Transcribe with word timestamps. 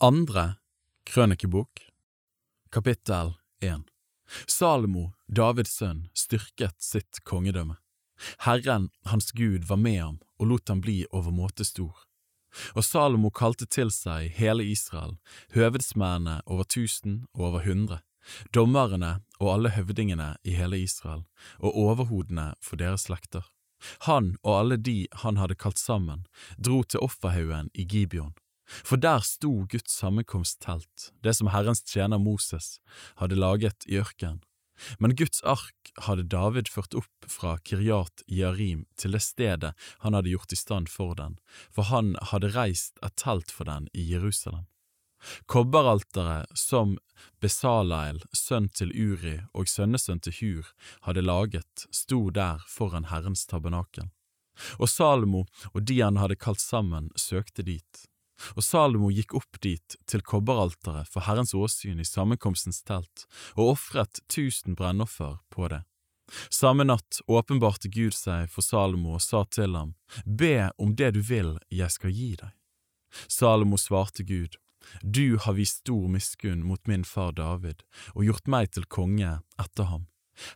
Andre 0.00 0.54
krønikebok 1.10 1.80
Kapittel 2.70 3.32
1 3.58 3.88
Salomo, 4.46 5.08
Davids 5.26 5.72
sønn, 5.74 6.04
styrket 6.14 6.76
sitt 6.78 7.18
kongedømme. 7.26 7.80
Herren, 8.46 8.92
hans 9.10 9.34
Gud, 9.34 9.66
var 9.66 9.82
med 9.82 9.98
ham 9.98 10.20
og 10.38 10.52
lot 10.52 10.70
ham 10.70 10.84
bli 10.86 11.00
overmåte 11.10 11.66
stor. 11.66 12.06
Og 12.78 12.86
Salomo 12.86 13.34
kalte 13.34 13.66
til 13.66 13.90
seg 13.90 14.30
hele 14.38 14.70
Israel, 14.70 15.18
høvedsmennene 15.58 16.44
over 16.46 16.62
tusen 16.62 17.24
og 17.34 17.50
over 17.50 17.66
hundre, 17.66 17.98
dommerne 18.54 19.16
og 19.40 19.54
alle 19.56 19.74
høvdingene 19.74 20.36
i 20.46 20.54
hele 20.62 20.78
Israel, 20.78 21.26
og 21.58 21.74
overhodene 21.74 22.52
for 22.62 22.78
deres 22.78 23.10
slekter. 23.10 23.50
Han 24.06 24.36
og 24.44 24.60
alle 24.60 24.78
de 24.78 25.00
han 25.26 25.42
hadde 25.42 25.58
kalt 25.58 25.82
sammen, 25.82 26.28
dro 26.54 26.84
til 26.86 27.02
offerhaugen 27.02 27.74
i 27.74 27.82
Gibeon. 27.82 28.38
For 28.68 29.00
der 29.00 29.24
sto 29.24 29.64
Guds 29.70 29.94
sammenkomsttelt, 29.96 31.12
det 31.24 31.34
som 31.38 31.50
Herrens 31.54 31.82
tjener 31.82 32.20
Moses 32.20 32.78
hadde 33.20 33.38
laget 33.38 33.88
i 33.88 33.98
ørkenen. 34.00 34.42
Men 34.98 35.16
Guds 35.16 35.42
ark 35.42 35.92
hadde 36.06 36.28
David 36.30 36.68
ført 36.70 36.94
opp 36.94 37.26
fra 37.26 37.56
Kiryat 37.66 38.22
Jearim 38.30 38.84
til 38.94 39.16
det 39.16 39.24
stedet 39.24 39.72
han 40.04 40.14
hadde 40.14 40.30
gjort 40.30 40.54
i 40.54 40.58
stand 40.60 40.90
for 40.92 41.16
den, 41.18 41.38
for 41.74 41.90
han 41.90 42.14
hadde 42.30 42.52
reist 42.54 43.00
et 43.02 43.16
telt 43.18 43.50
for 43.50 43.66
den 43.66 43.88
i 43.92 44.04
Jerusalem. 44.12 44.68
Kobberalteret 45.50 46.52
som 46.54 46.94
Besalael, 47.42 48.20
sønn 48.30 48.68
til 48.70 48.92
Uri 48.94 49.40
og 49.50 49.66
sønnesønn 49.66 50.22
til 50.22 50.36
Hur, 50.38 50.70
hadde 51.08 51.24
laget, 51.26 51.88
sto 51.90 52.28
der 52.30 52.62
foran 52.70 53.08
Herrens 53.10 53.42
tabernakel. 53.50 54.12
Og 54.78 54.90
Salomo 54.90 55.44
og 55.72 55.82
de 55.86 56.00
han 56.00 56.18
hadde 56.18 56.38
kalt 56.38 56.62
sammen, 56.62 57.10
søkte 57.18 57.66
dit. 57.66 58.06
Og 58.56 58.64
Salomo 58.64 59.10
gikk 59.12 59.34
opp 59.38 59.60
dit, 59.64 59.96
til 60.06 60.22
kobberalteret 60.22 61.10
for 61.10 61.26
Herrens 61.26 61.54
åsyn 61.54 62.00
i 62.00 62.06
sammenkomstens 62.06 62.82
telt, 62.86 63.26
og 63.56 63.74
ofret 63.74 64.22
tusen 64.30 64.78
brennoffer 64.78 65.38
på 65.54 65.70
det. 65.72 65.82
Samme 66.52 66.84
natt 66.84 67.20
åpenbarte 67.26 67.88
Gud 67.88 68.12
seg 68.12 68.50
for 68.52 68.64
Salomo 68.64 69.16
og 69.16 69.24
sa 69.24 69.44
til 69.48 69.76
ham, 69.76 69.94
Be 70.24 70.70
om 70.78 70.94
det 70.96 71.14
du 71.16 71.22
vil 71.24 71.56
jeg 71.72 71.90
skal 71.94 72.12
gi 72.12 72.34
deg. 72.40 72.52
Salomo 73.28 73.78
svarte 73.80 74.24
Gud, 74.28 74.58
Du 75.02 75.38
har 75.38 75.56
vist 75.56 75.82
stor 75.82 76.08
miskunn 76.08 76.62
mot 76.64 76.86
min 76.86 77.04
far 77.04 77.32
David 77.32 77.82
og 78.14 78.24
gjort 78.24 78.46
meg 78.48 78.70
til 78.72 78.86
konge 78.86 79.40
etter 79.60 79.90
ham. 79.90 80.06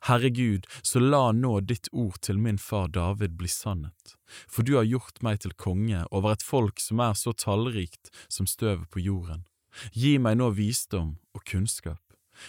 Herre 0.08 0.30
Gud, 0.30 0.66
så 0.82 1.00
la 1.02 1.32
nå 1.36 1.60
ditt 1.66 1.88
ord 1.92 2.18
til 2.22 2.38
min 2.38 2.58
far 2.58 2.90
David 2.94 3.36
bli 3.38 3.50
sannhet, 3.50 4.16
for 4.48 4.66
du 4.66 4.76
har 4.78 4.88
gjort 4.88 5.22
meg 5.26 5.42
til 5.42 5.54
konge 5.58 6.04
over 6.10 6.36
et 6.36 6.44
folk 6.46 6.80
som 6.82 7.02
er 7.04 7.16
så 7.18 7.34
tallrikt 7.34 8.12
som 8.28 8.48
støvet 8.50 8.88
på 8.90 9.02
jorden. 9.02 9.46
Gi 9.96 10.18
meg 10.20 10.38
nå 10.38 10.50
visdom 10.56 11.16
og 11.32 11.44
kunnskap, 11.48 12.02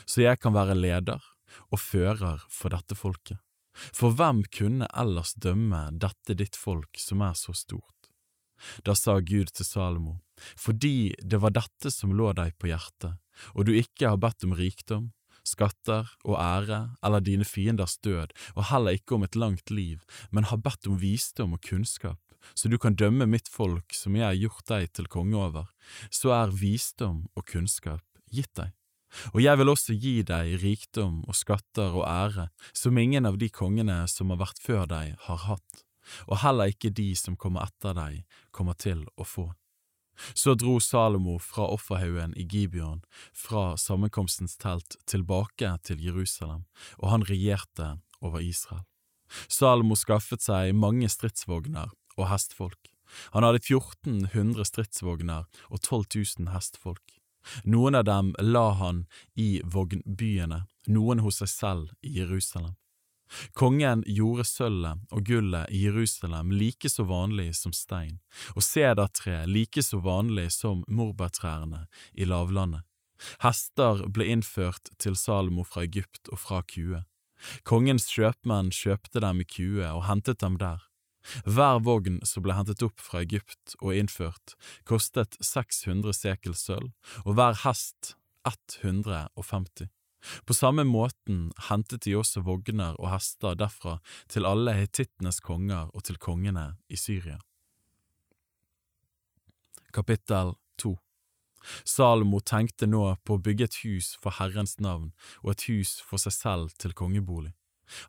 så 0.05 0.25
jeg 0.25 0.41
kan 0.43 0.55
være 0.55 0.77
leder 0.77 1.23
og 1.69 1.79
fører 1.79 2.43
for 2.51 2.73
dette 2.73 2.97
folket. 2.97 3.39
For 3.73 4.13
hvem 4.13 4.43
kunne 4.53 4.89
ellers 4.93 5.33
dømme 5.33 5.87
dette 5.97 6.35
ditt 6.37 6.57
folk 6.59 6.99
som 7.01 7.23
er 7.25 7.33
så 7.37 7.55
stort? 7.57 7.89
Da 8.85 8.93
sa 8.95 9.17
Gud 9.19 9.49
til 9.51 9.65
Salomo, 9.65 10.19
fordi 10.37 11.13
det 11.19 11.41
var 11.41 11.55
dette 11.55 11.91
som 11.91 12.13
lå 12.15 12.31
deg 12.37 12.55
på 12.61 12.69
hjertet, 12.69 13.17
og 13.57 13.65
du 13.67 13.73
ikke 13.75 14.13
har 14.13 14.21
bedt 14.21 14.45
om 14.45 14.53
rikdom, 14.55 15.09
skatter 15.47 16.09
og 16.23 16.37
ære 16.39 16.81
eller 17.03 17.23
dine 17.23 17.47
fienders 17.47 17.97
død, 18.03 18.33
og 18.55 18.67
heller 18.71 18.97
ikke 18.97 19.17
om 19.17 19.25
et 19.27 19.35
langt 19.35 19.71
liv, 19.71 20.03
men 20.31 20.49
har 20.49 20.61
bedt 20.63 20.87
om 20.87 20.99
visdom 21.01 21.57
og 21.57 21.63
kunnskap, 21.67 22.19
så 22.55 22.69
du 22.69 22.77
kan 22.77 22.95
dømme 22.95 23.27
mitt 23.29 23.49
folk 23.51 23.95
som 23.95 24.15
jeg 24.17 24.25
har 24.25 24.39
gjort 24.39 24.67
deg 24.71 24.91
til 24.93 25.09
konge 25.11 25.39
over, 25.39 25.69
så 26.11 26.33
er 26.43 26.55
visdom 26.55 27.27
og 27.35 27.47
kunnskap 27.47 28.03
gitt 28.33 28.51
deg. 28.59 28.73
Og 29.33 29.43
jeg 29.43 29.59
vil 29.59 29.69
også 29.69 29.93
gi 29.93 30.13
deg 30.25 30.55
rikdom 30.63 31.21
og 31.29 31.37
skatter 31.37 31.93
og 31.93 32.05
ære, 32.09 32.47
som 32.73 32.97
ingen 32.97 33.29
av 33.29 33.37
de 33.37 33.49
kongene 33.53 34.03
som 34.09 34.33
har 34.33 34.41
vært 34.41 34.61
før 34.63 34.87
deg, 34.89 35.13
har 35.27 35.43
hatt, 35.47 35.83
og 36.27 36.39
heller 36.43 36.73
ikke 36.73 36.91
de 36.93 37.11
som 37.15 37.37
kommer 37.39 37.67
etter 37.67 37.93
deg, 37.97 38.23
kommer 38.51 38.73
til 38.73 39.05
å 39.15 39.27
få. 39.27 39.51
Så 40.33 40.53
dro 40.59 40.79
Salomo 40.79 41.39
fra 41.41 41.67
offerhaugen 41.73 42.35
i 42.37 42.45
Gibeon, 42.45 43.01
fra 43.33 43.77
sammenkomstens 43.77 44.57
telt, 44.61 44.97
tilbake 45.09 45.71
til 45.83 46.01
Jerusalem, 46.03 46.65
og 47.01 47.09
han 47.09 47.25
regjerte 47.29 47.97
over 48.21 48.43
Israel. 48.43 48.85
Salomo 49.49 49.97
skaffet 49.97 50.45
seg 50.45 50.75
mange 50.77 51.09
stridsvogner 51.09 51.91
og 52.17 52.29
hestfolk. 52.29 52.91
Han 53.33 53.45
hadde 53.45 53.61
1400 53.61 54.65
stridsvogner 54.69 55.49
og 55.69 55.81
12 55.81 56.05
000 56.39 56.53
hestfolk. 56.53 57.19
Noen 57.67 57.97
av 57.99 58.05
dem 58.07 58.31
la 58.39 58.69
han 58.79 59.03
i 59.35 59.59
vognbyene, 59.65 60.63
noen 60.87 61.23
hos 61.25 61.41
seg 61.41 61.51
selv 61.51 61.91
i 62.01 62.15
Jerusalem. 62.21 62.77
Kongen 63.57 64.03
gjorde 64.07 64.45
sølvet 64.47 65.03
og 65.13 65.25
gullet 65.27 65.71
i 65.73 65.83
Jerusalem 65.85 66.51
like 66.55 66.89
så 66.91 67.05
vanlig 67.07 67.51
som 67.59 67.73
stein, 67.75 68.19
og 68.55 68.65
sedertre 68.65 69.43
like 69.49 69.83
så 69.83 69.99
vanlig 70.03 70.49
som 70.55 70.83
morbærtrærne 70.87 71.85
i 72.13 72.27
lavlandet. 72.29 72.83
Hester 73.43 74.03
ble 74.11 74.27
innført 74.33 74.91
til 74.99 75.15
Salomo 75.15 75.63
fra 75.63 75.85
Egypt 75.87 76.31
og 76.31 76.41
fra 76.41 76.61
Kue. 76.67 77.03
Kongens 77.67 78.07
kjøpmenn 78.11 78.71
kjøpte 78.75 79.21
dem 79.23 79.43
i 79.43 79.47
Kue 79.47 79.87
og 79.87 80.05
hentet 80.07 80.41
dem 80.43 80.57
der. 80.59 80.83
Hver 81.47 81.79
vogn 81.83 82.19
som 82.27 82.43
ble 82.43 82.55
hentet 82.57 82.83
opp 82.83 82.99
fra 82.99 83.21
Egypt 83.23 83.77
og 83.79 83.95
innført, 83.95 84.57
kostet 84.87 85.37
600 85.39 86.15
sekel 86.17 86.55
sølv, 86.57 86.91
og 87.23 87.37
hver 87.39 87.55
hest 87.63 88.15
150. 88.43 89.87
På 90.47 90.55
samme 90.55 90.85
måten 90.87 91.51
hentet 91.69 92.05
de 92.05 92.15
også 92.19 92.43
vogner 92.45 92.97
og 92.99 93.11
hester 93.11 93.57
derfra 93.59 93.97
til 94.31 94.47
alle 94.49 94.75
hetittenes 94.77 95.41
konger 95.43 95.89
og 95.93 96.05
til 96.07 96.19
kongene 96.21 96.73
i 96.89 96.99
Syria. 96.99 97.39
Kapittel 99.93 100.55
2 100.81 100.95
Salomo 101.87 102.39
tenkte 102.43 102.87
nå 102.89 103.03
på 103.23 103.37
å 103.37 103.41
bygge 103.43 103.67
et 103.69 103.81
hus 103.83 104.13
for 104.21 104.35
Herrens 104.39 104.79
navn 104.83 105.11
og 105.43 105.53
et 105.53 105.67
hus 105.69 105.99
for 106.03 106.21
seg 106.21 106.35
selv 106.35 106.73
til 106.81 106.95
kongebolig. 106.97 107.53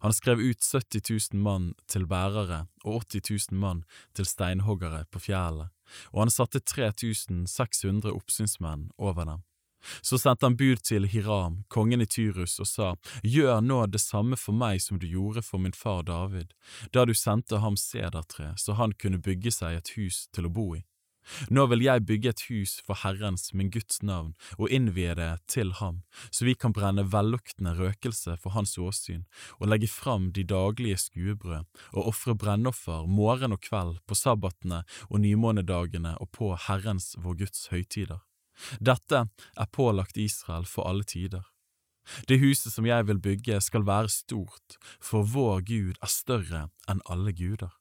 Han 0.01 0.15
skrev 0.15 0.41
ut 0.41 0.63
70 0.63 1.03
000 1.35 1.43
mann 1.45 1.73
til 1.91 2.07
bærere 2.11 2.65
og 2.85 3.05
80 3.05 3.51
000 3.53 3.61
mann 3.61 3.83
til 4.17 4.29
steinhoggere 4.29 5.05
på 5.11 5.23
fjellet, 5.27 5.71
og 6.13 6.25
han 6.25 6.33
satte 6.33 6.63
3600 6.63 8.15
oppsynsmenn 8.15 8.89
over 8.99 9.29
dem. 9.29 9.43
Så 10.03 10.19
sendte 10.21 10.47
han 10.47 10.57
bud 10.61 10.83
til 10.85 11.09
Hiram, 11.11 11.63
kongen 11.69 12.05
i 12.05 12.09
Tyrus, 12.09 12.59
og 12.63 12.71
sa, 12.71 12.95
Gjør 13.23 13.61
nå 13.65 13.85
det 13.93 14.03
samme 14.03 14.39
for 14.41 14.57
meg 14.57 14.83
som 14.85 14.99
du 15.01 15.07
gjorde 15.11 15.45
for 15.45 15.63
min 15.63 15.77
far 15.77 16.03
David, 16.09 16.55
da 16.93 17.05
du 17.05 17.15
sendte 17.15 17.61
ham 17.65 17.79
sedertre, 17.81 18.55
så 18.57 18.79
han 18.81 18.93
kunne 18.93 19.23
bygge 19.23 19.55
seg 19.55 19.79
et 19.79 19.95
hus 19.99 20.27
til 20.33 20.49
å 20.49 20.53
bo 20.53 20.73
i. 20.79 20.85
Nå 21.49 21.67
vil 21.71 21.85
jeg 21.85 22.05
bygge 22.09 22.33
et 22.33 22.43
hus 22.51 22.75
for 22.85 23.01
Herrens, 23.01 23.53
min 23.57 23.71
Guds 23.73 24.03
navn, 24.05 24.35
og 24.59 24.73
innvie 24.75 25.15
det 25.17 25.31
til 25.51 25.73
ham, 25.81 26.03
så 26.31 26.45
vi 26.49 26.57
kan 26.59 26.75
brenne 26.77 27.07
velluktende 27.13 27.75
røkelse 27.79 28.37
for 28.43 28.57
hans 28.57 28.77
åsyn, 28.79 29.25
og 29.61 29.71
legge 29.73 29.91
fram 29.91 30.31
de 30.37 30.45
daglige 30.45 31.01
skuebrød, 31.07 31.65
og 31.95 32.13
ofre 32.13 32.37
brennoffer 32.37 33.09
morgen 33.09 33.57
og 33.57 33.65
kveld 33.65 33.99
på 34.07 34.19
sabbatene 34.19 34.85
og 35.09 35.25
nymånedagene 35.25 36.17
og 36.21 36.33
på 36.37 36.53
Herrens, 36.69 37.15
vår 37.19 37.45
Guds 37.45 37.69
høytider. 37.73 38.21
Dette 38.81 39.27
er 39.57 39.73
pålagt 39.73 40.21
Israel 40.21 40.67
for 40.69 40.89
alle 40.89 41.05
tider. 41.05 41.45
Det 42.29 42.41
huset 42.43 42.73
som 42.73 42.87
jeg 42.87 43.07
vil 43.09 43.21
bygge 43.21 43.61
skal 43.65 43.87
være 43.89 44.13
stort, 44.13 44.77
for 45.01 45.25
vår 45.25 45.65
Gud 45.69 46.01
er 46.03 46.13
større 46.13 46.67
enn 46.91 47.01
alle 47.11 47.33
guder. 47.33 47.73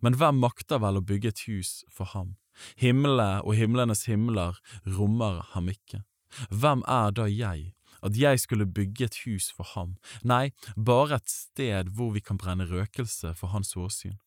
Men 0.00 0.16
hvem 0.20 0.40
makter 0.40 0.80
vel 0.80 1.00
å 1.00 1.04
bygge 1.04 1.32
et 1.32 1.44
hus 1.48 1.72
for 1.92 2.12
ham? 2.12 2.36
Himmelen 2.78 3.42
og 3.42 3.56
himlenes 3.58 4.04
himler 4.06 4.60
rommer 4.86 5.42
ham 5.54 5.70
ikke. 5.72 6.04
Hvem 6.50 6.84
er 6.90 7.14
da 7.16 7.26
jeg, 7.30 7.72
at 8.04 8.18
jeg 8.18 8.40
skulle 8.42 8.68
bygge 8.68 9.08
et 9.08 9.18
hus 9.24 9.48
for 9.54 9.66
ham, 9.74 9.96
nei, 10.22 10.52
bare 10.76 11.18
et 11.18 11.30
sted 11.30 11.90
hvor 11.96 12.12
vi 12.14 12.22
kan 12.24 12.38
brenne 12.40 12.68
røkelse 12.68 13.32
for 13.38 13.54
hans 13.54 13.74
åsyn? 13.80 14.18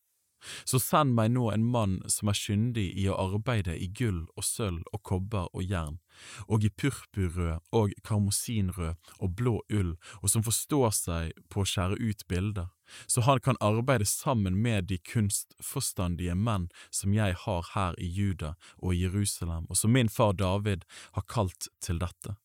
Så 0.66 0.80
send 0.80 1.16
meg 1.18 1.32
nå 1.34 1.50
en 1.52 1.66
mann 1.66 1.98
som 2.12 2.30
er 2.32 2.38
kyndig 2.38 2.88
i 2.98 3.08
å 3.10 3.18
arbeide 3.18 3.76
i 3.78 3.88
gull 3.88 4.26
og 4.36 4.46
sølv 4.46 4.84
og 4.94 5.04
kobber 5.04 5.50
og 5.54 5.64
jern, 5.66 6.00
og 6.48 6.66
i 6.66 6.70
purpurrød 6.70 7.64
og 7.76 7.94
karmosinrød 8.08 9.14
og 9.20 9.36
blå 9.38 9.60
ull, 9.74 9.96
og 10.22 10.34
som 10.34 10.46
forstår 10.46 10.94
seg 10.96 11.46
på 11.50 11.64
å 11.64 11.70
skjære 11.70 12.00
ut 12.02 12.26
bilder, 12.30 12.72
så 13.08 13.22
han 13.28 13.42
kan 13.44 13.60
arbeide 13.60 14.08
sammen 14.08 14.62
med 14.64 14.88
de 14.92 14.98
kunstforstandige 14.98 16.36
menn 16.36 16.70
som 16.92 17.14
jeg 17.16 17.36
har 17.46 17.72
her 17.74 17.98
i 18.00 18.08
Juda 18.08 18.56
og 18.78 18.96
Jerusalem, 18.96 19.68
og 19.70 19.78
som 19.78 19.94
min 19.94 20.10
far 20.10 20.38
David 20.38 20.88
har 21.18 21.28
kalt 21.28 21.72
til 21.84 22.00
dette. 22.04 22.38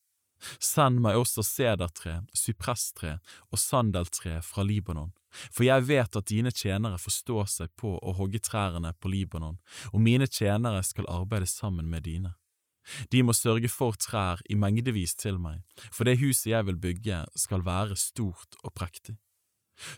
Send 0.59 1.01
meg 1.05 1.19
også 1.19 1.45
sedertre, 1.47 2.21
sypresstre 2.37 3.19
og 3.51 3.61
sandeltre 3.61 4.41
fra 4.45 4.65
Libanon, 4.67 5.13
for 5.51 5.67
jeg 5.67 5.87
vet 5.89 6.19
at 6.19 6.29
dine 6.29 6.53
tjenere 6.53 7.01
forstår 7.01 7.49
seg 7.51 7.73
på 7.81 7.95
å 7.99 8.15
hogge 8.19 8.43
trærne 8.43 8.93
på 9.01 9.13
Libanon, 9.13 9.59
og 9.93 10.05
mine 10.05 10.29
tjenere 10.29 10.83
skal 10.87 11.09
arbeide 11.11 11.49
sammen 11.51 11.89
med 11.91 12.07
dine. 12.09 12.35
De 13.15 13.23
må 13.23 13.35
sørge 13.37 13.71
for 13.71 13.95
trær 13.95 14.43
i 14.51 14.57
mengdevis 14.59 15.15
til 15.15 15.39
meg, 15.39 15.63
for 15.95 16.09
det 16.09 16.19
huset 16.23 16.51
jeg 16.51 16.67
vil 16.67 16.81
bygge 16.83 17.25
skal 17.39 17.63
være 17.67 17.99
stort 17.99 18.59
og 18.63 18.75
prektig. 18.75 19.17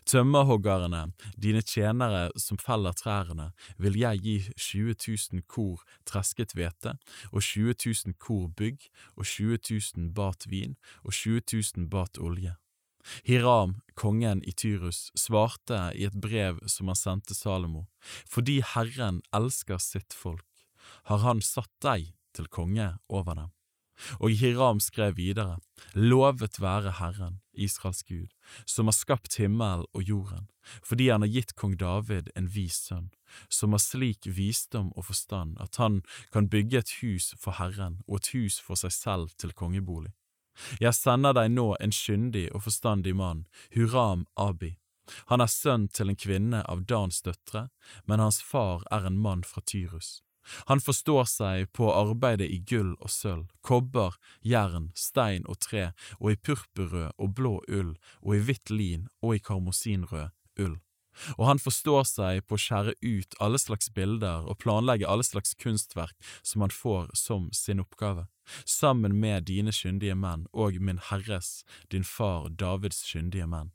Tømmerhoggerne, 0.09 1.11
dine 1.37 1.61
tjenere 1.61 2.29
som 2.39 2.59
feller 2.61 2.95
trærne, 2.97 3.51
vil 3.77 3.97
jeg 3.99 4.21
gi 4.23 4.35
20 4.55 4.95
000 5.33 5.45
kor 5.47 5.83
tresket 6.07 6.55
hvete 6.57 6.95
og 7.31 7.41
20 7.41 7.75
000 7.85 8.19
kor 8.19 8.47
bygg 8.57 8.87
og 9.15 9.25
20 9.25 9.59
000 9.97 10.13
bat 10.15 10.47
vin 10.49 10.77
og 11.03 11.13
20 11.13 11.41
000 11.77 11.89
bat 11.91 12.19
olje. 12.19 12.55
Hiram, 13.23 13.75
kongen 13.93 14.41
i 14.49 14.51
Tyrus, 14.51 15.11
svarte 15.13 15.91
i 15.93 16.07
et 16.07 16.15
brev 16.17 16.57
som 16.71 16.89
han 16.89 16.97
sendte 16.97 17.37
Salomo, 17.37 17.85
fordi 18.25 18.61
Herren 18.73 19.21
elsker 19.35 19.77
sitt 19.77 20.15
folk, 20.17 20.47
har 21.09 21.21
han 21.21 21.43
satt 21.45 21.71
deg 21.85 22.15
til 22.33 22.49
konge 22.49 22.95
over 23.09 23.37
dem. 23.37 23.54
Og 24.19 24.35
Hiram 24.39 24.79
skrev 24.83 25.15
videre, 25.17 25.59
Lovet 25.93 26.59
være 26.59 26.97
Herren, 26.99 27.39
Israels 27.53 28.03
Gud, 28.03 28.33
som 28.65 28.87
har 28.91 28.95
skapt 28.95 29.37
himmel 29.39 29.85
og 29.93 30.03
jorden, 30.03 30.49
fordi 30.83 31.09
han 31.09 31.23
har 31.23 31.31
gitt 31.31 31.55
kong 31.55 31.77
David 31.79 32.29
en 32.35 32.49
vis 32.51 32.81
sønn, 32.87 33.09
som 33.49 33.71
har 33.71 33.83
slik 33.83 34.27
visdom 34.27 34.91
og 34.95 35.07
forstand 35.11 35.55
at 35.63 35.79
han 35.81 36.01
kan 36.31 36.49
bygge 36.49 36.83
et 36.83 36.93
hus 37.01 37.33
for 37.39 37.55
Herren 37.59 38.01
og 38.07 38.21
et 38.21 38.31
hus 38.35 38.59
for 38.59 38.79
seg 38.79 38.93
selv 38.95 39.35
til 39.39 39.55
kongebolig. 39.55 40.13
Jeg 40.79 40.95
sender 40.95 41.35
deg 41.35 41.51
nå 41.51 41.73
en 41.83 41.91
skyndig 41.91 42.47
og 42.55 42.63
forstandig 42.67 43.15
mann, 43.15 43.45
Huram 43.75 44.25
Abi. 44.39 44.75
Han 45.29 45.43
er 45.43 45.51
sønn 45.51 45.87
til 45.93 46.09
en 46.09 46.19
kvinne 46.19 46.63
av 46.65 46.85
Dans 46.89 47.21
døtre, 47.21 47.67
men 48.05 48.23
hans 48.23 48.41
far 48.41 48.85
er 48.91 49.05
en 49.05 49.19
mann 49.21 49.43
fra 49.43 49.61
Tyrus. 49.61 50.24
Han 50.69 50.81
forstår 50.81 51.27
seg 51.29 51.71
på 51.73 51.89
arbeidet 51.93 52.49
i 52.51 52.61
gull 52.69 52.93
og 52.99 53.11
sølv, 53.11 53.45
kobber, 53.65 54.17
jern, 54.45 54.91
stein 54.95 55.45
og 55.49 55.59
tre, 55.65 55.91
og 56.19 56.33
i 56.33 56.39
purpurrød 56.39 57.13
og 57.17 57.35
blå 57.37 57.59
ull, 57.67 57.95
og 58.21 58.35
i 58.35 58.41
hvitt 58.47 58.73
lin 58.73 59.07
og 59.21 59.37
i 59.37 59.43
karmosinrød 59.43 60.33
ull. 60.61 60.77
Og 61.37 61.45
han 61.47 61.61
forstår 61.63 62.03
seg 62.09 62.43
på 62.47 62.57
å 62.57 62.61
skjære 62.61 62.95
ut 62.99 63.37
alle 63.43 63.59
slags 63.61 63.87
bilder 63.95 64.47
og 64.49 64.59
planlegge 64.63 65.07
alle 65.07 65.23
slags 65.23 65.55
kunstverk 65.61 66.15
som 66.43 66.65
han 66.65 66.73
får 66.75 67.13
som 67.15 67.47
sin 67.55 67.79
oppgave, 67.83 68.27
sammen 68.67 69.15
med 69.21 69.47
dine 69.47 69.71
kyndige 69.75 70.17
menn 70.19 70.45
og 70.51 70.79
min 70.81 70.99
Herres, 71.09 71.63
din 71.91 72.03
far 72.03 72.49
Davids 72.49 73.01
kyndige 73.07 73.47
menn. 73.47 73.71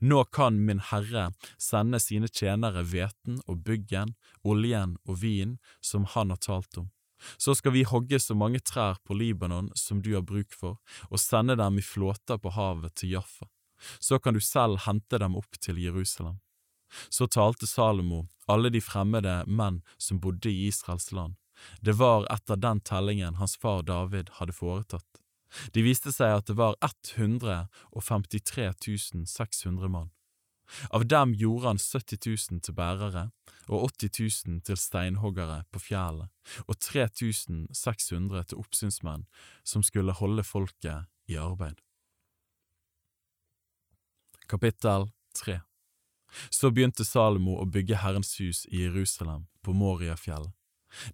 Nå 0.00 0.24
kan 0.24 0.58
min 0.66 0.82
herre 0.90 1.30
sende 1.58 2.00
sine 2.02 2.28
tjenere 2.28 2.84
hveten 2.86 3.40
og 3.46 3.62
byggen, 3.66 4.14
oljen 4.44 4.96
og 5.06 5.22
vin 5.22 5.58
som 5.80 6.04
han 6.14 6.34
har 6.34 6.42
talt 6.42 6.78
om. 6.78 6.90
Så 7.36 7.54
skal 7.54 7.72
vi 7.72 7.84
hogge 7.86 8.18
så 8.20 8.34
mange 8.34 8.60
trær 8.60 8.98
på 9.06 9.14
Libanon 9.14 9.70
som 9.78 10.02
du 10.02 10.14
har 10.14 10.24
bruk 10.26 10.54
for, 10.54 10.78
og 11.10 11.20
sende 11.22 11.56
dem 11.56 11.78
i 11.78 11.84
flåter 11.86 12.38
på 12.38 12.50
havet 12.56 12.96
til 12.98 13.14
Jaffa. 13.16 13.46
Så 13.98 14.18
kan 14.18 14.34
du 14.34 14.40
selv 14.40 14.82
hente 14.86 15.18
dem 15.18 15.36
opp 15.38 15.58
til 15.60 15.78
Jerusalem. 15.78 16.40
Så 17.08 17.26
talte 17.26 17.66
Salomo 17.66 18.26
alle 18.50 18.70
de 18.70 18.82
fremmede 18.84 19.42
menn 19.46 19.80
som 19.98 20.20
bodde 20.20 20.50
i 20.50 20.66
Israels 20.68 21.12
land. 21.12 21.38
Det 21.80 21.94
var 21.98 22.26
etter 22.32 22.58
den 22.58 22.80
tellingen 22.80 23.38
hans 23.38 23.56
far 23.56 23.82
David 23.86 24.30
hadde 24.38 24.54
foretatt. 24.56 25.21
Det 25.74 25.84
viste 25.84 26.12
seg 26.14 26.38
at 26.38 26.46
det 26.48 26.56
var 26.58 26.76
153 26.80 28.72
600 29.26 29.88
mann. 29.88 30.10
Av 30.90 31.06
dem 31.06 31.34
gjorde 31.34 31.66
han 31.66 31.78
70 31.78 32.18
000 32.26 32.60
til 32.64 32.74
bærere 32.74 33.30
og 33.68 33.92
80 33.92 34.10
000 34.48 34.60
til 34.66 34.78
steinhoggere 34.80 35.64
på 35.72 35.78
fjellet 35.82 36.28
og 36.66 36.78
3600 36.80 38.44
til 38.48 38.62
oppsynsmenn 38.62 39.26
som 39.64 39.84
skulle 39.84 40.16
holde 40.16 40.44
folket 40.46 41.04
i 41.28 41.36
arbeid. 41.36 41.76
Kapittel 44.48 45.10
3 45.34 45.60
Så 46.50 46.70
begynte 46.72 47.04
Salomo 47.04 47.58
å 47.60 47.68
bygge 47.68 48.00
Herrens 48.00 48.34
hus 48.40 48.64
i 48.70 48.82
Jerusalem, 48.86 49.46
på 49.62 49.72
Moriafjellet. 49.76 50.52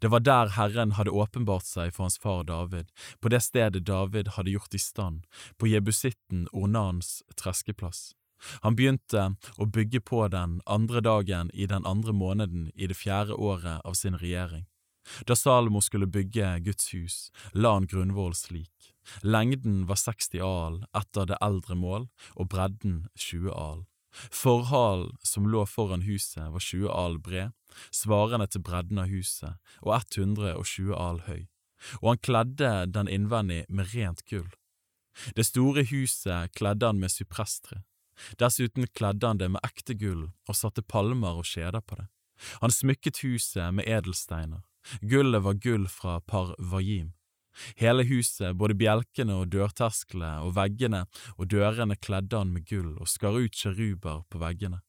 Det 0.00 0.10
var 0.12 0.20
der 0.20 0.54
Herren 0.56 0.94
hadde 0.98 1.14
åpenbart 1.14 1.66
seg 1.66 1.94
for 1.94 2.08
hans 2.08 2.19
far 2.19 2.44
David, 2.48 2.90
på 3.20 3.32
det 3.32 3.42
stedet 3.46 3.86
David 3.86 4.34
hadde 4.36 4.54
gjort 4.54 4.75
i 4.75 4.82
stand, 4.82 5.26
på 5.58 5.70
jebusitten 5.70 6.46
Ornans 6.52 7.22
treskeplass. 7.36 8.12
Han 8.62 8.76
begynte 8.78 9.34
å 9.58 9.66
bygge 9.66 10.00
på 10.00 10.22
den 10.30 10.60
andre 10.66 11.02
dagen 11.02 11.50
i 11.54 11.66
den 11.66 11.86
andre 11.86 12.14
måneden 12.14 12.70
i 12.75 12.86
det 12.86 12.98
fjerde 12.98 13.34
året 13.34 13.82
av 13.84 13.98
sin 13.98 14.19
regjering. 14.19 14.66
Da 15.26 15.36
Salomo 15.36 15.80
skulle 15.80 16.06
bygge 16.06 16.58
Guds 16.64 16.92
hus, 16.94 17.16
la 17.52 17.75
han 17.75 17.88
grunnvoll 17.88 18.34
slik. 18.36 18.92
Lengden 19.22 19.86
var 19.88 19.96
60 19.96 20.42
al 20.44 20.82
etter 20.96 21.30
det 21.30 21.38
eldre 21.44 21.75
mål, 21.78 22.08
og 22.36 22.50
bredden 22.52 23.06
20 23.16 23.54
al. 23.54 23.86
Forhallen 24.31 25.17
som 25.23 25.49
lå 25.50 25.65
foran 25.67 26.03
huset 26.03 26.53
var 26.53 26.61
20 26.61 26.91
al 26.91 27.19
bred, 27.23 27.53
svarende 27.91 28.49
til 28.50 28.65
bredden 28.67 29.00
av 29.03 29.11
huset, 29.12 29.59
og 29.82 29.94
120 29.97 30.94
al 30.97 31.23
høy, 31.29 31.47
og 32.00 32.09
han 32.12 32.23
kledde 32.29 32.73
den 32.94 33.11
innvendig 33.12 33.65
med 33.69 33.94
rent 33.94 34.25
gull. 34.31 34.49
Det 35.35 35.47
store 35.47 35.85
huset 35.91 36.55
kledde 36.55 36.87
han 36.87 37.00
med 37.03 37.12
sypresstre, 37.15 37.82
dessuten 38.38 38.87
kledde 38.94 39.26
han 39.26 39.38
det 39.38 39.50
med 39.55 39.65
ekte 39.67 39.94
gull 39.99 40.29
og 40.49 40.56
satte 40.59 40.82
palmer 40.82 41.38
og 41.38 41.47
skjeder 41.47 41.82
på 41.82 42.00
det. 42.00 42.09
Han 42.62 42.75
smykket 42.75 43.23
huset 43.26 43.75
med 43.75 43.87
edelsteiner, 43.91 44.62
gullet 45.03 45.43
var 45.43 45.59
gull 45.62 45.88
fra 45.91 46.21
Parvajim, 46.21 47.12
Hele 47.79 48.05
huset, 48.09 48.56
både 48.56 48.77
bjelkene 48.79 49.41
og 49.43 49.49
dørtersklene 49.53 50.45
og 50.47 50.55
veggene 50.59 51.05
og 51.37 51.49
dørene 51.50 51.97
kledde 51.97 52.39
han 52.39 52.53
med 52.55 52.69
gull 52.69 52.95
og 52.99 53.11
skar 53.11 53.39
ut 53.39 53.56
kjeruber 53.56 54.23
på 54.31 54.43
veggene. 54.43 54.83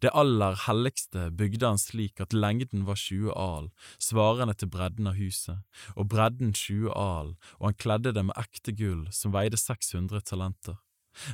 Det 0.00 0.12
aller 0.14 0.56
helligste 0.66 1.30
bygde 1.32 1.66
han 1.66 1.80
slik 1.80 2.20
at 2.20 2.34
lengden 2.36 2.84
var 2.86 2.98
20 3.00 3.32
al, 3.32 3.70
svarende 3.98 4.54
til 4.58 4.70
bredden 4.72 5.08
av 5.10 5.16
huset, 5.16 5.62
og 5.96 6.10
bredden 6.12 6.52
20 6.52 6.92
al, 6.92 7.34
og 7.58 7.70
han 7.70 7.78
kledde 7.80 8.12
det 8.12 8.26
med 8.28 8.38
ekte 8.38 8.74
gull 8.76 9.06
som 9.14 9.34
veide 9.34 9.58
600 9.58 10.26
talenter. 10.28 10.76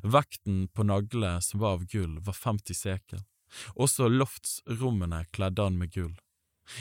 Vekten 0.02 0.68
på 0.74 0.86
naglene 0.86 1.42
som 1.44 1.60
var 1.62 1.78
av 1.78 1.84
gull, 1.90 2.18
var 2.24 2.38
50 2.38 2.78
sekel. 2.78 3.26
Også 3.74 4.08
loftsrommene 4.10 5.24
kledde 5.34 5.64
han 5.64 5.78
med 5.80 5.92
gull. 5.94 6.14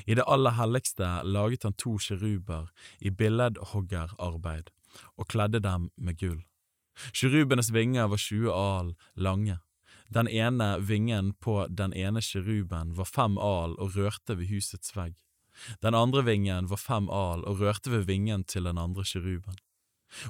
I 0.05 0.15
det 0.15 0.25
aller 0.27 0.57
helligste 0.57 1.21
laget 1.23 1.63
han 1.63 1.73
to 1.73 1.97
kiruber 1.99 2.69
i 2.99 3.09
billedhoggerarbeid 3.09 4.71
og 5.17 5.27
kledde 5.27 5.61
dem 5.63 5.89
med 5.95 6.19
gull. 6.19 6.41
Kirubenes 7.13 7.71
vinger 7.73 8.07
var 8.07 8.17
20 8.17 8.53
al 8.53 8.95
lange. 9.15 9.59
Den 10.09 10.27
ene 10.27 10.77
vingen 10.79 11.33
på 11.33 11.67
den 11.69 11.93
ene 11.93 12.21
kiruben 12.21 12.95
var 12.95 13.05
fem 13.05 13.37
al 13.37 13.75
og 13.77 13.95
rørte 13.95 14.37
ved 14.37 14.47
husets 14.47 14.95
vegg. 14.95 15.15
Den 15.81 15.95
andre 15.95 16.23
vingen 16.23 16.69
var 16.69 16.79
fem 16.79 17.09
al 17.09 17.43
og 17.45 17.61
rørte 17.61 17.91
ved 17.91 18.05
vingen 18.07 18.43
til 18.43 18.69
den 18.69 18.77
andre 18.77 19.03
kiruben. 19.03 19.57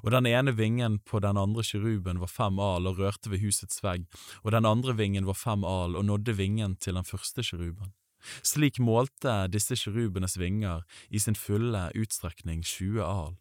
Og 0.03 0.11
den 0.11 0.25
ene 0.25 0.55
vingen 0.57 0.99
på 0.99 1.19
den 1.21 1.37
andre 1.37 1.63
kiruben 1.63 2.19
var 2.19 2.31
fem 2.31 2.59
al 2.59 2.87
og 2.89 2.99
rørte 2.99 3.29
ved 3.29 3.43
husets 3.43 3.83
vegg, 3.83 4.07
og 4.41 4.51
den 4.51 4.65
andre 4.65 4.95
vingen 4.97 5.27
var 5.27 5.37
fem 5.37 5.63
al 5.63 5.95
og 5.95 6.05
nådde 6.05 6.37
vingen 6.37 6.75
til 6.75 6.97
den 6.97 7.05
første 7.05 7.43
kiruben. 7.43 7.93
Slik 8.41 8.79
målte 8.79 9.47
disse 9.51 9.77
kirubenes 9.79 10.37
vinger 10.37 10.83
i 11.09 11.19
sin 11.19 11.35
fulle 11.35 11.87
utstrekning 11.95 12.63
20 12.63 13.03
al. 13.05 13.35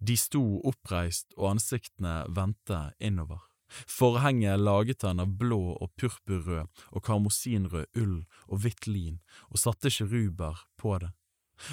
De 0.00 0.16
sto 0.20 0.42
oppreist 0.68 1.32
og 1.38 1.54
ansiktene 1.54 2.22
vendte 2.28 2.90
innover. 3.00 3.40
Forhenget 3.88 4.60
laget 4.60 5.02
han 5.02 5.22
av 5.22 5.32
blå 5.40 5.78
og 5.80 5.94
purpurrød 5.96 6.68
og 6.92 7.04
karmosinrød 7.06 7.96
ull 7.96 8.18
og 8.48 8.64
hvitt 8.64 8.86
lin, 8.86 9.20
og 9.48 9.62
satte 9.62 9.90
kiruber 9.90 10.66
på 10.76 10.98
det. 11.00 11.12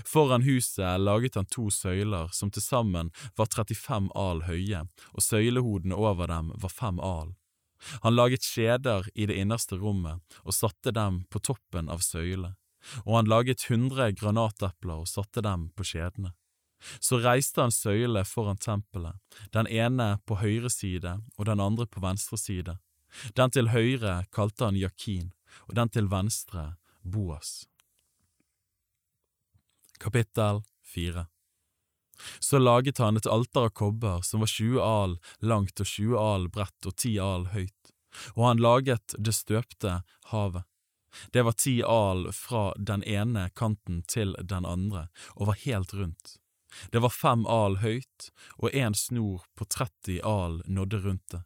Foran 0.06 0.46
huset 0.46 1.02
laget 1.02 1.36
han 1.36 1.50
to 1.50 1.70
søyler 1.74 2.30
som 2.36 2.52
til 2.52 2.64
sammen 2.64 3.12
var 3.36 3.50
35 3.52 4.12
al 4.16 4.46
høye, 4.48 4.86
og 5.14 5.26
søylehodene 5.26 5.98
over 5.98 6.30
dem 6.32 6.54
var 6.56 6.74
fem 6.74 7.00
al. 7.04 7.34
Han 8.04 8.16
laget 8.16 8.44
skjeder 8.44 9.08
i 9.16 9.28
det 9.30 9.38
innerste 9.40 9.78
rommet 9.80 10.20
og 10.44 10.56
satte 10.56 10.92
dem 10.96 11.24
på 11.32 11.40
toppen 11.40 11.90
av 11.92 12.04
søylet, 12.04 12.58
og 13.06 13.16
han 13.16 13.32
laget 13.32 13.66
hundre 13.70 14.12
granatepler 14.16 15.04
og 15.04 15.10
satte 15.10 15.44
dem 15.46 15.70
på 15.76 15.88
skjedene. 15.88 16.34
Så 17.04 17.20
reiste 17.20 17.62
han 17.62 17.76
søyle 17.76 18.24
foran 18.28 18.60
tempelet, 18.60 19.20
den 19.52 19.68
ene 19.68 20.20
på 20.26 20.40
høyre 20.40 20.72
side 20.72 21.18
og 21.38 21.50
den 21.50 21.60
andre 21.60 21.88
på 21.88 22.04
venstre 22.04 22.40
side. 22.40 22.78
Den 23.36 23.52
til 23.52 23.74
høyre 23.74 24.24
kalte 24.32 24.70
han 24.70 24.80
Jakin, 24.80 25.34
og 25.68 25.76
den 25.76 25.92
til 25.92 26.08
venstre 26.12 26.76
Boas. 27.04 27.66
Kapittel 30.00 30.64
4 30.88 31.28
så 32.40 32.60
laget 32.60 32.98
han 32.98 33.18
et 33.18 33.28
alter 33.28 33.70
av 33.70 33.70
kobber 33.70 34.22
som 34.22 34.44
var 34.44 34.52
20 34.52 34.82
al 34.84 35.18
langt 35.40 35.80
og 35.80 35.88
20 35.88 36.18
al 36.20 36.50
bredt 36.50 36.90
og 36.90 36.96
10 36.96 37.20
al 37.24 37.48
høyt, 37.54 37.94
og 38.36 38.44
han 38.46 38.64
laget 38.64 39.16
det 39.18 39.36
støpte 39.38 40.02
havet. 40.34 40.66
Det 41.34 41.42
var 41.42 41.58
ti 41.58 41.80
al 41.84 42.28
fra 42.34 42.74
den 42.78 43.04
ene 43.04 43.50
kanten 43.56 44.04
til 44.08 44.36
den 44.42 44.66
andre 44.66 45.08
og 45.36 45.50
var 45.50 45.62
helt 45.66 45.94
rundt. 45.94 46.36
Det 46.92 47.02
var 47.02 47.10
fem 47.10 47.48
al 47.50 47.80
høyt, 47.82 48.30
og 48.62 48.76
en 48.78 48.94
snor 48.94 49.46
på 49.58 49.66
30 49.66 50.22
al 50.22 50.62
nådde 50.68 51.00
rundt 51.06 51.32
det. 51.34 51.42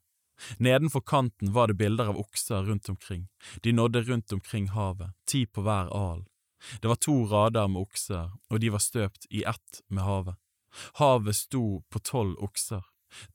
Nedenfor 0.57 1.01
kanten 1.01 1.53
var 1.53 1.67
det 1.67 1.79
bilder 1.79 2.11
av 2.11 2.19
okser 2.19 2.67
rundt 2.67 2.89
omkring, 2.89 3.27
de 3.63 3.71
nådde 3.71 4.01
rundt 4.01 4.33
omkring 4.33 4.67
havet, 4.75 5.13
ti 5.25 5.45
på 5.45 5.63
hver 5.63 5.87
al. 5.95 6.25
Det 6.81 6.87
var 6.87 6.95
to 6.95 7.15
rader 7.27 7.67
med 7.67 7.81
okser, 7.81 8.31
og 8.49 8.59
de 8.59 8.71
var 8.73 8.83
støpt 8.83 9.27
i 9.29 9.43
ett 9.43 9.81
med 9.87 10.03
havet. 10.03 10.35
Havet 10.99 11.35
sto 11.35 11.83
på 11.89 11.99
tolv 11.99 12.37
okser, 12.43 12.83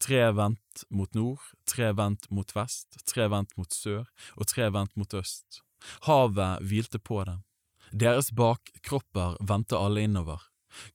tre 0.03 0.25
vendt 0.35 0.85
mot 0.91 1.15
nord, 1.15 1.43
tre 1.69 1.93
vendt 1.97 2.31
mot 2.35 2.55
vest, 2.57 3.01
tre 3.07 3.29
vendt 3.31 3.55
mot 3.59 3.73
sør 3.73 4.07
og 4.37 4.49
tre 4.51 4.71
vendt 4.75 4.97
mot 4.99 5.15
øst. 5.15 5.63
Havet 6.09 6.65
hvilte 6.67 6.99
på 6.99 7.23
dem. 7.25 7.45
Deres 7.93 8.33
bakkropper 8.37 9.39
vendte 9.41 9.79
alle 9.79 10.05
innover. 10.05 10.43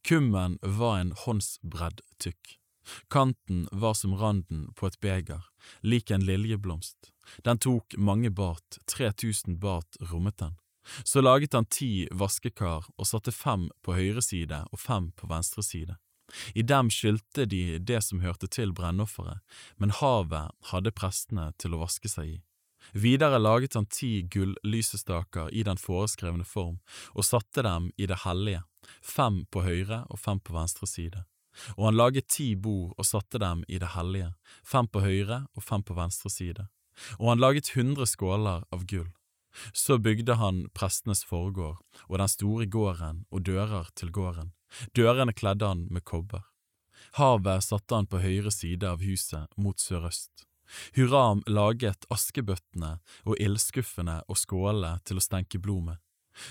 Kummen 0.06 0.58
var 0.62 1.00
en 1.00 1.14
håndsbredd 1.24 2.04
tykk. 2.22 2.58
Kanten 3.10 3.64
var 3.72 3.94
som 3.96 4.14
randen 4.14 4.68
på 4.76 4.86
et 4.86 5.00
beger, 5.00 5.40
lik 5.80 6.10
en 6.12 6.24
liljeblomst. 6.24 7.10
Den 7.44 7.58
tok 7.58 7.96
mange 7.96 8.30
bat, 8.30 8.78
3000 8.92 9.58
bat 9.60 9.96
rommet 10.12 10.36
den. 10.38 10.58
Så 11.04 11.20
laget 11.20 11.56
han 11.56 11.64
ti 11.64 12.06
vaskekar 12.12 12.84
og 12.98 13.08
satte 13.08 13.32
fem 13.32 13.70
på 13.82 13.96
høyre 13.96 14.22
side 14.22 14.66
og 14.70 14.80
fem 14.80 15.10
på 15.16 15.30
venstre 15.30 15.64
side. 15.64 15.96
I 16.54 16.62
dem 16.62 16.90
skyldte 16.90 17.44
de 17.46 17.78
det 17.78 18.00
som 18.04 18.22
hørte 18.24 18.48
til 18.48 18.72
brennofferet, 18.72 19.42
men 19.76 19.92
havet 19.92 20.54
hadde 20.70 20.94
prestene 20.96 21.50
til 21.60 21.76
å 21.76 21.84
vaske 21.84 22.10
seg 22.10 22.36
i. 22.36 22.38
Videre 22.92 23.38
laget 23.38 23.74
han 23.74 23.86
ti 23.86 24.22
gull-lysestaker 24.28 25.48
i 25.52 25.62
den 25.64 25.80
foreskrevne 25.80 26.44
form 26.44 26.78
og 27.14 27.24
satte 27.24 27.64
dem 27.64 27.90
i 27.96 28.08
det 28.10 28.20
hellige, 28.24 28.64
fem 29.00 29.44
på 29.50 29.64
høyre 29.64 30.04
og 30.10 30.20
fem 30.20 30.40
på 30.40 30.56
venstre 30.56 30.88
side. 30.88 31.24
Og 31.78 31.88
han 31.88 31.98
laget 31.98 32.28
ti 32.34 32.54
bord 32.58 32.94
og 32.98 33.06
satte 33.06 33.38
dem 33.38 33.62
i 33.68 33.78
det 33.78 33.92
hellige, 33.94 34.32
fem 34.66 34.88
på 34.90 35.04
høyre 35.04 35.44
og 35.54 35.64
fem 35.64 35.84
på 35.86 35.96
venstre 35.96 36.30
side. 36.30 36.66
Og 37.18 37.30
han 37.32 37.42
laget 37.42 37.72
hundre 37.74 38.06
skåler 38.06 38.66
av 38.74 38.86
gull. 38.90 39.10
Så 39.72 40.00
bygde 40.02 40.34
han 40.40 40.64
prestenes 40.74 41.22
forgård 41.26 41.78
og 42.08 42.18
den 42.18 42.30
store 42.30 42.66
gården 42.66 43.24
og 43.30 43.46
dører 43.46 43.90
til 43.94 44.10
gården. 44.10 44.53
Dørene 44.96 45.32
kledde 45.32 45.66
han 45.66 45.86
med 45.90 46.04
kobber. 46.04 46.42
Havet 47.18 47.64
satte 47.64 47.94
han 47.94 48.08
på 48.10 48.22
høyre 48.22 48.50
side 48.50 48.88
av 48.88 49.02
huset 49.04 49.50
mot 49.56 49.78
sørøst. 49.78 50.46
Huram 50.96 51.42
laget 51.46 52.06
askebøttene 52.10 52.98
og 53.28 53.38
ildskuffene 53.38 54.22
og 54.28 54.40
skålene 54.40 54.98
til 55.04 55.20
å 55.20 55.24
stenke 55.24 55.60
blod 55.62 55.90
med. 55.90 55.98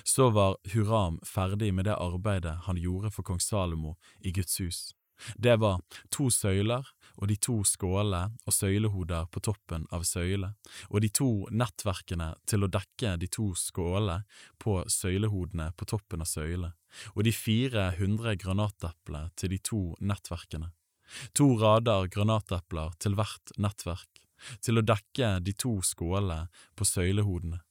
Så 0.07 0.29
var 0.31 0.55
Huram 0.71 1.19
ferdig 1.27 1.73
med 1.73 1.89
det 1.89 1.97
arbeidet 1.99 2.55
han 2.67 2.79
gjorde 2.79 3.11
for 3.11 3.27
kong 3.27 3.41
Salomo 3.43 3.97
i 4.19 4.31
Guds 4.31 4.59
hus. 4.61 4.93
Det 5.35 5.57
var 5.59 5.81
to 6.09 6.29
søyler 6.31 6.87
og 7.19 7.29
de 7.29 7.37
to 7.37 7.59
skålene 7.67 8.37
og 8.47 8.55
søylehoder 8.55 9.27
på 9.31 9.41
toppen 9.45 9.85
av 9.93 10.05
søyle, 10.07 10.53
og 10.89 11.03
de 11.03 11.09
to 11.13 11.29
nettverkene 11.51 12.31
til 12.49 12.65
å 12.65 12.71
dekke 12.71 13.15
de 13.21 13.29
to 13.31 13.51
skålene 13.57 14.23
på 14.61 14.79
søylehodene 14.89 15.71
på 15.77 15.89
toppen 15.89 16.25
av 16.25 16.29
søyle, 16.29 16.71
og 17.13 17.23
de 17.27 17.35
fire 17.35 17.89
hundre 17.99 18.35
granateplene 18.39 19.33
til 19.39 19.53
de 19.53 19.61
to 19.71 19.83
nettverkene. 20.01 20.71
To 21.37 21.51
rader 21.59 22.07
granatepler 22.09 22.95
til 23.03 23.17
hvert 23.19 23.53
nettverk, 23.61 24.23
til 24.63 24.79
å 24.79 24.85
dekke 24.85 25.37
de 25.43 25.53
to 25.55 25.77
skålene 25.85 26.47
på 26.75 26.87
søylehodene 26.87 27.61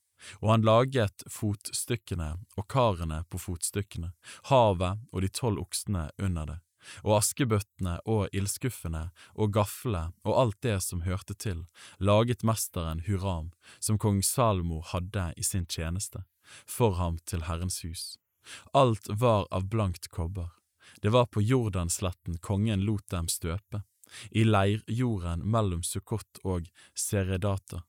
og 0.40 0.50
han 0.50 0.66
laget 0.66 1.24
fotstykkene 1.30 2.28
og 2.58 2.66
karene 2.70 3.22
på 3.30 3.40
fotstykkene, 3.42 4.12
havet 4.50 5.02
og 5.10 5.24
de 5.24 5.30
tolv 5.34 5.62
oksene 5.64 6.08
under 6.22 6.52
det, 6.52 6.58
og 7.02 7.18
askebøttene 7.18 7.98
og 8.08 8.32
ildskuffene 8.36 9.08
og 9.34 9.52
gaflene 9.56 10.14
og 10.26 10.38
alt 10.40 10.58
det 10.66 10.78
som 10.84 11.04
hørte 11.06 11.34
til, 11.34 11.64
laget 11.98 12.44
mesteren 12.46 13.04
Huram, 13.06 13.52
som 13.78 13.98
kong 13.98 14.22
Salomo 14.22 14.82
hadde 14.92 15.30
i 15.36 15.46
sin 15.46 15.66
tjeneste, 15.66 16.24
for 16.66 16.98
ham 16.98 17.18
til 17.26 17.46
Herrens 17.48 17.82
hus. 17.86 18.16
Alt 18.74 19.06
var 19.08 19.46
av 19.50 19.68
blankt 19.70 20.10
kobber. 20.10 20.50
Det 21.02 21.12
var 21.14 21.30
på 21.30 21.42
Jordansletten 21.42 22.38
kongen 22.42 22.84
lot 22.86 23.06
dem 23.10 23.30
støpe, 23.30 23.84
i 24.30 24.44
leirjorden 24.44 25.46
mellom 25.48 25.80
Sukkot 25.86 26.42
og 26.44 26.68
Seredata 26.92 27.80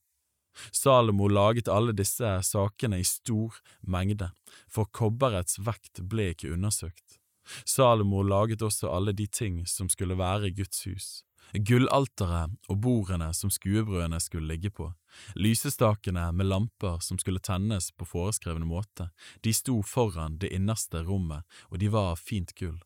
Salomo 0.72 1.28
laget 1.28 1.68
alle 1.68 1.94
disse 1.98 2.30
sakene 2.46 3.00
i 3.02 3.08
stor 3.08 3.58
mengde, 3.82 4.30
for 4.70 4.90
kobberets 4.92 5.60
vekt 5.60 6.04
ble 6.10 6.32
ikke 6.34 6.54
undersøkt. 6.54 7.20
Salomo 7.66 8.24
laget 8.24 8.62
også 8.62 8.90
alle 8.90 9.14
de 9.14 9.28
ting 9.28 9.64
som 9.68 9.90
skulle 9.90 10.18
være 10.18 10.54
Guds 10.56 10.84
hus, 10.88 11.08
gullalteret 11.54 12.56
og 12.70 12.80
bordene 12.82 13.30
som 13.34 13.52
skuebrødene 13.54 14.20
skulle 14.24 14.48
ligge 14.48 14.72
på, 14.72 14.92
lysestakene 15.36 16.32
med 16.34 16.50
lamper 16.50 17.00
som 17.04 17.20
skulle 17.22 17.44
tennes 17.44 17.92
på 17.92 18.08
foreskrevne 18.10 18.66
måte, 18.66 19.10
de 19.44 19.54
sto 19.54 19.82
foran 19.82 20.40
det 20.42 20.54
innerste 20.56 21.04
rommet, 21.04 21.44
og 21.70 21.80
de 21.80 21.92
var 21.94 22.14
av 22.14 22.24
fint 22.24 22.56
gull. 22.56 22.80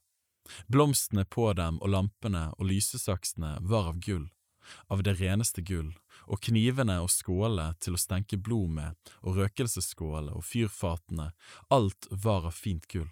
Blomstene 0.67 1.25
på 1.25 1.51
dem 1.53 1.79
og 1.81 1.91
lampene 1.91 2.47
og 2.57 2.69
lysesaksene 2.69 3.57
var 3.61 3.91
av 3.91 4.01
gull, 4.03 4.27
av 4.87 5.03
det 5.03 5.17
reneste 5.21 5.61
gull, 5.61 5.93
og 6.27 6.41
knivene 6.43 6.99
og 7.03 7.11
skålene 7.11 7.75
til 7.83 7.95
å 7.95 8.01
stenke 8.01 8.39
blod 8.39 8.73
med, 8.79 9.11
og 9.23 9.39
røkelsesskålene 9.39 10.35
og 10.35 10.45
fyrfatene, 10.47 11.31
alt 11.69 12.09
var 12.11 12.47
av 12.49 12.55
fint 12.55 12.87
gull. 12.91 13.09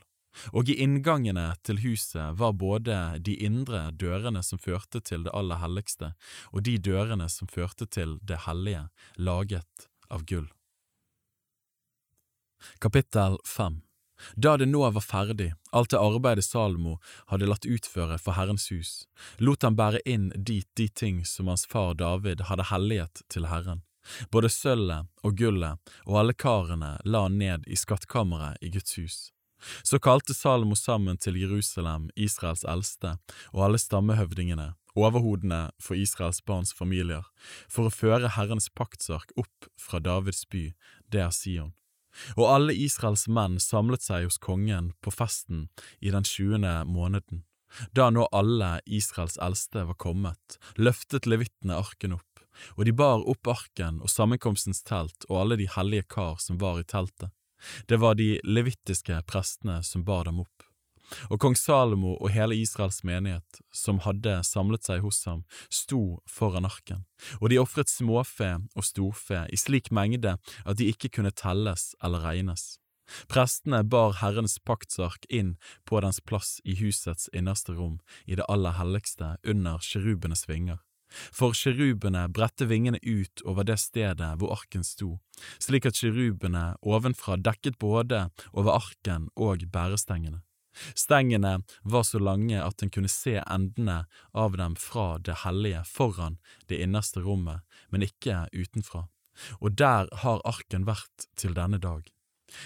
Og 0.53 0.69
i 0.69 0.77
inngangene 0.83 1.47
til 1.63 1.81
huset 1.83 2.37
var 2.39 2.57
både 2.59 2.97
de 3.19 3.37
indre 3.47 3.89
dørene 3.91 4.43
som 4.43 4.61
førte 4.61 5.01
til 5.01 5.25
det 5.27 5.33
aller 5.33 5.61
helligste, 5.61 6.13
og 6.51 6.65
de 6.67 6.77
dørene 6.77 7.29
som 7.31 7.47
førte 7.51 7.87
til 7.87 8.17
det 8.21 8.43
hellige, 8.45 8.87
laget 9.15 9.89
av 10.09 10.25
gull. 10.29 10.47
Kapittel 12.81 13.37
5 13.45 13.81
da 14.35 14.57
det 14.57 14.65
nå 14.65 14.79
var 14.89 15.03
ferdig, 15.03 15.53
alt 15.71 15.91
det 15.91 15.99
arbeidet 15.99 16.45
Salomo 16.45 16.97
hadde 17.31 17.49
latt 17.49 17.67
utføre 17.67 18.17
for 18.21 18.37
Herrens 18.37 18.69
hus, 18.71 18.93
lot 19.43 19.65
han 19.67 19.75
bære 19.75 20.01
inn 20.07 20.29
dit 20.35 20.67
de 20.79 20.87
ting 20.87 21.25
som 21.27 21.51
hans 21.51 21.65
far 21.67 21.93
David 21.99 22.45
hadde 22.49 22.69
hellighet 22.71 23.25
til 23.29 23.49
Herren. 23.51 23.83
Både 24.31 24.51
sølvet 24.53 25.09
og 25.25 25.37
gullet 25.39 25.95
og 26.05 26.19
alle 26.21 26.35
karene 26.37 26.95
la 27.03 27.25
han 27.25 27.39
ned 27.41 27.65
i 27.67 27.77
skattkammeret 27.79 28.61
i 28.61 28.71
Guds 28.71 28.99
hus. 28.99 29.17
Så 29.83 29.99
kalte 29.99 30.33
Salomo 30.33 30.75
sammen 30.75 31.17
til 31.17 31.37
Jerusalem 31.39 32.09
Israels 32.15 32.65
eldste 32.67 33.15
og 33.53 33.63
alle 33.67 33.79
stammehøvdingene, 33.81 34.73
overhodene 34.95 35.69
for 35.81 35.99
Israels 35.99 36.41
barns 36.41 36.73
familier, 36.73 37.25
for 37.69 37.87
å 37.87 37.93
føre 37.93 38.31
Herrens 38.37 38.69
paktsark 38.69 39.33
opp 39.39 39.69
fra 39.79 39.99
Davids 39.99 40.45
by, 40.51 40.69
det 41.11 41.23
er 41.25 41.33
Sion. 41.35 41.73
Og 42.39 42.47
alle 42.47 42.75
Israels 42.75 43.27
menn 43.27 43.59
samlet 43.59 44.05
seg 44.05 44.27
hos 44.27 44.39
kongen 44.39 44.93
på 45.03 45.11
festen 45.11 45.67
i 45.99 46.13
den 46.15 46.23
tjuende 46.23 46.77
måneden. 46.87 47.43
Da 47.91 48.07
nå 48.13 48.27
alle 48.31 48.79
Israels 48.85 49.35
eldste 49.41 49.83
var 49.89 49.99
kommet, 49.99 50.59
løftet 50.79 51.27
levittene 51.27 51.75
arken 51.75 52.15
opp, 52.15 52.43
og 52.77 52.85
de 52.87 52.93
bar 52.95 53.25
opp 53.27 53.49
arken 53.51 53.99
og 53.99 54.11
sammenkomstens 54.11 54.83
telt 54.87 55.27
og 55.27 55.41
alle 55.41 55.59
de 55.59 55.67
hellige 55.75 56.07
kar 56.15 56.39
som 56.39 56.61
var 56.61 56.79
i 56.79 56.87
teltet. 56.87 57.33
Det 57.87 57.97
var 58.01 58.15
de 58.15 58.39
levittiske 58.43 59.21
prestene 59.29 59.81
som 59.83 60.05
bar 60.05 60.25
dem 60.29 60.41
opp. 60.43 60.65
Og 61.29 61.39
kong 61.41 61.55
Salomo 61.57 62.15
og 62.15 62.31
hele 62.33 62.57
Israels 62.57 63.03
menighet, 63.05 63.59
som 63.73 64.01
hadde 64.05 64.39
samlet 64.47 64.87
seg 64.87 65.03
hos 65.05 65.21
ham, 65.29 65.43
sto 65.69 66.21
foran 66.29 66.65
arken, 66.65 67.03
og 67.41 67.51
de 67.53 67.59
ofret 67.61 67.91
småfe 67.91 68.55
og 68.73 68.87
storfe 68.87 69.45
i 69.53 69.59
slik 69.59 69.91
mengde 69.93 70.37
at 70.65 70.79
de 70.79 70.89
ikke 70.89 71.11
kunne 71.19 71.33
telles 71.35 71.93
eller 72.03 72.25
regnes. 72.25 72.75
Prestene 73.29 73.83
bar 73.85 74.17
Herrens 74.17 74.57
paktsark 74.65 75.27
inn 75.29 75.55
på 75.85 76.01
dens 76.01 76.17
plass 76.25 76.57
i 76.65 76.73
husets 76.79 77.29
innerste 77.33 77.75
rom, 77.77 77.99
i 78.25 78.33
det 78.33 78.47
aller 78.49 78.73
helligste, 78.79 79.35
under 79.45 79.77
kirubenes 79.77 80.47
vinger. 80.49 80.81
For 81.35 81.55
kjerubene 81.55 82.25
bredte 82.33 82.67
vingene 82.69 82.99
ut 83.01 83.43
over 83.45 83.67
det 83.67 83.77
stedet 83.81 84.33
hvor 84.39 84.55
arken 84.57 84.83
sto, 84.83 85.15
slik 85.59 85.87
at 85.89 85.99
kjerubene 86.01 86.73
ovenfra 86.81 87.37
dekket 87.41 87.79
både 87.79 88.27
over 88.53 88.77
arken 88.77 89.29
og 89.35 89.65
bærestengene. 89.71 90.41
Stengene 90.95 91.61
var 91.83 92.03
så 92.03 92.19
lange 92.19 92.59
at 92.59 92.83
en 92.83 92.91
kunne 92.91 93.11
se 93.11 93.37
endene 93.39 94.01
av 94.33 94.57
dem 94.59 94.75
fra 94.75 95.17
det 95.17 95.41
hellige 95.45 95.85
foran 95.87 96.37
det 96.67 96.81
innerste 96.83 97.23
rommet, 97.23 97.63
men 97.89 98.03
ikke 98.03 98.45
utenfra, 98.51 99.05
og 99.61 99.77
der 99.79 100.11
har 100.23 100.43
arken 100.43 100.87
vært 100.87 101.29
til 101.39 101.55
denne 101.55 101.79
dag. 101.79 102.03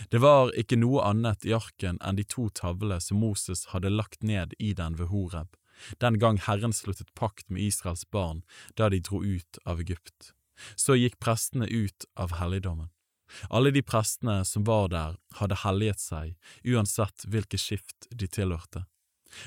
Det 0.10 0.20
var 0.22 0.52
ikke 0.60 0.78
noe 0.80 1.06
annet 1.08 1.46
i 1.48 1.54
arken 1.56 2.02
enn 2.04 2.18
de 2.20 2.26
to 2.28 2.50
tavlene 2.50 3.00
som 3.02 3.22
Moses 3.22 3.70
hadde 3.72 3.94
lagt 3.94 4.24
ned 4.24 4.54
i 4.60 4.74
den 4.74 4.98
ved 5.00 5.10
Horeb, 5.14 5.56
den 6.04 6.20
gang 6.20 6.40
Herren 6.46 6.74
sluttet 6.74 7.14
pakt 7.16 7.50
med 7.50 7.64
Israels 7.64 8.06
barn 8.12 8.44
da 8.76 8.90
de 8.90 9.02
dro 9.04 9.24
ut 9.24 9.60
av 9.66 9.80
Egypt. 9.80 10.34
Så 10.76 10.98
gikk 11.00 11.20
prestene 11.24 11.68
ut 11.68 12.06
av 12.16 12.36
helligdommen. 12.40 12.90
Alle 13.50 13.72
de 13.72 13.82
prestene 13.86 14.42
som 14.46 14.64
var 14.66 14.90
der, 14.90 15.18
hadde 15.38 15.62
helliget 15.64 16.02
seg, 16.02 16.34
uansett 16.66 17.28
hvilket 17.30 17.62
skift 17.62 18.10
de 18.10 18.28
tilhørte. 18.28 18.86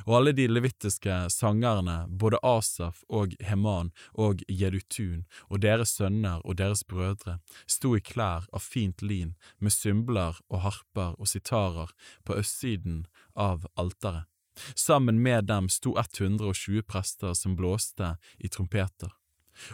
Og 0.07 0.17
alle 0.17 0.33
de 0.33 0.47
levittiske 0.47 1.15
sangerne, 1.35 2.05
både 2.09 2.39
Asaf 2.47 3.03
og 3.11 3.35
Heman 3.43 3.91
og 4.15 4.45
Jedutun 4.49 5.25
og 5.49 5.63
deres 5.65 5.97
sønner 5.99 6.43
og 6.47 6.61
deres 6.61 6.85
brødre, 6.87 7.41
sto 7.67 7.97
i 7.99 8.05
klær 8.13 8.47
av 8.53 8.63
fint 8.63 9.03
lin 9.03 9.35
med 9.59 9.75
symbler 9.75 10.39
og 10.49 10.63
harper 10.67 11.17
og 11.19 11.31
sitarer 11.31 11.91
på 12.23 12.39
østsiden 12.39 13.07
av 13.35 13.67
alteret. 13.75 14.29
Sammen 14.75 15.23
med 15.23 15.49
dem 15.49 15.69
sto 15.69 15.97
120 15.99 16.83
prester 16.83 17.35
som 17.35 17.57
blåste 17.57 18.17
i 18.39 18.49
trompeter. 18.49 19.13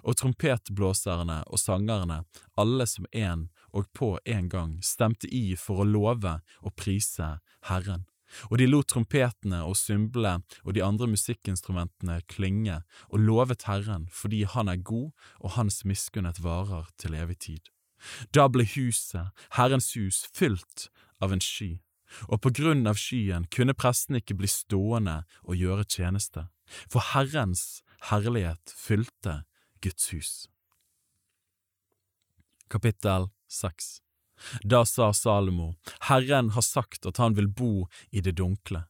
Og 0.03 0.19
trompetblåserne 0.19 1.43
og 1.47 1.61
sangerne, 1.63 2.25
alle 2.59 2.87
som 2.87 3.07
én 3.15 3.47
og 3.71 3.87
på 3.95 4.17
en 4.27 4.49
gang, 4.51 4.79
stemte 4.83 5.31
i 5.31 5.55
for 5.57 5.83
å 5.83 5.89
love 5.89 6.39
og 6.63 6.75
prise 6.77 7.37
Herren. 7.71 8.07
Og 8.51 8.59
de 8.61 8.67
lot 8.69 8.89
trompetene 8.91 9.63
og 9.65 9.77
symblene 9.79 10.45
og 10.65 10.75
de 10.77 10.85
andre 10.85 11.09
musikkinstrumentene 11.09 12.21
klinge 12.29 12.83
og 13.09 13.23
lovet 13.25 13.65
Herren 13.69 14.07
fordi 14.13 14.45
Han 14.45 14.69
er 14.69 14.83
god 14.85 15.11
og 15.41 15.55
Hans 15.57 15.85
miskunnhet 15.89 16.43
varer 16.45 16.91
til 16.99 17.17
evig 17.17 17.39
tid. 17.47 17.71
Da 18.35 18.47
ble 18.53 18.67
huset, 18.77 19.33
Herrens 19.57 19.95
hus, 19.97 20.27
fylt 20.35 20.89
av 21.21 21.33
en 21.35 21.43
sky, 21.43 21.81
og 22.29 22.41
på 22.45 22.53
grunn 22.61 22.87
av 22.89 22.99
skyen 23.01 23.47
kunne 23.55 23.77
prestene 23.77 24.23
ikke 24.23 24.39
bli 24.41 24.51
stående 24.51 25.23
og 25.45 25.59
gjøre 25.59 25.87
tjeneste, 25.89 26.49
for 26.91 27.05
Herrens 27.13 27.83
herlighet 28.11 28.75
fylte 28.77 29.43
Guds 29.85 30.13
hus. 30.13 30.33
Kapittel 32.69 33.31
6 33.49 34.01
Da 34.63 34.85
sa 34.87 35.13
Salomo, 35.13 35.75
Herren 36.09 36.51
har 36.51 36.63
sagt 36.63 37.07
at 37.07 37.17
han 37.17 37.35
vil 37.35 37.49
bo 37.49 37.89
i 38.11 38.21
det 38.21 38.37
dunkle, 38.39 38.85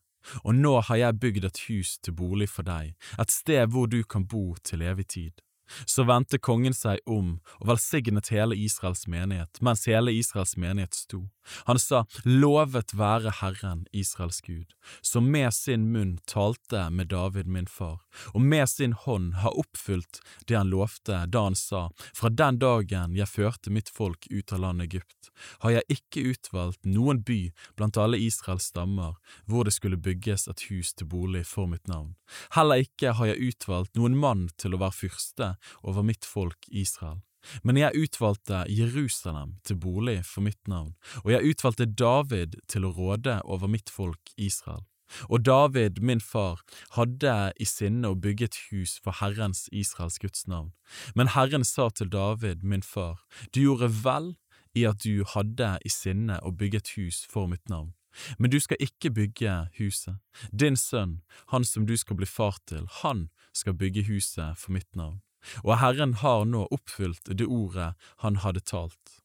og 0.44 0.54
nå 0.54 0.74
har 0.88 1.00
jeg 1.00 1.20
bygd 1.22 1.44
et 1.48 1.60
hus 1.68 1.96
til 2.02 2.16
bolig 2.18 2.50
for 2.52 2.66
deg, 2.66 2.96
et 3.18 3.32
sted 3.32 3.70
hvor 3.72 3.86
du 3.88 4.02
kan 4.04 4.26
bo 4.26 4.56
til 4.62 4.82
evig 4.82 5.08
tid. 5.14 5.44
Så 5.86 6.04
vendte 6.08 6.38
kongen 6.38 6.74
seg 6.74 7.00
om 7.06 7.38
og 7.58 7.68
velsignet 7.72 8.30
hele 8.34 8.56
Israels 8.56 9.06
menighet, 9.06 9.60
mens 9.60 9.86
hele 9.88 10.12
Israels 10.14 10.56
menighet 10.56 10.94
sto. 10.94 11.26
Han 11.64 11.78
sa, 11.78 12.04
Lovet 12.24 12.94
være 12.94 13.32
Herren, 13.40 13.86
Israels 13.92 14.40
Gud, 14.44 14.74
som 15.00 15.30
med 15.32 15.54
sin 15.54 15.88
munn 15.92 16.18
talte 16.28 16.88
med 16.90 17.08
David 17.12 17.48
min 17.48 17.66
far, 17.66 18.02
og 18.34 18.40
med 18.40 18.68
sin 18.68 18.92
hånd 18.92 19.34
har 19.42 19.56
oppfylt 19.58 20.20
det 20.46 20.58
han 20.58 20.72
lovte 20.72 21.24
da 21.32 21.46
han 21.48 21.56
sa, 21.56 21.88
Fra 22.14 22.28
den 22.28 22.60
dagen 22.60 23.16
jeg 23.16 23.30
førte 23.32 23.72
mitt 23.72 23.88
folk 23.88 24.28
ut 24.30 24.52
av 24.52 24.60
landet 24.64 24.92
Egypt, 24.92 25.32
har 25.64 25.78
jeg 25.78 25.98
ikke 25.98 26.26
utvalgt 26.32 26.84
noen 26.88 27.22
by 27.22 27.40
blant 27.78 27.98
alle 28.00 28.18
Israels 28.20 28.68
stammer 28.72 29.16
hvor 29.46 29.64
det 29.64 29.74
skulle 29.76 30.00
bygges 30.00 30.48
et 30.50 30.66
hus 30.68 30.92
til 30.94 31.08
bolig 31.08 31.44
for 31.46 31.70
mitt 31.70 31.86
navn. 31.88 32.14
Heller 32.56 32.84
ikke 32.84 33.14
har 33.16 33.30
jeg 33.30 33.52
utvalgt 33.52 33.96
noen 33.96 34.16
mann 34.18 34.48
til 34.60 34.74
å 34.74 34.82
være 34.82 34.96
fyrste 34.96 35.50
over 35.82 36.06
mitt 36.06 36.24
folk 36.24 36.68
Israel. 36.68 37.22
Men 37.62 37.78
jeg 37.78 37.96
utvalgte 37.96 38.64
Jerusalem 38.68 39.56
til 39.64 39.78
bolig 39.80 40.20
for 40.26 40.44
mitt 40.44 40.60
navn, 40.68 40.94
og 41.24 41.32
jeg 41.32 41.54
utvalgte 41.54 41.86
David 41.86 42.58
til 42.68 42.86
å 42.86 42.92
råde 42.94 43.40
over 43.44 43.70
mitt 43.70 43.90
folk 43.90 44.32
Israel. 44.36 44.84
Og 45.32 45.46
David, 45.46 46.02
min 46.04 46.20
far, 46.20 46.60
hadde 46.92 47.52
i 47.56 47.64
sinne 47.64 48.10
å 48.10 48.18
bygge 48.18 48.50
et 48.50 48.58
hus 48.68 48.98
for 49.00 49.16
Herrens 49.22 49.64
Israels 49.72 50.18
Guds 50.20 50.44
navn. 50.46 50.74
Men 51.16 51.32
Herren 51.32 51.64
sa 51.64 51.88
til 51.88 52.10
David, 52.12 52.62
min 52.62 52.84
far, 52.84 53.22
du 53.54 53.62
gjorde 53.62 53.88
vel 54.04 54.34
i 54.76 54.84
at 54.84 55.00
du 55.04 55.24
hadde 55.24 55.78
i 55.84 55.92
sinne 55.92 56.36
å 56.44 56.52
bygge 56.52 56.82
et 56.82 56.92
hus 56.98 57.22
for 57.30 57.48
mitt 57.48 57.64
navn. 57.72 57.94
Men 58.38 58.50
du 58.50 58.58
skal 58.60 58.80
ikke 58.82 59.14
bygge 59.14 59.54
huset. 59.78 60.18
Din 60.52 60.76
sønn, 60.76 61.20
han 61.54 61.64
som 61.64 61.86
du 61.86 61.96
skal 61.96 62.18
bli 62.18 62.28
far 62.28 62.58
til, 62.66 62.84
han 63.00 63.28
skal 63.56 63.78
bygge 63.78 64.08
huset 64.10 64.58
for 64.58 64.76
mitt 64.76 64.90
navn 64.96 65.22
og 65.64 65.78
Herren 65.82 66.18
har 66.22 66.44
nå 66.48 66.66
oppfylt 66.74 67.30
det 67.30 67.46
ordet 67.46 67.94
han 68.24 68.42
hadde 68.44 68.64
talt. 68.64 69.18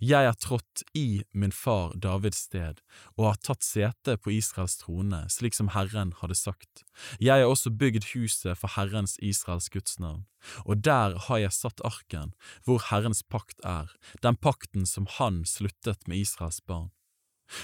Jeg 0.00 0.26
er 0.28 0.36
trådt 0.36 0.82
i 0.96 1.22
min 1.32 1.52
far 1.52 1.94
Davids 1.96 2.44
sted 2.48 2.80
og 3.16 3.24
har 3.30 3.40
tatt 3.40 3.64
sete 3.64 4.16
på 4.20 4.32
Israels 4.36 4.76
trone, 4.82 5.22
slik 5.32 5.56
som 5.56 5.72
Herren 5.74 6.12
hadde 6.20 6.36
sagt. 6.36 6.84
Jeg 7.18 7.40
har 7.40 7.48
også 7.48 7.72
bygd 7.72 8.10
huset 8.12 8.58
for 8.60 8.72
Herrens 8.76 9.16
Israels 9.24 9.70
Guds 9.72 9.98
navn, 9.98 10.26
og 10.64 10.84
der 10.84 11.16
har 11.26 11.42
jeg 11.44 11.56
satt 11.56 11.84
arken, 11.86 12.34
hvor 12.64 12.82
Herrens 12.90 13.22
pakt 13.22 13.60
er, 13.64 13.92
den 14.22 14.36
pakten 14.36 14.86
som 14.86 15.08
han 15.18 15.44
sluttet 15.48 16.06
med 16.08 16.26
Israels 16.26 16.60
barn. 16.60 16.90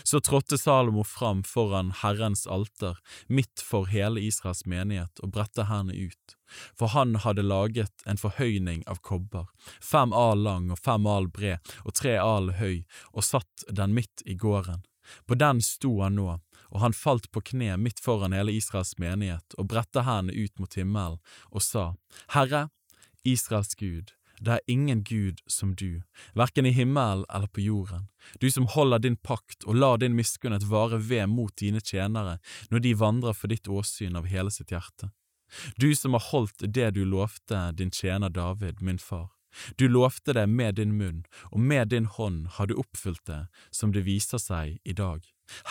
Så 0.03 0.20
trådte 0.20 0.59
Salomo 0.59 1.05
fram 1.05 1.42
foran 1.44 1.92
Herrens 2.03 2.46
alter, 2.46 2.99
midt 3.27 3.62
for 3.62 3.87
hele 3.87 4.20
Israels 4.20 4.64
menighet, 4.66 5.20
og 5.22 5.33
bredte 5.37 5.66
hendene 5.70 6.11
ut, 6.11 6.37
for 6.79 6.94
han 6.94 7.16
hadde 7.22 7.46
laget 7.46 8.07
en 8.07 8.20
forhøyning 8.20 8.83
av 8.90 9.01
kobber, 9.03 9.46
fem 9.81 10.12
al 10.12 10.42
lang 10.46 10.70
og 10.75 10.83
fem 10.83 11.07
al 11.07 11.31
bred 11.31 11.75
og 11.85 11.94
tre 11.99 12.16
al 12.22 12.53
høy, 12.61 12.85
og 13.12 13.27
satt 13.27 13.66
den 13.70 13.94
midt 13.96 14.27
i 14.27 14.35
gården. 14.35 14.83
På 15.27 15.38
den 15.38 15.62
sto 15.62 16.01
han 16.03 16.18
nå, 16.18 16.38
og 16.70 16.81
han 16.83 16.96
falt 16.96 17.31
på 17.31 17.42
kne 17.53 17.77
midt 17.79 18.03
foran 18.03 18.35
hele 18.35 18.55
Israels 18.57 18.96
menighet 18.99 19.55
og 19.57 19.68
bredte 19.70 20.03
hendene 20.07 20.35
ut 20.35 20.59
mot 20.59 20.75
himmelen 20.75 21.20
og 21.53 21.62
sa, 21.62 21.92
Herre, 22.35 22.68
Israels 23.27 23.75
Gud, 23.79 24.12
det 24.40 24.53
er 24.53 24.72
ingen 24.72 25.03
Gud 25.05 25.40
som 25.46 25.75
du, 25.75 26.03
verken 26.35 26.66
i 26.66 26.75
himmelen 26.77 27.25
eller 27.33 27.49
på 27.49 27.64
jorden, 27.64 28.09
du 28.40 28.51
som 28.51 28.66
holder 28.66 29.03
din 29.05 29.16
pakt 29.16 29.64
og 29.64 29.79
lar 29.79 30.01
din 30.03 30.16
miskunnhet 30.16 30.66
vare 30.70 30.99
ved 30.99 31.27
mot 31.33 31.55
dine 31.57 31.81
tjenere 31.81 32.38
når 32.70 32.85
de 32.85 32.96
vandrer 32.99 33.37
for 33.37 33.53
ditt 33.53 33.68
åsyn 33.68 34.16
av 34.16 34.29
hele 34.31 34.51
sitt 34.51 34.75
hjerte. 34.75 35.12
Du 35.79 35.94
som 35.94 36.16
har 36.16 36.25
holdt 36.33 36.66
det 36.75 36.90
du 36.96 37.05
lovte 37.05 37.70
din 37.79 37.90
tjener 37.90 38.29
David, 38.29 38.83
min 38.83 38.99
far. 38.99 39.31
Du 39.77 39.88
lovte 39.88 40.35
det 40.37 40.46
med 40.46 40.77
din 40.77 40.96
munn, 40.99 41.25
og 41.53 41.61
med 41.61 41.88
din 41.88 42.07
hånd 42.07 42.46
har 42.59 42.66
du 42.66 42.75
oppfylt 42.77 43.25
det, 43.27 43.46
som 43.70 43.92
det 43.92 44.05
viser 44.05 44.42
seg 44.42 44.79
i 44.85 44.92
dag. 44.92 45.22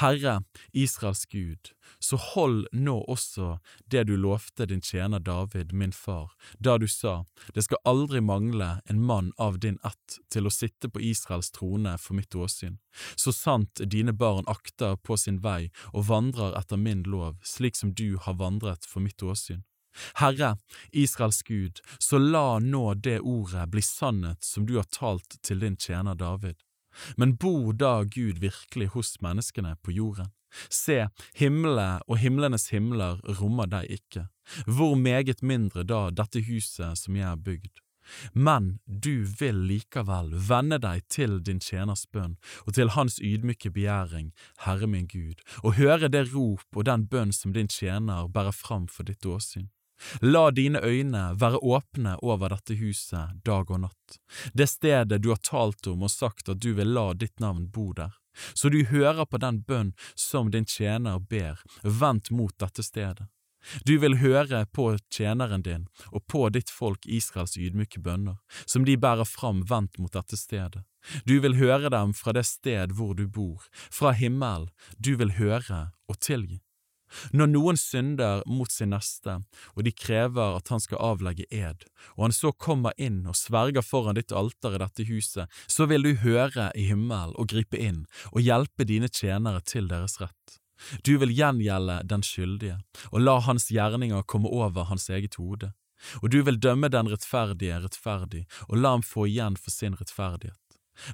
Herre, 0.01 0.41
Israels 0.71 1.25
Gud, 1.25 1.71
så 1.99 2.17
hold 2.17 2.67
nå 2.71 2.95
også 3.11 3.57
det 3.91 4.05
du 4.09 4.15
lovte 4.17 4.67
din 4.69 4.81
tjener 4.81 5.19
David, 5.19 5.73
min 5.73 5.93
far, 5.93 6.31
da 6.59 6.77
du 6.77 6.87
sa, 6.87 7.23
det 7.53 7.65
skal 7.67 7.83
aldri 7.85 8.21
mangle 8.21 8.69
en 8.85 9.03
mann 9.03 9.31
av 9.37 9.59
din 9.59 9.79
ett 9.83 10.19
til 10.33 10.47
å 10.47 10.53
sitte 10.53 10.89
på 10.89 11.01
Israels 11.01 11.51
trone 11.55 11.97
for 12.01 12.17
mitt 12.17 12.35
åsyn, 12.35 12.79
så 13.15 13.33
sant 13.35 13.81
dine 13.83 14.13
barn 14.13 14.47
akter 14.51 14.97
på 14.97 15.17
sin 15.17 15.41
vei 15.43 15.71
og 15.93 16.09
vandrer 16.09 16.57
etter 16.59 16.81
min 16.81 17.03
lov, 17.03 17.39
slik 17.43 17.75
som 17.75 17.93
du 17.93 18.17
har 18.21 18.39
vandret 18.41 18.85
for 18.89 19.03
mitt 19.03 19.23
åsyn. 19.23 19.63
Herre, 20.19 20.57
Israels 20.91 21.43
Gud, 21.43 21.79
så 21.99 22.17
la 22.17 22.59
nå 22.59 22.93
det 22.93 23.19
ordet 23.19 23.69
bli 23.71 23.81
sannhet 23.81 24.43
som 24.43 24.65
du 24.65 24.75
har 24.75 24.89
talt 24.91 25.37
til 25.41 25.63
din 25.63 25.77
tjener 25.77 26.15
David. 26.19 26.64
Men 27.17 27.35
bor 27.37 27.73
da 27.73 28.03
Gud 28.03 28.41
virkelig 28.43 28.91
hos 28.95 29.15
menneskene 29.21 29.75
på 29.83 29.95
jorden? 29.95 30.31
Se, 30.69 31.07
himmelen 31.35 32.03
og 32.07 32.19
himlenes 32.21 32.69
himler 32.71 33.19
rommer 33.39 33.67
deg 33.67 33.97
ikke, 33.99 34.27
hvor 34.67 34.95
meget 34.95 35.43
mindre 35.43 35.83
da 35.83 36.07
dette 36.15 36.45
huset 36.47 37.01
som 37.01 37.17
jeg 37.19 37.27
har 37.27 37.41
bygd. 37.41 37.81
Men 38.33 38.79
du 38.85 39.25
vil 39.39 39.57
likevel 39.69 40.29
vende 40.49 40.77
deg 40.81 41.05
til 41.09 41.39
din 41.45 41.59
tjeners 41.59 42.05
bønn 42.13 42.35
og 42.65 42.75
til 42.77 42.93
hans 42.93 43.17
ydmyke 43.19 43.71
begjæring, 43.73 44.31
Herre 44.65 44.87
min 44.87 45.07
Gud, 45.09 45.41
og 45.63 45.79
høre 45.79 46.11
det 46.13 46.27
rop 46.33 46.65
og 46.75 46.85
den 46.85 47.07
bønn 47.09 47.33
som 47.33 47.55
din 47.55 47.71
tjener 47.71 48.29
bærer 48.29 48.53
fram 48.53 48.87
for 48.87 49.07
ditt 49.09 49.25
åsyn. 49.25 49.71
La 50.21 50.49
dine 50.51 50.81
øyne 50.83 51.23
være 51.39 51.61
åpne 51.63 52.17
over 52.21 52.51
dette 52.51 52.75
huset 52.79 53.41
dag 53.45 53.71
og 53.71 53.85
natt, 53.85 54.17
det 54.53 54.67
stedet 54.69 55.21
du 55.23 55.31
har 55.31 55.41
talt 55.43 55.87
om 55.87 56.03
og 56.05 56.11
sagt 56.11 56.49
at 56.51 56.61
du 56.61 56.73
vil 56.77 56.91
la 56.97 57.11
ditt 57.13 57.39
navn 57.39 57.69
bo 57.71 57.91
der, 57.93 58.13
så 58.53 58.69
du 58.69 58.83
hører 58.85 59.25
på 59.25 59.39
den 59.41 59.61
bønn 59.63 59.93
som 60.15 60.51
din 60.51 60.67
tjener 60.67 61.19
ber, 61.19 61.63
vendt 61.83 62.31
mot 62.31 62.53
dette 62.59 62.83
stedet. 62.83 63.29
Du 63.85 63.97
vil 63.97 64.19
høre 64.21 64.65
på 64.65 64.91
tjeneren 65.09 65.63
din 65.65 65.87
og 66.11 66.25
på 66.29 66.43
ditt 66.53 66.69
folk 66.69 67.05
Israels 67.05 67.57
ydmyke 67.57 68.01
bønner, 68.03 68.37
som 68.65 68.85
de 68.85 68.97
bærer 68.97 69.25
fram 69.25 69.63
vendt 69.69 69.97
mot 69.97 70.13
dette 70.13 70.37
stedet. 70.37 70.83
Du 71.25 71.39
vil 71.41 71.57
høre 71.57 71.89
dem 71.93 72.13
fra 72.17 72.33
det 72.33 72.45
sted 72.49 72.93
hvor 72.97 73.13
du 73.17 73.27
bor, 73.27 73.65
fra 73.89 74.13
himmelen, 74.13 74.69
du 74.97 75.15
vil 75.17 75.35
høre 75.39 75.89
og 76.09 76.21
tilgi. 76.21 76.61
Når 77.31 77.51
noen 77.51 77.77
synder 77.79 78.43
mot 78.49 78.71
sin 78.71 78.91
neste, 78.93 79.37
og 79.75 79.85
de 79.85 79.93
krever 79.93 80.57
at 80.57 80.71
han 80.73 80.81
skal 80.83 81.01
avlegge 81.03 81.47
ed, 81.53 81.85
og 82.17 82.27
han 82.27 82.35
så 82.35 82.51
kommer 82.51 82.97
inn 82.97 83.23
og 83.29 83.37
sverger 83.39 83.85
foran 83.85 84.17
ditt 84.19 84.33
alter 84.35 84.75
i 84.75 84.81
dette 84.81 85.07
huset, 85.09 85.51
så 85.67 85.87
vil 85.91 86.05
du 86.05 86.13
høre 86.25 86.71
i 86.75 86.87
himmelen 86.89 87.35
og 87.37 87.49
gripe 87.53 87.79
inn 87.79 88.03
og 88.33 88.43
hjelpe 88.45 88.87
dine 88.89 89.09
tjenere 89.11 89.63
til 89.65 89.89
deres 89.91 90.19
rett. 90.21 90.59
Du 91.07 91.15
vil 91.21 91.31
gjengjelde 91.31 92.01
den 92.03 92.23
skyldige, 92.25 92.81
og 93.11 93.23
la 93.23 93.39
hans 93.45 93.69
gjerninger 93.71 94.25
komme 94.27 94.51
over 94.51 94.89
hans 94.89 95.09
eget 95.09 95.39
hode. 95.39 95.71
Og 96.21 96.29
du 96.33 96.41
vil 96.43 96.59
dømme 96.59 96.89
den 96.91 97.07
rettferdige 97.09 97.79
rettferdig, 97.85 98.43
og 98.67 98.77
la 98.81 98.97
ham 98.97 99.05
få 99.05 99.29
igjen 99.31 99.55
for 99.57 99.71
sin 99.73 99.95
rettferdighet. 99.95 100.64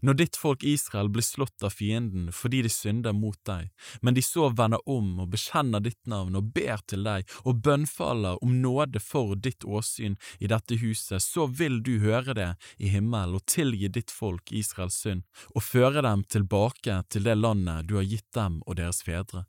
Når 0.02 0.18
ditt 0.20 0.40
folk 0.40 0.64
Israel 0.64 1.10
blir 1.10 1.26
slått 1.26 1.64
av 1.64 1.76
fienden 1.76 2.30
fordi 2.36 2.62
de 2.66 2.72
synder 2.72 3.16
mot 3.18 3.40
deg, 3.48 3.70
men 4.02 4.18
de 4.18 4.24
så 4.26 4.50
vender 4.56 4.82
om 4.90 5.24
og 5.24 5.32
bekjenner 5.34 5.84
ditt 5.84 6.00
navn 6.10 6.38
og 6.40 6.52
ber 6.56 6.84
til 6.90 7.06
deg 7.08 7.30
og 7.44 7.62
bønnfaller 7.66 8.42
om 8.44 8.58
nåde 8.62 9.02
for 9.04 9.36
ditt 9.36 9.66
åsyn 9.66 10.18
i 10.40 10.50
dette 10.52 10.80
huset, 10.82 11.22
så 11.24 11.48
vil 11.48 11.82
du 11.86 11.98
høre 12.04 12.36
det 12.38 12.52
i 12.78 12.92
himmelen 12.94 13.38
og 13.38 13.46
tilgi 13.50 13.92
ditt 13.92 14.12
folk 14.14 14.52
Israels 14.52 15.02
synd 15.02 15.26
og 15.56 15.66
føre 15.66 16.04
dem 16.06 16.26
tilbake 16.28 17.02
til 17.10 17.26
det 17.28 17.38
landet 17.40 17.88
du 17.90 17.98
har 18.00 18.08
gitt 18.08 18.30
dem 18.38 18.62
og 18.66 18.78
deres 18.80 19.02
fedre. 19.06 19.46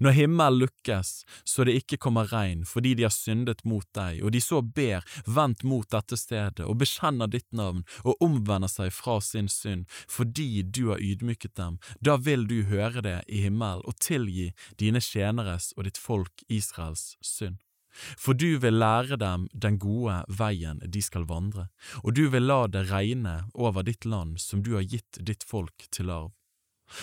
Når 0.00 0.16
himmelen 0.16 0.62
lukkes 0.62 1.12
så 1.44 1.66
det 1.66 1.76
ikke 1.82 2.00
kommer 2.02 2.30
regn 2.32 2.64
fordi 2.68 2.94
de 2.98 3.06
har 3.06 3.14
syndet 3.14 3.64
mot 3.68 3.86
deg, 3.96 4.22
og 4.24 4.32
de 4.34 4.42
så 4.42 4.62
ber 4.62 5.06
vendt 5.26 5.64
mot 5.66 5.88
dette 5.92 6.18
stedet 6.18 6.66
og 6.66 6.80
bekjenner 6.82 7.30
ditt 7.30 7.48
navn 7.52 7.84
og 8.04 8.24
omvender 8.24 8.70
seg 8.72 8.92
fra 8.94 9.18
sin 9.24 9.50
synd 9.52 9.86
fordi 10.10 10.62
du 10.62 10.88
har 10.92 11.02
ydmyket 11.02 11.56
dem, 11.58 11.78
da 12.00 12.16
vil 12.16 12.46
du 12.48 12.62
høre 12.68 13.02
det 13.04 13.20
i 13.28 13.44
himmelen 13.46 13.84
og 13.88 13.98
tilgi 14.02 14.50
dine 14.80 15.02
tjeneres 15.04 15.72
og 15.76 15.88
ditt 15.88 16.00
folk 16.00 16.44
Israels 16.48 17.16
synd. 17.24 17.58
For 18.18 18.36
du 18.36 18.58
vil 18.62 18.78
lære 18.78 19.18
dem 19.18 19.48
den 19.52 19.78
gode 19.82 20.20
veien 20.40 20.78
de 20.84 21.02
skal 21.02 21.26
vandre, 21.28 21.68
og 22.04 22.14
du 22.14 22.28
vil 22.30 22.46
la 22.46 22.66
det 22.70 22.86
regne 22.92 23.40
over 23.54 23.86
ditt 23.86 24.06
land 24.06 24.38
som 24.42 24.62
du 24.62 24.76
har 24.76 24.86
gitt 24.86 25.18
ditt 25.18 25.46
folk 25.46 25.88
til 25.90 26.12
arv. 26.14 26.37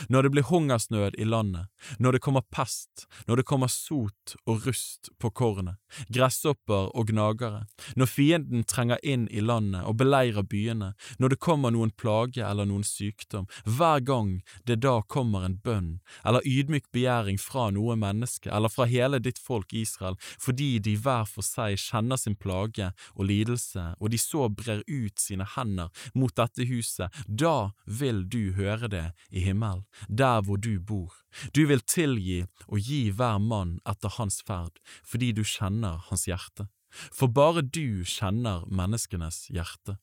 Når 0.09 0.25
det 0.25 0.31
blir 0.33 0.47
hungersnød 0.49 1.17
i 1.17 1.25
landet, 1.27 1.67
når 1.99 2.17
det 2.17 2.21
kommer 2.25 2.45
pest, 2.51 3.05
når 3.27 3.41
det 3.41 3.47
kommer 3.49 3.71
sot 3.71 4.35
og 4.45 4.65
rust 4.67 5.09
på 5.21 5.31
kornet, 5.31 5.77
gresshopper 6.13 6.91
og 6.95 7.09
gnagere, 7.11 7.65
når 7.95 8.11
fienden 8.11 8.65
trenger 8.67 9.01
inn 9.03 9.27
i 9.31 9.43
landet 9.43 9.85
og 9.85 9.97
beleirer 10.01 10.45
byene, 10.47 10.93
når 11.19 11.35
det 11.35 11.41
kommer 11.43 11.73
noen 11.73 11.93
plage 11.95 12.43
eller 12.43 12.67
noen 12.69 12.85
sykdom, 12.87 13.47
hver 13.65 14.03
gang 14.05 14.31
det 14.67 14.79
da 14.85 14.99
kommer 15.01 15.45
en 15.45 15.57
bønn 15.63 15.91
eller 16.25 16.45
ydmyk 16.45 16.89
begjæring 16.95 17.39
fra 17.41 17.69
noe 17.75 17.97
menneske 17.99 18.51
eller 18.51 18.71
fra 18.71 18.87
hele 18.89 19.21
ditt 19.23 19.39
folk 19.41 19.73
Israel, 19.73 20.17
fordi 20.41 20.77
de 20.79 20.95
hver 20.97 21.27
for 21.29 21.45
seg 21.45 21.79
kjenner 21.81 22.19
sin 22.19 22.37
plage 22.37 22.91
og 23.15 23.27
lidelse, 23.29 23.93
og 23.99 24.11
de 24.11 24.19
så 24.21 24.49
brer 24.49 24.83
ut 24.87 25.19
sine 25.21 25.47
hender 25.55 25.91
mot 26.15 26.33
dette 26.35 26.67
huset, 26.69 27.13
da 27.27 27.71
vil 27.85 28.23
du 28.29 28.53
høre 28.57 28.89
det 28.91 29.07
i 29.31 29.45
himmelen 29.45 29.74
selv, 29.75 29.83
der 30.07 30.41
hvor 30.41 30.57
du 30.57 30.79
bor. 30.79 31.13
Du 31.53 31.65
vil 31.67 31.81
tilgi 31.81 32.45
og 32.67 32.79
gi 32.79 33.11
hver 33.11 33.39
mann 33.39 33.79
etter 33.85 34.09
hans 34.09 34.41
ferd, 34.41 34.79
fordi 35.03 35.31
du 35.33 35.43
kjenner 35.43 36.01
hans 36.09 36.25
hjerte. 36.27 36.67
For 37.11 37.27
bare 37.27 37.61
du 37.61 38.03
kjenner 38.03 38.65
menneskenes 38.67 39.49
hjerte. 39.49 39.97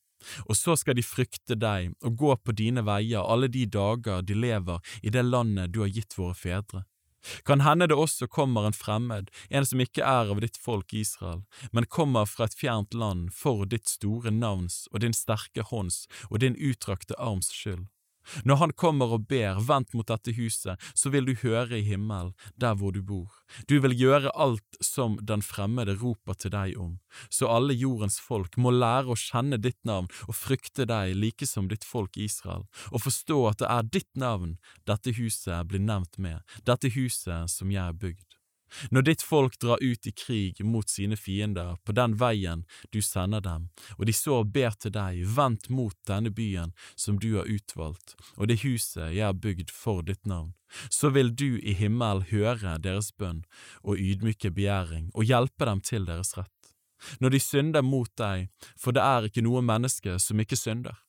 Og 0.46 0.54
så 0.56 0.76
skal 0.76 0.94
de 0.94 1.02
frykte 1.02 1.56
deg 1.56 1.94
og 2.02 2.16
gå 2.16 2.36
på 2.36 2.52
dine 2.52 2.84
veier 2.84 3.24
alle 3.26 3.48
de 3.48 3.66
dager 3.66 4.22
de 4.22 4.34
lever 4.34 4.78
i 5.02 5.10
det 5.10 5.24
landet 5.24 5.72
du 5.72 5.80
har 5.80 5.90
gitt 5.90 6.16
våre 6.18 6.34
fedre. 6.34 6.84
Kan 7.46 7.60
hende 7.62 7.86
det 7.86 7.94
også 7.94 8.26
kommer 8.26 8.66
en 8.66 8.74
fremmed, 8.74 9.30
en 9.50 9.66
som 9.66 9.80
ikke 9.80 10.02
er 10.02 10.30
av 10.30 10.40
ditt 10.42 10.58
folk 10.58 10.92
Israel, 10.92 11.44
men 11.70 11.86
kommer 11.86 12.26
fra 12.26 12.48
et 12.48 12.56
fjernt 12.58 12.94
land 12.94 13.30
for 13.34 13.64
ditt 13.64 13.88
store 13.88 14.30
navns 14.30 14.88
og 14.92 15.04
din 15.04 15.14
sterke 15.14 15.62
hånds 15.62 16.06
og 16.30 16.42
din 16.42 16.58
utdrakte 16.58 17.14
arms 17.18 17.52
skyld. 17.54 17.86
Når 18.44 18.60
han 18.62 18.72
kommer 18.78 19.14
og 19.16 19.26
ber 19.30 19.60
vent 19.66 19.92
mot 19.96 20.08
dette 20.08 20.34
huset, 20.36 20.80
så 20.94 21.12
vil 21.12 21.26
du 21.28 21.34
høre 21.42 21.78
i 21.78 21.86
himmelen, 21.86 22.32
der 22.56 22.76
hvor 22.78 22.94
du 22.94 23.02
bor. 23.02 23.30
Du 23.68 23.78
vil 23.84 23.94
gjøre 23.96 24.32
alt 24.34 24.78
som 24.80 25.18
den 25.20 25.42
fremmede 25.44 25.96
roper 26.00 26.38
til 26.38 26.54
deg 26.54 26.76
om, 26.80 26.98
så 27.28 27.50
alle 27.52 27.76
jordens 27.76 28.18
folk 28.22 28.56
må 28.56 28.72
lære 28.74 29.12
å 29.12 29.18
kjenne 29.18 29.60
ditt 29.60 29.80
navn 29.88 30.08
og 30.28 30.38
frykte 30.38 30.86
deg 30.88 31.16
like 31.18 31.48
som 31.48 31.68
ditt 31.68 31.84
folk 31.84 32.16
Israel, 32.16 32.66
og 32.90 33.04
forstå 33.06 33.40
at 33.50 33.62
det 33.62 33.72
er 33.72 33.90
ditt 33.98 34.12
navn 34.18 34.56
dette 34.88 35.14
huset 35.18 35.68
blir 35.68 35.82
nevnt 35.82 36.18
med, 36.18 36.40
dette 36.64 36.92
huset 36.96 37.50
som 37.52 37.72
jeg 37.72 37.82
har 37.82 37.98
bygd. 37.98 38.31
Når 38.90 39.06
ditt 39.08 39.22
folk 39.22 39.58
drar 39.60 39.82
ut 39.82 40.06
i 40.06 40.12
krig 40.12 40.62
mot 40.64 40.88
sine 40.90 41.16
fiender 41.16 41.76
på 41.84 41.94
den 41.96 42.16
veien 42.20 42.64
du 42.92 43.00
sender 43.02 43.44
dem, 43.44 43.68
og 43.98 44.06
de 44.08 44.14
så 44.16 44.42
ber 44.44 44.76
til 44.78 44.94
deg, 44.94 45.22
vendt 45.36 45.68
mot 45.70 45.96
denne 46.08 46.32
byen 46.32 46.72
som 46.96 47.18
du 47.18 47.36
har 47.36 47.50
utvalgt, 47.50 48.16
og 48.36 48.48
det 48.48 48.62
huset 48.64 49.12
jeg 49.12 49.26
har 49.26 49.38
bygd 49.38 49.70
for 49.70 50.02
ditt 50.06 50.24
navn, 50.26 50.54
så 50.88 51.12
vil 51.12 51.34
du 51.36 51.58
i 51.60 51.76
himmel 51.76 52.24
høre 52.32 52.78
deres 52.80 53.12
bønn 53.12 53.44
og 53.82 54.00
ydmyke 54.00 54.52
begjæring 54.54 55.10
og 55.12 55.28
hjelpe 55.28 55.68
dem 55.68 55.84
til 55.84 56.08
deres 56.08 56.36
rett. 56.38 56.50
Når 57.20 57.34
de 57.34 57.40
synder 57.42 57.82
mot 57.82 58.10
deg, 58.16 58.48
for 58.78 58.94
det 58.94 59.02
er 59.02 59.26
ikke 59.26 59.42
noe 59.42 59.62
menneske 59.64 60.18
som 60.22 60.40
ikke 60.40 60.58
synder 60.58 61.00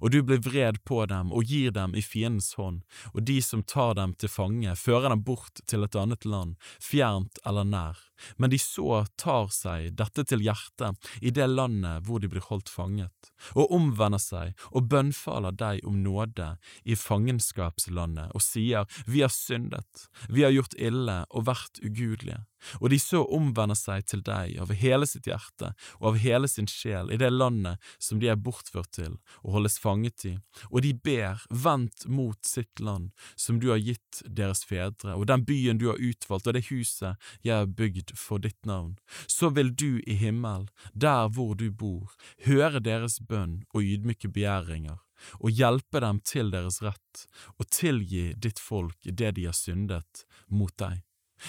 og 0.00 0.10
du 0.12 0.20
blir 0.22 0.42
vred 0.44 0.80
på 0.84 1.02
dem 1.10 1.32
og 1.34 1.46
gir 1.50 1.74
dem 1.74 1.94
i 1.96 2.04
fiendens 2.04 2.54
hånd, 2.58 2.82
og 3.14 3.22
de 3.28 3.38
som 3.44 3.62
tar 3.62 3.94
dem 3.98 4.14
til 4.18 4.32
fange, 4.32 4.74
fører 4.76 5.12
dem 5.12 5.24
bort 5.26 5.62
til 5.66 5.86
et 5.86 5.96
annet 5.98 6.26
land, 6.28 6.56
fjernt 6.82 7.40
eller 7.46 7.66
nær, 7.68 8.00
men 8.36 8.52
de 8.52 8.58
så 8.60 9.04
tar 9.20 9.50
seg 9.54 9.92
dette 9.98 10.24
til 10.28 10.44
hjertet 10.44 11.10
i 11.20 11.32
det 11.34 11.48
landet 11.50 12.06
hvor 12.06 12.22
de 12.22 12.30
blir 12.32 12.44
holdt 12.48 12.72
fanget, 12.72 13.32
og 13.54 13.72
omvender 13.74 14.22
seg 14.22 14.66
og 14.72 14.88
bønnfaler 14.92 15.56
deg 15.56 15.84
om 15.86 16.00
nåde 16.04 16.54
i 16.84 16.96
fangenskapslandet 16.96 18.32
og 18.34 18.44
sier, 18.44 18.86
Vi 19.06 19.22
har 19.22 19.32
syndet, 19.32 20.08
vi 20.28 20.42
har 20.42 20.54
gjort 20.54 20.76
ille 20.78 21.24
og 21.30 21.46
vært 21.46 21.80
ugudelige 21.84 22.44
og 22.80 22.90
de 22.90 22.98
så 23.00 23.22
omvender 23.24 23.78
seg 23.78 24.06
til 24.10 24.22
deg 24.26 24.56
av 24.62 24.72
hele 24.76 25.06
sitt 25.08 25.28
hjerte 25.28 25.72
og 25.98 26.10
av 26.12 26.20
hele 26.22 26.48
sin 26.50 26.68
sjel 26.70 27.12
i 27.12 27.18
det 27.20 27.30
landet 27.32 27.82
som 28.02 28.20
de 28.22 28.30
er 28.32 28.40
bortført 28.40 28.92
til 28.96 29.16
og 29.42 29.56
holdes 29.56 29.78
fanget 29.82 30.26
i, 30.28 30.34
og 30.70 30.82
de 30.86 30.92
ber 30.94 31.44
vendt 31.50 32.06
mot 32.08 32.38
sitt 32.46 32.80
land 32.80 33.12
som 33.36 33.60
du 33.60 33.70
har 33.72 33.82
gitt 33.82 34.22
deres 34.26 34.64
fedre, 34.66 35.14
og 35.14 35.26
den 35.30 35.44
byen 35.46 35.80
du 35.80 35.88
har 35.90 36.00
utvalgt 36.02 36.48
og 36.48 36.56
det 36.56 36.66
huset 36.70 37.16
jeg 37.44 37.54
har 37.54 37.72
bygd 37.78 38.14
for 38.18 38.42
ditt 38.42 38.58
navn, 38.66 38.96
så 39.26 39.50
vil 39.54 39.72
du 39.74 40.00
i 40.06 40.16
himmel, 40.18 40.68
der 40.92 41.28
hvor 41.32 41.54
du 41.58 41.68
bor, 41.70 42.14
høre 42.46 42.80
deres 42.82 43.20
bønn 43.20 43.62
og 43.72 43.84
ydmyke 43.84 44.30
begjæringer 44.32 45.02
og 45.40 45.50
hjelpe 45.50 46.00
dem 46.04 46.20
til 46.24 46.52
deres 46.52 46.82
rett, 46.84 47.26
og 47.56 47.68
tilgi 47.72 48.30
ditt 48.36 48.60
folk 48.62 48.98
det 49.06 49.34
de 49.38 49.48
har 49.48 49.56
syndet 49.56 50.26
mot 50.48 50.74
deg. 50.80 51.05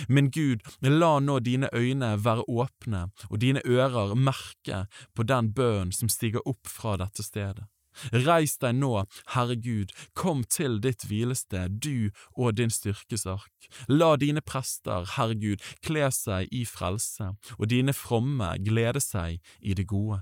Min 0.07 0.31
Gud, 0.31 0.63
la 0.81 1.19
nå 1.19 1.39
dine 1.39 1.69
øyne 1.73 2.15
være 2.23 2.45
åpne 2.47 3.07
og 3.29 3.39
dine 3.41 3.63
ører 3.65 4.15
merke 4.15 4.85
på 5.15 5.23
den 5.23 5.53
bønn 5.53 5.91
som 5.95 6.11
stiger 6.11 6.43
opp 6.45 6.67
fra 6.67 6.97
dette 7.01 7.23
stedet. 7.23 7.67
Reis 8.13 8.57
deg 8.61 8.77
nå, 8.77 8.91
Herre 9.33 9.55
Gud, 9.57 9.93
kom 10.13 10.43
til 10.43 10.79
ditt 10.83 11.07
hvilested, 11.09 11.79
du 11.81 12.09
og 12.35 12.57
din 12.59 12.69
styrkesark. 12.73 13.69
La 13.89 14.15
dine 14.21 14.41
prester, 14.41 15.07
Herre 15.17 15.37
Gud, 15.39 15.63
kle 15.85 16.11
seg 16.13 16.51
i 16.53 16.63
frelse, 16.69 17.33
og 17.57 17.69
dine 17.73 17.95
fromme 17.97 18.53
glede 18.63 19.01
seg 19.03 19.41
i 19.59 19.73
det 19.77 19.87
gode. 19.89 20.21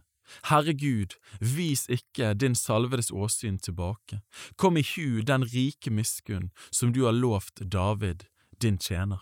Herre 0.50 0.74
Gud, 0.74 1.14
vis 1.40 1.86
ikke 1.92 2.34
din 2.34 2.56
salvedes 2.58 3.12
åsyn 3.14 3.60
tilbake. 3.62 4.24
Kom 4.58 4.78
i 4.78 4.86
hu 4.96 5.22
den 5.22 5.46
rike 5.46 5.94
miskunn 5.94 6.50
som 6.72 6.96
du 6.96 7.04
har 7.06 7.14
lovt 7.14 7.62
David, 7.62 8.26
din 8.62 8.80
tjener. 8.82 9.22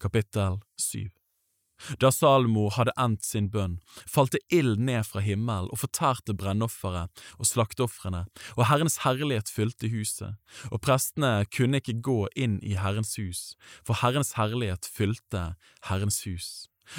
Kapittel 0.00 0.60
7 0.78 1.10
Da 1.98 2.10
Salmo 2.14 2.68
hadde 2.74 2.92
endt 2.98 3.26
sin 3.26 3.48
bønn, 3.50 3.78
falt 4.06 4.34
det 4.34 4.40
ild 4.54 4.78
ned 4.82 5.06
fra 5.06 5.22
himmelen 5.22 5.70
og 5.74 5.80
fortærte 5.82 6.34
brennofferet 6.38 7.22
og 7.38 7.48
slakteofrene, 7.50 8.24
og 8.54 8.66
Herrens 8.70 9.00
herlighet 9.04 9.50
fylte 9.50 9.90
huset, 9.90 10.38
og 10.70 10.82
prestene 10.86 11.32
kunne 11.54 11.82
ikke 11.82 11.98
gå 12.10 12.18
inn 12.38 12.58
i 12.62 12.76
Herrens 12.78 13.16
hus, 13.18 13.42
for 13.82 13.98
Herrens 14.02 14.34
herlighet 14.38 14.86
fylte 14.86 15.44
Herrens 15.90 16.22
hus. 16.26 16.48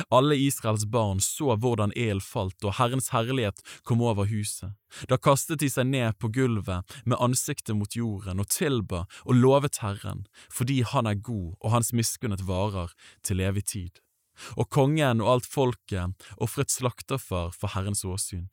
Alle 0.10 0.38
Israels 0.38 0.86
barn 0.86 1.22
så 1.24 1.56
hvordan 1.56 1.94
el 1.96 2.22
falt 2.22 2.64
og 2.66 2.78
Herrens 2.80 3.10
herlighet 3.14 3.62
kom 3.84 4.02
over 4.02 4.30
huset. 4.30 4.76
Da 5.10 5.18
kastet 5.22 5.62
de 5.62 5.70
seg 5.70 5.90
ned 5.90 6.18
på 6.22 6.32
gulvet 6.34 7.00
med 7.06 7.22
ansiktet 7.22 7.78
mot 7.78 7.96
jorden 7.96 8.42
og 8.42 8.50
tilba 8.54 9.06
og 9.26 9.36
lovet 9.38 9.82
Herren, 9.84 10.26
fordi 10.52 10.82
Han 10.82 11.08
er 11.08 11.16
god 11.16 11.56
og 11.60 11.72
Hans 11.72 11.94
miskunnet 11.94 12.46
varer 12.48 12.94
til 13.24 13.40
evig 13.40 13.66
tid. 13.66 14.00
Og 14.56 14.70
kongen 14.70 15.22
og 15.22 15.34
alt 15.34 15.50
folket 15.50 16.30
ofret 16.38 16.72
slakterfar 16.72 17.52
for 17.52 17.76
Herrens 17.76 18.06
åsyn. 18.06 18.48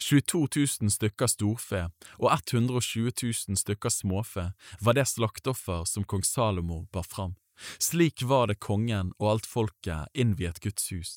22 0.00 0.48
000 0.82 0.90
stykker 0.90 1.30
storfe 1.30 1.82
og 2.18 2.30
120 2.32 3.12
000 3.22 3.60
stykker 3.60 3.92
småfe 3.92 4.50
var 4.80 4.96
det 4.96 5.06
slakteoffer 5.08 5.84
som 5.86 6.04
kong 6.04 6.24
Salomo 6.24 6.86
bar 6.92 7.06
fram. 7.06 7.36
Slik 7.78 8.22
var 8.22 8.50
det 8.50 8.60
kongen 8.60 9.12
og 9.18 9.30
alt 9.30 9.48
folket 9.48 10.12
innviet 10.14 10.60
Guds 10.64 10.90
hus. 10.92 11.14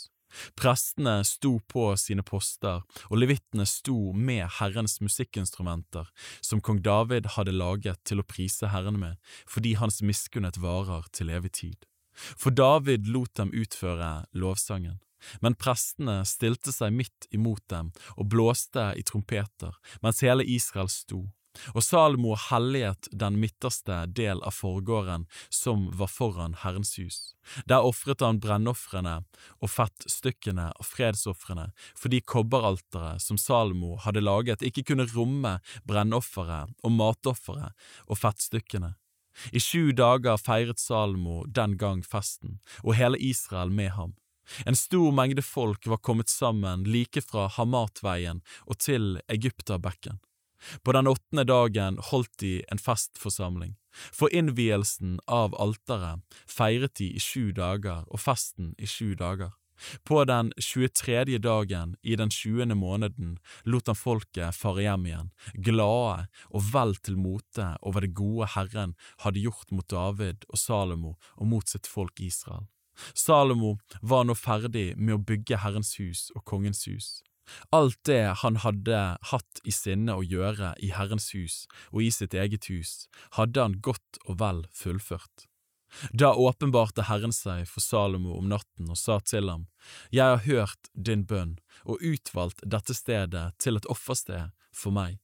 Prestene 0.56 1.24
sto 1.26 1.56
på 1.68 1.90
sine 1.98 2.24
poster, 2.26 2.84
og 3.10 3.18
levittene 3.18 3.66
sto 3.66 4.14
med 4.14 4.46
Herrens 4.60 5.00
musikkinstrumenter, 5.02 6.10
som 6.42 6.62
kong 6.62 6.84
David 6.86 7.32
hadde 7.36 7.56
laget 7.56 8.02
til 8.06 8.22
å 8.22 8.28
prise 8.28 8.70
Herren 8.70 9.00
med, 9.02 9.18
fordi 9.50 9.76
hans 9.82 10.04
miskunnet 10.06 10.62
varer 10.62 11.08
til 11.16 11.34
evig 11.34 11.54
tid. 11.64 11.90
For 12.14 12.54
David 12.54 13.08
lot 13.10 13.34
dem 13.40 13.54
utføre 13.56 14.26
lovsangen. 14.34 15.00
men 15.44 15.56
prestene 15.60 16.22
stilte 16.24 16.72
seg 16.72 16.94
midt 16.96 17.28
imot 17.36 17.66
dem 17.72 17.92
og 18.16 18.30
blåste 18.32 18.94
i 18.96 19.04
trompeter, 19.04 19.76
mens 20.00 20.24
hele 20.24 20.46
Israel 20.48 20.88
sto. 20.88 21.26
Og 21.74 21.84
Salomo 21.84 22.36
helliget 22.50 23.10
den 23.12 23.40
midterste 23.42 24.04
del 24.16 24.42
av 24.46 24.54
forgården 24.56 25.26
som 25.50 25.88
var 25.98 26.12
foran 26.14 26.56
Herrens 26.62 26.94
hus. 27.00 27.18
Der 27.66 27.86
ofret 27.86 28.22
han 28.24 28.40
brennofrene 28.44 29.16
og 29.58 29.74
fettstykkene 29.74 30.70
av 30.72 30.86
fredsofrene, 30.86 31.70
fordi 31.98 32.22
kobberalteret 32.22 33.24
som 33.24 33.42
Salomo 33.42 33.98
hadde 34.06 34.24
laget, 34.24 34.64
ikke 34.66 34.86
kunne 34.92 35.10
romme 35.16 35.58
brennofferet 35.90 36.74
og 36.84 36.96
matofferet 36.96 37.90
og 38.08 38.22
fettstykkene. 38.22 38.94
I 39.56 39.60
sju 39.64 39.92
dager 39.96 40.40
feiret 40.42 40.82
Salomo 40.82 41.44
den 41.48 41.78
gang 41.80 42.04
festen, 42.06 42.60
og 42.84 42.98
hele 43.00 43.18
Israel 43.18 43.72
med 43.72 43.94
ham. 43.96 44.16
En 44.66 44.76
stor 44.76 45.12
mengde 45.14 45.44
folk 45.46 45.86
var 45.88 46.02
kommet 46.02 46.30
sammen 46.30 46.84
like 46.84 47.22
fra 47.22 47.48
Hamatveien 47.54 48.42
og 48.66 48.80
til 48.82 49.20
Egypterbekken. 49.30 50.20
På 50.84 50.96
den 50.96 51.08
åttende 51.08 51.46
dagen 51.48 52.00
holdt 52.12 52.38
de 52.44 52.60
en 52.72 52.82
festforsamling. 52.82 53.76
For 54.14 54.32
innvielsen 54.36 55.18
av 55.28 55.56
alteret 55.60 56.22
feiret 56.48 56.96
de 57.00 57.10
i 57.16 57.24
sju 57.24 57.52
dager 57.56 58.06
og 58.08 58.22
festen 58.22 58.76
i 58.78 58.88
sju 58.88 59.16
dager. 59.20 59.56
På 60.04 60.26
den 60.26 60.52
23. 60.58 61.38
dagen 61.38 61.96
i 62.02 62.16
den 62.16 62.30
tjuende 62.30 62.76
måneden 62.76 63.38
lot 63.64 63.88
han 63.88 63.96
folket 63.96 64.56
fare 64.56 64.84
hjem 64.84 65.06
igjen, 65.08 65.30
glade 65.54 66.28
og 66.50 66.66
vel 66.74 66.96
til 67.00 67.20
mote 67.20 67.70
over 67.80 68.04
det 68.04 68.12
gode 68.18 68.50
Herren 68.56 68.96
hadde 69.24 69.46
gjort 69.46 69.72
mot 69.72 69.88
David 69.88 70.44
og 70.50 70.60
Salomo 70.60 71.16
og 71.38 71.48
mot 71.54 71.72
sitt 71.72 71.88
folk 71.88 72.20
Israel. 72.20 72.68
Salomo 73.16 73.78
var 74.02 74.28
nå 74.28 74.36
ferdig 74.36 74.92
med 74.98 75.16
å 75.16 75.24
bygge 75.24 75.62
Herrens 75.64 75.96
hus 76.02 76.28
og 76.36 76.44
kongens 76.44 76.84
hus. 76.92 77.22
Alt 77.76 78.00
det 78.08 78.24
han 78.44 78.60
hadde 78.64 79.02
hatt 79.32 79.62
i 79.64 79.74
sinne 79.76 80.16
å 80.16 80.26
gjøre 80.26 80.74
i 80.84 80.92
Herrens 80.96 81.32
hus 81.36 81.66
og 81.92 82.04
i 82.06 82.12
sitt 82.14 82.34
eget 82.34 82.70
hus, 82.72 83.08
hadde 83.38 83.62
han 83.62 83.80
godt 83.86 84.22
og 84.26 84.40
vel 84.42 84.66
fullført. 84.76 85.50
Da 86.14 86.34
åpenbarte 86.38 87.08
Herren 87.10 87.34
seg 87.34 87.66
for 87.70 87.82
Salomo 87.82 88.36
om 88.38 88.50
natten 88.52 88.92
og 88.92 88.98
sa 89.00 89.20
til 89.20 89.50
ham, 89.50 89.68
Jeg 90.12 90.26
har 90.26 90.46
hørt 90.46 90.92
din 90.94 91.26
bønn 91.26 91.58
og 91.84 92.04
utvalgt 92.06 92.62
dette 92.66 92.94
stedet 92.94 93.58
til 93.58 93.78
et 93.78 93.90
offersted 93.90 94.52
for 94.72 94.94
meg. 94.94 95.18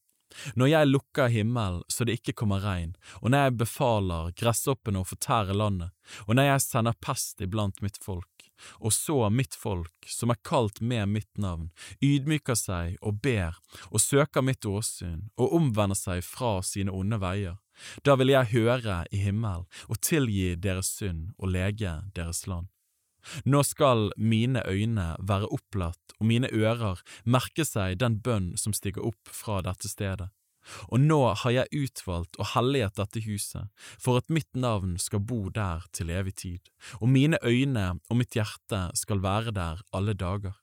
Når 0.55 0.67
jeg 0.67 0.89
lukker 0.89 1.31
himmelen 1.31 1.83
så 1.87 2.03
det 2.03 2.17
ikke 2.19 2.35
kommer 2.41 2.63
regn, 2.65 2.95
og 3.21 3.31
når 3.31 3.45
jeg 3.45 3.57
befaler 3.61 4.33
gresshoppene 4.35 5.01
å 5.01 5.07
fortære 5.07 5.55
landet, 5.55 5.93
og 6.27 6.35
når 6.35 6.49
jeg 6.49 6.65
sender 6.65 6.97
pest 6.99 7.41
iblant 7.45 7.79
mitt 7.85 7.99
folk, 8.01 8.27
og 8.79 8.93
så 8.93 9.29
mitt 9.29 9.55
folk, 9.55 9.93
som 10.07 10.31
er 10.33 10.41
kalt 10.45 10.81
med 10.81 11.09
mitt 11.11 11.31
navn, 11.37 11.69
ydmyker 12.03 12.57
seg 12.59 12.99
og 13.01 13.21
ber 13.25 13.57
og 13.91 14.01
søker 14.01 14.45
mitt 14.45 14.65
åsyn 14.65 15.29
og 15.35 15.55
omvender 15.59 15.99
seg 15.99 16.23
fra 16.25 16.59
sine 16.65 16.93
onde 16.93 17.19
veier, 17.21 17.57
da 18.07 18.15
vil 18.15 18.31
jeg 18.31 18.53
høre 18.53 19.01
i 19.11 19.19
himmelen 19.25 19.67
og 19.89 19.99
tilgi 20.01 20.55
deres 20.55 20.93
synd 20.95 21.33
og 21.37 21.51
lege 21.55 21.99
deres 22.15 22.45
land. 22.47 22.71
Nå 23.45 23.63
skal 23.65 24.11
mine 24.17 24.61
øyne 24.69 25.15
være 25.19 25.49
opplatt 25.53 26.15
og 26.19 26.27
mine 26.29 26.49
ører 26.53 27.01
merke 27.25 27.65
seg 27.65 27.97
den 28.01 28.19
bønn 28.21 28.53
som 28.59 28.75
stiger 28.75 29.05
opp 29.07 29.31
fra 29.31 29.61
dette 29.65 29.89
stedet. 29.89 30.29
Og 30.89 31.01
nå 31.03 31.21
har 31.43 31.55
jeg 31.55 31.85
utvalgt 31.85 32.39
og 32.41 32.51
helliget 32.55 32.97
dette 32.99 33.23
huset, 33.27 33.71
for 34.01 34.19
at 34.21 34.31
mitt 34.33 34.51
navn 34.57 34.97
skal 35.01 35.23
bo 35.23 35.47
der 35.53 35.85
til 35.95 36.11
evig 36.13 36.35
tid, 36.41 36.73
og 37.01 37.09
mine 37.11 37.39
øyne 37.43 37.87
og 38.09 38.19
mitt 38.21 38.37
hjerte 38.37 38.87
skal 38.97 39.23
være 39.25 39.55
der 39.55 39.83
alle 39.95 40.17
dager. 40.17 40.55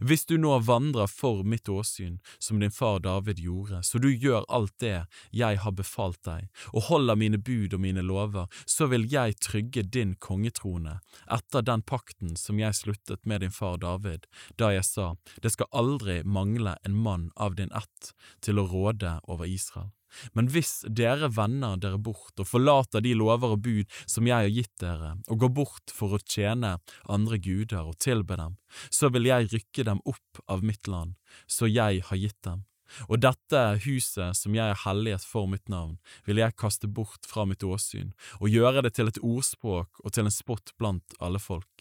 Hvis 0.00 0.26
du 0.26 0.36
nå 0.40 0.58
vandrer 0.66 1.08
for 1.10 1.44
mitt 1.44 1.68
åsyn, 1.68 2.18
som 2.38 2.60
din 2.60 2.74
far 2.74 3.00
David 3.04 3.40
gjorde, 3.42 3.82
så 3.82 4.00
du 4.02 4.08
gjør 4.10 4.46
alt 4.48 4.74
det 4.82 5.06
jeg 5.30 5.60
har 5.62 5.76
befalt 5.76 6.22
deg, 6.26 6.48
og 6.72 6.88
holder 6.90 7.18
mine 7.18 7.38
bud 7.38 7.74
og 7.76 7.82
mine 7.82 8.04
lover, 8.04 8.48
så 8.66 8.88
vil 8.92 9.06
jeg 9.12 9.38
trygge 9.42 9.82
din 9.82 10.14
kongetrone 10.20 10.98
etter 11.32 11.64
den 11.66 11.82
pakten 11.82 12.36
som 12.40 12.60
jeg 12.60 12.76
sluttet 12.76 13.24
med 13.26 13.44
din 13.44 13.54
far 13.54 13.78
David, 13.82 14.26
da 14.56 14.72
jeg 14.74 14.86
sa, 14.88 15.14
det 15.42 15.54
skal 15.54 15.72
aldri 15.72 16.22
mangle 16.24 16.76
en 16.86 16.96
mann 16.96 17.30
av 17.36 17.56
din 17.58 17.72
ett 17.76 18.12
til 18.44 18.60
å 18.60 18.68
råde 18.70 19.18
over 19.26 19.48
Israel. 19.48 19.95
Men 20.36 20.50
hvis 20.52 20.80
dere 20.88 21.30
vender 21.34 21.78
dere 21.80 21.98
bort 21.98 22.38
og 22.40 22.48
forlater 22.48 23.04
de 23.04 23.14
lover 23.18 23.56
og 23.56 23.64
bud 23.66 23.98
som 24.04 24.28
jeg 24.28 24.48
har 24.48 24.54
gitt 24.54 24.74
dere, 24.82 25.16
og 25.26 25.42
går 25.42 25.52
bort 25.58 25.92
for 25.94 26.16
å 26.16 26.22
tjene 26.22 26.76
andre 27.12 27.40
guder 27.42 27.90
og 27.90 27.98
tilbe 28.02 28.38
dem, 28.40 28.56
så 28.90 29.10
vil 29.12 29.28
jeg 29.28 29.50
rykke 29.52 29.86
dem 29.90 30.02
opp 30.04 30.42
av 30.48 30.64
mitt 30.66 30.88
land, 30.90 31.16
så 31.46 31.68
jeg 31.70 32.02
har 32.08 32.22
gitt 32.22 32.40
dem. 32.46 32.64
Og 33.10 33.18
dette 33.18 33.60
huset 33.82 34.36
som 34.38 34.54
jeg 34.54 34.70
har 34.70 34.82
helliget 34.84 35.24
for 35.26 35.50
mitt 35.50 35.66
navn, 35.72 35.96
vil 36.26 36.38
jeg 36.38 36.54
kaste 36.58 36.86
bort 36.86 37.26
fra 37.26 37.46
mitt 37.48 37.64
åsyn, 37.66 38.12
og 38.38 38.52
gjøre 38.52 38.86
det 38.86 38.94
til 38.98 39.10
et 39.10 39.22
ordspråk 39.22 40.04
og 40.04 40.14
til 40.14 40.28
en 40.28 40.34
spott 40.34 40.70
blant 40.78 41.18
alle 41.18 41.42
folk 41.42 41.75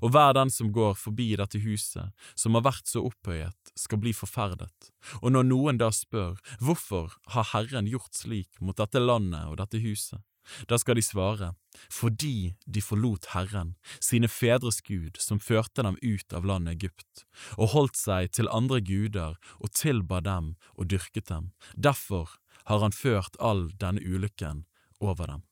og 0.00 0.12
hver 0.14 0.34
den 0.36 0.50
som 0.52 0.72
går 0.74 0.96
forbi 0.98 1.32
dette 1.38 1.60
huset, 1.62 2.12
som 2.38 2.58
har 2.58 2.66
vært 2.66 2.90
så 2.90 3.04
opphøyet, 3.08 3.72
skal 3.78 4.00
bli 4.02 4.12
forferdet. 4.16 4.92
Og 5.22 5.32
når 5.34 5.48
noen 5.48 5.80
da 5.80 5.90
spør, 5.94 6.36
hvorfor 6.60 7.16
har 7.34 7.50
Herren 7.52 7.88
gjort 7.90 8.14
slik 8.16 8.60
mot 8.60 8.76
dette 8.78 9.02
landet 9.02 9.48
og 9.48 9.58
dette 9.62 9.80
huset? 9.82 10.22
Da 10.66 10.74
skal 10.78 10.98
de 10.98 11.04
svare, 11.06 11.52
fordi 11.90 12.54
de 12.66 12.82
forlot 12.82 13.28
Herren, 13.30 13.76
sine 14.02 14.28
fedres 14.28 14.80
Gud, 14.82 15.20
som 15.22 15.40
førte 15.40 15.84
dem 15.86 15.98
ut 16.02 16.34
av 16.34 16.46
landet 16.48 16.80
Egypt, 16.80 17.24
og 17.54 17.72
holdt 17.76 17.98
seg 18.00 18.32
til 18.34 18.50
andre 18.50 18.80
guder 18.82 19.38
og 19.60 19.72
tilba 19.78 20.20
dem 20.20 20.54
og 20.74 20.90
dyrket 20.90 21.30
dem. 21.30 21.52
Derfor 21.78 22.38
har 22.66 22.82
han 22.82 22.94
ført 22.94 23.38
all 23.38 23.68
denne 23.78 24.02
ulykken 24.02 24.66
over 25.00 25.30
dem. 25.30 25.46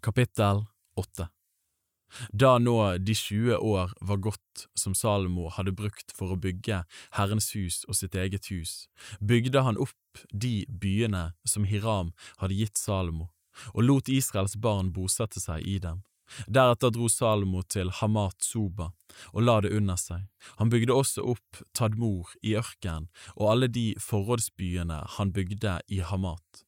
Kapittel 0.00 0.66
8 0.96 1.28
da 2.32 2.58
nå 2.58 2.76
de 2.98 3.14
20 3.14 3.56
år 3.56 3.94
var 4.00 4.22
gått 4.26 4.66
som 4.74 4.94
Salomo 4.94 5.48
hadde 5.54 5.74
brukt 5.76 6.14
for 6.16 6.34
å 6.34 6.40
bygge 6.40 6.82
Herrens 7.16 7.50
hus 7.54 7.82
og 7.88 7.98
sitt 7.98 8.14
eget 8.14 8.50
hus, 8.50 8.88
bygde 9.20 9.64
han 9.66 9.80
opp 9.80 10.24
de 10.32 10.66
byene 10.68 11.30
som 11.46 11.64
Hiram 11.64 12.12
hadde 12.42 12.58
gitt 12.58 12.78
Salomo, 12.80 13.30
og 13.74 13.84
lot 13.86 14.08
Israels 14.12 14.56
barn 14.56 14.92
bosette 14.94 15.42
seg 15.42 15.66
i 15.66 15.78
dem. 15.82 16.02
Deretter 16.46 16.92
dro 16.94 17.08
Salomo 17.10 17.62
til 17.66 17.90
Hamat 18.00 18.44
Soba 18.44 18.90
og 19.32 19.42
la 19.42 19.56
det 19.64 19.72
under 19.74 19.98
seg. 19.98 20.26
Han 20.60 20.70
bygde 20.70 20.94
også 20.94 21.24
opp 21.32 21.62
Tadmor 21.74 22.30
i 22.46 22.54
ørkenen 22.58 23.08
og 23.36 23.46
alle 23.50 23.70
de 23.72 23.90
forrådsbyene 23.98 25.02
han 25.16 25.32
bygde 25.34 25.80
i 25.90 26.00
Hamat. 26.06 26.64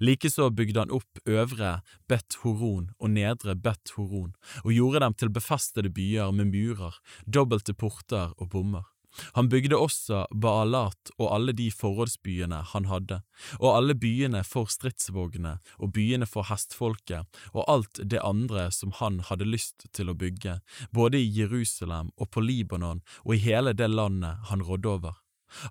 Likeså 0.00 0.50
bygde 0.50 0.84
han 0.84 0.94
opp 0.94 1.20
øvre 1.26 1.80
Bet 2.08 2.40
Horon 2.42 2.90
og 2.98 3.14
nedre 3.14 3.54
Bet 3.54 3.94
Horon, 3.96 4.34
og 4.64 4.72
gjorde 4.72 5.04
dem 5.04 5.14
til 5.20 5.32
befestede 5.34 5.92
byer 5.94 6.32
med 6.32 6.52
murer, 6.52 6.98
dobbelte 7.26 7.74
porter 7.74 8.34
og 8.38 8.50
bommer. 8.50 8.90
Han 9.34 9.48
bygde 9.48 9.78
også 9.78 10.24
Baalat 10.42 11.12
og 11.18 11.28
alle 11.34 11.54
de 11.56 11.68
forrådsbyene 11.70 12.60
han 12.72 12.88
hadde, 12.90 13.20
og 13.60 13.76
alle 13.76 13.94
byene 13.94 14.42
for 14.46 14.70
stridsvognene 14.70 15.56
og 15.78 15.92
byene 15.94 16.26
for 16.26 16.48
hestfolket 16.50 17.42
og 17.52 17.64
alt 17.70 18.02
det 18.02 18.22
andre 18.24 18.70
som 18.74 18.94
han 18.98 19.20
hadde 19.28 19.48
lyst 19.48 19.86
til 19.94 20.10
å 20.10 20.18
bygge, 20.18 20.58
både 20.92 21.22
i 21.22 21.30
Jerusalem 21.30 22.10
og 22.16 22.32
på 22.34 22.42
Libanon 22.42 23.04
og 23.24 23.36
i 23.36 23.42
hele 23.46 23.76
det 23.76 23.90
landet 23.92 24.50
han 24.50 24.64
rådde 24.66 24.96
over 24.98 25.20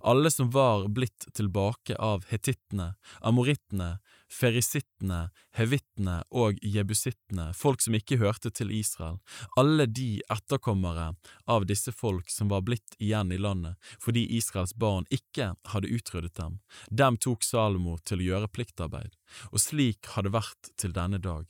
alle 0.02 0.32
som 0.32 0.50
var 0.54 0.88
blitt 0.88 1.28
tilbake 1.34 1.96
av 1.96 2.26
hetittene, 2.30 2.94
amorittene, 3.22 3.98
ferisittene, 4.34 5.30
hevittene 5.58 6.20
og 6.34 6.60
jebusittene, 6.66 7.52
folk 7.58 7.84
som 7.84 7.98
ikke 7.98 8.18
hørte 8.22 8.52
til 8.56 8.72
Israel, 8.74 9.20
alle 9.60 9.86
de 9.86 10.24
etterkommere 10.34 11.12
av 11.46 11.68
disse 11.70 11.94
folk 11.94 12.32
som 12.34 12.50
var 12.54 12.66
blitt 12.66 12.98
igjen 13.00 13.32
i 13.32 13.42
landet 13.42 13.78
fordi 14.02 14.26
Israels 14.38 14.74
barn 14.80 15.06
ikke 15.14 15.54
hadde 15.74 15.92
utryddet 15.94 16.38
dem, 16.40 16.60
dem 16.90 17.20
tok 17.22 17.46
Salomo 17.46 17.98
til 18.06 18.24
å 18.24 18.30
gjøre 18.32 18.54
pliktarbeid, 18.54 19.14
og 19.52 19.62
slik 19.62 20.14
har 20.16 20.26
det 20.26 20.34
vært 20.34 20.74
til 20.80 20.96
denne 20.96 21.22
dag. 21.22 21.46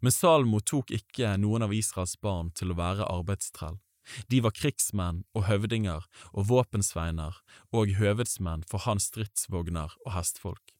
Men 0.00 0.12
Salomo 0.12 0.60
tok 0.60 0.92
ikke 0.94 1.34
noen 1.40 1.66
av 1.66 1.74
Israels 1.76 2.16
barn 2.20 2.52
til 2.56 2.72
å 2.72 2.78
være 2.78 3.08
arbeidstrell. 3.12 3.76
De 4.30 4.42
var 4.44 4.54
krigsmenn 4.56 5.24
og 5.34 5.46
høvdinger 5.50 6.06
og 6.32 6.48
våpensveiner 6.50 7.40
og 7.72 7.96
høvedsmenn 7.98 8.64
for 8.70 8.86
hans 8.86 9.10
stridsvogner 9.10 9.96
og 10.04 10.14
hestfolk. 10.14 10.76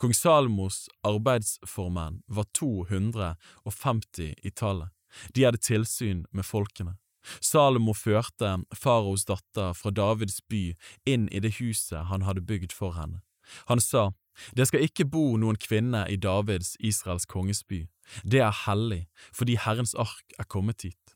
Kong 0.00 0.14
Salmos 0.16 0.86
arbeidsformenn 1.04 2.22
var 2.28 2.46
250 2.54 4.34
i 4.42 4.50
tallet. 4.50 4.92
De 5.34 5.44
hadde 5.44 5.60
tilsyn 5.62 6.24
med 6.32 6.44
folkene. 6.44 6.96
Salomo 7.42 7.94
førte 7.96 8.52
faraos 8.74 9.26
datter 9.26 9.74
fra 9.74 9.90
Davids 9.90 10.38
by 10.50 10.76
inn 11.08 11.26
i 11.34 11.42
det 11.42 11.56
huset 11.58 12.06
han 12.10 12.26
hadde 12.26 12.44
bygd 12.46 12.74
for 12.76 12.96
henne. 12.98 13.22
Han 13.70 13.82
sa, 13.82 14.12
Det 14.56 14.66
skal 14.68 14.84
ikke 14.84 15.08
bo 15.08 15.36
noen 15.40 15.56
kvinne 15.56 16.04
i 16.12 16.16
Davids, 16.16 16.76
Israels 16.80 17.26
kongesby. 17.26 17.86
Det 18.22 18.42
er 18.44 18.54
hellig, 18.66 19.06
fordi 19.32 19.56
Herrens 19.56 19.94
ark 19.94 20.36
er 20.38 20.44
kommet 20.44 20.82
hit. 20.82 21.15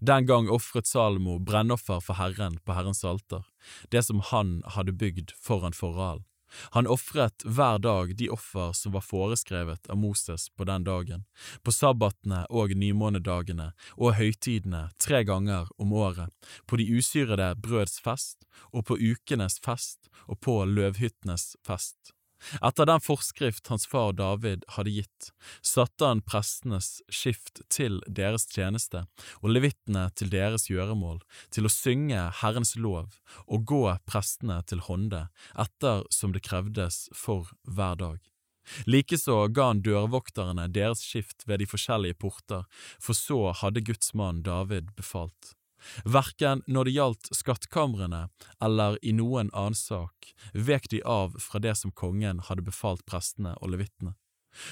Den 0.00 0.26
gang 0.26 0.48
ofret 0.50 0.86
Salomo 0.86 1.38
brennoffer 1.38 2.00
for 2.00 2.18
Herren 2.20 2.58
på 2.64 2.76
Herrens 2.76 3.04
alter, 3.04 3.44
det 3.90 4.02
som 4.06 4.22
han 4.32 4.62
hadde 4.76 4.96
bygd 4.96 5.36
foran 5.40 5.76
forhalen. 5.76 6.24
Han 6.70 6.86
ofret 6.86 7.42
hver 7.44 7.78
dag 7.82 8.16
de 8.16 8.28
offer 8.30 8.72
som 8.72 8.94
var 8.94 9.04
foreskrevet 9.04 9.90
av 9.90 9.98
Moses 9.98 10.48
på 10.48 10.64
den 10.64 10.84
dagen, 10.86 11.24
på 11.62 11.74
sabbatene 11.74 12.44
og 12.50 12.74
nymånedagene 12.78 13.72
og 13.96 14.16
høytidene 14.20 14.86
tre 15.02 15.24
ganger 15.26 15.68
om 15.82 15.92
året, 15.92 16.30
på 16.66 16.78
de 16.80 16.88
usyrede 16.96 17.52
brøds 17.62 17.98
fest 18.00 18.46
og 18.72 18.86
på 18.90 18.98
ukenes 18.98 19.58
fest 19.64 20.10
og 20.26 20.40
på 20.40 20.62
løvhyttenes 20.70 21.56
fest. 21.66 22.15
Etter 22.62 22.86
den 22.86 23.02
forskrift 23.02 23.68
hans 23.72 23.86
far 23.88 24.12
David 24.16 24.64
hadde 24.76 24.92
gitt, 24.92 25.30
satte 25.62 26.10
han 26.10 26.22
prestenes 26.26 27.00
skift 27.08 27.62
til 27.72 27.98
deres 28.06 28.46
tjeneste 28.52 29.06
og 29.40 29.50
levittene 29.54 30.06
til 30.18 30.30
deres 30.32 30.68
gjøremål, 30.70 31.20
til 31.50 31.66
å 31.66 31.72
synge 31.72 32.28
Herrens 32.42 32.76
lov 32.76 33.18
og 33.46 33.66
gå 33.68 33.82
prestene 34.08 34.60
til 34.68 34.84
hånde, 34.86 35.26
etter 35.58 36.06
som 36.12 36.36
det 36.36 36.44
krevdes 36.46 37.06
for 37.16 37.52
hver 37.64 38.00
dag. 38.00 38.18
Likeså 38.86 39.44
ga 39.54 39.70
han 39.70 39.82
dørvokterne 39.86 40.66
deres 40.74 41.04
skift 41.06 41.46
ved 41.46 41.62
de 41.62 41.68
forskjellige 41.70 42.18
porter, 42.22 42.66
for 42.98 43.14
så 43.14 43.52
hadde 43.62 43.84
Guds 43.86 44.12
mann 44.18 44.42
David 44.46 44.90
befalt. 44.98 45.54
Verken 46.04 46.62
når 46.66 46.88
det 46.88 46.94
gjaldt 46.96 47.30
skattkamrene 47.36 48.26
eller 48.62 48.98
i 49.02 49.12
noen 49.16 49.50
annen 49.52 49.78
sak 49.78 50.32
vek 50.54 50.90
de 50.90 51.02
av 51.02 51.36
fra 51.42 51.60
det 51.62 51.76
som 51.80 51.92
kongen 51.92 52.42
hadde 52.48 52.66
befalt 52.66 53.04
prestene 53.06 53.56
og 53.60 53.74
levittene. 53.74 54.14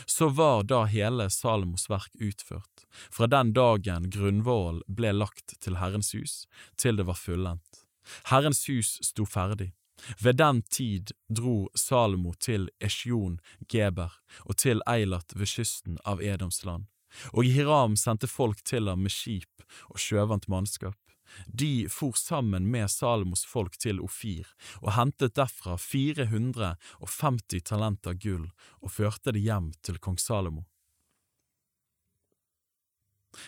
Så 0.06 0.28
var 0.28 0.64
da 0.64 0.84
hele 0.88 1.28
Salomos 1.30 1.90
verk 1.90 2.14
utført, 2.16 2.86
fra 3.12 3.26
den 3.28 3.52
dagen 3.52 4.08
grunnvollen 4.10 4.80
ble 4.88 5.12
lagt 5.12 5.58
til 5.60 5.76
Herrens 5.76 6.14
hus, 6.16 6.44
til 6.80 6.96
det 6.96 7.04
var 7.04 7.20
fullendt. 7.20 7.84
Herrens 8.30 8.64
hus 8.68 8.98
sto 9.04 9.26
ferdig. 9.28 9.72
Ved 10.20 10.36
den 10.40 10.62
tid 10.62 11.12
dro 11.28 11.68
Salomo 11.78 12.34
til 12.40 12.66
Esjon 12.82 13.38
Geber 13.70 14.16
og 14.44 14.56
til 14.60 14.82
Eilat 14.90 15.36
ved 15.36 15.48
kysten 15.48 16.00
av 16.04 16.22
Edoms 16.22 16.64
land, 16.64 16.88
og 17.32 17.44
Hiram 17.44 17.96
sendte 18.00 18.30
folk 18.30 18.62
til 18.64 18.88
ham 18.90 19.04
med 19.04 19.14
skip 19.14 19.64
og 19.90 20.00
sjøvant 20.00 20.48
mannskap. 20.48 20.98
De 21.46 21.88
for 21.90 22.12
sammen 22.12 22.70
med 22.70 22.90
Salomos 22.90 23.44
folk 23.48 23.78
til 23.80 24.00
Ofir 24.04 24.46
og 24.82 24.92
hentet 24.98 25.34
derfra 25.38 25.76
450 25.80 27.64
talenter 27.64 28.14
gull 28.14 28.50
og 28.80 28.92
førte 28.92 29.34
det 29.34 29.44
hjem 29.44 29.72
til 29.82 29.98
kong 29.98 30.20
Salomo. 30.20 30.64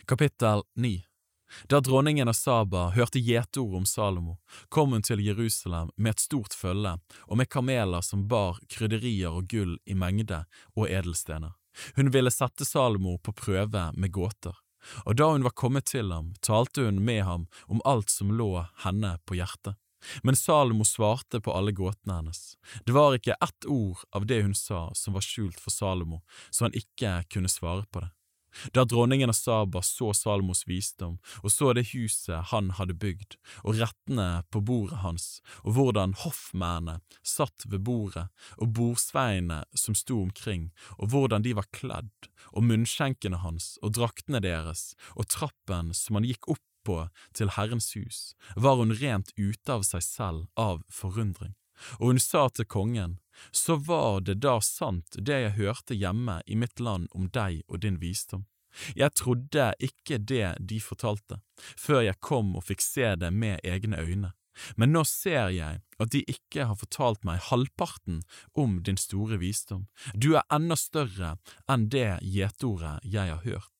Kapittel 0.06 0.64
9 0.74 1.04
Da 1.70 1.78
dronningen 1.80 2.28
av 2.28 2.34
Saba 2.34 2.88
hørte 2.90 3.22
gjetord 3.22 3.76
om 3.78 3.84
Salomo, 3.86 4.40
kom 4.68 4.96
hun 4.96 5.04
til 5.06 5.22
Jerusalem 5.22 5.92
med 5.96 6.16
et 6.16 6.24
stort 6.24 6.56
følge 6.58 6.96
og 7.28 7.38
med 7.38 7.50
kameler 7.52 8.02
som 8.02 8.26
bar 8.26 8.58
krydderier 8.72 9.30
og 9.30 9.46
gull 9.52 9.76
i 9.86 9.94
mengde 9.94 10.42
og 10.74 10.90
edelstener. 10.90 11.54
Hun 11.96 12.12
ville 12.14 12.32
sette 12.32 12.64
Salomo 12.64 13.18
på 13.18 13.34
prøve 13.36 13.90
med 13.96 14.12
gåter 14.14 14.56
og 15.04 15.16
da 15.16 15.30
hun 15.32 15.44
var 15.46 15.54
kommet 15.56 15.88
til 15.90 16.12
ham, 16.12 16.32
talte 16.44 16.86
hun 16.86 17.02
med 17.04 17.24
ham 17.26 17.46
om 17.66 17.82
alt 17.84 18.10
som 18.12 18.32
lå 18.38 18.66
henne 18.84 19.16
på 19.26 19.38
hjertet. 19.38 19.76
Men 20.22 20.36
Salomo 20.38 20.84
svarte 20.86 21.40
på 21.42 21.54
alle 21.56 21.72
gåtene 21.74 22.20
hennes. 22.20 22.54
Det 22.86 22.94
var 22.94 23.16
ikke 23.16 23.38
ett 23.42 23.66
ord 23.66 24.04
av 24.14 24.26
det 24.30 24.42
hun 24.44 24.54
sa 24.54 24.90
som 24.94 25.16
var 25.16 25.24
skjult 25.24 25.58
for 25.60 25.74
Salomo, 25.74 26.20
så 26.50 26.68
han 26.68 26.76
ikke 26.78 27.24
kunne 27.32 27.50
svare 27.50 27.88
på 27.90 28.04
det. 28.04 28.12
Da 28.72 28.84
dronningen 28.88 29.32
av 29.32 29.38
Saba 29.38 29.82
så 29.84 30.12
Salomos 30.16 30.64
visdom 30.68 31.18
og 31.42 31.52
så 31.52 31.72
det 31.76 31.88
huset 31.92 32.50
han 32.52 32.72
hadde 32.78 32.96
bygd, 32.98 33.36
og 33.64 33.80
rettene 33.80 34.44
på 34.52 34.62
bordet 34.66 35.00
hans, 35.02 35.26
og 35.64 35.76
hvordan 35.76 36.16
hoffmennene 36.22 37.00
satt 37.26 37.66
ved 37.70 37.84
bordet, 37.86 38.28
og 38.60 38.72
bordsveiene 38.76 39.62
som 39.76 39.96
sto 39.98 40.20
omkring, 40.22 40.70
og 40.98 41.12
hvordan 41.12 41.46
de 41.46 41.54
var 41.58 41.68
kledd, 41.76 42.30
og 42.52 42.66
munnskjenkene 42.66 43.42
hans 43.44 43.74
og 43.82 43.96
draktene 43.98 44.42
deres, 44.44 44.94
og 45.14 45.28
trappen 45.32 45.92
som 45.96 46.20
han 46.20 46.28
gikk 46.28 46.50
opp 46.56 46.64
på 46.86 47.00
til 47.34 47.50
Herrens 47.56 47.92
hus, 47.98 48.34
var 48.54 48.78
hun 48.78 48.94
rent 48.94 49.32
ute 49.36 49.72
av 49.72 49.82
seg 49.86 50.04
selv 50.06 50.46
av 50.54 50.84
forundring. 50.92 51.56
Og 51.98 52.14
hun 52.14 52.20
sa 52.22 52.46
til 52.48 52.68
kongen, 52.70 53.18
så 53.50 53.76
var 53.76 54.20
det 54.26 54.40
da 54.44 54.58
sant 54.64 55.18
det 55.18 55.40
jeg 55.44 55.56
hørte 55.58 55.96
hjemme 55.96 56.40
i 56.46 56.56
mitt 56.58 56.80
land 56.80 57.08
om 57.12 57.30
deg 57.32 57.62
og 57.68 57.82
din 57.84 58.00
visdom. 58.02 58.46
Jeg 58.96 59.14
trodde 59.16 59.70
ikke 59.80 60.18
det 60.20 60.56
de 60.60 60.80
fortalte, 60.84 61.40
før 61.80 62.02
jeg 62.04 62.20
kom 62.20 62.56
og 62.56 62.66
fikk 62.68 62.84
se 62.84 63.14
det 63.16 63.32
med 63.32 63.64
egne 63.64 64.00
øyne, 64.02 64.32
men 64.76 64.92
nå 64.92 65.04
ser 65.08 65.50
jeg 65.54 65.80
at 66.00 66.12
de 66.12 66.22
ikke 66.28 66.66
har 66.68 66.78
fortalt 66.80 67.24
meg 67.28 67.44
halvparten 67.50 68.22
om 68.56 68.80
din 68.84 69.00
store 69.00 69.40
visdom, 69.40 69.86
du 70.14 70.34
er 70.36 70.46
enda 70.52 70.76
større 70.80 71.36
enn 71.70 71.88
det 71.92 72.18
gjetordet 72.24 72.98
jeg 73.04 73.32
har 73.32 73.44
hørt. 73.44 73.75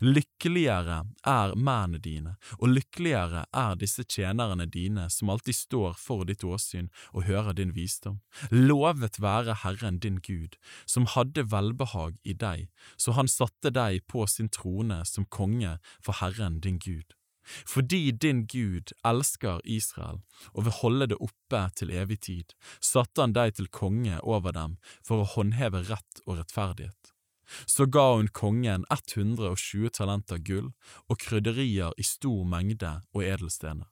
Lykkeligere 0.00 1.00
er 1.28 1.54
mennene 1.56 2.00
dine, 2.02 2.34
og 2.58 2.72
lykkeligere 2.72 3.44
er 3.52 3.78
disse 3.80 4.04
tjenerne 4.04 4.66
dine 4.70 5.08
som 5.12 5.32
alltid 5.32 5.58
står 5.58 5.98
for 6.00 6.24
ditt 6.28 6.44
åsyn 6.44 6.90
og 7.12 7.26
hører 7.28 7.56
din 7.58 7.74
visdom. 7.76 8.20
Lovet 8.50 9.20
være 9.22 9.58
Herren 9.64 9.98
din 9.98 10.20
Gud, 10.24 10.56
som 10.86 11.08
hadde 11.14 11.48
velbehag 11.52 12.16
i 12.24 12.36
deg, 12.36 12.68
så 12.96 13.16
han 13.18 13.28
satte 13.28 13.72
deg 13.74 14.04
på 14.10 14.26
sin 14.30 14.48
trone 14.48 15.02
som 15.08 15.28
konge 15.28 15.78
for 16.00 16.20
Herren 16.20 16.60
din 16.64 16.78
Gud. 16.78 17.14
Fordi 17.44 18.10
din 18.10 18.46
Gud 18.46 18.94
elsker 19.04 19.60
Israel 19.64 20.22
og 20.52 20.64
vil 20.64 20.78
holde 20.80 21.10
det 21.12 21.20
oppe 21.20 21.60
til 21.76 21.92
evig 21.92 22.20
tid, 22.28 22.54
satte 22.80 23.20
han 23.20 23.36
deg 23.36 23.58
til 23.58 23.68
konge 23.68 24.20
over 24.22 24.56
dem 24.56 24.78
for 25.04 25.20
å 25.22 25.30
håndheve 25.36 25.84
rett 25.90 26.24
og 26.24 26.38
rettferdighet. 26.40 27.13
Så 27.66 27.86
ga 27.86 28.14
hun 28.16 28.28
kongen 28.28 28.86
120 28.90 29.90
talenter 29.94 30.38
gull 30.38 30.70
og 31.08 31.18
krydderier 31.20 31.92
i 31.98 32.06
stor 32.06 32.44
mengde 32.48 33.00
og 33.14 33.24
edelstener. 33.24 33.90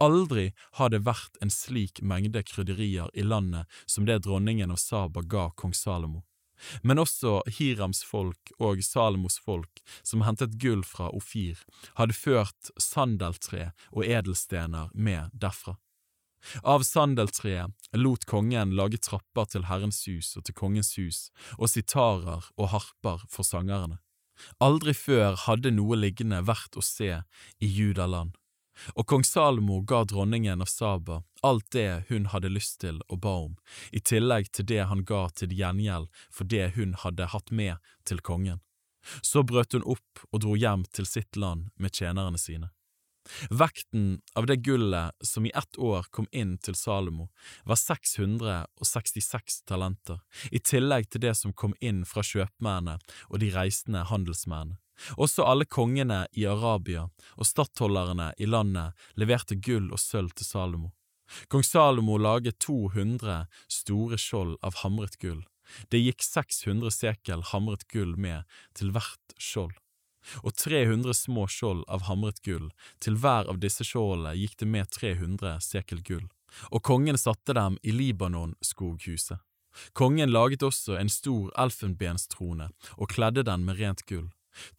Aldri 0.00 0.52
har 0.78 0.90
det 0.92 1.02
vært 1.04 1.36
en 1.44 1.52
slik 1.52 2.00
mengde 2.00 2.42
krydderier 2.48 3.10
i 3.12 3.24
landet 3.26 3.68
som 3.84 4.06
det 4.08 4.22
dronningen 4.24 4.72
av 4.72 4.80
Saba 4.80 5.20
ga 5.20 5.50
kong 5.52 5.76
Salomo. 5.76 6.24
Men 6.82 7.00
også 7.02 7.42
Hirams 7.58 8.02
folk 8.04 8.52
og 8.56 8.80
Salomos 8.84 9.36
folk, 9.44 9.82
som 10.02 10.24
hentet 10.24 10.56
gull 10.62 10.84
fra 10.88 11.10
Ofir, 11.12 11.60
hadde 12.00 12.16
ført 12.16 12.70
sandeltre 12.80 13.72
og 13.92 14.06
edelstener 14.06 14.88
med 14.94 15.34
derfra. 15.36 15.76
Av 16.62 16.82
sandeltreet 16.86 17.92
lot 17.96 18.24
kongen 18.28 18.74
lage 18.78 19.00
trapper 19.02 19.48
til 19.50 19.66
Herrens 19.70 20.02
hus 20.08 20.34
og 20.38 20.46
til 20.46 20.56
kongens 20.56 20.94
hus, 21.00 21.20
og 21.58 21.70
sitarer 21.72 22.50
og 22.56 22.72
harper 22.74 23.24
for 23.32 23.46
sangerne. 23.46 24.00
Aldri 24.60 24.92
før 24.94 25.36
hadde 25.46 25.72
noe 25.72 25.96
liggende 25.96 26.42
vært 26.44 26.76
å 26.76 26.84
se 26.84 27.22
i 27.58 27.70
Judaland, 27.70 28.34
og 28.94 29.06
kong 29.08 29.24
Salomo 29.24 29.80
ga 29.80 30.02
dronningen 30.04 30.60
av 30.60 30.68
Saba 30.68 31.22
alt 31.46 31.70
det 31.72 32.04
hun 32.08 32.28
hadde 32.32 32.52
lyst 32.52 32.80
til 32.84 33.00
og 33.08 33.20
ba 33.24 33.34
om, 33.46 33.56
i 33.92 34.00
tillegg 34.00 34.50
til 34.52 34.68
det 34.68 34.84
han 34.90 35.04
ga 35.08 35.26
til 35.32 35.54
gjengjeld 35.56 36.08
for 36.30 36.44
det 36.44 36.72
hun 36.76 36.94
hadde 37.02 37.30
hatt 37.32 37.50
med 37.50 37.76
til 38.04 38.20
kongen. 38.20 38.60
Så 39.22 39.44
brøt 39.46 39.76
hun 39.76 39.86
opp 39.86 40.24
og 40.32 40.42
dro 40.42 40.56
hjem 40.58 40.84
til 40.92 41.06
sitt 41.06 41.38
land 41.38 41.70
med 41.76 41.94
tjenerne 41.94 42.40
sine. 42.42 42.72
Vekten 43.50 44.20
av 44.34 44.46
det 44.46 44.56
gullet 44.56 45.14
som 45.20 45.46
i 45.46 45.52
ett 45.54 45.78
år 45.78 46.06
kom 46.10 46.28
inn 46.32 46.56
til 46.58 46.74
Salomo, 46.78 47.28
var 47.64 47.78
666 47.80 49.62
talenter, 49.68 50.20
i 50.50 50.58
tillegg 50.58 51.10
til 51.10 51.24
det 51.26 51.34
som 51.38 51.52
kom 51.52 51.74
inn 51.80 52.04
fra 52.08 52.24
kjøpmennene 52.26 52.98
og 53.28 53.38
de 53.42 53.52
reisende 53.54 54.04
handelsmennene. 54.10 54.78
Også 55.20 55.44
alle 55.44 55.66
kongene 55.68 56.22
i 56.32 56.46
Arabia 56.48 57.02
og 57.36 57.44
stattholderne 57.44 58.30
i 58.40 58.48
landet 58.48 58.96
leverte 59.20 59.58
gull 59.60 59.90
og 59.92 60.00
sølv 60.00 60.32
til 60.32 60.48
Salomo. 60.48 60.92
Kong 61.52 61.64
Salomo 61.66 62.16
laget 62.16 62.58
200 62.64 63.44
store 63.68 64.16
skjold 64.20 64.56
av 64.64 64.80
hamret 64.84 65.18
gull. 65.20 65.42
Det 65.90 66.00
gikk 66.00 66.22
600 66.22 66.94
sekel 66.94 67.42
hamret 67.50 67.84
gull 67.92 68.14
med 68.16 68.46
til 68.78 68.94
hvert 68.94 69.36
skjold 69.36 69.74
og 70.42 70.54
300 70.58 71.14
små 71.14 71.46
skjold 71.50 71.84
av 71.88 72.06
hamret 72.10 72.42
gull, 72.46 72.70
til 73.00 73.18
hver 73.20 73.50
av 73.50 73.60
disse 73.62 73.86
skjoldene 73.86 74.36
gikk 74.38 74.58
det 74.62 74.70
med 74.70 74.90
300 74.90 75.58
sekel 75.64 76.02
gull, 76.06 76.26
og 76.70 76.82
kongen 76.86 77.18
satte 77.20 77.56
dem 77.56 77.78
i 77.82 77.94
Libanon-skoghuset. 77.94 79.42
Kongen 79.92 80.32
laget 80.32 80.62
også 80.64 80.96
en 80.96 81.10
stor 81.12 81.50
elfenbenstrone 81.60 82.70
og 82.96 83.10
kledde 83.12 83.44
den 83.44 83.66
med 83.66 83.76
rent 83.80 84.06
gull. 84.08 84.30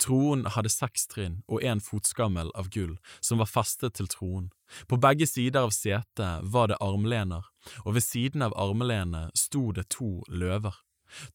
Troen 0.01 0.45
hadde 0.55 0.71
seks 0.73 1.05
trinn 1.11 1.41
og 1.45 1.61
en 1.61 1.81
fotskammel 1.83 2.49
av 2.57 2.71
gull 2.73 2.95
som 3.21 3.41
var 3.41 3.49
festet 3.51 3.97
til 3.97 4.09
troen. 4.09 4.49
På 4.89 4.97
begge 4.97 5.27
sider 5.29 5.67
av 5.67 5.73
setet 5.75 6.49
var 6.53 6.71
det 6.71 6.79
armlener, 6.81 7.45
og 7.85 7.93
ved 7.97 8.05
siden 8.05 8.41
av 8.45 8.57
armlenet 8.57 9.37
sto 9.37 9.69
det 9.71 9.87
to 9.93 10.23
løver. 10.27 10.75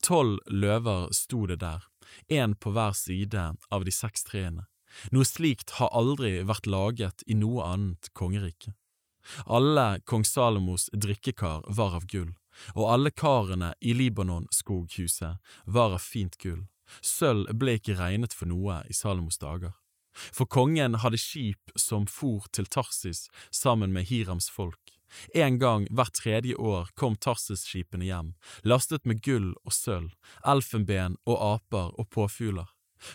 Tolv 0.05 0.43
løver 0.51 1.09
sto 1.17 1.47
det 1.49 1.61
der, 1.63 1.87
én 2.29 2.55
på 2.55 2.73
hver 2.75 2.95
side 2.97 3.49
av 3.71 3.85
de 3.85 3.95
seks 3.95 4.25
trærne. 4.29 4.67
Noe 5.13 5.25
slikt 5.25 5.77
har 5.79 5.93
aldri 5.97 6.43
vært 6.45 6.69
laget 6.69 7.25
i 7.27 7.37
noe 7.39 7.65
annet 7.65 8.11
kongerike. 8.19 8.75
Alle 9.47 10.01
kong 10.05 10.25
Salomos 10.27 10.89
drikkekar 10.93 11.63
var 11.69 11.97
av 11.97 12.07
gull, 12.11 12.33
og 12.75 12.89
alle 12.91 13.13
karene 13.15 13.73
i 13.81 13.95
Libanon-skoghuset 13.97 15.39
var 15.65 15.97
av 15.97 16.03
fint 16.03 16.37
gull. 16.43 16.67
Sølv 17.01 17.49
ble 17.57 17.79
ikke 17.79 17.97
regnet 17.97 18.35
for 18.37 18.51
noe 18.51 18.83
i 18.91 18.97
Salomos 18.97 19.39
dager. 19.41 19.73
For 20.13 20.45
kongen 20.45 20.99
hadde 21.01 21.21
skip 21.21 21.73
som 21.79 22.05
for 22.11 22.45
til 22.53 22.67
Tarsis 22.69 23.29
sammen 23.51 23.95
med 23.95 24.11
Hirams 24.11 24.51
folk. 24.53 24.82
En 25.35 25.59
gang 25.59 25.87
hvert 25.91 26.15
tredje 26.19 26.57
år 26.57 26.91
kom 26.99 27.17
Tarsis-skipene 27.17 28.09
hjem, 28.09 28.35
lastet 28.65 29.07
med 29.09 29.23
gull 29.25 29.53
og 29.65 29.75
sølv, 29.77 30.13
elfenben 30.47 31.19
og 31.27 31.39
aper 31.55 31.93
og 31.99 32.11
påfugler. 32.15 32.69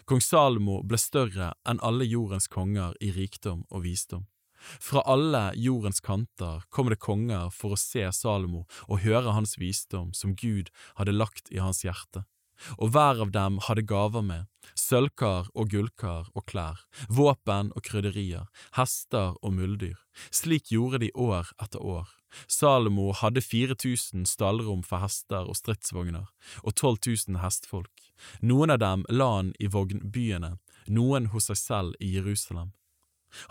Kong 0.05 0.21
Salomo 0.23 0.81
ble 0.83 0.99
større 0.99 1.53
enn 1.67 1.79
alle 1.85 2.07
jordens 2.07 2.49
konger 2.51 2.95
i 3.03 3.13
rikdom 3.15 3.63
og 3.69 3.85
visdom. 3.85 4.25
Fra 4.57 5.03
alle 5.05 5.51
jordens 5.55 6.01
kanter 6.03 6.63
kom 6.73 6.89
det 6.91 6.99
konger 6.99 7.51
for 7.53 7.75
å 7.75 7.79
se 7.79 8.03
Salomo 8.11 8.65
og 8.87 9.03
høre 9.05 9.35
hans 9.37 9.55
visdom 9.61 10.11
som 10.17 10.35
Gud 10.35 10.71
hadde 10.97 11.15
lagt 11.15 11.51
i 11.53 11.61
hans 11.61 11.83
hjerte. 11.85 12.25
Og 12.77 12.91
hver 12.93 13.21
av 13.23 13.31
dem 13.35 13.59
hadde 13.67 13.85
gaver 13.87 14.25
med, 14.25 14.45
sølvkar 14.77 15.49
og 15.53 15.71
gullkar 15.71 16.29
og 16.35 16.45
klær, 16.49 16.83
våpen 17.09 17.71
og 17.75 17.83
krydderier, 17.87 18.47
hester 18.77 19.35
og 19.41 19.53
muldyr. 19.57 19.97
Slik 20.31 20.71
gjorde 20.73 21.01
de 21.05 21.11
år 21.13 21.51
etter 21.61 21.83
år. 21.83 22.07
Salomo 22.47 23.11
hadde 23.15 23.41
4000 23.41 24.25
stallrom 24.27 24.83
for 24.83 25.01
hester 25.01 25.47
og 25.47 25.55
stridsvogner, 25.57 26.27
og 26.63 26.75
12 26.75 26.97
000 27.29 27.41
hestfolk. 27.43 28.09
Noen 28.41 28.73
av 28.73 28.81
dem 28.83 29.05
la 29.09 29.29
han 29.37 29.53
i 29.59 29.69
vognbyene, 29.71 30.57
noen 30.87 31.31
hos 31.33 31.49
seg 31.51 31.61
selv 31.61 32.03
i 32.03 32.13
Jerusalem. 32.17 32.73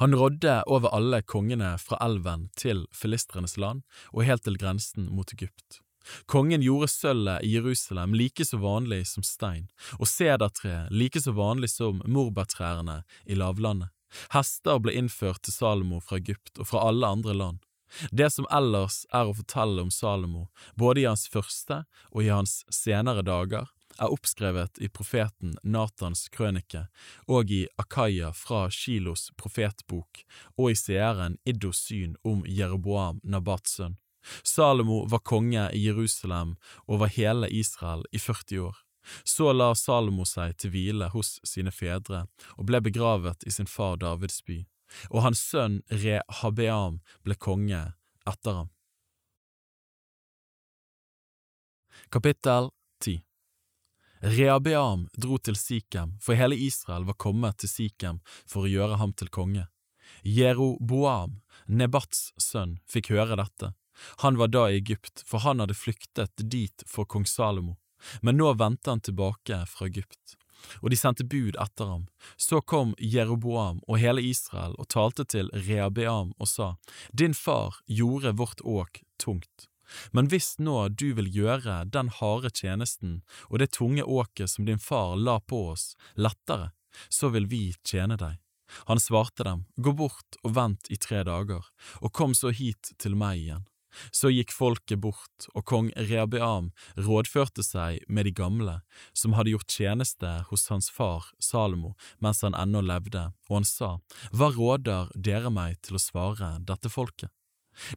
Han 0.01 0.17
rådde 0.17 0.63
over 0.67 0.95
alle 0.97 1.21
kongene 1.23 1.77
fra 1.79 1.99
elven 2.01 2.49
til 2.57 2.87
filistrenes 2.97 3.57
land 3.61 3.85
og 4.13 4.25
helt 4.25 4.47
til 4.47 4.57
grensen 4.59 5.11
mot 5.13 5.33
Egypt. 5.37 5.83
Kongen 6.31 6.63
gjorde 6.63 6.89
sølvet 6.93 7.45
i 7.45 7.55
Jerusalem 7.57 8.15
like 8.15 8.45
så 8.45 8.61
vanlig 8.63 9.05
som 9.11 9.27
stein, 9.27 9.69
og 9.99 10.09
sedertre 10.11 10.87
like 10.91 11.21
så 11.23 11.35
vanlig 11.37 11.73
som 11.75 12.03
morbærtrærne 12.07 13.03
i 13.27 13.39
lavlandet. 13.39 13.93
Hester 14.33 14.79
ble 14.81 14.95
innført 14.97 15.43
til 15.45 15.55
Salomo 15.55 16.01
fra 16.01 16.21
Egypt 16.21 16.61
og 16.61 16.71
fra 16.71 16.87
alle 16.89 17.09
andre 17.19 17.35
land. 17.35 17.63
Det 18.11 18.29
som 18.33 18.47
ellers 18.51 19.05
er 19.15 19.29
å 19.29 19.35
fortelle 19.37 19.83
om 19.83 19.93
Salomo, 19.95 20.49
både 20.75 21.03
i 21.03 21.09
hans 21.09 21.27
første 21.31 21.85
og 22.11 22.23
i 22.25 22.33
hans 22.33 22.63
senere 22.73 23.23
dager, 23.27 23.69
er 23.97 24.13
oppskrevet 24.13 24.81
i 24.85 24.91
profeten 24.93 25.55
Natans 25.65 26.27
krønike 26.29 26.83
og 27.33 27.53
i 27.53 27.63
Akaya 27.81 28.33
fra 28.37 28.67
Shilos 28.71 29.31
profetbok 29.41 30.21
og 30.57 30.73
i 30.73 30.77
seeren 30.77 31.39
Iddos 31.49 31.87
syn 31.89 32.17
om 32.25 32.43
Jeroboam 32.45 33.23
Nabats 33.25 33.79
sønn. 33.79 33.97
Salomo 34.43 35.05
var 35.11 35.19
konge 35.19 35.71
i 35.73 35.87
Jerusalem 35.87 36.57
over 36.87 37.07
hele 37.07 37.49
Israel 37.49 38.05
i 38.13 38.19
40 38.19 38.61
år. 38.61 38.77
Så 39.25 39.53
la 39.53 39.75
Salomo 39.75 40.25
seg 40.27 40.57
til 40.59 40.73
hvile 40.75 41.11
hos 41.13 41.37
sine 41.47 41.73
fedre 41.75 42.25
og 42.57 42.67
ble 42.71 42.81
begravet 42.83 43.47
i 43.47 43.53
sin 43.55 43.71
far 43.71 43.99
Davids 44.03 44.41
by, 44.47 44.65
og 45.11 45.23
hans 45.27 45.43
sønn 45.51 45.81
Rehabeam 45.91 47.01
ble 47.27 47.39
konge 47.39 47.83
etter 48.27 48.61
ham. 48.63 48.73
Kapittel 52.11 52.71
10 53.03 53.23
Rehabeam 54.27 55.07
dro 55.15 55.39
til 55.39 55.57
Sikhem, 55.59 56.17
for 56.23 56.39
hele 56.39 56.57
Israel 56.57 57.07
var 57.07 57.19
kommet 57.21 57.61
til 57.63 57.71
Sikhem 57.71 58.21
for 58.49 58.67
å 58.67 58.71
gjøre 58.71 58.99
ham 58.99 59.13
til 59.15 59.31
konge. 59.31 59.67
Jeroboam, 60.23 61.43
Nebats 61.67 62.31
sønn, 62.41 62.79
fikk 62.91 63.13
høre 63.15 63.39
dette 63.39 63.75
han 64.23 64.39
var 64.41 64.49
da 64.49 64.67
i 64.71 64.81
Egypt, 64.81 65.23
for 65.27 65.45
han 65.47 65.61
hadde 65.63 65.77
flyktet 65.77 66.33
dit 66.37 66.85
for 66.87 67.05
kong 67.05 67.27
Salomo, 67.27 67.77
men 68.21 68.37
nå 68.37 68.53
vendte 68.61 68.91
han 68.91 69.01
tilbake 69.01 69.63
fra 69.71 69.87
Egypt. 69.87 70.37
Og 70.83 70.91
de 70.91 70.97
sendte 70.99 71.25
bud 71.25 71.57
etter 71.61 71.87
ham. 71.87 72.07
Så 72.37 72.61
kom 72.61 72.95
Jeroboam 72.99 73.83
og 73.87 74.01
hele 74.01 74.25
Israel 74.25 74.75
og 74.81 74.89
talte 74.91 75.27
til 75.29 75.51
Rehabeam 75.53 76.33
og 76.39 76.49
sa, 76.51 76.75
Din 77.13 77.35
far 77.35 77.77
gjorde 77.87 78.33
vårt 78.41 78.65
åk 78.65 79.03
tungt. 79.23 79.69
Men 80.11 80.27
hvis 80.33 80.57
nå 80.59 80.89
du 80.89 81.13
vil 81.15 81.29
gjøre 81.31 81.85
den 81.95 82.09
harde 82.11 82.51
tjenesten 82.51 83.21
og 83.47 83.61
det 83.63 83.71
tunge 83.77 84.03
åket 84.03 84.51
som 84.51 84.67
din 84.67 84.83
far 84.83 85.15
la 85.17 85.39
på 85.41 85.69
oss, 85.71 85.95
lettere, 86.15 86.73
så 87.09 87.31
vil 87.31 87.47
vi 87.47 87.69
tjene 87.87 88.19
deg. 88.19 88.41
Han 88.91 89.01
svarte 89.01 89.45
dem, 89.47 89.65
Gå 89.77 89.93
bort 89.95 90.39
og 90.43 90.57
vent 90.57 90.91
i 90.91 90.99
tre 90.99 91.23
dager, 91.23 91.63
og 92.03 92.13
kom 92.13 92.35
så 92.35 92.51
hit 92.51 92.97
til 92.99 93.15
meg 93.15 93.45
igjen. 93.45 93.67
Så 94.11 94.31
gikk 94.33 94.53
folket 94.55 95.01
bort, 95.05 95.49
og 95.55 95.65
kong 95.69 95.91
Rehabeam 95.97 96.71
rådførte 96.97 97.65
seg 97.67 98.03
med 98.09 98.29
de 98.29 98.35
gamle, 98.37 98.81
som 99.17 99.37
hadde 99.37 99.55
gjort 99.55 99.73
tjeneste 99.79 100.33
hos 100.51 100.69
hans 100.73 100.91
far 100.93 101.31
Salomo 101.43 101.95
mens 102.23 102.43
han 102.45 102.57
ennå 102.59 102.83
levde, 102.85 103.31
og 103.49 103.61
han 103.61 103.69
sa, 103.69 103.97
Hva 104.33 104.53
råder 104.55 105.11
dere 105.15 105.53
meg 105.53 105.81
til 105.83 105.99
å 105.99 106.03
svare 106.03 106.57
dette 106.65 106.93
folket? 106.93 107.33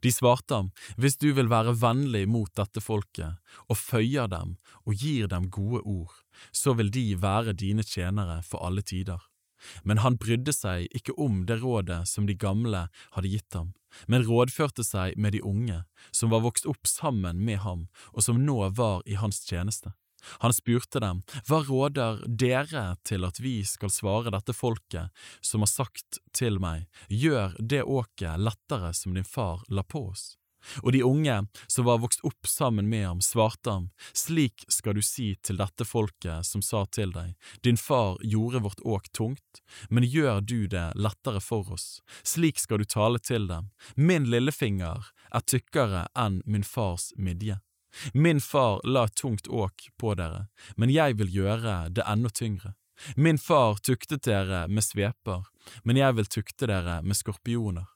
De 0.04 0.12
svarte 0.12 0.56
ham, 0.56 0.72
Hvis 0.98 1.18
du 1.18 1.32
vil 1.34 1.50
være 1.52 1.76
vennlig 1.80 2.26
mot 2.28 2.52
dette 2.56 2.82
folket, 2.84 3.40
og 3.68 3.80
føyer 3.80 4.28
dem 4.28 4.58
og 4.86 4.94
gir 4.94 5.30
dem 5.32 5.50
gode 5.50 5.84
ord, 5.86 6.16
så 6.52 6.76
vil 6.76 6.92
de 6.92 7.16
være 7.16 7.56
dine 7.56 7.84
tjenere 7.84 8.42
for 8.44 8.66
alle 8.66 8.84
tider. 8.84 9.29
Men 9.84 10.02
han 10.04 10.18
brydde 10.22 10.54
seg 10.56 10.88
ikke 10.96 11.16
om 11.20 11.44
det 11.50 11.60
rådet 11.64 12.02
som 12.10 12.28
de 12.30 12.36
gamle 12.38 12.88
hadde 13.16 13.32
gitt 13.32 13.58
ham, 13.58 13.74
men 14.08 14.26
rådførte 14.28 14.86
seg 14.86 15.18
med 15.18 15.34
de 15.36 15.42
unge, 15.46 15.84
som 16.12 16.34
var 16.34 16.44
vokst 16.46 16.68
opp 16.70 16.88
sammen 16.88 17.42
med 17.46 17.64
ham 17.66 17.88
og 18.14 18.24
som 18.26 18.44
nå 18.46 18.62
var 18.78 19.02
i 19.06 19.18
hans 19.20 19.42
tjeneste. 19.46 19.94
Han 20.44 20.54
spurte 20.54 21.00
dem, 21.00 21.22
Hva 21.48 21.62
råder 21.64 22.24
dere 22.28 22.98
til 23.08 23.24
at 23.28 23.40
vi 23.40 23.62
skal 23.68 23.92
svare 23.94 24.34
dette 24.36 24.56
folket 24.56 25.16
som 25.40 25.64
har 25.64 25.72
sagt 25.72 26.20
til 26.36 26.60
meg, 26.60 26.90
gjør 27.08 27.56
det 27.60 27.86
åket 27.86 28.42
lettere 28.44 28.94
som 28.94 29.16
din 29.16 29.28
far 29.28 29.64
la 29.70 29.84
på 29.84 30.10
oss? 30.12 30.39
Og 30.84 30.92
de 30.92 31.04
unge, 31.04 31.36
som 31.68 31.86
var 31.88 32.02
vokst 32.04 32.24
opp 32.28 32.48
sammen 32.48 32.90
med 32.90 33.06
ham, 33.08 33.22
svarte 33.22 33.72
ham, 33.72 33.90
Slik 34.14 34.66
skal 34.68 34.98
du 34.98 35.02
si 35.06 35.34
til 35.44 35.60
dette 35.60 35.86
folket 35.88 36.46
som 36.48 36.64
sa 36.66 36.86
til 36.86 37.14
deg, 37.16 37.36
Din 37.64 37.78
far 37.78 38.18
gjorde 38.24 38.64
vårt 38.66 38.84
åk 38.84 39.12
tungt, 39.12 39.64
men 39.90 40.04
gjør 40.04 40.42
du 40.42 40.68
det 40.68 40.92
lettere 40.96 41.42
for 41.44 41.72
oss, 41.72 42.02
slik 42.24 42.60
skal 42.60 42.84
du 42.84 42.86
tale 42.86 43.20
til 43.20 43.48
dem, 43.48 43.72
Min 43.96 44.30
lillefinger 44.30 45.12
er 45.32 45.46
tykkere 45.46 46.08
enn 46.18 46.42
min 46.46 46.64
fars 46.64 47.12
midje. 47.18 47.60
Min 48.14 48.42
far 48.42 48.82
la 48.84 49.08
et 49.08 49.16
tungt 49.16 49.48
åk 49.48 49.90
på 49.98 50.14
dere, 50.16 50.48
men 50.76 50.92
jeg 50.94 51.18
vil 51.18 51.32
gjøre 51.34 51.90
det 51.90 52.06
enda 52.06 52.30
tyngre. 52.30 52.76
Min 53.16 53.40
far 53.40 53.80
tuktet 53.82 54.28
dere 54.28 54.68
med 54.68 54.84
sveper, 54.84 55.48
men 55.84 55.98
jeg 55.98 56.18
vil 56.18 56.30
tukte 56.30 56.68
dere 56.70 57.00
med 57.02 57.18
skorpioner. 57.18 57.88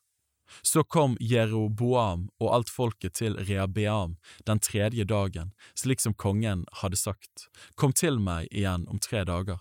Så 0.62 0.84
kom 0.84 1.18
Jeroboam 1.20 2.30
og 2.40 2.54
alt 2.56 2.70
folket 2.70 3.18
til 3.20 3.38
Rehabeam 3.40 4.18
den 4.46 4.60
tredje 4.60 5.06
dagen, 5.08 5.54
slik 5.76 6.04
som 6.04 6.14
kongen 6.14 6.66
hadde 6.82 7.00
sagt, 7.00 7.48
Kom 7.76 7.94
til 7.94 8.20
meg 8.20 8.48
igjen 8.52 8.88
om 8.88 9.00
tre 9.00 9.24
dager. 9.26 9.60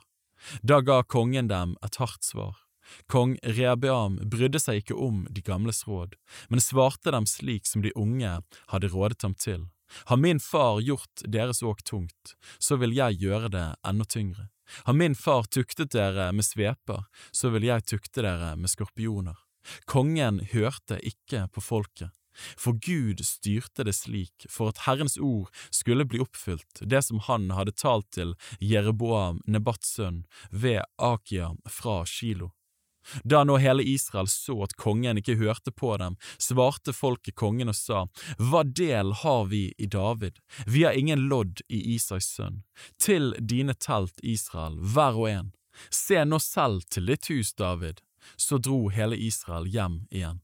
Da 0.62 0.80
ga 0.80 1.02
kongen 1.02 1.48
dem 1.48 1.76
et 1.84 1.96
hardt 2.02 2.24
svar. 2.24 2.56
Kong 3.06 3.36
Rehabeam 3.42 4.18
brydde 4.28 4.60
seg 4.60 4.82
ikke 4.82 4.96
om 4.98 5.24
de 5.30 5.42
gamles 5.44 5.84
råd, 5.88 6.16
men 6.50 6.60
svarte 6.60 7.12
dem 7.14 7.28
slik 7.30 7.68
som 7.68 7.84
de 7.84 7.94
unge 7.96 8.40
hadde 8.72 8.90
rådet 8.92 9.22
ham 9.22 9.36
til. 9.38 9.68
Har 10.08 10.16
min 10.16 10.40
far 10.40 10.80
gjort 10.80 11.24
deres 11.28 11.62
åk 11.62 11.84
tungt, 11.84 12.34
så 12.58 12.78
vil 12.80 12.94
jeg 12.96 13.20
gjøre 13.20 13.52
det 13.52 13.66
enda 13.86 14.04
tyngre. 14.08 14.48
Har 14.84 14.96
min 14.96 15.14
far 15.14 15.44
tuktet 15.44 15.92
dere 15.92 16.30
med 16.32 16.46
sveper, 16.48 17.04
så 17.32 17.52
vil 17.52 17.68
jeg 17.68 17.84
tukte 17.84 18.24
dere 18.24 18.54
med 18.56 18.72
skorpioner. 18.72 19.36
Kongen 19.84 20.40
hørte 20.52 20.98
ikke 21.02 21.46
på 21.52 21.64
folket, 21.64 22.10
for 22.56 22.78
Gud 22.80 23.20
styrte 23.26 23.84
det 23.84 23.94
slik 23.96 24.46
for 24.50 24.72
at 24.72 24.84
Herrens 24.86 25.18
ord 25.20 25.52
skulle 25.70 26.06
bli 26.08 26.22
oppfylt, 26.24 26.80
det 26.80 27.04
som 27.04 27.20
han 27.28 27.50
hadde 27.52 27.76
talt 27.76 28.08
til 28.16 28.34
Jereboam, 28.60 29.42
Nebats 29.46 29.98
ved 30.50 30.82
Akia 30.98 31.52
fra 31.68 32.02
Kilo. 32.08 32.52
Da 33.24 33.42
nå 33.44 33.56
hele 33.58 33.82
Israel 33.82 34.28
så 34.30 34.56
at 34.66 34.76
kongen 34.78 35.18
ikke 35.18 35.38
hørte 35.40 35.72
på 35.74 35.94
dem, 36.00 36.16
svarte 36.38 36.94
folket 36.94 37.34
kongen 37.38 37.72
og 37.72 37.76
sa, 37.76 38.04
Hva 38.38 38.62
del 38.62 39.12
har 39.22 39.48
vi 39.50 39.64
i 39.78 39.88
David? 39.90 40.38
Vi 40.66 40.84
har 40.86 40.98
ingen 40.98 41.26
lodd 41.32 41.64
i 41.68 41.82
Isaks 41.96 42.30
sønn. 42.36 42.62
Til 42.98 43.34
dine 43.38 43.74
telt, 43.74 44.22
Israel, 44.22 44.78
hver 44.78 45.18
og 45.18 45.28
en. 45.30 45.52
Se 45.90 46.22
nå 46.24 46.38
selv 46.42 46.86
til 46.90 47.08
ditt 47.10 47.28
hus, 47.32 47.54
David. 47.58 48.02
Så 48.36 48.58
dro 48.58 48.88
hele 48.88 49.16
Israel 49.16 49.66
hjem 49.66 50.06
igjen. 50.10 50.40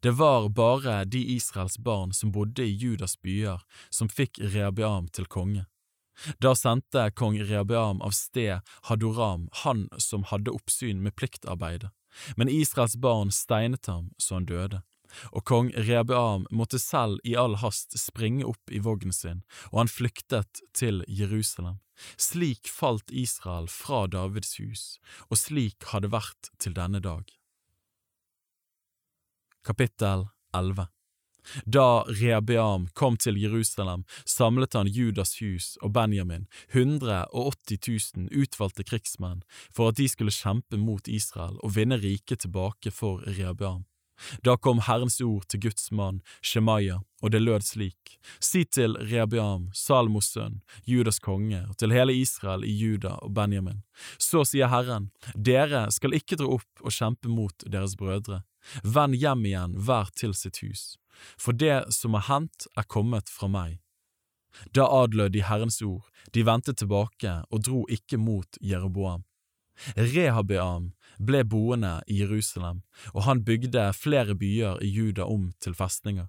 Det 0.00 0.10
var 0.10 0.48
bare 0.48 1.04
de 1.04 1.20
Israels 1.36 1.78
barn 1.78 2.12
som 2.12 2.32
bodde 2.32 2.64
i 2.64 2.76
Judas 2.76 3.20
byer, 3.20 3.60
som 3.90 4.08
fikk 4.08 4.38
Rehabeam 4.40 5.08
til 5.08 5.26
konge. 5.26 5.66
Da 6.40 6.54
sendte 6.56 7.10
kong 7.12 7.36
Rehabeam 7.42 8.00
av 8.00 8.14
sted 8.16 8.64
Hadoram, 8.88 9.48
han 9.64 9.88
som 10.00 10.24
hadde 10.30 10.54
oppsyn 10.54 11.02
med 11.04 11.16
pliktarbeidet, 11.16 11.90
men 12.36 12.48
Israels 12.48 12.96
barn 12.96 13.32
steinet 13.32 13.86
ham 13.86 14.10
så 14.18 14.38
han 14.38 14.48
døde. 14.48 14.80
Og 15.32 15.44
kong 15.48 15.72
Rehabeam 15.76 16.46
måtte 16.50 16.80
selv 16.82 17.20
i 17.24 17.36
all 17.38 17.58
hast 17.62 17.96
springe 17.98 18.46
opp 18.48 18.72
i 18.72 18.82
vognen 18.82 19.14
sin, 19.14 19.42
og 19.72 19.84
han 19.84 19.92
flyktet 19.92 20.62
til 20.76 21.04
Jerusalem. 21.08 21.80
Slik 22.20 22.68
falt 22.68 23.10
Israel 23.10 23.70
fra 23.72 24.04
Davids 24.12 24.58
hus, 24.60 24.84
og 25.30 25.40
slik 25.40 25.88
har 25.92 26.04
det 26.04 26.12
vært 26.12 26.52
til 26.60 26.76
denne 26.76 27.00
dag. 27.00 27.24
Kapittel 29.64 30.28
11 30.54 30.90
da 31.64 32.04
Rehabeam 32.08 32.88
kom 32.92 33.16
til 33.16 33.38
Jerusalem, 33.38 34.04
samlet 34.24 34.74
han 34.74 34.90
Judas 34.90 35.36
hus 35.40 35.76
og 35.82 35.92
Benjamin, 35.94 36.46
180 36.74 37.78
000 38.16 38.30
utvalgte 38.42 38.86
krigsmenn, 38.86 39.42
for 39.70 39.92
at 39.92 40.00
de 40.00 40.08
skulle 40.10 40.34
kjempe 40.34 40.78
mot 40.80 41.08
Israel 41.08 41.60
og 41.62 41.76
vinne 41.76 42.00
riket 42.02 42.44
tilbake 42.44 42.90
for 42.90 43.22
Rehabeam. 43.26 43.84
Da 44.42 44.56
kom 44.56 44.80
Herrens 44.86 45.20
ord 45.20 45.44
til 45.50 45.60
Guds 45.66 45.90
mann, 45.92 46.22
Shemaya, 46.42 47.00
og 47.22 47.32
det 47.34 47.42
lød 47.42 47.64
slik, 47.66 48.18
Si 48.40 48.64
til 48.64 48.96
Rehabeam, 48.96 49.68
Salmos 49.74 50.32
sønn, 50.32 50.60
Judas 50.84 51.20
konge, 51.22 51.62
og 51.68 51.76
til 51.78 51.94
hele 51.94 52.14
Israel 52.16 52.64
i 52.64 52.72
Juda 52.72 53.16
og 53.22 53.34
Benjamin. 53.36 53.82
Så 54.18 54.44
sier 54.48 54.72
Herren, 54.72 55.10
dere 55.34 55.86
skal 55.94 56.16
ikke 56.16 56.38
dra 56.40 56.56
opp 56.58 56.84
og 56.84 56.92
kjempe 56.92 57.30
mot 57.30 57.66
deres 57.66 57.96
brødre. 57.96 58.42
Vend 58.82 59.14
hjem 59.20 59.44
igjen 59.46 59.76
hver 59.86 60.10
til 60.18 60.34
sitt 60.34 60.64
hus 60.64 60.96
for 61.38 61.52
det 61.52 61.94
som 61.94 62.14
har 62.14 62.26
hendt 62.34 62.66
er 62.76 62.88
kommet 62.88 63.30
fra 63.32 63.48
meg. 63.50 63.78
Da 64.72 64.86
adlød 64.88 65.34
de 65.34 65.44
Herrens 65.44 65.82
ord, 65.84 66.06
de 66.32 66.44
vendte 66.46 66.72
tilbake 66.72 67.32
og 67.50 67.64
dro 67.64 67.84
ikke 67.92 68.18
mot 68.20 68.58
Jeroboam. 68.60 69.24
Rehabeam 69.96 70.94
ble 71.18 71.44
boende 71.44 72.00
i 72.06 72.20
Jerusalem, 72.20 72.82
og 73.14 73.26
han 73.28 73.44
bygde 73.44 73.92
flere 73.96 74.34
byer 74.34 74.82
i 74.82 74.88
Juda 74.88 75.24
om 75.24 75.52
til 75.60 75.74
festninger. 75.74 76.26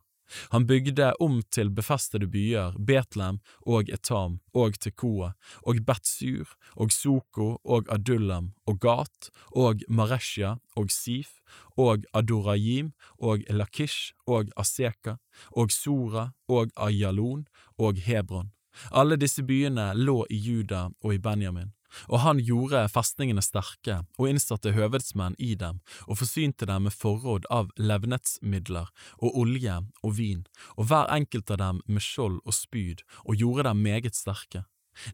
Han 0.51 0.67
bygde 0.67 1.13
om 1.19 1.41
til 1.51 1.69
befestede 1.71 2.27
byer 2.27 2.75
Betlehem 2.87 3.39
og 3.61 3.89
Etam 3.93 4.39
og 4.53 4.79
Tekoa 4.79 5.31
og 5.63 5.79
Betsur 5.87 6.51
og 6.75 6.91
Soko 6.91 7.49
og 7.63 7.87
Adullam 7.93 8.51
og 8.67 8.79
Gat 8.83 9.29
og 9.51 9.83
Maresja 9.87 10.57
og 10.75 10.91
Sif 10.91 11.39
og 11.77 12.03
Adorayim 12.13 12.91
og 13.19 13.47
Lakish 13.49 14.11
og 14.27 14.51
Aseka 14.57 15.15
og 15.51 15.71
Sora 15.71 16.29
og 16.47 16.71
Ayalon 16.75 17.47
og 17.77 18.03
Hebron. 18.03 18.51
Alle 18.91 19.17
disse 19.17 19.43
byene 19.43 19.93
lå 19.95 20.25
i 20.29 20.37
Juda 20.37 20.89
og 21.01 21.13
i 21.13 21.17
Benjamin. 21.17 21.76
Og 22.07 22.21
han 22.23 22.39
gjorde 22.43 22.85
festningene 22.91 23.43
sterke 23.45 24.01
og 24.17 24.29
innsatte 24.29 24.73
høvedsmenn 24.75 25.37
i 25.39 25.53
dem 25.59 25.81
og 26.05 26.19
forsynte 26.21 26.67
dem 26.69 26.87
med 26.87 26.95
forråd 26.95 27.47
av 27.53 27.71
levnetsmidler 27.79 28.91
og 29.17 29.37
olje 29.43 29.79
og 30.03 30.17
vin, 30.19 30.45
og 30.75 30.89
hver 30.89 31.11
enkelt 31.13 31.51
av 31.53 31.61
dem 31.63 31.83
med 31.87 32.03
skjold 32.03 32.41
og 32.43 32.55
spyd, 32.55 33.03
og 33.25 33.39
gjorde 33.39 33.69
dem 33.69 33.83
meget 33.85 34.15
sterke. 34.17 34.65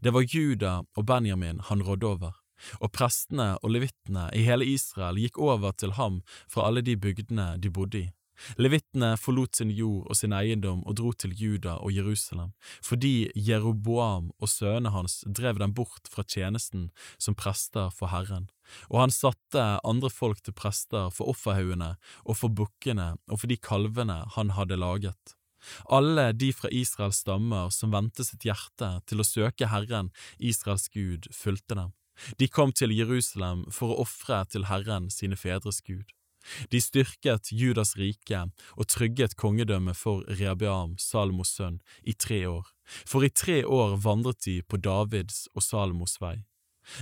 Det 0.01 0.13
var 0.15 0.25
Juda 0.27 0.81
og 0.95 1.05
Benjamin 1.05 1.61
han 1.69 1.83
rådde 1.83 2.07
over, 2.07 2.33
og 2.79 2.91
prestene 2.95 3.53
og 3.61 3.73
levittene 3.75 4.29
i 4.33 4.45
hele 4.47 4.67
Israel 4.67 5.19
gikk 5.19 5.39
over 5.41 5.75
til 5.75 5.95
ham 5.99 6.21
fra 6.47 6.69
alle 6.69 6.81
de 6.85 6.95
bygdene 6.97 7.53
de 7.59 7.71
bodde 7.71 8.05
i. 8.05 8.11
Levittene 8.57 9.13
forlot 9.19 9.59
sin 9.59 9.71
jord 9.73 10.07
og 10.09 10.17
sin 10.17 10.33
eiendom 10.35 10.81
og 10.87 10.97
dro 10.99 11.11
til 11.13 11.33
Juda 11.37 11.77
og 11.79 11.93
Jerusalem, 11.95 12.53
fordi 12.83 13.29
Jeroboam 13.35 14.31
og 14.39 14.49
sønnene 14.49 14.93
hans 14.95 15.21
drev 15.27 15.61
dem 15.61 15.75
bort 15.77 16.09
fra 16.11 16.25
tjenesten 16.25 16.89
som 17.21 17.37
prester 17.37 17.93
for 17.93 18.11
Herren, 18.13 18.49
og 18.89 19.03
han 19.05 19.13
satte 19.13 19.67
andre 19.83 20.11
folk 20.13 20.43
til 20.43 20.57
prester 20.57 21.11
for 21.13 21.31
offerhaugene 21.33 21.95
og 22.25 22.39
for 22.39 22.53
bukkene 22.53 23.13
og 23.29 23.39
for 23.39 23.51
de 23.51 23.59
kalvene 23.61 24.23
han 24.35 24.53
hadde 24.57 24.79
laget. 24.81 25.35
Alle 25.87 26.31
de 26.35 26.51
fra 26.53 26.69
Israels 26.75 27.21
stammer 27.23 27.69
som 27.71 27.93
vendte 27.93 28.25
sitt 28.27 28.43
hjerte 28.43 28.89
til 29.07 29.23
å 29.23 29.27
søke 29.27 29.69
Herren, 29.71 30.11
Israels 30.39 30.89
Gud, 30.91 31.29
fulgte 31.31 31.77
dem. 31.79 31.93
De 32.37 32.49
kom 32.51 32.73
til 32.75 32.93
Jerusalem 32.93 33.63
for 33.71 33.93
å 33.93 34.03
ofre 34.03 34.43
til 34.51 34.67
Herren 34.69 35.09
sine 35.13 35.39
fedres 35.39 35.81
Gud. 35.85 36.11
De 36.69 36.81
styrket 36.81 37.51
Judas 37.51 37.95
rike 37.99 38.45
og 38.75 38.87
trygget 38.91 39.35
kongedømmet 39.39 39.97
for 39.97 40.23
Rehabeam, 40.29 40.97
Salomos 40.97 41.53
sønn, 41.57 41.81
i 42.03 42.13
tre 42.13 42.43
år, 42.49 42.65
for 43.05 43.23
i 43.23 43.29
tre 43.29 43.61
år 43.65 43.97
vandret 44.03 44.43
de 44.45 44.61
på 44.61 44.77
Davids 44.77 45.45
og 45.55 45.63
Salomos 45.63 46.19
vei. 46.21 46.41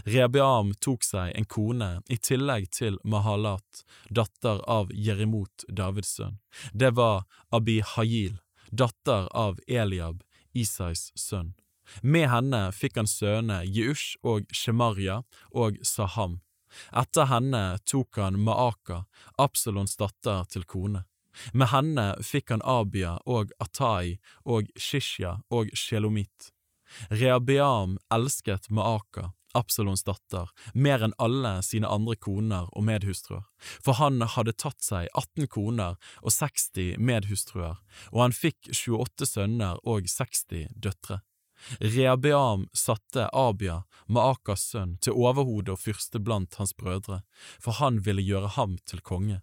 Rehabeam 0.06 0.76
tok 0.82 1.04
seg 1.06 1.34
en 1.38 1.48
kone 1.50 1.90
i 2.10 2.18
tillegg 2.22 2.70
til 2.76 3.00
Mahalat, 3.04 3.82
datter 4.14 4.62
av 4.70 4.92
Jerimot, 4.94 5.66
Davids 5.68 6.14
sønn. 6.20 6.38
Det 6.74 6.94
var 7.00 7.26
Abihayil, 7.50 8.38
datter 8.70 9.28
av 9.34 9.58
Eliab, 9.68 10.22
Isais 10.54 11.10
sønn. 11.16 11.56
Med 12.02 12.30
henne 12.32 12.70
fikk 12.72 13.02
han 13.02 13.10
sønnene 13.10 13.66
Jeush 13.66 14.16
og 14.24 14.48
Shemaria 14.56 15.22
og 15.52 15.82
Saham, 15.84 16.40
etter 17.04 17.30
henne 17.32 17.64
tok 17.86 18.22
han 18.22 18.40
Maaka, 18.40 19.04
Absalons 19.38 19.98
datter, 20.00 20.46
til 20.52 20.66
kone. 20.66 21.06
Med 21.54 21.72
henne 21.72 22.08
fikk 22.26 22.52
han 22.52 22.64
Abia 22.68 23.18
og 23.26 23.54
Atai 23.64 24.18
og 24.44 24.72
Shishya 24.76 25.38
og 25.50 25.72
Shelomit. 25.78 26.52
Rehabeam 27.10 27.98
elsket 28.12 28.68
Maaka, 28.70 29.32
Absalons 29.56 30.04
datter, 30.08 30.52
mer 30.74 31.04
enn 31.04 31.16
alle 31.20 31.58
sine 31.66 31.90
andre 31.92 32.16
koner 32.20 32.70
og 32.72 32.86
medhustruer, 32.88 33.44
for 33.84 34.00
han 34.00 34.22
hadde 34.36 34.56
tatt 34.60 34.84
seg 34.84 35.10
18 35.18 35.50
koner 35.52 35.98
og 36.22 36.32
60 36.36 37.00
medhustruer, 37.00 37.80
og 38.12 38.24
han 38.26 38.36
fikk 38.36 38.72
28 38.72 39.28
sønner 39.28 39.82
og 39.84 40.08
60 40.08 40.72
døtre. 40.76 41.22
Rehabeam 41.80 42.68
satte 42.74 43.30
Abia, 43.34 43.84
Maakas 44.08 44.66
sønn, 44.72 44.98
til 45.02 45.18
overhode 45.18 45.76
og 45.76 45.80
fyrste 45.80 46.20
blant 46.20 46.58
hans 46.60 46.74
brødre, 46.78 47.22
for 47.60 47.80
han 47.80 48.02
ville 48.06 48.26
gjøre 48.26 48.56
ham 48.58 48.78
til 48.86 49.02
konge. 49.02 49.42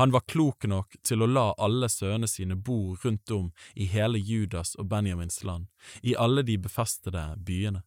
Han 0.00 0.12
var 0.12 0.24
klok 0.24 0.64
nok 0.64 0.96
til 1.04 1.22
å 1.22 1.28
la 1.28 1.50
alle 1.60 1.88
sønnene 1.92 2.28
sine 2.30 2.56
bo 2.56 2.96
rundt 3.02 3.30
om 3.30 3.50
i 3.74 3.88
hele 3.92 4.18
Judas 4.18 4.74
og 4.80 4.88
Benjamins 4.88 5.42
land, 5.44 5.68
i 6.02 6.16
alle 6.16 6.46
de 6.46 6.56
befestede 6.58 7.26
byene. 7.36 7.82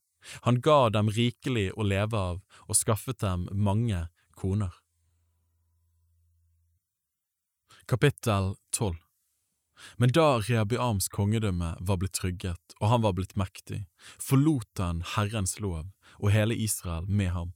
Han 0.45 0.61
ga 0.61 0.89
dem 0.93 1.09
rikelig 1.09 1.71
å 1.73 1.87
leve 1.87 2.19
av 2.19 2.41
og 2.67 2.77
skaffet 2.77 3.21
dem 3.23 3.47
mange 3.51 4.05
koner. 4.37 4.73
Kapittel 7.89 8.53
12 8.75 9.08
men 9.97 10.11
da 10.15 10.39
Rehabeams 10.41 11.09
kongedømme 11.13 11.75
var 11.79 12.01
blitt 12.01 12.17
trygget 12.19 12.69
og 12.79 12.89
han 12.93 13.03
var 13.03 13.15
blitt 13.17 13.35
mektig, 13.39 13.83
forlot 14.21 14.81
han 14.81 15.03
Herrens 15.15 15.59
lov 15.59 15.89
og 16.19 16.31
hele 16.33 16.55
Israel 16.55 17.07
med 17.07 17.33
ham. 17.35 17.53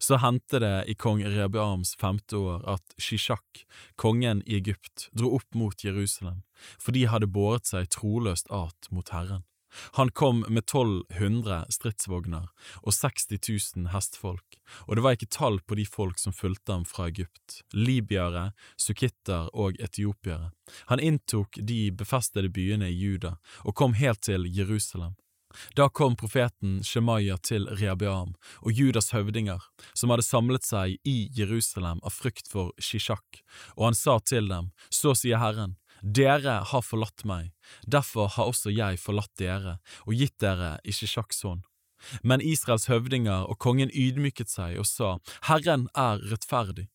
Så 0.00 0.16
hendte 0.22 0.60
det 0.62 0.76
i 0.88 0.94
kong 0.96 1.20
Rehabeams 1.24 1.94
femte 2.00 2.38
år 2.40 2.62
at 2.76 2.94
Shishak, 2.98 3.64
kongen 4.00 4.40
i 4.46 4.56
Egypt, 4.56 5.10
dro 5.12 5.34
opp 5.36 5.58
mot 5.58 5.84
Jerusalem, 5.84 6.42
for 6.80 6.96
de 6.96 7.04
hadde 7.10 7.28
båret 7.28 7.68
seg 7.68 7.90
troløst 7.92 8.48
at 8.54 8.88
mot 8.90 9.12
Herren. 9.12 9.44
Han 9.98 10.10
kom 10.10 10.44
med 10.48 10.64
1200 10.64 11.64
stridsvogner 11.74 12.48
og 12.82 12.92
60 12.92 13.26
000 13.76 13.90
hestfolk, 13.94 14.58
og 14.86 14.96
det 14.96 15.04
var 15.04 15.16
ikke 15.16 15.32
tall 15.32 15.60
på 15.60 15.78
de 15.78 15.86
folk 15.88 16.20
som 16.20 16.36
fulgte 16.36 16.72
ham 16.72 16.86
fra 16.88 17.08
Egypt, 17.10 17.60
libyere, 17.72 18.50
sukitter 18.76 19.50
og 19.52 19.80
etiopiere. 19.82 20.52
Han 20.92 21.02
inntok 21.02 21.58
de 21.60 21.90
befestede 21.92 22.52
byene 22.52 22.90
i 22.90 22.96
Juda 22.98 23.36
og 23.64 23.76
kom 23.78 23.98
helt 23.98 24.24
til 24.24 24.48
Jerusalem. 24.48 25.14
Da 25.74 25.88
kom 25.88 26.16
profeten 26.16 26.80
Shemaya 26.84 27.36
til 27.38 27.68
Rehabeam 27.70 28.34
og 28.62 28.72
Judas 28.72 29.12
høvdinger, 29.14 29.62
som 29.94 30.10
hadde 30.10 30.26
samlet 30.26 30.66
seg 30.66 30.98
i 31.06 31.16
Jerusalem 31.36 32.02
av 32.02 32.14
frykt 32.14 32.50
for 32.50 32.72
Shishak, 32.78 33.42
og 33.76 33.90
han 33.90 33.98
sa 33.98 34.18
til 34.18 34.50
dem, 34.50 34.72
Så 34.90 35.14
sier 35.14 35.38
Herren, 35.38 35.76
dere 36.04 36.60
har 36.68 36.82
forlatt 36.84 37.24
meg, 37.24 37.52
derfor 37.88 38.28
har 38.36 38.50
også 38.52 38.72
jeg 38.74 39.00
forlatt 39.00 39.32
dere 39.40 39.78
og 40.04 40.18
gitt 40.18 40.36
dere 40.42 40.76
i 40.84 40.92
Shishaks 40.92 41.40
hånd. 41.46 41.64
Men 42.22 42.44
Israels 42.44 42.90
høvdinger 42.92 43.46
og 43.48 43.58
kongen 43.64 43.88
ydmyket 43.88 44.52
seg 44.52 44.76
og 44.80 44.84
sa, 44.88 45.16
Herren 45.48 45.88
er 45.96 46.20
rettferdig. 46.28 46.90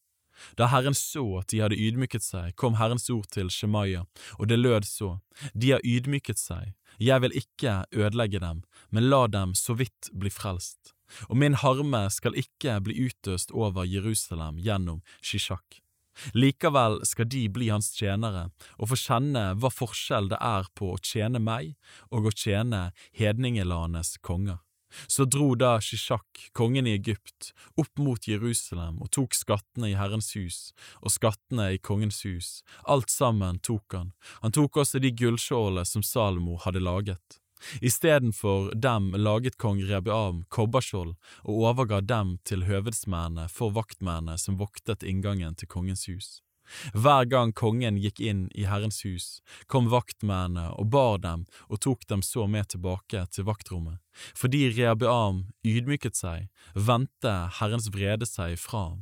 Da 0.56 0.70
Herren 0.72 0.96
så 0.96 1.24
at 1.42 1.50
de 1.52 1.64
hadde 1.64 1.80
ydmyket 1.80 2.24
seg, 2.24 2.54
kom 2.56 2.78
Herrens 2.80 3.10
ord 3.12 3.26
til 3.34 3.50
Shemaya, 3.52 4.06
og 4.38 4.48
det 4.48 4.60
lød 4.60 4.86
så, 4.88 5.18
De 5.54 5.74
har 5.74 5.84
ydmyket 5.84 6.40
seg, 6.40 6.76
jeg 7.00 7.22
vil 7.24 7.36
ikke 7.36 7.84
ødelegge 7.92 8.40
dem, 8.44 8.64
men 8.92 9.10
la 9.10 9.26
dem 9.28 9.56
så 9.56 9.76
vidt 9.80 10.12
bli 10.14 10.30
frelst. 10.30 10.94
Og 11.28 11.38
min 11.42 11.58
harme 11.58 12.06
skal 12.14 12.38
ikke 12.38 12.78
bli 12.86 13.10
utøst 13.10 13.52
over 13.52 13.88
Jerusalem 13.88 14.60
gjennom 14.62 15.02
Shishak. 15.22 15.82
Likevel 16.34 17.02
skal 17.08 17.30
de 17.30 17.44
bli 17.54 17.70
hans 17.74 17.92
tjenere 17.98 18.50
og 18.78 18.92
få 18.92 19.00
kjenne 19.00 19.46
hva 19.60 19.72
forskjell 19.74 20.32
det 20.32 20.40
er 20.42 20.70
på 20.78 20.94
å 20.94 21.04
tjene 21.04 21.42
meg 21.44 21.76
og 22.10 22.30
å 22.30 22.36
tjene 22.36 22.90
hedningelandenes 23.18 24.18
konger. 24.26 24.60
Så 25.08 25.26
dro 25.26 25.54
da 25.56 25.76
Shishak, 25.82 26.50
kongen 26.58 26.88
i 26.90 26.96
Egypt, 26.98 27.52
opp 27.78 28.02
mot 28.02 28.26
Jerusalem 28.28 28.98
og 29.04 29.12
tok 29.14 29.36
skattene 29.38 29.92
i 29.92 29.98
Herrens 29.98 30.32
hus 30.38 30.72
og 31.04 31.14
skattene 31.14 31.68
i 31.76 31.82
kongens 31.82 32.24
hus, 32.26 32.50
alt 32.90 33.14
sammen 33.14 33.62
tok 33.62 33.94
han, 33.94 34.12
han 34.42 34.56
tok 34.56 34.82
også 34.82 35.02
de 35.04 35.14
gullskjålene 35.14 35.86
som 35.86 36.06
Salomo 36.06 36.58
hadde 36.66 36.82
laget. 36.82 37.40
Istedenfor 37.82 38.74
dem 38.76 39.12
laget 39.18 39.58
kong 39.58 39.82
Rebiam 39.84 40.44
kobberskjold 40.50 41.16
og 41.44 41.64
overga 41.72 42.02
dem 42.02 42.38
til 42.48 42.66
høvedsmennene 42.70 43.50
for 43.52 43.76
vaktmennene 43.76 44.38
som 44.40 44.60
voktet 44.60 45.04
inngangen 45.04 45.58
til 45.60 45.72
kongens 45.72 46.08
hus. 46.12 46.40
Hver 46.94 47.26
gang 47.26 47.52
kongen 47.58 47.98
gikk 47.98 48.20
inn 48.22 48.46
i 48.54 48.66
Herrens 48.70 49.02
hus, 49.06 49.42
kom 49.68 49.90
vaktmennene 49.90 50.70
og 50.78 50.92
bar 50.94 51.18
dem 51.24 51.46
og 51.68 51.82
tok 51.86 52.06
dem 52.12 52.22
så 52.26 52.46
med 52.48 52.70
tilbake 52.74 53.26
til 53.34 53.48
vaktrommet. 53.50 53.98
Fordi 54.38 54.68
Rehabeam 54.76 55.48
ydmyket 55.66 56.20
seg, 56.20 56.50
vendte 56.76 57.36
Herrens 57.60 57.90
vrede 57.94 58.30
seg 58.30 58.58
fra 58.62 58.90
ham. 58.92 59.00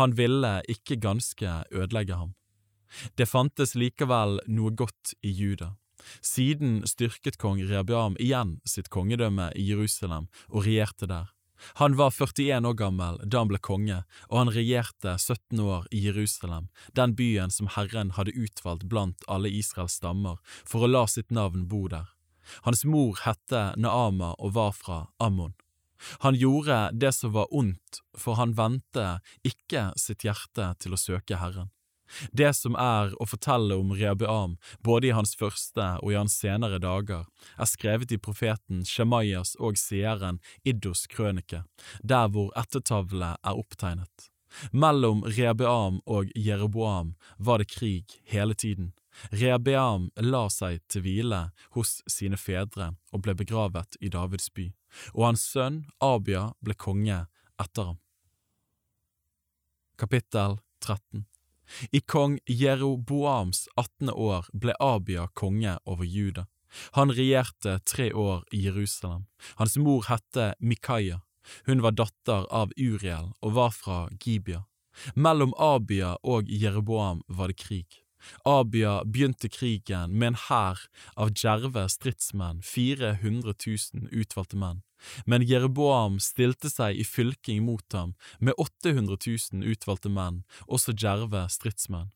Han 0.00 0.16
ville 0.16 0.60
ikke 0.68 1.00
ganske 1.00 1.62
ødelegge 1.72 2.16
ham. 2.16 2.34
Det 3.16 3.28
fantes 3.28 3.72
likevel 3.76 4.40
noe 4.52 4.72
godt 4.76 5.14
i 5.24 5.32
Juda. 5.32 5.72
Siden 6.20 6.82
styrket 6.88 7.38
kong 7.42 7.62
Rehabeam 7.64 8.16
igjen 8.20 8.58
sitt 8.68 8.90
kongedømme 8.92 9.50
i 9.58 9.68
Jerusalem 9.70 10.28
og 10.48 10.66
regjerte 10.66 11.08
der. 11.10 11.30
Han 11.74 11.96
var 11.96 12.10
41 12.10 12.66
år 12.66 12.74
gammel 12.74 13.20
da 13.22 13.42
han 13.42 13.50
ble 13.50 13.60
konge, 13.62 14.00
og 14.30 14.38
han 14.40 14.52
regjerte 14.54 15.14
17 15.18 15.60
år 15.62 15.86
i 15.94 16.02
Jerusalem, 16.06 16.68
den 16.98 17.14
byen 17.18 17.54
som 17.54 17.70
Herren 17.76 18.14
hadde 18.16 18.34
utvalgt 18.34 18.88
blant 18.90 19.22
alle 19.28 19.52
Israels 19.52 20.00
stammer 20.00 20.40
for 20.64 20.82
å 20.82 20.90
la 20.90 21.06
sitt 21.06 21.30
navn 21.30 21.68
bo 21.70 21.86
der. 21.92 22.10
Hans 22.66 22.84
mor 22.84 23.20
hette 23.22 23.68
Naama 23.78 24.32
og 24.38 24.56
var 24.56 24.72
fra 24.74 25.04
Ammon. 25.22 25.54
Han 26.26 26.34
gjorde 26.34 26.90
det 26.98 27.12
som 27.14 27.30
var 27.36 27.52
ondt, 27.54 28.02
for 28.18 28.34
han 28.34 28.56
vendte 28.58 29.20
ikke 29.46 29.92
sitt 29.94 30.26
hjerte 30.26 30.72
til 30.82 30.96
å 30.96 30.98
søke 30.98 31.38
Herren. 31.38 31.70
Det 32.32 32.52
som 32.56 32.76
er 32.78 33.12
å 33.20 33.26
fortelle 33.28 33.76
om 33.78 33.92
Rehabeam, 33.96 34.56
både 34.84 35.08
i 35.10 35.14
hans 35.16 35.34
første 35.38 35.86
og 36.00 36.12
i 36.12 36.18
hans 36.18 36.36
senere 36.38 36.80
dager, 36.82 37.24
er 37.58 37.70
skrevet 37.70 38.12
i 38.12 38.20
profeten 38.20 38.84
Shemaias 38.88 39.54
og 39.60 39.80
seeren 39.80 40.40
Iddos 40.64 41.06
krønike, 41.10 41.64
der 42.02 42.28
hvor 42.32 42.52
ettertavlene 42.58 43.36
er 43.40 43.58
opptegnet. 43.58 44.28
Mellom 44.72 45.22
Rehabeam 45.24 46.02
og 46.06 46.32
Jeroboam 46.36 47.14
var 47.38 47.62
det 47.62 47.70
krig 47.72 48.18
hele 48.28 48.54
tiden. 48.54 48.92
Rehabeam 49.30 50.10
la 50.16 50.46
seg 50.52 50.80
til 50.92 51.04
hvile 51.04 51.42
hos 51.76 52.00
sine 52.10 52.38
fedre 52.40 52.92
og 53.12 53.24
ble 53.24 53.34
begravet 53.36 53.98
i 54.00 54.12
Davids 54.12 54.48
by, 54.52 54.70
og 55.16 55.26
hans 55.30 55.44
sønn 55.48 55.82
Abia 56.00 56.50
ble 56.64 56.76
konge 56.76 57.24
etter 57.60 57.92
ham. 57.92 58.00
Kapittel 60.00 60.58
13 60.80 61.26
i 61.90 62.00
kong 62.00 62.38
Jeroboams 62.46 63.68
18. 63.76 64.10
år 64.10 64.48
ble 64.52 64.74
Abia 64.80 65.28
konge 65.34 65.78
over 65.84 66.04
Juda. 66.04 66.46
Han 66.96 67.12
regjerte 67.12 67.78
tre 67.84 68.12
år 68.12 68.44
i 68.52 68.64
Jerusalem. 68.64 69.26
Hans 69.60 69.76
mor 69.76 70.06
hette 70.08 70.54
Mikaya. 70.58 71.20
Hun 71.66 71.82
var 71.82 71.96
datter 71.98 72.46
av 72.50 72.72
Uriel 72.76 73.32
og 73.40 73.56
var 73.58 73.74
fra 73.76 73.98
Gibia. 74.24 74.64
Mellom 75.14 75.54
Abia 75.58 76.16
og 76.22 76.48
Jeroboam 76.48 77.22
var 77.28 77.52
det 77.52 77.58
krig. 77.60 77.98
Abia 78.46 79.02
begynte 79.04 79.50
krigen 79.50 80.14
med 80.14 80.32
en 80.32 80.40
hær 80.46 80.86
av 81.18 81.32
djerve 81.34 81.88
stridsmenn, 81.90 82.62
400 82.62 83.56
000 83.66 84.12
utvalgte 84.12 84.60
menn 84.60 84.82
men 85.26 85.46
Jeroboam 85.46 86.18
stilte 86.20 86.70
seg 86.72 86.98
i 86.98 87.06
fylking 87.06 87.64
mot 87.66 87.96
ham 87.96 88.14
med 88.38 88.54
800 88.58 89.18
000 89.26 89.70
utvalgte 89.74 90.12
menn, 90.12 90.42
også 90.66 90.94
djerve 90.96 91.46
stridsmenn. 91.52 92.12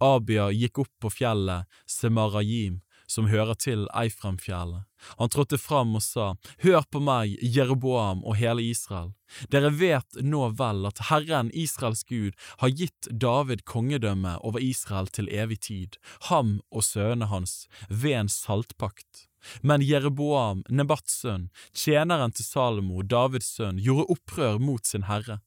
Abia 0.00 0.50
gikk 0.54 0.84
opp 0.84 0.92
på 1.02 1.10
fjellet 1.12 1.68
Semarajim, 1.86 2.80
som 3.08 3.28
hører 3.32 3.56
til 3.56 3.86
Eifremfjellet. 3.96 4.84
Han 5.16 5.30
trådte 5.32 5.58
fram 5.60 5.94
og 5.96 6.02
sa, 6.04 6.34
Hør 6.64 6.84
på 6.92 7.00
meg, 7.00 7.38
Jeroboam 7.40 8.20
og 8.26 8.36
hele 8.40 8.64
Israel. 8.66 9.14
Dere 9.52 9.70
vet 9.72 10.20
nå 10.24 10.42
vel 10.58 10.88
at 10.88 11.06
Herren, 11.08 11.52
Israels 11.54 12.04
Gud, 12.08 12.36
har 12.60 12.74
gitt 12.74 13.08
David 13.08 13.64
kongedømme 13.68 14.36
over 14.44 14.60
Israel 14.64 15.08
til 15.08 15.30
evig 15.32 15.60
tid, 15.70 15.96
ham 16.28 16.58
og 16.68 16.84
sønnene 16.84 17.30
hans, 17.32 17.66
ved 17.88 18.24
en 18.24 18.32
saltpakt. 18.32 19.27
Men 19.62 19.84
Jeroboam, 19.84 20.64
Nebats 20.68 21.20
sønn, 21.22 21.48
tjeneren 21.72 22.34
til 22.34 22.46
Salomo, 22.46 23.02
Davids 23.02 23.50
sønn, 23.58 23.80
gjorde 23.82 24.08
opprør 24.14 24.58
mot 24.62 24.86
sin 24.86 25.06
herre. 25.08 25.40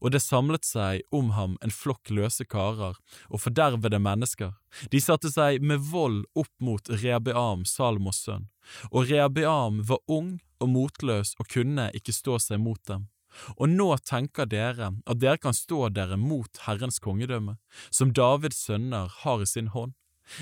Og 0.00 0.12
det 0.14 0.22
samlet 0.24 0.64
seg 0.64 1.02
om 1.14 1.34
ham 1.36 1.56
en 1.64 1.74
flokk 1.74 2.08
løse 2.08 2.46
karer 2.48 2.96
og 3.28 3.42
fordervede 3.42 4.00
mennesker. 4.00 4.54
De 4.92 5.00
satte 5.04 5.28
seg 5.32 5.60
med 5.60 5.84
vold 5.90 6.22
opp 6.34 6.52
mot 6.64 6.88
Rehabeam, 6.88 7.66
Salomos 7.68 8.22
sønn, 8.24 8.48
og 8.90 9.10
Rehabeam 9.10 9.82
var 9.88 10.00
ung 10.08 10.38
og 10.64 10.72
motløs 10.72 11.34
og 11.40 11.50
kunne 11.52 11.90
ikke 11.96 12.14
stå 12.16 12.40
seg 12.40 12.62
mot 12.62 12.80
dem. 12.88 13.08
Og 13.60 13.68
nå 13.68 13.90
tenker 14.08 14.48
dere 14.48 14.94
at 15.04 15.20
dere 15.20 15.36
kan 15.40 15.56
stå 15.56 15.90
dere 15.92 16.16
mot 16.16 16.62
Herrens 16.64 16.96
kongedømme, 17.04 17.58
som 17.90 18.14
Davids 18.16 18.62
sønner 18.64 19.12
har 19.22 19.44
i 19.44 19.48
sin 19.50 19.68
hånd. 19.76 19.92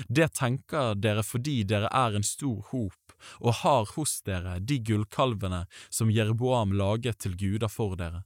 Det 0.07 0.31
tenker 0.37 0.95
dere 0.99 1.23
fordi 1.25 1.63
dere 1.67 1.89
er 1.93 2.15
en 2.17 2.25
stor 2.25 2.61
hop 2.71 3.17
og 3.39 3.59
har 3.63 3.89
hos 3.95 4.19
dere 4.27 4.59
de 4.59 4.79
gullkalvene 4.83 5.65
som 5.89 6.11
Jeroboam 6.13 6.73
laget 6.75 7.21
til 7.23 7.37
guder 7.39 7.71
for 7.71 7.97
dere. 7.99 8.23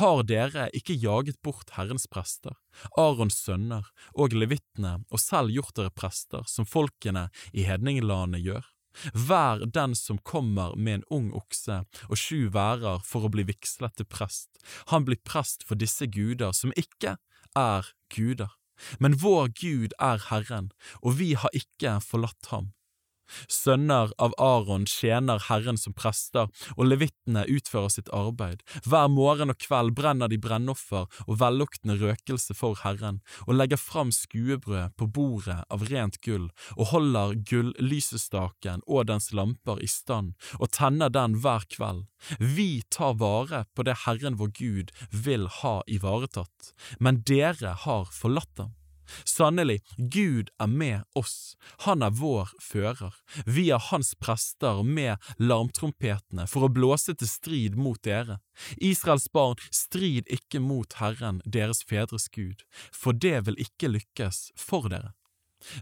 Har 0.00 0.22
dere 0.28 0.68
ikke 0.76 0.98
jaget 1.00 1.38
bort 1.44 1.72
Herrens 1.78 2.04
prester, 2.10 2.58
Arons 2.98 3.38
sønner 3.40 3.88
og 4.12 4.36
levittene 4.36 4.98
og 5.08 5.20
selv 5.22 5.52
gjort 5.54 5.76
dere 5.78 5.94
prester, 5.94 6.44
som 6.46 6.68
folkene 6.68 7.30
i 7.52 7.64
hedninglandet 7.68 8.44
gjør? 8.44 8.68
Vær 9.16 9.64
den 9.64 9.94
som 9.96 10.18
kommer 10.18 10.76
med 10.76 10.98
en 10.98 11.06
ung 11.08 11.28
okse 11.36 11.78
og 12.08 12.18
sju 12.20 12.50
værer 12.52 13.00
for 13.08 13.24
å 13.24 13.32
bli 13.32 13.46
vigslet 13.48 13.96
til 13.96 14.08
prest, 14.08 14.50
han 14.92 15.06
blir 15.08 15.20
prest 15.24 15.64
for 15.64 15.80
disse 15.80 16.06
guder 16.12 16.52
som 16.56 16.74
ikke 16.76 17.16
er 17.56 17.88
guder. 18.12 18.52
Men 19.00 19.18
vår 19.22 19.52
Gud 19.58 19.96
er 20.00 20.22
Herren, 20.30 20.70
og 21.02 21.18
vi 21.18 21.32
har 21.38 21.52
ikke 21.56 21.98
forlatt 22.04 22.52
ham. 22.54 22.72
Sønner 23.50 24.12
av 24.22 24.34
Aron 24.42 24.86
tjener 24.88 25.42
Herren 25.48 25.78
som 25.80 25.94
prester, 25.96 26.50
og 26.76 26.88
levittene 26.88 27.44
utfører 27.50 27.92
sitt 27.94 28.10
arbeid. 28.14 28.62
Hver 28.86 29.08
morgen 29.12 29.52
og 29.52 29.60
kveld 29.62 29.94
brenner 29.98 30.30
de 30.30 30.38
brennoffer 30.42 31.08
og 31.26 31.38
velluktende 31.40 31.98
røkelse 32.00 32.56
for 32.58 32.78
Herren, 32.82 33.20
og 33.46 33.56
legger 33.58 33.80
fram 33.80 34.12
skuebrød 34.14 34.96
på 34.98 35.08
bordet 35.18 35.60
av 35.72 35.86
rent 35.90 36.20
gull, 36.24 36.50
og 36.76 36.92
holder 36.92 37.36
gullysestaken 37.48 38.84
og 38.86 39.08
dens 39.10 39.30
lamper 39.36 39.82
i 39.82 39.90
stand, 39.90 40.34
og 40.58 40.72
tenner 40.76 41.12
den 41.12 41.38
hver 41.42 41.66
kveld. 41.72 42.06
Vi 42.38 42.82
tar 42.90 43.16
vare 43.20 43.64
på 43.74 43.86
det 43.86 44.02
Herren 44.04 44.38
vår 44.40 44.52
Gud 44.58 44.92
vil 45.24 45.48
ha 45.62 45.80
ivaretatt, 45.90 46.72
men 47.00 47.22
dere 47.26 47.74
har 47.86 48.08
forlatt 48.12 48.62
ham. 48.62 48.76
Sannelig, 49.24 49.80
Gud 49.96 50.50
er 50.58 50.70
med 50.70 51.02
oss, 51.18 51.54
han 51.86 52.02
er 52.02 52.14
vår 52.18 52.52
fører, 52.62 53.14
vi 53.46 53.68
er 53.70 53.82
hans 53.90 54.14
prester 54.20 54.82
med 54.82 55.20
larmtrompetene 55.38 56.46
for 56.50 56.66
å 56.66 56.72
blåse 56.72 57.14
til 57.18 57.30
strid 57.30 57.78
mot 57.78 58.00
dere. 58.04 58.40
Israels 58.76 59.28
barn, 59.32 59.60
strid 59.72 60.28
ikke 60.32 60.60
mot 60.62 60.98
Herren, 61.00 61.40
deres 61.44 61.82
fedres 61.88 62.28
Gud, 62.32 62.64
for 62.92 63.12
det 63.16 63.46
vil 63.48 63.60
ikke 63.66 63.92
lykkes 63.96 64.50
for 64.58 64.88
dere. 64.92 65.14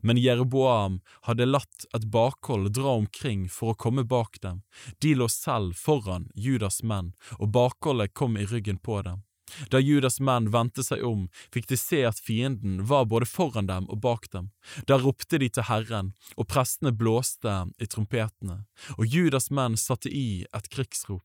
Men 0.03 0.18
Jeroboam 0.20 1.01
hadde 1.28 1.49
latt 1.49 1.87
et 1.97 2.05
bakhold 2.12 2.72
dra 2.76 2.99
omkring 3.01 3.49
for 3.49 3.72
å 3.72 3.78
komme 3.81 4.05
bak 4.05 4.41
dem, 4.45 4.62
de 5.01 5.14
lå 5.16 5.28
selv 5.33 5.78
foran 5.81 6.28
Judas 6.35 6.83
menn, 6.83 7.14
og 7.39 7.53
bakholdet 7.57 8.14
kom 8.14 8.37
i 8.37 8.47
ryggen 8.47 8.78
på 8.78 9.01
dem. 9.07 9.24
Da 9.71 9.81
Judas 9.81 10.21
menn 10.21 10.51
vendte 10.55 10.85
seg 10.87 11.05
om, 11.07 11.29
fikk 11.55 11.71
de 11.71 11.79
se 11.81 12.03
at 12.09 12.21
fienden 12.21 12.85
var 12.91 13.09
både 13.11 13.29
foran 13.29 13.71
dem 13.71 13.89
og 13.91 14.03
bak 14.05 14.31
dem. 14.35 14.51
Da 14.87 14.99
ropte 15.01 15.41
de 15.41 15.49
til 15.49 15.69
Herren, 15.71 16.13
og 16.37 16.49
prestene 16.53 16.93
blåste 16.93 17.57
i 17.79 17.89
trompetene, 17.91 18.65
og 18.99 19.07
Judas 19.07 19.51
menn 19.51 19.79
satte 19.81 20.13
i 20.13 20.45
et 20.57 20.71
krigsrop. 20.73 21.25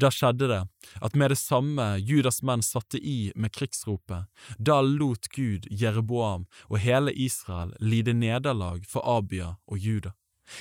Da 0.00 0.10
skjedde 0.10 0.48
det 0.48 0.62
at 1.04 1.14
med 1.14 1.30
det 1.32 1.38
samme 1.38 1.84
Judas 2.00 2.40
menn 2.42 2.62
satte 2.64 2.98
i 2.98 3.32
med 3.36 3.52
krigsropet, 3.52 4.24
da 4.58 4.80
lot 4.80 5.28
Gud 5.36 5.68
Jereboam 5.70 6.46
og 6.68 6.78
hele 6.80 7.12
Israel 7.12 7.74
lide 7.80 8.16
nederlag 8.16 8.86
for 8.88 9.04
Abia 9.04 9.56
og 9.66 9.78
Juda. 9.78 10.14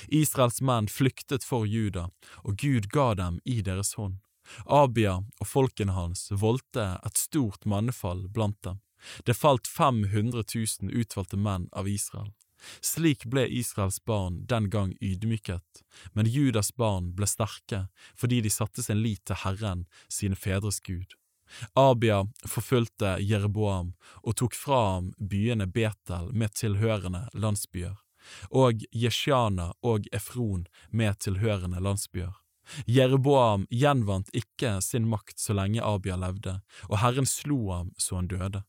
Israels 0.07 0.61
menn 0.61 0.89
flyktet 0.89 1.45
for 1.45 1.65
Juda, 1.69 2.09
og 2.43 2.57
Gud 2.57 2.89
ga 2.91 3.13
dem 3.15 3.39
i 3.45 3.61
deres 3.61 3.93
hånd. 3.99 4.19
Abia 4.65 5.17
og 5.39 5.47
folkene 5.47 5.95
hans 5.95 6.27
voldte 6.31 6.87
et 7.05 7.17
stort 7.17 7.65
mannefall 7.65 8.27
blant 8.29 8.61
dem. 8.63 8.81
Det 9.25 9.37
falt 9.37 9.67
500 9.67 10.43
000 10.81 10.91
utvalgte 10.91 11.37
menn 11.37 11.69
av 11.71 11.87
Israel. 11.89 12.31
Slik 12.81 13.25
ble 13.29 13.45
Israels 13.47 13.99
barn 14.05 14.45
den 14.49 14.69
gang 14.69 14.95
ydmyket, 15.01 15.83
men 16.13 16.25
Judas 16.25 16.71
barn 16.75 17.11
ble 17.17 17.27
sterke 17.29 17.85
fordi 18.17 18.41
de 18.41 18.49
satte 18.49 18.83
sin 18.83 19.03
lit 19.03 19.25
til 19.27 19.41
Herren, 19.43 19.85
sine 20.09 20.35
fedres 20.39 20.79
Gud. 20.81 21.13
Abia 21.77 22.23
forfulgte 22.47 23.17
Jereboam 23.21 23.93
og 24.23 24.37
tok 24.41 24.55
fra 24.57 24.79
ham 24.95 25.11
byene 25.19 25.67
Betel 25.67 26.31
med 26.33 26.55
tilhørende 26.57 27.27
landsbyer, 27.33 27.99
og 28.49 28.81
Jesjana 28.91 29.71
og 29.85 30.09
Efron 30.11 30.65
med 30.89 31.19
tilhørende 31.21 31.83
landsbyer. 31.83 32.33
Jereboam 32.87 33.67
gjenvant 33.69 34.31
ikke 34.35 34.79
sin 34.81 35.07
makt 35.09 35.39
så 35.41 35.55
lenge 35.57 35.83
Abia 35.83 36.17
levde, 36.19 36.59
og 36.89 36.99
Herren 37.03 37.29
slo 37.29 37.59
ham 37.71 37.93
så 38.01 38.19
han 38.19 38.29
døde. 38.31 38.63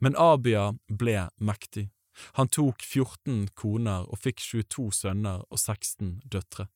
Men 0.00 0.16
Abia 0.18 0.72
ble 0.88 1.28
mektig. 1.38 1.88
Han 2.34 2.50
tok 2.50 2.82
14 2.82 3.46
koner 3.54 4.08
og 4.10 4.18
fikk 4.18 4.42
22 4.42 4.90
sønner 4.96 5.44
og 5.46 5.58
16 5.58 6.18
døtre. 6.26 6.66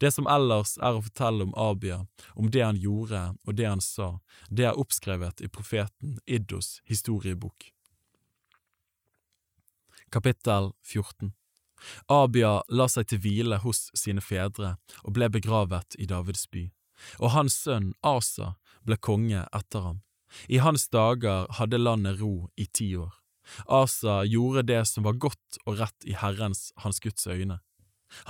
Det 0.00 0.12
som 0.14 0.28
ellers 0.30 0.76
er 0.80 0.96
å 0.96 1.02
fortelle 1.04 1.44
om 1.44 1.56
Abia, 1.58 2.04
om 2.34 2.48
det 2.52 2.62
han 2.64 2.78
gjorde 2.80 3.22
og 3.44 3.56
det 3.58 3.66
han 3.68 3.82
sa, 3.84 4.14
det 4.48 4.70
er 4.70 4.78
oppskrevet 4.80 5.42
i 5.44 5.50
profeten 5.52 6.16
Iddos 6.24 6.78
historiebok. 6.88 7.72
Kapittel 10.14 10.70
14 10.86 11.34
Abia 12.12 12.60
la 12.68 12.88
seg 12.88 13.10
til 13.10 13.22
hvile 13.24 13.60
hos 13.62 13.86
sine 13.94 14.24
fedre 14.24 14.76
og 15.02 15.14
ble 15.18 15.28
begravet 15.32 15.98
i 15.98 16.08
Davids 16.10 16.46
by, 16.50 16.66
og 17.20 17.34
hans 17.36 17.58
sønn 17.66 17.92
Asa 18.02 18.54
ble 18.86 18.96
konge 18.96 19.44
etter 19.52 19.84
ham. 19.84 20.02
I 20.48 20.58
hans 20.64 20.88
dager 20.88 21.46
hadde 21.58 21.80
landet 21.80 22.20
ro 22.20 22.48
i 22.56 22.66
ti 22.66 22.94
år. 22.96 23.14
Asa 23.70 24.24
gjorde 24.26 24.66
det 24.66 24.82
som 24.90 25.06
var 25.06 25.20
godt 25.22 25.60
og 25.64 25.78
rett 25.80 26.06
i 26.08 26.16
Herrens, 26.18 26.72
hans 26.82 26.98
Guds 27.00 27.26
øyne. 27.26 27.60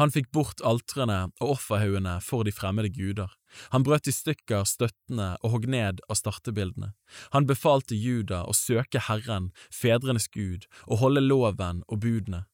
Han 0.00 0.12
fikk 0.12 0.30
bort 0.32 0.62
altrene 0.64 1.18
og 1.40 1.56
offerhaugene 1.56 2.16
for 2.24 2.48
de 2.48 2.52
fremmede 2.52 2.90
guder. 2.92 3.32
Han 3.72 3.84
brøt 3.84 4.08
i 4.08 4.14
stykker 4.14 4.64
støttene 4.68 5.34
og 5.42 5.52
hogg 5.52 5.68
ned 5.72 6.00
av 6.08 6.18
startebildene. 6.20 6.92
Han 7.36 7.48
befalte 7.48 7.96
Juda 7.96 8.42
å 8.48 8.56
søke 8.56 9.04
Herren, 9.08 9.50
fedrenes 9.72 10.28
Gud, 10.32 10.66
og 10.88 11.02
holde 11.04 11.24
loven 11.24 11.84
og 11.88 12.02
budene. 12.04 12.46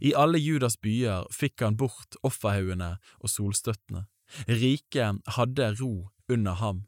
I 0.00 0.14
alle 0.16 0.40
Judas 0.40 0.76
byer 0.80 1.26
fikk 1.34 1.64
han 1.64 1.78
bort 1.80 2.18
offerhaugene 2.26 2.96
og 3.20 3.32
solstøttene. 3.32 4.06
Riket 4.46 5.20
hadde 5.36 5.74
ro 5.80 6.10
under 6.30 6.58
ham. 6.60 6.86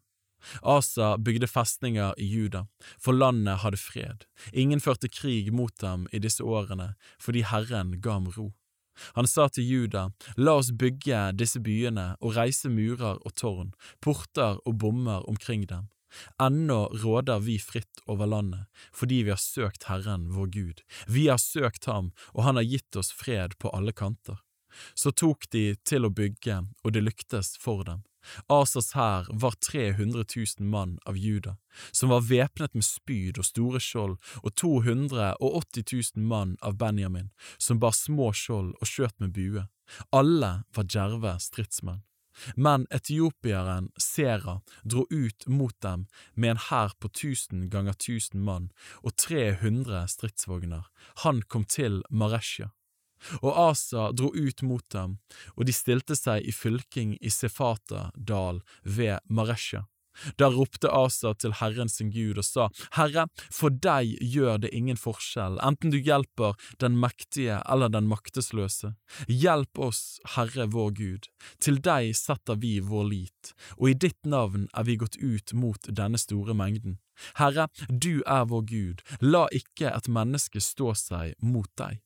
Asa 0.62 1.16
bygde 1.18 1.46
festninger 1.46 2.14
i 2.18 2.26
Juda, 2.26 2.64
for 2.98 3.14
landet 3.14 3.62
hadde 3.62 3.78
fred. 3.78 4.26
Ingen 4.52 4.82
førte 4.82 5.08
krig 5.08 5.52
mot 5.54 5.74
dem 5.80 6.08
i 6.12 6.18
disse 6.18 6.42
årene, 6.42 6.94
fordi 7.22 7.44
Herren 7.46 8.00
ga 8.02 8.18
ham 8.18 8.28
ro. 8.36 8.50
Han 9.16 9.26
sa 9.26 9.48
til 9.48 9.64
Juda, 9.64 10.08
la 10.36 10.58
oss 10.60 10.72
bygge 10.76 11.30
disse 11.38 11.62
byene 11.64 12.12
og 12.20 12.36
reise 12.36 12.68
murer 12.68 13.22
og 13.22 13.34
tårn, 13.40 13.72
porter 14.04 14.60
og 14.66 14.78
bommer 14.82 15.24
omkring 15.30 15.64
dem. 15.70 15.88
Ennå 16.42 16.86
råder 17.02 17.42
vi 17.44 17.58
fritt 17.58 18.02
over 18.06 18.26
landet, 18.26 18.68
fordi 18.92 19.22
vi 19.26 19.34
har 19.34 19.42
søkt 19.42 19.88
Herren 19.90 20.30
vår 20.36 20.46
Gud. 20.46 20.80
Vi 21.06 21.28
har 21.28 21.40
søkt 21.42 21.84
ham, 21.90 22.12
og 22.32 22.44
han 22.46 22.60
har 22.60 22.68
gitt 22.68 22.96
oss 22.96 23.12
fred 23.12 23.58
på 23.58 23.72
alle 23.72 23.92
kanter. 23.92 24.40
Så 24.94 25.12
tok 25.12 25.50
de 25.52 25.74
til 25.84 26.06
å 26.08 26.12
bygge, 26.12 26.62
og 26.84 26.94
det 26.94 27.04
lyktes 27.04 27.56
for 27.60 27.84
dem. 27.84 28.04
Asas 28.46 28.92
hær 28.94 29.26
var 29.30 29.56
300 29.58 30.24
000 30.60 30.68
mann 30.70 30.98
av 31.06 31.16
Juda, 31.18 31.56
som 31.90 32.12
var 32.12 32.22
væpnet 32.28 32.74
med 32.74 32.86
spyd 32.86 33.40
og 33.42 33.48
store 33.48 33.80
skjold, 33.82 34.16
og 34.42 34.54
280 34.54 35.84
000 36.16 36.28
mann 36.30 36.56
av 36.62 36.78
Benjamin, 36.78 37.32
som 37.58 37.82
bar 37.82 37.96
små 37.96 38.30
skjold 38.36 38.74
og 38.78 38.88
skjøt 38.88 39.18
med 39.18 39.34
bue. 39.34 39.66
Alle 40.14 40.62
var 40.74 40.88
djerve 40.88 41.36
stridsmenn. 41.42 42.04
Men 42.56 42.86
etiopieren 42.90 43.90
Sera 44.00 44.60
dro 44.82 45.06
ut 45.10 45.46
mot 45.46 45.74
dem 45.84 46.06
med 46.34 46.54
en 46.54 46.62
hær 46.68 46.94
på 46.98 47.10
tusen 47.12 47.68
ganger 47.72 47.96
tusen 47.98 48.44
mann 48.44 48.70
og 49.02 49.16
300 49.16 50.06
stridsvogner. 50.14 50.86
Han 51.24 51.42
kom 51.42 51.64
til 51.64 52.02
Maresja. 52.10 52.72
Og 53.38 53.54
Asa 53.70 54.08
dro 54.10 54.32
ut 54.34 54.62
mot 54.66 54.84
dem, 54.90 55.18
og 55.54 55.66
de 55.68 55.74
stilte 55.76 56.16
seg 56.18 56.42
i 56.42 56.54
fylking 56.54 57.14
i 57.20 57.30
Sefata 57.30 58.08
dal 58.16 58.62
ved 58.82 59.22
Maresja. 59.30 59.84
Da 60.36 60.48
ropte 60.52 60.90
Asa 60.92 61.32
til 61.34 61.54
Herren 61.60 61.90
sin 61.92 62.10
Gud 62.12 62.40
og 62.40 62.46
sa, 62.46 62.68
Herre, 62.96 63.26
for 63.52 63.72
deg 63.72 64.16
gjør 64.20 64.60
det 64.64 64.72
ingen 64.76 64.98
forskjell, 65.00 65.58
enten 65.64 65.92
du 65.94 65.98
hjelper 65.98 66.58
den 66.82 66.98
mektige 67.00 67.60
eller 67.70 67.92
den 67.92 68.08
maktesløse. 68.10 68.94
Hjelp 69.28 69.78
oss, 69.78 70.20
Herre 70.36 70.68
vår 70.72 70.92
Gud, 70.98 71.30
til 71.62 71.80
deg 71.82 72.12
setter 72.18 72.60
vi 72.60 72.78
vår 72.84 73.08
lit, 73.10 73.54
og 73.78 73.92
i 73.92 73.98
ditt 74.06 74.20
navn 74.28 74.68
er 74.72 74.88
vi 74.88 75.00
gått 75.00 75.18
ut 75.20 75.54
mot 75.56 75.88
denne 75.88 76.20
store 76.20 76.56
mengden. 76.56 76.98
Herre, 77.38 77.68
du 77.88 78.22
er 78.26 78.46
vår 78.48 78.64
Gud, 78.68 79.02
la 79.20 79.46
ikke 79.52 79.92
et 79.92 80.08
menneske 80.08 80.62
stå 80.62 80.94
seg 80.98 81.36
mot 81.42 81.70
deg. 81.78 82.00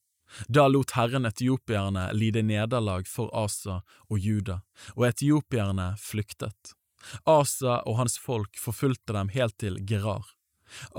Da 0.48 0.66
lot 0.68 0.96
Herren 0.96 1.28
etiopierne 1.28 2.08
lide 2.12 2.42
nederlag 2.42 3.06
for 3.06 3.30
Asa 3.34 3.80
og 4.10 4.18
Juda, 4.18 4.60
og 4.96 5.06
etiopierne 5.10 5.92
flyktet. 6.02 6.74
Asa 7.24 7.80
og 7.86 8.00
hans 8.00 8.18
folk 8.18 8.58
forfulgte 8.60 9.16
dem 9.16 9.30
helt 9.34 9.56
til 9.62 9.78
Gerar. 9.88 10.32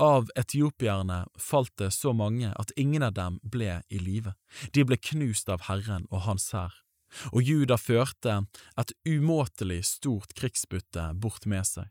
Av 0.00 0.30
etiopierne 0.38 1.26
falt 1.36 1.74
det 1.76 1.90
så 1.92 2.14
mange 2.16 2.54
at 2.56 2.72
ingen 2.76 3.04
av 3.04 3.14
dem 3.18 3.36
ble 3.42 3.82
i 3.92 4.00
live. 4.00 4.32
De 4.72 4.84
ble 4.88 4.96
knust 4.96 5.52
av 5.52 5.66
Herren 5.68 6.06
og 6.08 6.24
hans 6.24 6.50
hær. 6.56 6.72
Og 7.32 7.44
Juda 7.44 7.76
førte 7.80 8.42
et 8.80 8.92
umåtelig 9.08 9.82
stort 9.92 10.34
krigsbytte 10.36 11.10
bort 11.20 11.46
med 11.48 11.68
seg. 11.68 11.88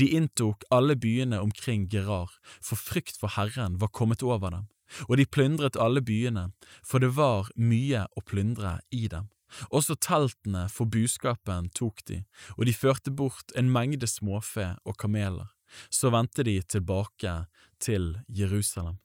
De 0.00 0.08
inntok 0.16 0.64
alle 0.72 0.96
byene 0.96 1.42
omkring 1.42 1.86
Gerar, 1.92 2.30
for 2.62 2.80
frykt 2.80 3.18
for 3.20 3.34
Herren 3.34 3.76
var 3.82 3.92
kommet 3.92 4.22
over 4.24 4.54
dem 4.54 4.68
og 5.08 5.18
de 5.20 5.26
plyndret 5.26 5.76
alle 5.80 6.02
byene, 6.04 6.50
for 6.84 7.02
det 7.02 7.14
var 7.16 7.50
mye 7.56 8.06
å 8.16 8.24
plyndre 8.24 8.78
i 8.90 9.08
dem. 9.10 9.28
Også 9.70 9.96
teltene 9.96 10.66
for 10.72 10.90
buskapen 10.90 11.70
tok 11.76 12.04
de, 12.08 12.22
og 12.56 12.66
de 12.68 12.74
førte 12.76 13.12
bort 13.14 13.54
en 13.56 13.72
mengde 13.72 14.08
småfe 14.10 14.74
og 14.84 14.98
kameler. 15.00 15.48
Så 15.92 16.10
vendte 16.12 16.44
de 16.48 16.60
tilbake 16.62 17.34
til 17.80 18.16
Jerusalem. 18.28 18.98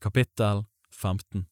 Kapittel 0.00 0.64
15 0.90 1.46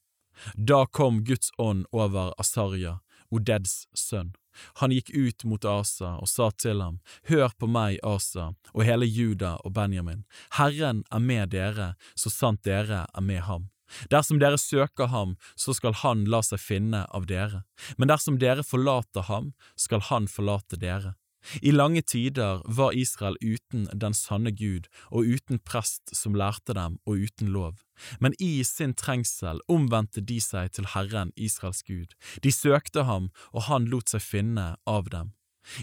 Da 0.55 0.86
kom 0.86 1.24
Guds 1.24 1.51
ånd 1.59 1.84
over 1.92 2.32
Asarja, 2.38 3.01
Odeds 3.30 3.88
sønn, 3.92 4.32
han 4.80 4.92
gikk 4.94 5.11
ut 5.14 5.44
mot 5.44 5.64
Asa 5.64 6.14
og 6.18 6.28
sa 6.30 6.51
til 6.51 6.82
ham, 6.82 7.01
Hør 7.28 7.53
på 7.59 7.68
meg, 7.70 7.99
Asa, 8.03 8.53
og 8.72 8.86
hele 8.86 9.07
Juda 9.07 9.57
og 9.64 9.74
Benjamin, 9.76 10.24
Herren 10.59 11.05
er 11.12 11.22
med 11.22 11.53
dere, 11.55 11.92
så 12.16 12.32
sant 12.32 12.64
dere 12.66 13.05
er 13.07 13.24
med 13.24 13.44
ham. 13.49 13.68
Dersom 14.12 14.41
dere 14.43 14.59
søker 14.61 15.12
ham, 15.12 15.36
så 15.57 15.74
skal 15.76 15.97
han 16.03 16.26
la 16.30 16.43
seg 16.45 16.61
finne 16.62 17.05
av 17.14 17.28
dere, 17.30 17.64
men 17.97 18.11
dersom 18.11 18.39
dere 18.43 18.66
forlater 18.66 19.28
ham, 19.30 19.53
skal 19.76 20.05
han 20.11 20.28
forlate 20.30 20.80
dere. 20.80 21.14
I 21.62 21.70
lange 21.70 22.03
tider 22.03 22.62
var 22.66 22.93
Israel 22.93 23.36
uten 23.41 23.86
den 23.95 24.14
sanne 24.14 24.51
Gud 24.53 24.89
og 25.11 25.24
uten 25.24 25.61
prest 25.62 26.12
som 26.16 26.36
lærte 26.36 26.74
dem 26.76 26.99
og 27.07 27.24
uten 27.24 27.53
lov. 27.55 27.78
Men 28.20 28.34
i 28.43 28.62
sin 28.66 28.95
trengsel 28.95 29.62
omvendte 29.68 30.20
de 30.20 30.41
seg 30.43 30.74
til 30.74 30.91
Herren 30.95 31.32
Israels 31.36 31.82
Gud. 31.86 32.14
De 32.43 32.53
søkte 32.53 33.07
ham, 33.09 33.30
og 33.53 33.68
han 33.70 33.89
lot 33.89 34.12
seg 34.12 34.22
finne 34.22 34.74
av 34.86 35.11
dem. 35.14 35.32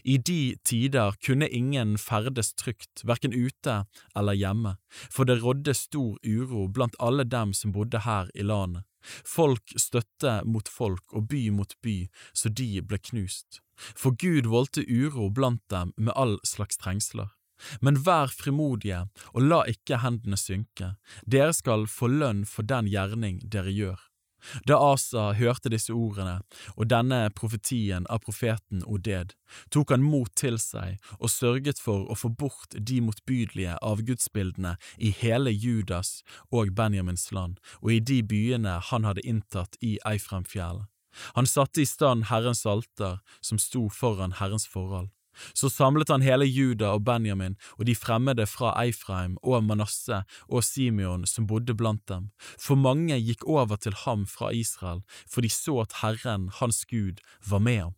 I 0.04 0.18
de 0.18 0.56
tider 0.64 1.16
kunne 1.26 1.50
ingen 1.50 1.98
ferdes 2.02 2.54
trygt, 2.54 3.04
hverken 3.04 3.34
ute 3.34 3.84
eller 4.16 4.38
hjemme, 4.38 4.76
for 5.10 5.28
det 5.30 5.42
rådde 5.44 5.76
stor 5.78 6.18
uro 6.24 6.68
blant 6.68 6.98
alle 7.00 7.24
dem 7.24 7.54
som 7.54 7.74
bodde 7.76 8.04
her 8.06 8.32
i 8.34 8.46
landet. 8.46 8.84
Folk 9.26 9.76
støtte 9.78 10.40
mot 10.50 10.70
folk 10.70 11.14
og 11.14 11.28
by 11.30 11.50
mot 11.54 11.76
by, 11.86 12.08
så 12.34 12.50
de 12.50 12.82
ble 12.82 12.98
knust. 12.98 13.62
For 13.76 14.16
Gud 14.18 14.50
voldte 14.50 14.86
uro 14.88 15.30
blant 15.30 15.62
dem 15.70 15.94
med 15.98 16.16
all 16.16 16.40
slags 16.44 16.80
trengsler. 16.82 17.30
Men 17.82 18.02
vær 18.04 18.34
frimodige 18.34 19.06
og 19.32 19.46
la 19.46 19.62
ikke 19.72 20.02
hendene 20.04 20.40
synke, 20.40 20.96
dere 21.24 21.54
skal 21.56 21.88
få 21.88 22.10
lønn 22.12 22.44
for 22.50 22.68
den 22.68 22.90
gjerning 22.92 23.40
dere 23.46 23.72
gjør. 23.72 24.02
Da 24.68 24.78
Asa 24.92 25.32
hørte 25.38 25.72
disse 25.74 25.94
ordene 25.94 26.40
og 26.76 26.90
denne 26.92 27.30
profetien 27.36 28.08
av 28.10 28.24
profeten 28.26 28.84
Oded, 28.86 29.34
tok 29.72 29.94
han 29.94 30.06
mot 30.06 30.32
til 30.38 30.60
seg 30.62 31.00
og 31.20 31.32
sørget 31.32 31.82
for 31.82 32.10
å 32.10 32.18
få 32.20 32.30
bort 32.30 32.76
de 32.76 33.00
motbydelige 33.06 33.78
avgudsbildene 33.82 34.76
i 34.98 35.14
hele 35.22 35.54
Judas 35.54 36.22
og 36.52 36.74
Benjamins 36.76 37.32
land 37.32 37.62
og 37.82 37.94
i 37.98 38.02
de 38.02 38.22
byene 38.24 38.80
han 38.92 39.08
hadde 39.08 39.26
inntatt 39.26 39.80
i 39.82 39.98
Eifremfjellet. 40.06 40.90
Han 41.36 41.48
satte 41.48 41.80
i 41.82 41.88
stand 41.88 42.28
Herrens 42.28 42.66
alter 42.68 43.22
som 43.40 43.60
sto 43.62 43.88
foran 43.88 44.36
Herrens 44.40 44.68
forhold. 44.68 45.15
Så 45.54 45.70
samlet 45.70 46.12
han 46.14 46.26
hele 46.26 46.48
Juda 46.48 46.94
og 46.96 47.06
Benjamin 47.08 47.58
og 47.78 47.86
de 47.90 47.96
fremmede 47.96 48.48
fra 48.50 48.74
Eifraim 48.84 49.38
og 49.44 49.64
Manasseh 49.64 50.24
og 50.48 50.64
Simeon 50.64 51.26
som 51.30 51.48
bodde 51.50 51.76
blant 51.78 52.06
dem, 52.12 52.32
for 52.58 52.80
mange 52.80 53.18
gikk 53.20 53.46
over 53.48 53.80
til 53.82 53.96
ham 54.06 54.26
fra 54.30 54.52
Israel, 54.54 55.04
for 55.28 55.42
de 55.42 55.52
så 55.52 55.82
at 55.86 56.02
Herren, 56.02 56.50
hans 56.62 56.86
Gud, 56.86 57.22
var 57.50 57.60
med 57.60 57.80
ham. 57.82 57.96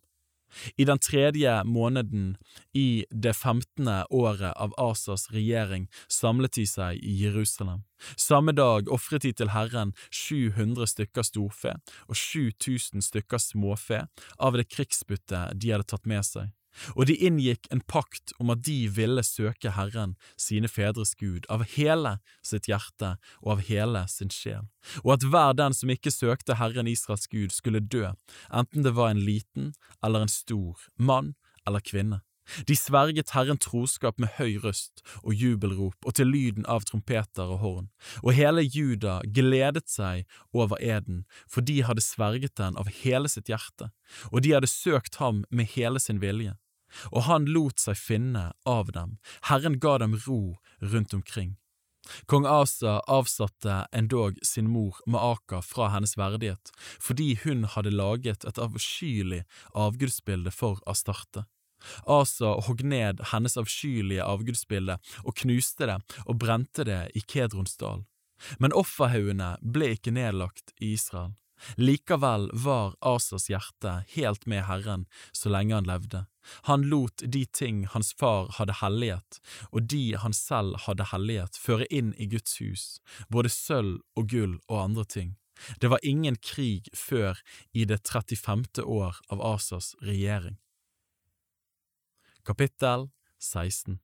I 0.76 0.84
den 0.84 0.98
tredje 0.98 1.64
måneden 1.64 2.36
i 2.74 3.04
det 3.10 3.34
femtende 3.36 4.04
året 4.10 4.52
av 4.56 4.74
Asas 4.80 5.28
regjering 5.32 5.88
samlet 6.08 6.56
de 6.56 6.66
seg 6.66 7.02
i 7.04 7.16
Jerusalem. 7.22 7.84
Samme 8.16 8.54
dag 8.56 8.88
ofret 8.92 9.26
de 9.26 9.32
til 9.36 9.52
Herren 9.52 9.92
700 10.10 10.88
stykker 10.94 11.26
storfe 11.26 11.74
og 12.06 12.16
7000 12.16 13.04
stykker 13.04 13.42
småfe 13.42 14.06
av 14.38 14.58
det 14.58 14.68
krigsbyttet 14.72 15.58
de 15.58 15.74
hadde 15.74 15.88
tatt 15.90 16.08
med 16.08 16.24
seg. 16.26 16.54
Og 16.94 17.08
de 17.10 17.16
inngikk 17.16 17.68
en 17.72 17.80
pakt 17.80 18.32
om 18.38 18.52
at 18.54 18.62
de 18.66 18.88
ville 18.92 19.22
søke 19.26 19.72
Herren, 19.76 20.16
sine 20.36 20.68
fedres 20.68 21.14
Gud, 21.18 21.48
av 21.52 21.64
hele 21.74 22.18
sitt 22.44 22.68
hjerte 22.70 23.16
og 23.42 23.56
av 23.56 23.64
hele 23.68 24.04
sin 24.10 24.32
sjel, 24.32 24.68
og 25.04 25.18
at 25.18 25.26
hver 25.26 25.56
den 25.58 25.76
som 25.76 25.92
ikke 25.92 26.14
søkte 26.14 26.58
Herren 26.60 26.90
Israels 26.90 27.28
Gud, 27.28 27.50
skulle 27.54 27.80
dø, 27.82 28.12
enten 28.54 28.86
det 28.86 28.94
var 28.96 29.12
en 29.12 29.24
liten 29.24 29.72
eller 30.04 30.24
en 30.24 30.32
stor, 30.32 30.88
mann 30.96 31.34
eller 31.66 31.84
kvinne. 31.84 32.22
De 32.68 32.76
sverget 32.76 33.34
Herren 33.34 33.60
troskap 33.60 34.18
med 34.20 34.32
høy 34.38 34.56
røst 34.62 35.02
og 35.20 35.34
jubelrop 35.36 36.06
og 36.06 36.16
til 36.16 36.30
lyden 36.32 36.66
av 36.70 36.86
trompeter 36.88 37.44
og 37.44 37.60
horn, 37.64 37.90
og 38.22 38.32
hele 38.38 38.64
Juda 38.64 39.18
gledet 39.36 39.88
seg 39.90 40.24
over 40.56 40.80
eden, 40.80 41.24
for 41.48 41.64
de 41.64 41.82
hadde 41.84 42.04
sverget 42.04 42.56
den 42.60 42.78
av 42.80 42.88
hele 43.02 43.28
sitt 43.28 43.52
hjerte, 43.52 43.90
og 44.32 44.42
de 44.44 44.56
hadde 44.56 44.70
søkt 44.70 45.20
ham 45.22 45.44
med 45.50 45.68
hele 45.76 46.00
sin 46.00 46.22
vilje. 46.24 46.56
Og 47.12 47.24
han 47.28 47.48
lot 47.52 47.80
seg 47.82 47.98
finne 48.00 48.50
av 48.64 48.92
dem, 48.92 49.18
Herren 49.50 49.78
ga 49.82 49.98
dem 50.02 50.16
ro 50.26 50.58
rundt 50.80 51.14
omkring. 51.14 51.56
Kong 52.26 52.46
Asa 52.46 53.00
avsatte 53.06 53.86
endog 53.92 54.38
sin 54.42 54.70
mor 54.70 54.96
Maaka 55.06 55.60
fra 55.62 55.90
hennes 55.92 56.16
verdighet, 56.16 56.72
fordi 57.00 57.34
hun 57.44 57.66
hadde 57.68 57.92
laget 57.92 58.46
et 58.48 58.58
avskyelig 58.58 59.42
avgudsbilde 59.76 60.52
for 60.54 60.80
Astarte. 60.88 61.44
Asa 62.06 62.56
hogg 62.66 62.82
ned 62.82 63.20
hennes 63.32 63.58
avskyelige 63.60 64.24
avgudsbilde 64.24 64.98
og 65.24 65.36
knuste 65.42 65.86
det 65.90 65.98
og 66.24 66.38
brente 66.42 66.86
det 66.88 67.02
i 67.14 67.22
Kedrons 67.22 67.76
dal. 67.78 68.06
Men 68.58 68.74
offerhaugene 68.74 69.56
ble 69.62 69.92
ikke 69.96 70.14
nedlagt 70.14 70.74
i 70.80 70.94
Israel. 70.94 71.34
Likevel 71.74 72.50
var 72.54 72.94
Asas 73.02 73.48
hjerte 73.50 74.02
helt 74.14 74.46
med 74.46 74.66
Herren 74.68 75.06
så 75.34 75.50
lenge 75.50 75.74
han 75.74 75.88
levde. 75.90 76.26
Han 76.68 76.86
lot 76.90 77.22
de 77.24 77.44
ting 77.46 77.84
hans 77.94 78.12
far 78.18 78.52
hadde 78.58 78.78
helliget, 78.80 79.40
og 79.72 79.88
de 79.90 80.16
han 80.16 80.32
selv 80.36 80.78
hadde 80.86 81.08
helliget, 81.12 81.58
føre 81.58 81.88
inn 81.90 82.14
i 82.18 82.28
Guds 82.30 82.58
hus, 82.62 82.86
både 83.28 83.52
sølv 83.52 84.00
og 84.16 84.30
gull 84.32 84.58
og 84.68 84.82
andre 84.84 85.04
ting. 85.04 85.36
Det 85.80 85.90
var 85.90 86.02
ingen 86.02 86.36
krig 86.36 86.86
før 86.94 87.40
i 87.74 87.84
det 87.84 88.00
35. 88.06 88.84
år 88.84 89.18
av 89.28 89.42
Asas 89.42 89.94
regjering. 90.02 90.58
Kapittel 92.46 93.10
16 93.38 93.98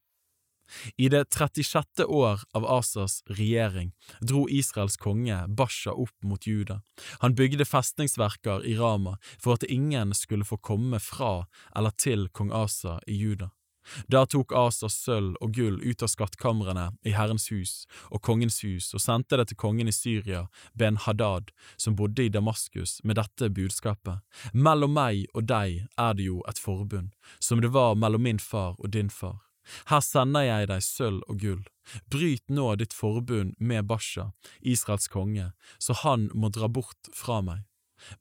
i 0.96 1.08
det 1.08 1.24
36. 1.30 2.04
år 2.06 2.40
av 2.52 2.66
Asas 2.66 3.22
regjering 3.26 3.92
dro 4.20 4.46
Israels 4.48 4.96
konge 4.96 5.44
Basha 5.48 5.92
opp 5.92 6.16
mot 6.22 6.46
Juda. 6.46 6.80
Han 7.18 7.34
bygde 7.34 7.64
festningsverker 7.64 8.64
i 8.64 8.76
Rama 8.78 9.18
for 9.38 9.54
at 9.58 9.68
ingen 9.68 10.14
skulle 10.14 10.44
få 10.44 10.56
komme 10.56 11.00
fra 11.00 11.46
eller 11.76 11.90
til 11.90 12.28
kong 12.28 12.52
Asa 12.52 13.00
i 13.06 13.16
Juda. 13.16 13.50
Da 14.08 14.24
tok 14.26 14.52
Asa 14.56 14.88
sølv 14.88 15.36
og 15.44 15.54
gull 15.56 15.76
ut 15.82 16.02
av 16.02 16.10
skattkamrene 16.12 16.86
i 17.04 17.14
Herrens 17.16 17.50
hus 17.52 17.74
og 18.10 18.22
kongens 18.24 18.62
hus 18.64 18.90
og 18.96 19.02
sendte 19.04 19.38
det 19.40 19.50
til 19.50 19.60
kongen 19.60 19.90
i 19.90 19.94
Syria, 19.94 20.46
Ben 20.72 20.96
Hadad, 20.96 21.52
som 21.76 21.96
bodde 21.96 22.24
i 22.24 22.32
Damaskus, 22.32 23.00
med 23.04 23.20
dette 23.20 23.50
budskapet. 23.52 24.24
Mellom 24.52 24.96
meg 24.96 25.26
og 25.34 25.48
deg 25.50 25.84
er 26.00 26.14
det 26.16 26.30
jo 26.30 26.40
et 26.48 26.60
forbund, 26.60 27.12
som 27.40 27.60
det 27.60 27.74
var 27.76 27.98
mellom 27.98 28.24
min 28.24 28.40
far 28.40 28.78
og 28.78 28.92
din 28.96 29.12
far. 29.12 29.42
Her 29.90 30.02
sender 30.04 30.46
jeg 30.46 30.70
deg 30.70 30.84
sølv 30.84 31.22
og 31.28 31.40
gull. 31.42 31.62
Bryt 32.10 32.44
nå 32.48 32.70
ditt 32.80 32.96
forbund 32.96 33.54
med 33.58 33.86
Basha, 33.88 34.30
Israels 34.60 35.08
konge, 35.12 35.52
så 35.78 35.96
han 36.04 36.30
må 36.34 36.48
dra 36.52 36.68
bort 36.68 37.12
fra 37.12 37.40
meg. 37.44 37.64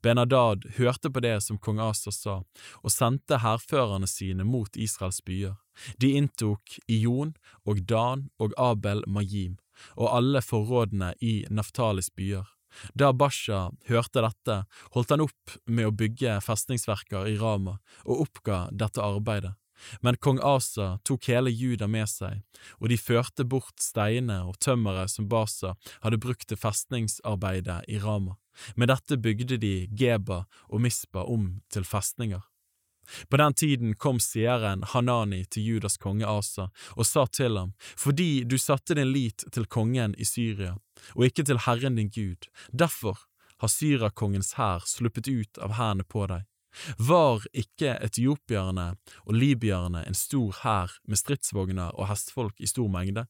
Benadad 0.02 0.64
hørte 0.78 1.10
på 1.10 1.20
det 1.20 1.42
som 1.44 1.58
kong 1.58 1.80
Asa 1.82 2.12
sa, 2.14 2.36
og 2.82 2.92
sendte 2.92 3.40
hærførerne 3.42 4.08
sine 4.08 4.46
mot 4.48 4.76
Israels 4.76 5.20
byer. 5.24 5.56
De 6.00 6.14
inntok 6.16 6.78
Ion 6.88 7.34
og 7.64 7.82
Dan 7.88 8.28
og 8.38 8.54
Abel 8.60 9.02
Majim, 9.06 9.58
og 9.96 10.12
alle 10.16 10.42
forrådene 10.44 11.12
i 11.20 11.42
Naftalis 11.50 12.10
byer. 12.14 12.46
Da 12.94 13.12
Basha 13.12 13.68
hørte 13.86 14.22
dette, 14.24 14.62
holdt 14.94 15.12
han 15.14 15.22
opp 15.22 15.58
med 15.66 15.90
å 15.90 15.94
bygge 15.94 16.40
festningsverker 16.42 17.28
i 17.30 17.36
Rama, 17.38 17.78
og 18.06 18.26
oppga 18.26 18.64
dette 18.72 19.02
arbeidet. 19.02 19.54
Men 20.00 20.16
kong 20.16 20.40
Asa 20.42 20.98
tok 21.04 21.28
hele 21.28 21.50
Juda 21.50 21.88
med 21.90 22.08
seg, 22.10 22.40
og 22.80 22.88
de 22.92 22.98
førte 23.00 23.44
bort 23.44 23.82
steinene 23.82 24.42
og 24.48 24.58
tømmeret 24.62 25.12
som 25.12 25.28
Basa 25.28 25.74
hadde 26.04 26.20
brukt 26.22 26.48
til 26.48 26.60
festningsarbeidet 26.60 27.82
i 27.88 28.00
Rama. 28.02 28.38
Med 28.76 28.92
dette 28.92 29.18
bygde 29.18 29.58
de 29.58 29.74
Geba 29.90 30.44
og 30.68 30.82
Mispa 30.84 31.24
om 31.26 31.56
til 31.74 31.86
festninger. 31.88 32.42
På 33.28 33.36
den 33.36 33.54
tiden 33.54 33.94
kom 33.94 34.20
seeren 34.20 34.84
Hanani 34.94 35.42
til 35.44 35.66
Judas 35.66 35.98
konge 36.00 36.26
Asa 36.28 36.70
og 36.96 37.06
sa 37.06 37.26
til 37.26 37.58
ham, 37.58 37.74
fordi 38.00 38.44
du 38.48 38.56
satte 38.58 38.96
din 38.96 39.12
lit 39.12 39.44
til 39.52 39.66
kongen 39.66 40.14
i 40.16 40.24
Syria, 40.24 40.76
og 41.14 41.26
ikke 41.28 41.44
til 41.44 41.60
Herren 41.66 42.00
din 42.00 42.08
Gud, 42.08 42.48
derfor 42.72 43.26
har 43.60 43.68
Syrakongens 43.68 44.54
hær 44.58 44.86
sluppet 44.88 45.28
ut 45.28 45.60
av 45.62 45.76
hendene 45.78 46.08
på 46.08 46.26
deg. 46.30 46.48
Var 46.98 47.46
ikke 47.52 47.96
etiopierne 48.04 48.94
og 49.24 49.38
libyerne 49.38 50.04
en 50.06 50.18
stor 50.18 50.52
hær 50.62 50.98
med 51.08 51.20
stridsvogner 51.20 51.94
og 51.94 52.08
hestfolk 52.10 52.60
i 52.60 52.70
stor 52.70 52.90
mengde? 52.92 53.26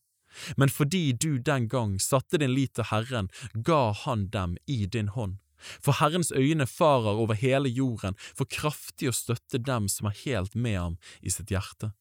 Men 0.57 0.69
fordi 0.69 1.13
du 1.13 1.39
den 1.39 1.69
gang 1.69 1.99
satte 2.03 2.41
din 2.43 2.55
lit 2.55 2.75
til 2.75 2.89
Herren, 2.91 3.31
ga 3.55 3.93
han 4.05 4.29
dem 4.35 4.57
i 4.67 4.85
din 4.87 5.09
hånd. 5.15 5.39
For 5.81 5.97
Herrens 6.01 6.33
øyne 6.33 6.67
farer 6.67 7.17
over 7.17 7.35
hele 7.35 7.69
jorden 7.69 8.19
for 8.37 8.49
kraftig 8.51 9.09
å 9.09 9.17
støtte 9.17 9.63
dem 9.63 9.89
som 9.89 10.11
er 10.11 10.19
helt 10.25 10.55
med 10.55 10.79
ham 10.79 10.97
i 11.23 11.33
sitt 11.33 11.55
hjerte. 11.55 11.95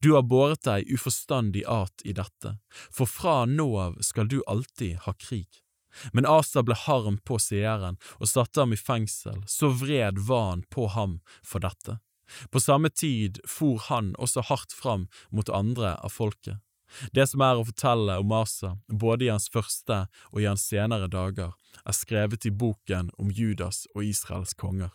Du 0.00 0.14
har 0.14 0.22
båret 0.22 0.62
deg 0.62 0.86
uforstandig 0.94 1.64
at 1.66 2.04
i 2.06 2.14
dette, 2.14 2.54
for 2.94 3.10
fra 3.10 3.42
nå 3.50 3.66
av 3.82 3.98
skal 4.06 4.30
du 4.30 4.38
alltid 4.46 5.02
ha 5.06 5.14
krig. 5.18 5.62
Men 6.12 6.28
Asa 6.28 6.62
ble 6.62 6.76
harm 6.78 7.18
på 7.26 7.38
seeren 7.42 7.98
og 8.18 8.30
satte 8.30 8.62
ham 8.62 8.72
i 8.74 8.80
fengsel, 8.80 9.42
så 9.46 9.72
vred 9.72 10.20
var 10.28 10.48
han 10.50 10.64
på 10.70 10.88
ham 10.94 11.20
for 11.44 11.64
dette. 11.64 11.98
På 12.50 12.60
samme 12.60 12.88
tid 12.88 13.40
for 13.48 13.80
han 13.88 14.14
også 14.18 14.46
hardt 14.48 14.72
fram 14.72 15.08
mot 15.30 15.50
andre 15.52 15.96
av 16.00 16.14
folket. 16.14 16.60
Det 17.12 17.24
som 17.28 17.40
er 17.44 17.56
å 17.56 17.64
fortelle 17.64 18.18
om 18.20 18.32
Asa, 18.36 18.74
både 18.88 19.26
i 19.26 19.32
hans 19.32 19.48
første 19.52 20.04
og 20.30 20.40
i 20.40 20.48
hans 20.48 20.64
senere 20.68 21.08
dager, 21.12 21.54
er 21.84 21.96
skrevet 21.96 22.46
i 22.48 22.52
boken 22.52 23.10
om 23.18 23.32
Judas 23.32 23.86
og 23.94 24.04
Israels 24.04 24.52
konger. 24.52 24.92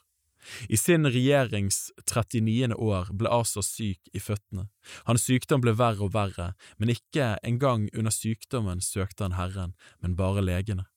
I 0.70 0.78
sin 0.78 1.06
regjerings 1.06 1.92
39. 2.06 2.76
år 2.76 3.12
ble 3.20 3.32
Asa 3.32 3.64
syk 3.66 4.12
i 4.14 4.22
føttene. 4.24 4.68
Hans 5.10 5.28
sykdom 5.28 5.64
ble 5.64 5.74
verre 5.78 6.08
og 6.08 6.14
verre, 6.16 6.54
men 6.78 6.94
ikke 6.94 7.36
engang 7.44 7.88
under 7.94 8.14
sykdommen 8.14 8.84
søkte 8.84 9.28
han 9.28 9.38
Herren, 9.40 9.76
men 10.02 10.16
bare 10.20 10.44
legene. 10.46 10.88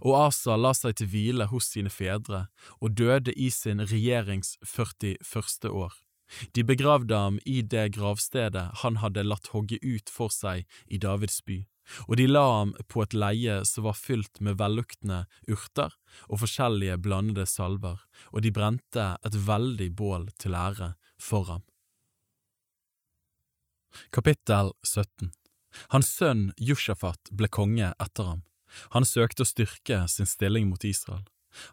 Og 0.00 0.14
Asa 0.28 0.56
la 0.56 0.72
seg 0.78 0.96
til 0.98 1.10
hvile 1.10 1.48
hos 1.50 1.72
sine 1.74 1.90
fedre 1.90 2.46
og 2.78 2.94
døde 2.98 3.34
i 3.34 3.50
sin 3.50 3.82
regjerings 3.82 4.56
41. 4.62 5.70
år. 5.70 5.94
De 6.54 6.64
begravde 6.64 7.14
ham 7.14 7.38
i 7.44 7.60
det 7.62 7.90
gravstedet 7.96 8.68
han 8.82 9.00
hadde 9.02 9.26
latt 9.26 9.50
hogge 9.52 9.78
ut 9.82 10.08
for 10.10 10.32
seg 10.32 10.64
i 10.86 11.00
Davids 11.02 11.42
by, 11.44 11.58
og 12.06 12.16
de 12.20 12.26
la 12.28 12.42
ham 12.58 12.72
på 12.88 13.02
et 13.04 13.14
leie 13.16 13.58
som 13.68 13.86
var 13.88 13.98
fylt 13.98 14.40
med 14.40 14.58
velluktende 14.60 15.24
urter 15.50 15.94
og 16.28 16.42
forskjellige 16.44 16.98
blandede 17.02 17.46
salver, 17.50 18.00
og 18.32 18.42
de 18.44 18.54
brente 18.54 19.08
et 19.26 19.38
veldig 19.48 19.90
bål 19.98 20.28
til 20.38 20.56
ære 20.58 20.94
for 21.20 21.48
ham. 21.50 21.64
Kapittel 24.12 24.72
17 24.86 25.32
Hans 25.92 26.08
sønn 26.12 26.50
Jushafat 26.60 27.32
ble 27.32 27.48
konge 27.48 27.92
etter 28.00 28.28
ham. 28.28 28.42
Han 28.96 29.04
søkte 29.08 29.44
å 29.44 29.48
styrke 29.48 30.04
sin 30.08 30.28
stilling 30.28 30.68
mot 30.68 30.84
Israel. 30.84 31.24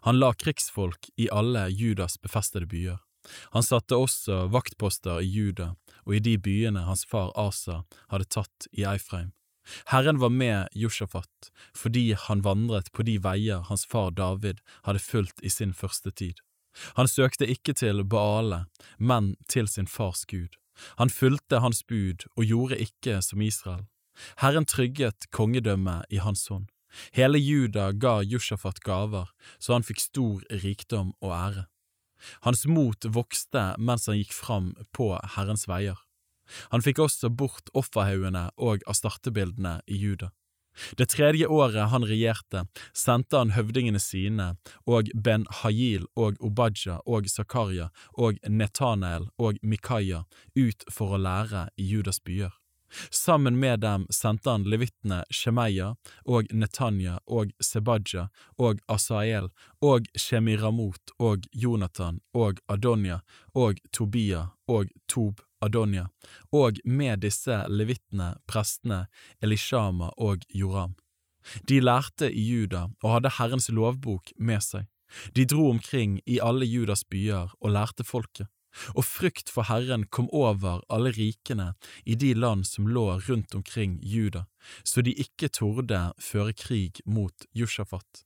Han 0.04 0.18
la 0.20 0.32
krigsfolk 0.36 1.08
i 1.16 1.30
alle 1.32 1.68
Judas 1.72 2.18
befestede 2.20 2.68
byer. 2.68 2.98
Han 3.52 3.64
satte 3.64 3.96
også 3.96 4.46
vaktposter 4.52 5.20
i 5.20 5.28
Juda 5.28 5.74
og 6.06 6.16
i 6.16 6.22
de 6.24 6.36
byene 6.40 6.86
hans 6.86 7.04
far 7.08 7.32
Asa 7.38 7.82
hadde 8.12 8.28
tatt 8.32 8.68
i 8.72 8.86
Eifreim. 8.88 9.32
Herren 9.92 10.20
var 10.20 10.32
med 10.32 10.68
Josjafat 10.74 11.50
fordi 11.76 12.12
han 12.26 12.44
vandret 12.46 12.92
på 12.92 13.04
de 13.06 13.18
veier 13.22 13.66
hans 13.68 13.86
far 13.86 14.10
David 14.10 14.62
hadde 14.86 15.02
fulgt 15.04 15.42
i 15.42 15.52
sin 15.52 15.74
første 15.74 16.10
tid. 16.10 16.40
Han 16.96 17.08
søkte 17.10 17.48
ikke 17.50 17.74
til 17.74 18.04
Baale, 18.04 18.64
men 18.98 19.34
til 19.48 19.68
sin 19.68 19.86
fars 19.90 20.24
Gud. 20.26 20.54
Han 20.98 21.10
fulgte 21.10 21.60
hans 21.60 21.82
bud 21.82 22.24
og 22.36 22.44
gjorde 22.44 22.78
ikke 22.78 23.20
som 23.22 23.40
Israel. 23.42 23.86
Herren 24.40 24.66
trygget 24.66 25.28
kongedømmet 25.34 26.06
i 26.10 26.20
hans 26.22 26.46
hånd. 26.48 26.68
Hele 27.14 27.38
Juda 27.38 27.90
ga 27.92 28.20
Josjafat 28.26 28.80
gaver, 28.82 29.30
så 29.58 29.76
han 29.76 29.86
fikk 29.86 30.00
stor 30.02 30.42
rikdom 30.64 31.12
og 31.20 31.34
ære. 31.36 31.66
Hans 32.44 32.66
mot 32.66 33.06
vokste 33.14 33.70
mens 33.78 34.08
han 34.10 34.18
gikk 34.18 34.34
fram 34.36 34.72
på 34.96 35.12
Herrens 35.36 35.66
veier. 35.70 35.98
Han 36.74 36.84
fikk 36.84 37.02
også 37.06 37.30
bort 37.30 37.72
offerhaugene 37.74 38.48
og 38.56 38.84
astartebildene 38.90 39.80
i 39.86 39.98
Juda. 40.00 40.30
Det 40.96 41.08
tredje 41.10 41.46
året 41.46 41.90
han 41.90 42.06
regjerte, 42.06 42.64
sendte 42.94 43.40
han 43.40 43.52
høvdingene 43.56 44.00
sine 44.00 44.52
og 44.86 45.10
Ben 45.14 45.46
Hayil 45.60 46.06
og 46.16 46.38
Obadja 46.40 47.00
og 47.06 47.28
Zakaria 47.28 47.90
og 48.14 48.38
Netanael 48.48 49.28
og 49.38 49.58
Mikaya 49.62 50.24
ut 50.56 50.86
for 50.92 51.16
å 51.16 51.20
lære 51.20 51.68
i 51.76 51.90
Judas 51.90 52.22
byer. 52.22 52.54
Sammen 53.10 53.58
med 53.58 53.80
dem 53.84 54.06
sendte 54.10 54.50
han 54.50 54.64
levittene 54.66 55.20
Shemeya 55.30 55.92
og 56.26 56.48
Netanya 56.50 57.20
og 57.26 57.52
Sebadja 57.62 58.28
og 58.58 58.80
Asael 58.90 59.46
og 59.80 60.08
Shemiramot 60.18 61.14
og 61.18 61.46
Jonathan 61.52 62.18
og 62.34 62.58
Adonia 62.66 63.20
og 63.54 63.78
Tobia 63.94 64.48
og 64.66 64.90
Tob 65.06 65.38
Adonia, 65.60 66.08
og 66.52 66.80
med 66.84 67.22
disse 67.24 67.62
levittene, 67.68 68.34
prestene, 68.48 69.06
Elishama 69.42 70.10
og 70.16 70.46
Joram. 70.54 70.96
De 71.68 71.80
lærte 71.80 72.28
i 72.30 72.42
Juda 72.52 72.86
og 73.02 73.12
hadde 73.16 73.34
Herrens 73.38 73.70
lovbok 73.72 74.32
med 74.36 74.64
seg. 74.64 74.88
De 75.34 75.44
dro 75.48 75.70
omkring 75.70 76.20
i 76.26 76.38
alle 76.38 76.68
Judas 76.68 77.02
byer 77.04 77.50
og 77.58 77.74
lærte 77.74 78.06
folket, 78.06 78.46
og 78.94 79.04
frykt 79.04 79.50
for 79.50 79.66
Herren 79.66 80.04
kom 80.06 80.28
over 80.32 80.84
alle 80.88 81.10
rikene 81.16 81.72
i 82.06 82.14
de 82.14 82.32
land 82.34 82.66
som 82.68 82.86
lå 82.86 83.06
rundt 83.26 83.54
omkring 83.54 83.98
Juda, 84.02 84.46
så 84.84 85.02
de 85.02 85.14
ikke 85.14 85.50
torde 85.50 86.10
føre 86.22 86.54
krig 86.54 87.02
mot 87.04 87.46
Jushafat. 87.56 88.24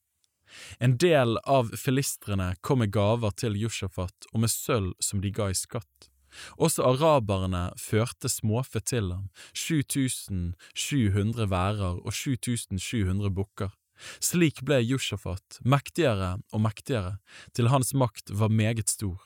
En 0.79 0.99
del 1.01 1.39
av 1.51 1.73
filistrene 1.79 2.53
kom 2.61 2.83
med 2.85 2.93
gaver 2.95 3.33
til 3.41 3.57
Jushafat 3.59 4.29
og 4.33 4.45
med 4.45 4.53
sølv 4.53 4.93
som 5.03 5.25
de 5.25 5.33
ga 5.35 5.49
i 5.51 5.57
skatt. 5.59 6.11
Også 6.59 6.83
araberne 6.87 7.71
førte 7.81 8.29
småfe 8.29 8.81
til 8.81 9.13
ham, 9.13 9.29
7700 9.55 11.51
værer 11.51 12.01
og 12.01 12.13
7700 12.13 13.31
bukker. 13.35 13.71
Slik 14.19 14.65
ble 14.67 14.81
Jushafat 14.83 15.61
mektigere 15.63 16.39
og 16.53 16.61
mektigere, 16.65 17.17
til 17.55 17.69
hans 17.71 17.95
makt 17.95 18.31
var 18.31 18.49
meget 18.51 18.91
stor. 18.91 19.19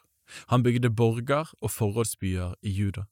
Han 0.52 0.62
bygde 0.62 0.90
borger 0.92 1.48
og 1.62 1.70
forrådsbyer 1.72 2.54
i 2.62 2.70
Juda. 2.70 3.06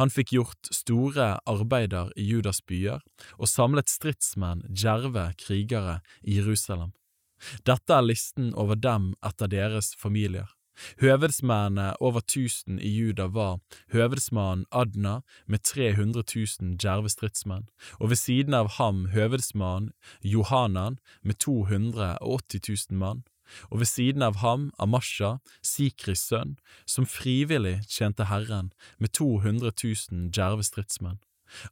Han 0.00 0.10
fikk 0.10 0.32
gjort 0.34 0.70
store 0.74 1.36
arbeider 1.46 2.10
i 2.18 2.24
Judas 2.26 2.60
byer 2.66 3.04
og 3.38 3.50
samlet 3.50 3.90
stridsmenn, 3.92 4.64
djerve 4.66 5.30
krigere 5.38 6.00
i 6.22 6.40
Jerusalem. 6.40 6.92
Dette 7.62 7.94
er 7.94 8.02
listen 8.02 8.50
over 8.58 8.74
dem 8.74 9.12
etter 9.22 9.50
deres 9.50 9.92
familier. 9.98 10.48
Høvedsmennene 11.00 11.94
over 12.00 12.20
tusen 12.20 12.78
i 12.78 12.90
Juda 12.90 13.28
var 13.34 13.58
høvedsmannen 13.92 14.66
Adna 14.70 15.20
med 15.46 15.64
300 15.64 16.22
000 16.22 16.76
djerve 16.82 17.10
stridsmenn, 17.12 17.68
og 18.00 18.10
ved 18.10 18.20
siden 18.20 18.54
av 18.54 18.76
ham 18.78 19.06
høvedsmannen 19.14 19.92
Johanan 20.22 20.98
med 21.22 21.40
280 21.44 22.62
000 22.90 22.98
mann, 22.98 23.24
og 23.70 23.80
ved 23.80 23.90
siden 23.90 24.22
av 24.22 24.40
ham 24.42 24.70
Amasha, 24.78 25.38
Sikris 25.62 26.26
sønn, 26.28 26.58
som 26.86 27.06
frivillig 27.06 27.80
tjente 27.88 28.28
Herren 28.28 28.72
med 28.98 29.14
200 29.16 29.72
000 29.72 30.28
djerve 30.30 30.66
stridsmenn. 30.66 31.18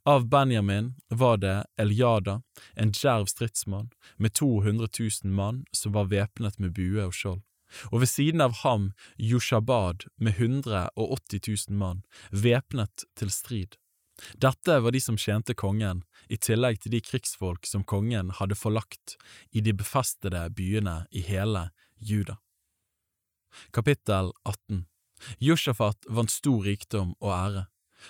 Av 0.09 0.25
Benjamin 0.25 0.95
var 1.09 1.37
det 1.37 1.57
Eliada, 1.77 2.41
en 2.73 2.91
djerv 2.91 3.29
stridsmann, 3.29 3.91
med 4.17 4.33
200 4.33 4.89
000 4.99 5.33
mann 5.33 5.65
som 5.71 5.93
var 5.93 6.09
væpnet 6.09 6.57
med 6.59 6.73
bue 6.73 7.05
og 7.05 7.13
skjold 7.13 7.43
og 7.91 8.01
ved 8.03 8.11
siden 8.11 8.43
av 8.43 8.61
ham 8.63 8.91
Yushabad 9.17 10.07
med 10.17 10.39
180 10.39 11.67
000 11.69 11.77
mann, 11.77 12.03
væpnet 12.31 13.05
til 13.19 13.31
strid. 13.33 13.77
Dette 14.41 14.79
var 14.81 14.91
de 14.91 15.01
som 15.01 15.17
tjente 15.17 15.53
kongen, 15.53 16.03
i 16.27 16.37
tillegg 16.37 16.81
til 16.81 16.95
de 16.95 17.01
krigsfolk 17.05 17.67
som 17.69 17.85
kongen 17.85 18.31
hadde 18.39 18.57
forlagt 18.57 19.15
i 19.53 19.61
de 19.61 19.75
befestede 19.77 20.47
byene 20.57 21.05
i 21.11 21.21
hele 21.21 21.69
Juda. 21.99 22.39
Kapittel 23.73 24.33
18 24.43 24.85
Jushafat 25.41 26.05
vant 26.09 26.31
stor 26.31 26.65
rikdom 26.65 27.15
og 27.21 27.31
ære. 27.33 27.63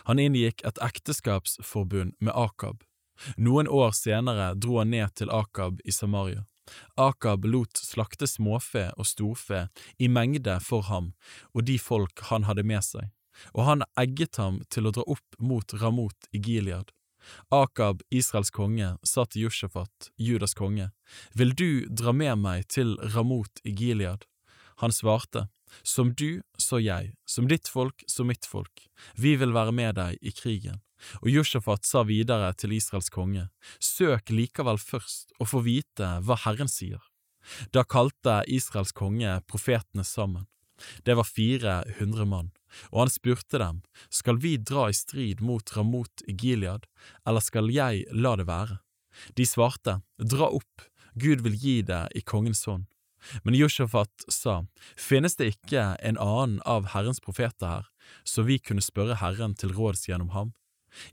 Han 0.10 0.20
inngikk 0.20 0.64
et 0.68 0.80
ekteskapsforbund 0.84 2.18
med 2.20 2.36
Akab. 2.36 2.84
Noen 3.38 3.70
år 3.72 3.96
senere 3.96 4.52
dro 4.56 4.82
han 4.82 4.92
ned 4.92 5.14
til 5.16 5.32
Akab 5.34 5.80
i 5.86 5.94
Samaria. 5.96 6.44
Akab 6.98 7.46
lot 7.46 7.78
slakte 7.80 8.28
småfe 8.28 8.90
og 8.98 9.08
storfe 9.08 9.68
i 9.98 10.10
mengde 10.12 10.60
for 10.64 10.88
ham 10.90 11.14
og 11.54 11.68
de 11.70 11.78
folk 11.82 12.26
han 12.32 12.48
hadde 12.50 12.66
med 12.68 12.84
seg, 12.86 13.10
og 13.54 13.68
han 13.70 13.86
egget 14.00 14.40
ham 14.42 14.62
til 14.74 14.88
å 14.88 14.94
dra 14.96 15.06
opp 15.08 15.38
mot 15.40 15.74
Ramot 15.82 16.30
i 16.32 16.42
Gilead. 16.42 16.92
Akab, 17.52 18.02
Israels 18.10 18.52
konge, 18.52 18.96
sa 19.04 19.26
til 19.26 19.48
Josjefat, 19.48 20.12
Judas 20.16 20.54
konge, 20.56 20.92
Vil 21.34 21.54
du 21.56 21.86
dra 21.90 22.14
med 22.14 22.38
meg 22.40 22.68
til 22.68 22.96
Ramot 23.16 23.62
i 23.64 23.72
Gilead? 23.72 24.24
Han 24.78 24.92
svarte, 24.92 25.48
Som 25.84 26.14
du, 26.14 26.42
så 26.58 26.80
jeg, 26.80 27.14
som 27.26 27.48
ditt 27.48 27.68
folk, 27.68 28.04
så 28.08 28.24
mitt 28.24 28.46
folk, 28.46 28.88
vi 29.16 29.36
vil 29.36 29.54
være 29.54 29.72
med 29.72 29.96
deg 29.96 30.18
i 30.22 30.32
krigen. 30.32 30.80
Og 31.22 31.30
Josjafat 31.32 31.86
sa 31.86 32.04
videre 32.08 32.52
til 32.58 32.74
Israels 32.78 33.10
konge, 33.14 33.48
Søk 33.80 34.32
likevel 34.34 34.80
først 34.82 35.36
og 35.40 35.52
få 35.54 35.64
vite 35.66 36.18
hva 36.26 36.38
Herren 36.46 36.72
sier. 36.72 37.02
Da 37.72 37.84
kalte 37.88 38.42
Israels 38.48 38.92
konge 38.92 39.40
profetene 39.48 40.04
sammen. 40.04 40.48
Det 41.04 41.16
var 41.18 41.26
fire 41.26 41.80
hundre 41.98 42.26
mann, 42.30 42.52
og 42.92 43.06
han 43.06 43.10
spurte 43.14 43.58
dem, 43.62 43.82
Skal 44.10 44.38
vi 44.38 44.58
dra 44.58 44.90
i 44.90 44.94
strid 44.94 45.42
mot 45.42 45.78
Ramot 45.78 46.22
Gilead, 46.28 46.86
eller 47.26 47.42
skal 47.42 47.72
jeg 47.74 48.06
la 48.12 48.36
det 48.36 48.48
være? 48.48 48.80
De 49.34 49.46
svarte, 49.46 50.02
Dra 50.18 50.52
opp, 50.54 50.86
Gud 51.16 51.42
vil 51.42 51.58
gi 51.58 51.82
det 51.82 52.04
i 52.16 52.22
kongens 52.22 52.66
hånd. 52.70 52.86
Men 53.44 53.58
Josjafat 53.58 54.28
sa, 54.30 54.62
Finnes 54.96 55.36
det 55.36 55.56
ikke 55.56 55.96
en 56.06 56.20
annen 56.22 56.62
av 56.66 56.92
Herrens 56.94 57.20
profeter 57.24 57.68
her, 57.68 57.90
så 58.24 58.46
vi 58.46 58.60
kunne 58.60 58.86
spørre 58.86 59.18
Herren 59.18 59.56
til 59.58 59.74
råds 59.74 60.06
gjennom 60.08 60.30
ham? 60.36 60.54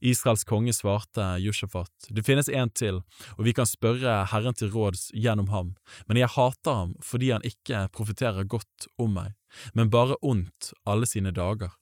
Israels 0.00 0.44
konge 0.48 0.72
svarte 0.76 1.26
Jushafat, 1.42 2.08
det 2.08 2.24
finnes 2.26 2.48
en 2.48 2.70
til, 2.70 3.02
og 3.36 3.44
vi 3.46 3.54
kan 3.56 3.68
spørre 3.68 4.22
Herren 4.32 4.56
til 4.56 4.72
råds 4.74 5.10
gjennom 5.14 5.50
ham, 5.54 5.74
men 6.08 6.20
jeg 6.20 6.32
hater 6.36 6.80
ham 6.80 6.96
fordi 7.04 7.32
han 7.34 7.46
ikke 7.46 7.86
profeterer 7.94 8.48
godt 8.48 8.88
om 8.98 9.16
meg, 9.18 9.34
men 9.74 9.92
bare 9.92 10.18
ondt 10.22 10.72
alle 10.88 11.08
sine 11.08 11.34
dager. 11.34 11.72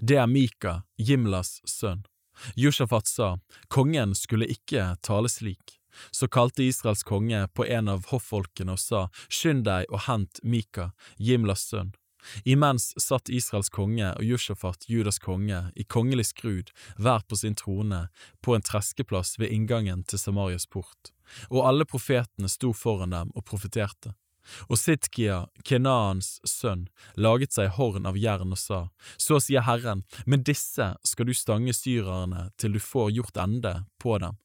Det 0.00 0.16
er 0.16 0.26
Mika, 0.30 0.82
Jimlas 0.96 1.60
sønn. 1.68 2.04
Jushafat 2.56 3.06
sa, 3.06 3.28
kongen 3.68 4.14
skulle 4.18 4.48
ikke 4.50 4.94
tale 5.04 5.30
slik. 5.30 5.78
Så 6.10 6.26
kalte 6.28 6.64
Israels 6.64 7.04
konge 7.06 7.44
på 7.54 7.66
en 7.66 7.88
av 7.88 8.08
hoffolkene 8.10 8.74
og 8.74 8.80
sa, 8.82 9.06
skynd 9.28 9.62
deg 9.68 9.86
og 9.92 10.06
hent 10.08 10.40
Mika, 10.42 10.90
Jimlas 11.18 11.68
sønn. 11.70 11.92
Imens 12.44 12.92
satt 13.00 13.28
Israels 13.28 13.70
konge 13.70 14.10
og 14.12 14.24
Jushafat, 14.24 14.88
Judas 14.88 15.18
konge, 15.18 15.60
i 15.74 15.84
kongelig 15.84 16.30
skrud, 16.32 16.72
hver 16.98 17.24
på 17.28 17.36
sin 17.36 17.56
trone, 17.58 18.08
på 18.40 18.56
en 18.56 18.64
treskeplass 18.64 19.38
ved 19.38 19.52
inngangen 19.52 20.04
til 20.08 20.20
Samarias 20.20 20.66
port, 20.66 21.12
og 21.50 21.64
alle 21.68 21.88
profetene 21.88 22.50
sto 22.50 22.72
foran 22.72 23.14
dem 23.14 23.32
og 23.34 23.46
profeterte. 23.48 24.14
Og 24.68 24.78
Sitkia, 24.78 25.46
Kenaans 25.64 26.38
sønn, 26.44 26.86
laget 27.16 27.54
seg 27.56 27.70
horn 27.78 28.04
av 28.08 28.18
jern 28.20 28.52
og 28.52 28.60
sa, 28.60 28.80
Så 29.16 29.40
sier 29.40 29.64
Herren, 29.64 30.04
med 30.26 30.44
disse 30.44 30.94
skal 31.04 31.28
du 31.28 31.34
stange 31.34 31.72
syrerne 31.72 32.50
til 32.60 32.76
du 32.76 32.80
får 32.80 33.14
gjort 33.16 33.40
ende 33.40 33.74
på 33.98 34.18
dem. 34.20 34.36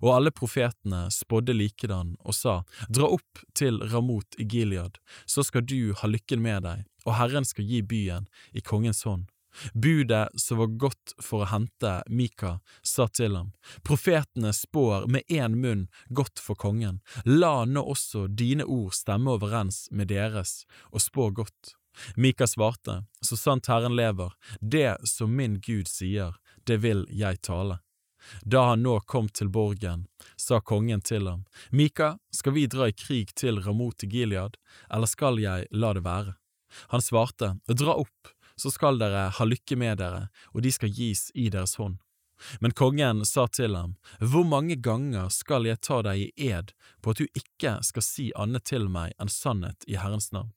Og 0.00 0.14
alle 0.16 0.32
profetene 0.32 1.06
spådde 1.12 1.54
likedan 1.54 2.14
og 2.24 2.34
sa, 2.34 2.62
Dra 2.88 3.10
opp 3.18 3.44
til 3.54 3.78
Ramot 3.92 4.38
i 4.40 4.48
Gilead, 4.48 4.98
så 5.26 5.44
skal 5.46 5.66
du 5.68 5.94
ha 6.00 6.10
lykken 6.10 6.42
med 6.42 6.64
deg, 6.66 6.84
og 7.06 7.16
Herren 7.20 7.46
skal 7.48 7.64
gi 7.64 7.80
byen 7.82 8.28
i 8.52 8.60
kongens 8.60 9.04
hånd. 9.06 9.30
Budet 9.72 10.28
som 10.40 10.58
var 10.58 10.66
godt 10.66 11.14
for 11.22 11.44
å 11.44 11.50
hente 11.50 11.92
Mika, 12.12 12.58
sa 12.82 13.06
til 13.08 13.36
ham, 13.38 13.52
Profetene 13.86 14.52
spår 14.52 15.06
med 15.08 15.24
én 15.32 15.56
munn 15.62 15.86
godt 16.08 16.42
for 16.42 16.58
kongen, 16.60 17.00
la 17.24 17.64
nå 17.64 17.82
også 17.94 18.26
dine 18.28 18.66
ord 18.68 18.92
stemme 18.94 19.32
overens 19.38 19.86
med 19.90 20.12
deres, 20.12 20.64
og 20.92 21.00
spå 21.00 21.30
godt. 21.30 21.76
Mika 22.16 22.46
svarte, 22.46 23.04
Så 23.20 23.36
sant 23.36 23.66
Herren 23.66 23.96
lever, 23.96 24.32
det 24.60 24.96
som 25.08 25.36
min 25.36 25.60
Gud 25.60 25.88
sier, 25.88 26.36
det 26.66 26.82
vil 26.84 27.06
jeg 27.10 27.40
tale. 27.40 27.80
Da 28.42 28.66
han 28.70 28.82
nå 28.82 29.00
kom 29.00 29.28
til 29.28 29.48
borgen, 29.48 30.06
sa 30.36 30.60
kongen 30.60 31.00
til 31.00 31.28
ham, 31.28 31.44
Mika, 31.70 32.18
skal 32.30 32.52
vi 32.52 32.66
dra 32.66 32.88
i 32.88 32.92
krig 32.92 33.34
til 33.34 33.62
Ramot 33.62 34.04
i 34.04 34.06
Gilead, 34.06 34.58
eller 34.90 35.06
skal 35.06 35.38
jeg 35.40 35.68
la 35.70 35.92
det 35.94 36.04
være? 36.04 36.34
Han 36.92 37.02
svarte, 37.02 37.56
Dra 37.68 37.94
opp, 37.94 38.32
så 38.56 38.72
skal 38.72 38.98
dere 38.98 39.28
ha 39.36 39.44
lykke 39.46 39.76
med 39.76 40.00
dere, 40.00 40.28
og 40.54 40.64
de 40.64 40.72
skal 40.72 40.92
gis 40.92 41.28
i 41.34 41.48
deres 41.52 41.76
hånd. 41.80 41.98
Men 42.60 42.74
kongen 42.76 43.24
sa 43.24 43.46
til 43.46 43.76
ham, 43.76 43.96
Hvor 44.20 44.44
mange 44.44 44.76
ganger 44.76 45.28
skal 45.28 45.66
jeg 45.66 45.80
ta 45.80 46.02
deg 46.02 46.20
i 46.20 46.50
ed 46.50 46.72
på 47.00 47.14
at 47.14 47.22
du 47.22 47.26
ikke 47.32 47.78
skal 47.82 48.04
si 48.04 48.32
annet 48.36 48.66
til 48.68 48.88
meg 48.92 49.14
enn 49.20 49.32
sannhet 49.32 49.86
i 49.88 49.96
Herrens 49.96 50.32
navn? 50.32 50.52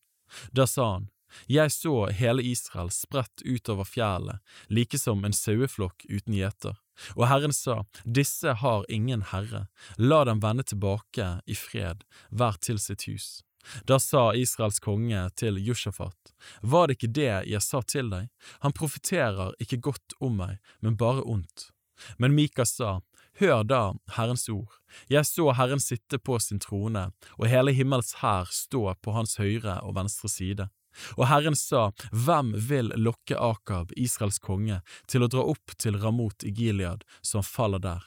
Da 0.51 0.67
sa 0.67 0.91
han, 0.93 1.09
Jeg 1.47 1.71
så 1.71 2.09
hele 2.09 2.43
Israel 2.43 2.91
spredt 2.91 3.43
utover 3.45 3.85
fjellet, 3.85 4.39
like 4.67 4.97
som 4.97 5.23
en 5.25 5.33
saueflokk 5.33 6.05
uten 6.09 6.33
gjeter. 6.33 6.75
Og 7.15 7.27
Herren 7.29 7.53
sa, 7.53 7.85
Disse 8.03 8.53
har 8.59 8.85
ingen 8.89 9.21
herre, 9.31 9.67
la 9.97 10.23
dem 10.25 10.41
vende 10.43 10.63
tilbake 10.63 11.39
i 11.45 11.55
fred, 11.55 12.03
hver 12.29 12.59
til 12.59 12.79
sitt 12.79 13.07
hus. 13.07 13.43
Da 13.85 13.99
sa 13.99 14.33
Israels 14.33 14.79
konge 14.79 15.29
til 15.35 15.57
Jushafat, 15.57 16.33
Var 16.61 16.87
det 16.87 16.97
ikke 16.97 17.13
det 17.13 17.33
jeg 17.51 17.61
sa 17.61 17.81
til 17.81 18.09
deg? 18.09 18.29
Han 18.63 18.73
profeterer 18.73 19.53
ikke 19.59 19.81
godt 19.89 20.15
om 20.19 20.39
meg, 20.39 20.57
men 20.79 20.97
bare 20.97 21.23
ondt. 21.23 21.71
Men 22.17 22.35
Mika 22.35 22.65
sa, 22.65 23.01
Hør 23.39 23.63
da 23.63 23.93
Herrens 24.17 24.49
ord, 24.49 24.73
jeg 25.07 25.25
så 25.25 25.51
Herren 25.55 25.79
sitte 25.79 26.17
på 26.19 26.39
sin 26.43 26.59
trone, 26.59 27.11
og 27.37 27.47
hele 27.47 27.71
himmels 27.71 28.17
hær 28.19 28.49
stå 28.51 28.95
på 28.99 29.13
hans 29.15 29.37
høyre 29.39 29.79
og 29.85 29.95
venstre 29.95 30.29
side. 30.31 30.67
Og 31.15 31.27
Herren 31.29 31.55
sa, 31.55 31.91
Hvem 32.11 32.51
vil 32.67 32.91
lokke 32.97 33.37
Akab, 33.39 33.93
Israels 33.95 34.41
konge, 34.43 34.81
til 35.07 35.23
å 35.23 35.31
dra 35.31 35.45
opp 35.53 35.75
til 35.77 35.99
Ramot 36.01 36.43
i 36.43 36.51
Gilead, 36.51 37.05
han 37.33 37.47
faller 37.47 37.79
der? 37.79 38.03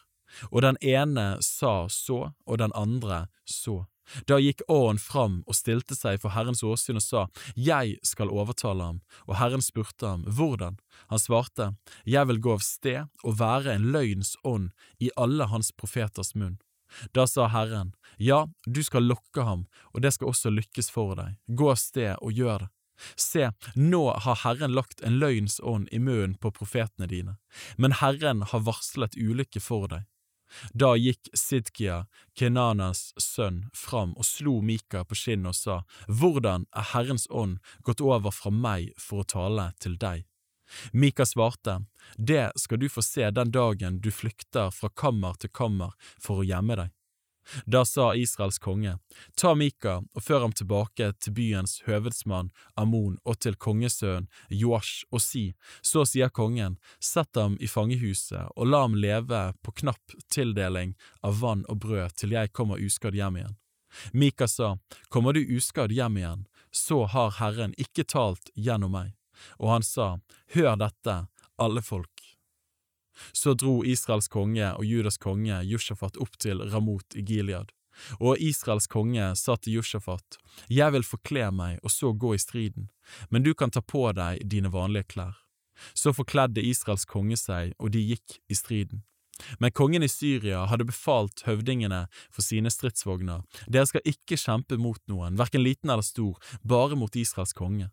Og 0.50 0.62
den 0.64 0.76
ene 0.80 1.38
sa 1.44 1.88
så, 1.88 2.32
og 2.46 2.58
den 2.58 2.72
andre 2.76 3.26
så. 3.44 3.84
Da 4.26 4.38
gikk 4.42 4.64
åen 4.72 4.98
fram 4.98 5.40
og 5.46 5.56
stilte 5.56 5.96
seg 5.96 6.20
for 6.22 6.34
Herrens 6.34 6.62
åsyn 6.66 6.98
og 7.00 7.04
sa, 7.04 7.26
Jeg 7.56 7.98
skal 8.06 8.32
overtale 8.32 8.88
ham, 8.90 9.00
og 9.28 9.38
Herren 9.38 9.62
spurte 9.62 10.06
ham, 10.06 10.24
Hvordan? 10.26 10.78
Han 11.08 11.22
svarte, 11.22 11.72
Jeg 12.04 12.28
vil 12.28 12.40
gå 12.40 12.56
av 12.58 12.66
sted 12.66 13.06
og 13.22 13.38
være 13.38 13.76
en 13.76 13.90
løgns 13.94 14.36
ånd 14.44 14.70
i 14.98 15.10
alle 15.16 15.48
hans 15.52 15.72
profeters 15.72 16.34
munn. 16.34 16.58
Da 17.12 17.26
sa 17.26 17.48
Herren, 17.48 17.94
Ja, 18.18 18.46
du 18.66 18.82
skal 18.82 19.08
lokke 19.08 19.46
ham, 19.46 19.66
og 19.94 20.02
det 20.02 20.12
skal 20.14 20.32
også 20.32 20.52
lykkes 20.52 20.90
for 20.90 21.16
deg, 21.16 21.38
gå 21.48 21.70
av 21.72 21.80
sted 21.80 22.16
og 22.20 22.32
gjør 22.32 22.66
det. 22.66 22.72
Se, 23.16 23.48
nå 23.74 24.02
har 24.24 24.40
Herren 24.44 24.74
lagt 24.76 25.00
en 25.02 25.18
løgns 25.18 25.58
ånd 25.62 25.88
i 25.90 25.98
munnen 25.98 26.36
på 26.38 26.52
profetene 26.54 27.08
dine, 27.10 27.36
men 27.76 27.96
Herren 27.98 28.44
har 28.46 28.62
varslet 28.66 29.16
ulykke 29.18 29.62
for 29.62 29.88
deg. 29.90 30.04
Da 30.72 30.94
gikk 30.96 31.30
Sidkia, 31.34 32.06
Kenanas 32.34 33.12
sønn, 33.20 33.64
fram 33.74 34.16
og 34.16 34.26
slo 34.26 34.60
Mika 34.60 35.04
på 35.04 35.18
kinnet 35.18 35.52
og 35.52 35.58
sa, 35.58 35.78
Hvordan 36.08 36.66
er 36.76 36.90
Herrens 36.92 37.26
ånd 37.30 37.58
gått 37.82 38.00
over 38.00 38.34
fra 38.34 38.52
meg 38.52 38.92
for 38.98 39.22
å 39.22 39.28
tale 39.34 39.72
til 39.80 39.98
deg? 39.98 40.26
Mika 40.92 41.26
svarte, 41.26 41.84
Det 42.16 42.52
skal 42.56 42.78
du 42.78 42.88
få 42.88 43.02
se 43.02 43.30
den 43.30 43.50
dagen 43.52 44.00
du 44.00 44.10
flykter 44.10 44.70
fra 44.70 44.88
kammer 44.88 45.36
til 45.38 45.50
kammer 45.50 45.92
for 46.20 46.40
å 46.40 46.46
gjemme 46.46 46.76
deg. 46.76 46.90
Da 47.66 47.84
sa 47.84 48.14
Israels 48.14 48.58
konge, 48.58 48.98
ta 49.36 49.54
Mika 49.54 49.98
og 50.14 50.22
før 50.22 50.46
ham 50.46 50.52
tilbake 50.56 51.12
til 51.20 51.34
byens 51.36 51.80
høvedsmann 51.86 52.50
Amon 52.78 53.18
og 53.24 53.40
til 53.42 53.56
kongesønnen 53.56 54.28
Joash 54.48 55.06
og 55.10 55.22
si, 55.24 55.44
så 55.82 56.04
sier 56.08 56.30
kongen, 56.30 56.78
sett 57.00 57.36
ham 57.36 57.56
i 57.60 57.68
fangehuset 57.70 58.54
og 58.56 58.70
la 58.70 58.84
ham 58.86 58.94
leve 58.98 59.42
på 59.62 59.74
knapp 59.82 60.16
tildeling 60.32 60.94
av 61.22 61.40
vann 61.42 61.66
og 61.68 61.82
brød 61.84 62.16
til 62.22 62.36
jeg 62.36 62.52
kommer 62.56 62.82
uskadd 62.82 63.18
hjem 63.18 63.42
igjen. 63.42 63.58
Mika 64.12 64.48
sa, 64.48 64.78
kommer 65.08 65.32
du 65.32 65.42
uskadd 65.56 65.92
hjem 65.92 66.16
igjen, 66.16 66.46
så 66.70 67.04
har 67.04 67.36
Herren 67.40 67.74
ikke 67.76 68.06
talt 68.08 68.50
gjennom 68.54 68.94
meg. 68.96 69.12
Og 69.58 69.68
han 69.74 69.84
sa, 69.84 70.18
hør 70.54 70.76
dette, 70.80 71.16
alle 71.60 71.82
folk. 71.84 72.11
Så 73.32 73.54
dro 73.54 73.82
Israels 73.84 74.28
konge 74.28 74.72
og 74.72 74.84
Judas 74.86 75.18
konge 75.18 75.62
Jushafat 75.68 76.18
opp 76.22 76.38
til 76.38 76.62
Ramot 76.72 77.16
i 77.16 77.22
Gilead. 77.22 77.72
Og 78.20 78.40
Israels 78.40 78.88
konge 78.88 79.34
sa 79.36 79.56
til 79.56 79.78
Jushafat, 79.78 80.38
Jeg 80.68 80.92
vil 80.92 81.04
forkle 81.04 81.50
meg 81.52 81.78
og 81.82 81.90
så 81.90 82.12
gå 82.12 82.34
i 82.34 82.38
striden, 82.38 82.88
men 83.30 83.42
du 83.42 83.54
kan 83.54 83.70
ta 83.70 83.80
på 83.80 84.12
deg 84.12 84.40
dine 84.48 84.72
vanlige 84.72 85.04
klær. 85.04 85.36
Så 85.94 86.12
forkledde 86.12 86.62
Israels 86.62 87.04
konge 87.04 87.36
seg, 87.36 87.74
og 87.78 87.92
de 87.92 88.00
gikk 88.00 88.38
i 88.48 88.54
striden. 88.54 89.02
Men 89.58 89.72
kongen 89.72 90.02
i 90.02 90.08
Syria 90.08 90.66
hadde 90.70 90.86
befalt 90.86 91.42
høvdingene 91.46 92.04
for 92.30 92.44
sine 92.44 92.70
stridsvogner, 92.70 93.42
dere 93.66 93.88
skal 93.88 94.04
ikke 94.06 94.38
kjempe 94.38 94.78
mot 94.78 95.00
noen, 95.10 95.36
hverken 95.40 95.64
liten 95.64 95.90
eller 95.90 96.06
stor, 96.06 96.38
bare 96.62 96.98
mot 96.98 97.16
Israels 97.16 97.56
konge. 97.56 97.90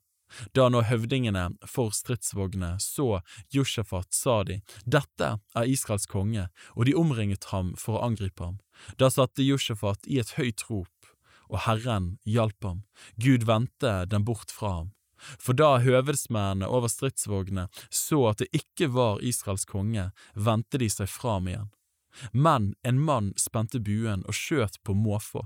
Da 0.53 0.67
nå 0.69 0.83
høvdingene 0.85 1.45
for 1.67 1.93
stridsvognene 1.95 2.75
så 2.83 3.21
Josjefat 3.53 4.13
sa 4.13 4.41
de, 4.47 4.59
Dette 4.85 5.31
er 5.57 5.71
Israels 5.71 6.07
konge, 6.09 6.47
og 6.75 6.85
de 6.85 6.95
omringet 6.97 7.49
ham 7.53 7.73
for 7.79 7.97
å 7.97 8.05
angripe 8.09 8.43
ham. 8.45 8.59
Da 9.01 9.09
satte 9.11 9.45
Josjefat 9.45 10.07
i 10.07 10.19
et 10.21 10.35
høyt 10.37 10.65
rop, 10.69 11.11
og 11.49 11.65
Herren 11.65 12.17
hjalp 12.29 12.63
ham, 12.63 12.83
Gud 13.17 13.47
vendte 13.49 14.05
dem 14.09 14.25
bort 14.27 14.53
fra 14.53 14.75
ham. 14.79 14.93
For 15.19 15.57
da 15.57 15.81
høvedsmennene 15.83 16.69
over 16.69 16.87
stridsvognene 16.91 17.67
så 17.91 18.21
at 18.29 18.39
det 18.39 18.47
ikke 18.55 18.87
var 18.95 19.19
Israels 19.25 19.65
konge, 19.67 20.09
vendte 20.35 20.79
de 20.79 20.87
seg 20.91 21.09
fra 21.11 21.37
ham 21.37 21.49
igjen. 21.51 21.71
Men 22.31 22.73
en 22.87 23.01
mann 23.03 23.33
spente 23.37 23.81
buen 23.83 24.23
og 24.27 24.37
skjøt 24.37 24.79
på 24.83 24.95
måfå, 24.95 25.43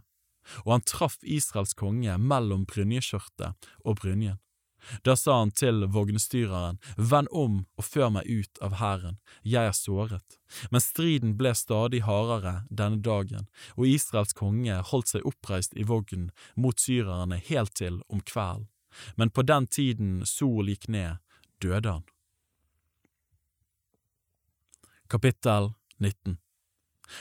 og 0.64 0.70
han 0.70 0.86
traff 0.88 1.18
Israels 1.24 1.74
konge 1.80 2.16
mellom 2.20 2.68
brynjeskjørtet 2.70 3.70
og 3.84 4.00
brynjen. 4.02 4.40
Da 5.04 5.16
sa 5.16 5.40
han 5.40 5.52
til 5.52 5.86
vognstyreren, 5.88 6.80
Vend 6.98 7.32
om 7.32 7.64
og 7.78 7.86
før 7.88 8.12
meg 8.18 8.28
ut 8.28 8.62
av 8.62 8.78
hæren, 8.82 9.20
jeg 9.42 9.70
er 9.72 9.78
såret. 9.78 10.38
Men 10.72 10.84
striden 10.84 11.36
ble 11.40 11.54
stadig 11.58 12.04
hardere 12.08 12.64
denne 12.70 13.02
dagen, 13.02 13.48
og 13.78 13.88
Israels 13.88 14.36
konge 14.38 14.82
holdt 14.92 15.14
seg 15.14 15.28
oppreist 15.28 15.78
i 15.78 15.88
vognen 15.88 16.32
mot 16.56 16.80
syrerne 16.80 17.40
helt 17.40 17.76
til 17.80 18.02
om 18.10 18.22
kvelden. 18.22 18.68
Men 19.16 19.32
på 19.34 19.42
den 19.42 19.68
tiden 19.68 20.26
sol 20.26 20.70
gikk 20.70 20.88
ned, 20.88 21.18
døde 21.58 21.90
han. 21.90 22.04
Kapittel 25.10 25.74
19 25.98 26.38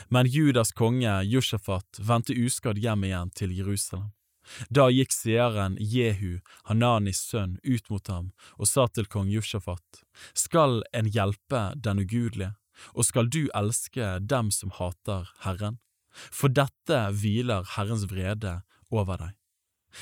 Men 0.08 0.26
Judas 0.26 0.72
konge 0.72 1.22
Jushafat 1.22 2.00
vendte 2.00 2.36
uskadd 2.36 2.78
hjem 2.80 3.04
igjen 3.08 3.32
til 3.36 3.52
Jerusalem. 3.56 4.12
Da 4.70 4.88
gikk 4.90 5.12
seeren 5.14 5.76
Jehu, 5.80 6.40
Hananis 6.68 7.22
sønn, 7.30 7.58
ut 7.62 7.90
mot 7.90 8.08
ham 8.10 8.32
og 8.58 8.68
sa 8.70 8.88
til 8.88 9.06
kong 9.06 9.30
Jushafat, 9.30 10.02
Skal 10.34 10.82
en 10.92 11.06
hjelpe 11.06 11.72
den 11.76 12.02
ugudelige, 12.02 12.54
og 12.94 13.06
skal 13.06 13.28
du 13.28 13.48
elske 13.54 14.18
dem 14.20 14.50
som 14.50 14.74
hater 14.78 15.30
Herren? 15.44 15.78
For 16.12 16.52
dette 16.52 16.98
hviler 17.16 17.64
Herrens 17.76 18.04
vrede 18.10 18.60
over 18.90 19.16
deg. 19.16 19.38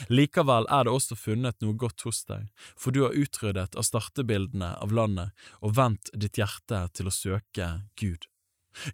Likevel 0.07 0.69
er 0.71 0.87
det 0.87 0.95
også 0.95 1.17
funnet 1.19 1.59
noe 1.63 1.75
godt 1.75 2.05
hos 2.07 2.23
deg, 2.29 2.47
for 2.79 2.95
du 2.95 3.03
har 3.05 3.17
utryddet 3.17 3.75
av 3.75 3.87
startebildene 3.87 4.77
av 4.79 4.95
landet 4.95 5.35
og 5.61 5.75
vendt 5.79 6.13
ditt 6.15 6.39
hjerte 6.39 6.85
til 6.95 7.11
å 7.11 7.15
søke 7.15 7.73
Gud. 7.99 8.30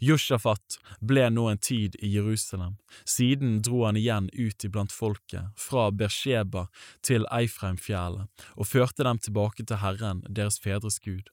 Jushafat 0.00 0.78
ble 1.00 1.28
nå 1.30 1.46
en 1.50 1.58
tid 1.58 1.96
i 2.00 2.10
Jerusalem, 2.14 2.76
siden 3.04 3.60
dro 3.62 3.84
han 3.84 3.98
igjen 4.00 4.28
ut 4.32 4.64
iblant 4.64 4.92
folket, 4.92 5.52
fra 5.56 5.90
Bersheba 5.90 6.66
til 7.06 7.26
Eifreimfjellet, 7.30 8.28
og 8.56 8.70
førte 8.70 9.06
dem 9.06 9.20
tilbake 9.22 9.66
til 9.66 9.82
Herren, 9.82 10.24
deres 10.28 10.60
fedres 10.62 10.98
Gud. 11.04 11.30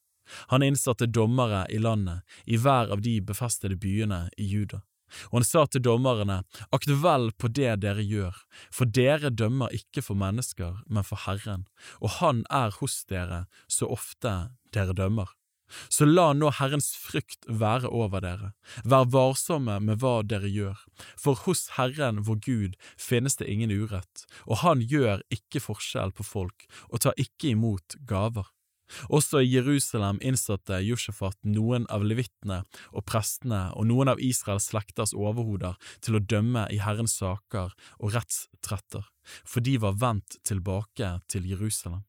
Han 0.51 0.63
innsatte 0.63 1.07
dommere 1.07 1.65
i 1.69 1.77
landet, 1.77 2.23
i 2.45 2.57
hver 2.57 2.91
av 2.93 3.03
de 3.03 3.19
befestede 3.21 3.75
byene 3.79 4.27
i 4.37 4.47
Juda. 4.47 4.81
Og 5.29 5.39
han 5.39 5.45
sa 5.45 5.65
til 5.69 5.83
dommerne, 5.85 6.39
akt 6.73 6.89
vel 7.03 7.29
på 7.37 7.49
det 7.53 7.75
dere 7.83 8.01
gjør, 8.01 8.37
for 8.73 8.89
dere 8.89 9.29
dømmer 9.29 9.73
ikke 9.75 10.01
for 10.01 10.17
mennesker, 10.17 10.81
men 10.89 11.05
for 11.05 11.21
Herren, 11.27 11.67
og 12.01 12.17
Han 12.19 12.43
er 12.49 12.73
hos 12.79 13.03
dere 13.05 13.45
så 13.67 13.89
ofte 13.93 14.33
dere 14.73 14.95
dømmer. 14.97 15.29
Så 15.89 16.07
la 16.07 16.31
nå 16.37 16.51
Herrens 16.59 16.91
frykt 16.99 17.47
være 17.47 17.89
over 17.89 18.23
dere, 18.23 18.53
vær 18.83 19.09
varsomme 19.13 19.79
med 19.83 20.01
hva 20.01 20.15
dere 20.27 20.49
gjør, 20.51 20.79
for 21.19 21.39
hos 21.45 21.67
Herren 21.77 22.23
vår 22.27 22.41
Gud 22.47 22.79
finnes 22.97 23.37
det 23.39 23.49
ingen 23.51 23.73
urett, 23.73 24.25
og 24.45 24.61
han 24.63 24.83
gjør 24.83 25.23
ikke 25.33 25.63
forskjell 25.63 26.13
på 26.15 26.25
folk 26.27 26.67
og 26.89 27.05
tar 27.05 27.17
ikke 27.21 27.53
imot 27.53 27.97
gaver. 28.09 28.49
Også 29.09 29.41
i 29.41 29.49
Jerusalem 29.49 30.19
innsatte 30.21 30.77
Jushafat 30.83 31.37
noen 31.47 31.87
av 31.93 32.05
levittene 32.05 32.61
og 32.91 33.05
prestene 33.09 33.65
og 33.77 33.87
noen 33.89 34.11
av 34.13 34.21
Israels 34.21 34.69
slekters 34.71 35.15
overhoder 35.17 35.79
til 36.03 36.19
å 36.19 36.23
dømme 36.23 36.67
i 36.73 36.81
Herrens 36.83 37.17
saker 37.21 37.73
og 37.99 38.15
rettstretter, 38.15 39.05
for 39.43 39.65
de 39.65 39.77
var 39.81 39.99
vendt 40.01 40.37
tilbake 40.45 41.15
til 41.31 41.47
Jerusalem. 41.49 42.03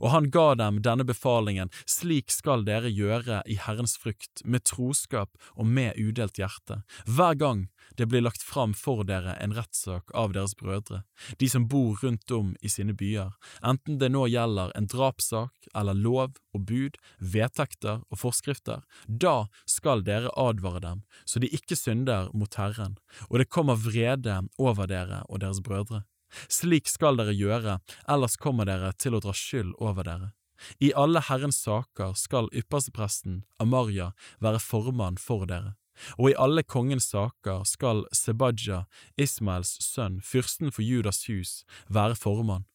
Og 0.00 0.10
han 0.14 0.30
ga 0.34 0.54
dem 0.58 0.80
denne 0.84 1.06
befalingen, 1.06 1.70
slik 1.88 2.30
skal 2.32 2.64
dere 2.66 2.90
gjøre 2.92 3.42
i 3.46 3.58
Herrens 3.60 3.96
frykt, 4.00 4.44
med 4.44 4.64
troskap 4.68 5.30
og 5.56 5.66
med 5.66 5.98
udelt 5.98 6.40
hjerte, 6.40 6.82
hver 7.06 7.36
gang 7.40 7.68
det 7.98 8.06
blir 8.10 8.22
lagt 8.24 8.42
fram 8.44 8.72
for 8.76 9.02
dere 9.04 9.34
en 9.42 9.54
rettssak 9.56 10.12
av 10.16 10.34
deres 10.36 10.54
brødre, 10.58 11.02
de 11.40 11.48
som 11.50 11.66
bor 11.68 11.98
rundt 12.02 12.30
om 12.34 12.54
i 12.62 12.70
sine 12.72 12.94
byer, 12.96 13.32
enten 13.66 13.98
det 14.00 14.12
nå 14.12 14.26
gjelder 14.30 14.72
en 14.78 14.88
drapssak 14.90 15.70
eller 15.74 15.98
lov 15.98 16.38
og 16.54 16.66
bud, 16.68 16.98
vedtekter 17.18 18.02
og 18.08 18.20
forskrifter, 18.20 18.84
da 19.06 19.50
skal 19.68 20.04
dere 20.06 20.32
advare 20.38 20.82
dem, 20.84 21.02
så 21.24 21.42
de 21.42 21.50
ikke 21.50 21.78
synder 21.78 22.30
mot 22.34 22.54
Herren, 22.60 22.96
og 23.28 23.40
det 23.42 23.50
kommer 23.50 23.78
vrede 23.78 24.40
over 24.58 24.90
dere 24.90 25.24
og 25.28 25.42
deres 25.44 25.62
brødre. 25.64 26.04
Slik 26.48 26.88
skal 26.88 27.18
dere 27.20 27.34
gjøre, 27.36 27.78
ellers 28.08 28.36
kommer 28.40 28.68
dere 28.68 28.92
til 28.98 29.16
å 29.16 29.22
dra 29.22 29.34
skyld 29.36 29.74
over 29.78 30.06
dere. 30.06 30.32
I 30.78 30.92
alle 30.96 31.22
Herrens 31.24 31.62
saker 31.64 32.14
skal 32.18 32.50
ypperstepresten 32.56 33.42
Amaria 33.62 34.10
være 34.44 34.60
formann 34.60 35.16
for 35.20 35.46
dere, 35.48 35.74
og 36.18 36.30
i 36.30 36.38
alle 36.38 36.64
kongens 36.64 37.10
saker 37.12 37.64
skal 37.68 38.04
Sebadja, 38.16 38.84
Ismaels 39.20 39.76
sønn, 39.84 40.20
fyrsten 40.20 40.72
for 40.72 40.84
Judas 40.84 41.24
hus, 41.28 41.62
være 41.88 42.18
formann, 42.18 42.66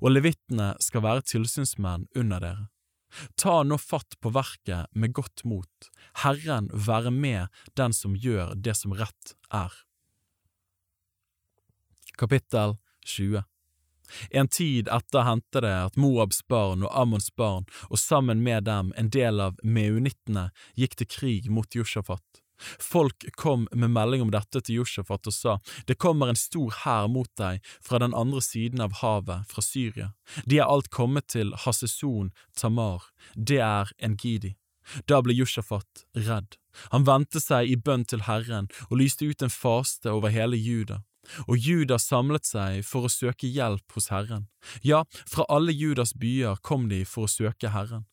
og 0.00 0.14
levittene 0.14 0.72
skal 0.82 1.04
være 1.04 1.26
tilsynsmenn 1.34 2.08
under 2.16 2.40
dere. 2.44 2.68
Ta 3.38 3.60
nå 3.62 3.76
fatt 3.78 4.16
på 4.18 4.32
verket 4.34 4.90
med 4.92 5.12
godt 5.14 5.44
mot, 5.46 5.90
Herren 6.24 6.70
være 6.72 7.12
med 7.14 7.52
den 7.78 7.94
som 7.94 8.16
gjør 8.18 8.56
det 8.58 8.74
som 8.80 8.96
rett 8.96 9.36
er. 9.54 9.70
Kapittel 12.18 12.76
20. 13.04 13.44
En 14.30 14.48
tid 14.48 14.88
etter 14.92 15.24
hendte 15.24 15.62
det 15.64 15.74
at 15.88 15.96
Moabs 15.96 16.42
barn 16.48 16.84
og 16.84 16.92
Ammons 16.92 17.30
barn, 17.36 17.64
og 17.88 17.98
sammen 17.98 18.42
med 18.44 18.66
dem 18.68 18.92
en 19.00 19.10
del 19.10 19.40
av 19.40 19.60
meunittene, 19.62 20.50
gikk 20.78 20.98
til 21.00 21.10
krig 21.10 21.50
mot 21.50 21.74
Josjafat. 21.74 22.44
Folk 22.80 23.24
kom 23.34 23.66
med 23.72 23.90
melding 23.90 24.22
om 24.22 24.30
dette 24.30 24.60
til 24.62 24.82
Josjafat 24.82 25.26
og 25.26 25.34
sa, 25.34 25.54
Det 25.86 25.98
kommer 25.98 26.30
en 26.30 26.38
stor 26.38 26.70
hær 26.84 27.08
mot 27.10 27.30
deg 27.36 27.64
fra 27.82 27.98
den 27.98 28.14
andre 28.14 28.40
siden 28.40 28.80
av 28.80 29.00
havet, 29.00 29.48
fra 29.50 29.62
Syria. 29.62 30.12
De 30.46 30.60
er 30.60 30.68
alt 30.68 30.90
kommet 30.90 31.28
til 31.28 31.52
Haseson 31.64 32.30
Tamar, 32.56 33.10
det 33.34 33.58
er 33.58 33.90
en 33.98 34.16
gidi. 34.16 34.54
Da 35.08 35.20
ble 35.24 35.34
Josjafat 35.34 36.04
redd. 36.14 36.58
Han 36.92 37.06
vendte 37.08 37.40
seg 37.40 37.70
i 37.70 37.76
bønn 37.76 38.04
til 38.04 38.24
Herren 38.28 38.68
og 38.90 38.98
lyste 39.00 39.26
ut 39.26 39.42
en 39.42 39.52
faste 39.52 40.10
over 40.12 40.32
hele 40.34 40.58
Juda. 40.58 41.02
Og 41.48 41.56
Judas 41.58 42.08
samlet 42.10 42.46
seg 42.48 42.82
for 42.86 43.06
å 43.06 43.12
søke 43.12 43.50
hjelp 43.50 43.96
hos 43.96 44.10
Herren. 44.14 44.48
Ja, 44.82 45.04
fra 45.30 45.46
alle 45.48 45.72
Judas 45.72 46.14
byer 46.14 46.60
kom 46.62 46.88
de 46.88 47.04
for 47.08 47.28
å 47.28 47.32
søke 47.32 47.72
Herren. 47.74 48.06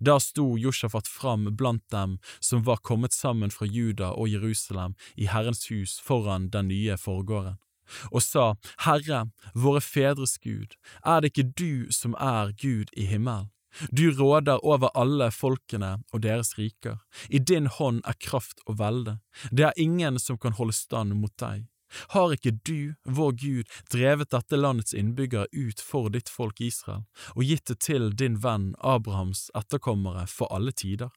Da 0.00 0.18
sto 0.20 0.56
Josjafat 0.58 1.06
fram 1.06 1.56
blant 1.56 1.84
dem 1.90 2.18
som 2.40 2.64
var 2.66 2.76
kommet 2.76 3.12
sammen 3.12 3.50
fra 3.50 3.66
Juda 3.66 4.10
og 4.12 4.28
Jerusalem 4.28 4.94
i 5.16 5.28
Herrens 5.30 5.68
hus 5.70 5.98
foran 6.02 6.50
den 6.50 6.68
nye 6.72 6.96
forgården, 6.98 7.58
og 8.12 8.22
sa, 8.22 8.56
Herre, 8.84 9.28
våre 9.54 9.80
fedres 9.80 10.36
Gud, 10.42 10.74
er 11.04 11.22
det 11.22 11.32
ikke 11.32 11.52
du 11.56 11.92
som 11.94 12.16
er 12.18 12.52
Gud 12.58 12.92
i 12.96 13.06
himmelen? 13.08 13.50
Du 13.92 14.08
råder 14.10 14.64
over 14.64 14.90
alle 14.96 15.28
folkene 15.30 15.98
og 16.12 16.22
deres 16.24 16.54
riker, 16.58 16.98
i 17.28 17.38
din 17.38 17.68
hånd 17.68 18.00
er 18.08 18.16
kraft 18.18 18.64
og 18.66 18.80
velde, 18.80 19.18
det 19.52 19.68
er 19.68 19.80
ingen 19.80 20.18
som 20.18 20.40
kan 20.40 20.56
holde 20.56 20.74
stand 20.74 21.14
mot 21.14 21.34
deg. 21.38 21.68
Har 22.14 22.34
ikke 22.34 22.56
du, 22.64 22.94
vår 23.04 23.32
Gud, 23.40 23.78
drevet 23.92 24.32
dette 24.34 24.58
landets 24.58 24.94
innbyggere 24.96 25.48
ut 25.52 25.80
for 25.80 26.12
ditt 26.12 26.28
folk 26.32 26.60
Israel, 26.60 27.06
og 27.36 27.46
gitt 27.48 27.68
det 27.70 27.80
til 27.86 28.10
din 28.16 28.40
venn 28.44 28.74
Abrahams 28.80 29.48
etterkommere 29.58 30.26
for 30.30 30.50
alle 30.54 30.72
tider? 30.72 31.10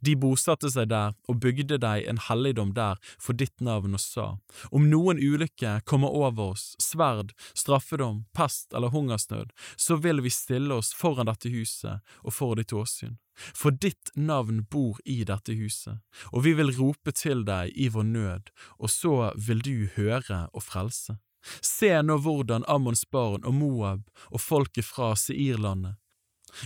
De 0.00 0.14
bosatte 0.18 0.70
seg 0.70 0.90
der 0.92 1.16
og 1.30 1.40
bygde 1.42 1.78
deg 1.82 2.06
en 2.10 2.20
helligdom 2.28 2.72
der 2.76 3.00
for 3.20 3.36
ditt 3.38 3.64
navn 3.64 3.96
og 3.98 4.02
sa, 4.02 4.26
om 4.70 4.86
noen 4.90 5.18
ulykke 5.18 5.80
kommer 5.88 6.14
over 6.14 6.54
oss, 6.54 6.72
sverd, 6.82 7.34
straffedom, 7.58 8.24
pest 8.36 8.72
eller 8.76 8.94
hungersnød, 8.94 9.50
så 9.76 9.98
vil 9.98 10.22
vi 10.22 10.30
stille 10.30 10.78
oss 10.78 10.92
foran 10.94 11.30
dette 11.30 11.50
huset 11.52 12.14
og 12.22 12.36
for 12.36 12.58
ditt 12.58 12.74
åsyn. 12.76 13.18
For 13.34 13.70
ditt 13.72 14.12
navn 14.14 14.64
bor 14.70 15.00
i 15.04 15.22
dette 15.24 15.56
huset, 15.56 16.02
og 16.32 16.44
vi 16.46 16.52
vil 16.58 16.74
rope 16.76 17.14
til 17.16 17.46
deg 17.48 17.72
i 17.74 17.88
vår 17.88 18.08
nød, 18.10 18.52
og 18.78 18.92
så 18.92 19.32
vil 19.36 19.64
du 19.64 19.88
høre 19.96 20.46
og 20.52 20.66
frelse. 20.66 21.16
Se 21.64 21.90
nå 22.04 22.20
hvordan 22.22 22.68
Ammons 22.70 23.02
barn 23.10 23.42
og 23.48 23.56
Moab 23.56 24.04
og 24.30 24.40
folket 24.40 24.86
fra 24.86 25.14
Seirlandet 25.18 25.96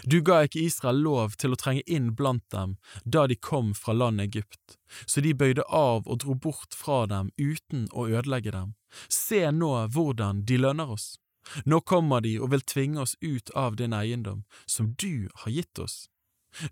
du 0.02 0.20
ga 0.20 0.40
ikke 0.44 0.64
Israel 0.66 0.98
lov 1.02 1.36
til 1.40 1.54
å 1.54 1.58
trenge 1.60 1.84
inn 1.86 2.10
blant 2.18 2.44
dem 2.54 2.74
da 3.04 3.26
de 3.30 3.36
kom 3.48 3.72
fra 3.74 3.94
landet 3.94 4.30
Egypt, 4.30 4.78
så 5.06 5.22
de 5.22 5.34
bøyde 5.34 5.66
av 5.68 6.06
og 6.06 6.22
dro 6.24 6.34
bort 6.34 6.74
fra 6.74 7.04
dem 7.10 7.30
uten 7.38 7.86
å 7.92 8.08
ødelegge 8.08 8.54
dem. 8.54 8.74
Se 9.08 9.46
nå 9.52 9.70
hvordan 9.94 10.44
de 10.48 10.58
lønner 10.58 10.90
oss. 10.96 11.16
Nå 11.64 11.80
kommer 11.86 12.24
de 12.24 12.34
og 12.42 12.50
vil 12.54 12.66
tvinge 12.66 13.04
oss 13.04 13.14
ut 13.22 13.52
av 13.54 13.76
din 13.78 13.94
eiendom, 13.94 14.42
som 14.66 14.94
du 14.98 15.28
har 15.42 15.54
gitt 15.54 15.78
oss. 15.78 16.08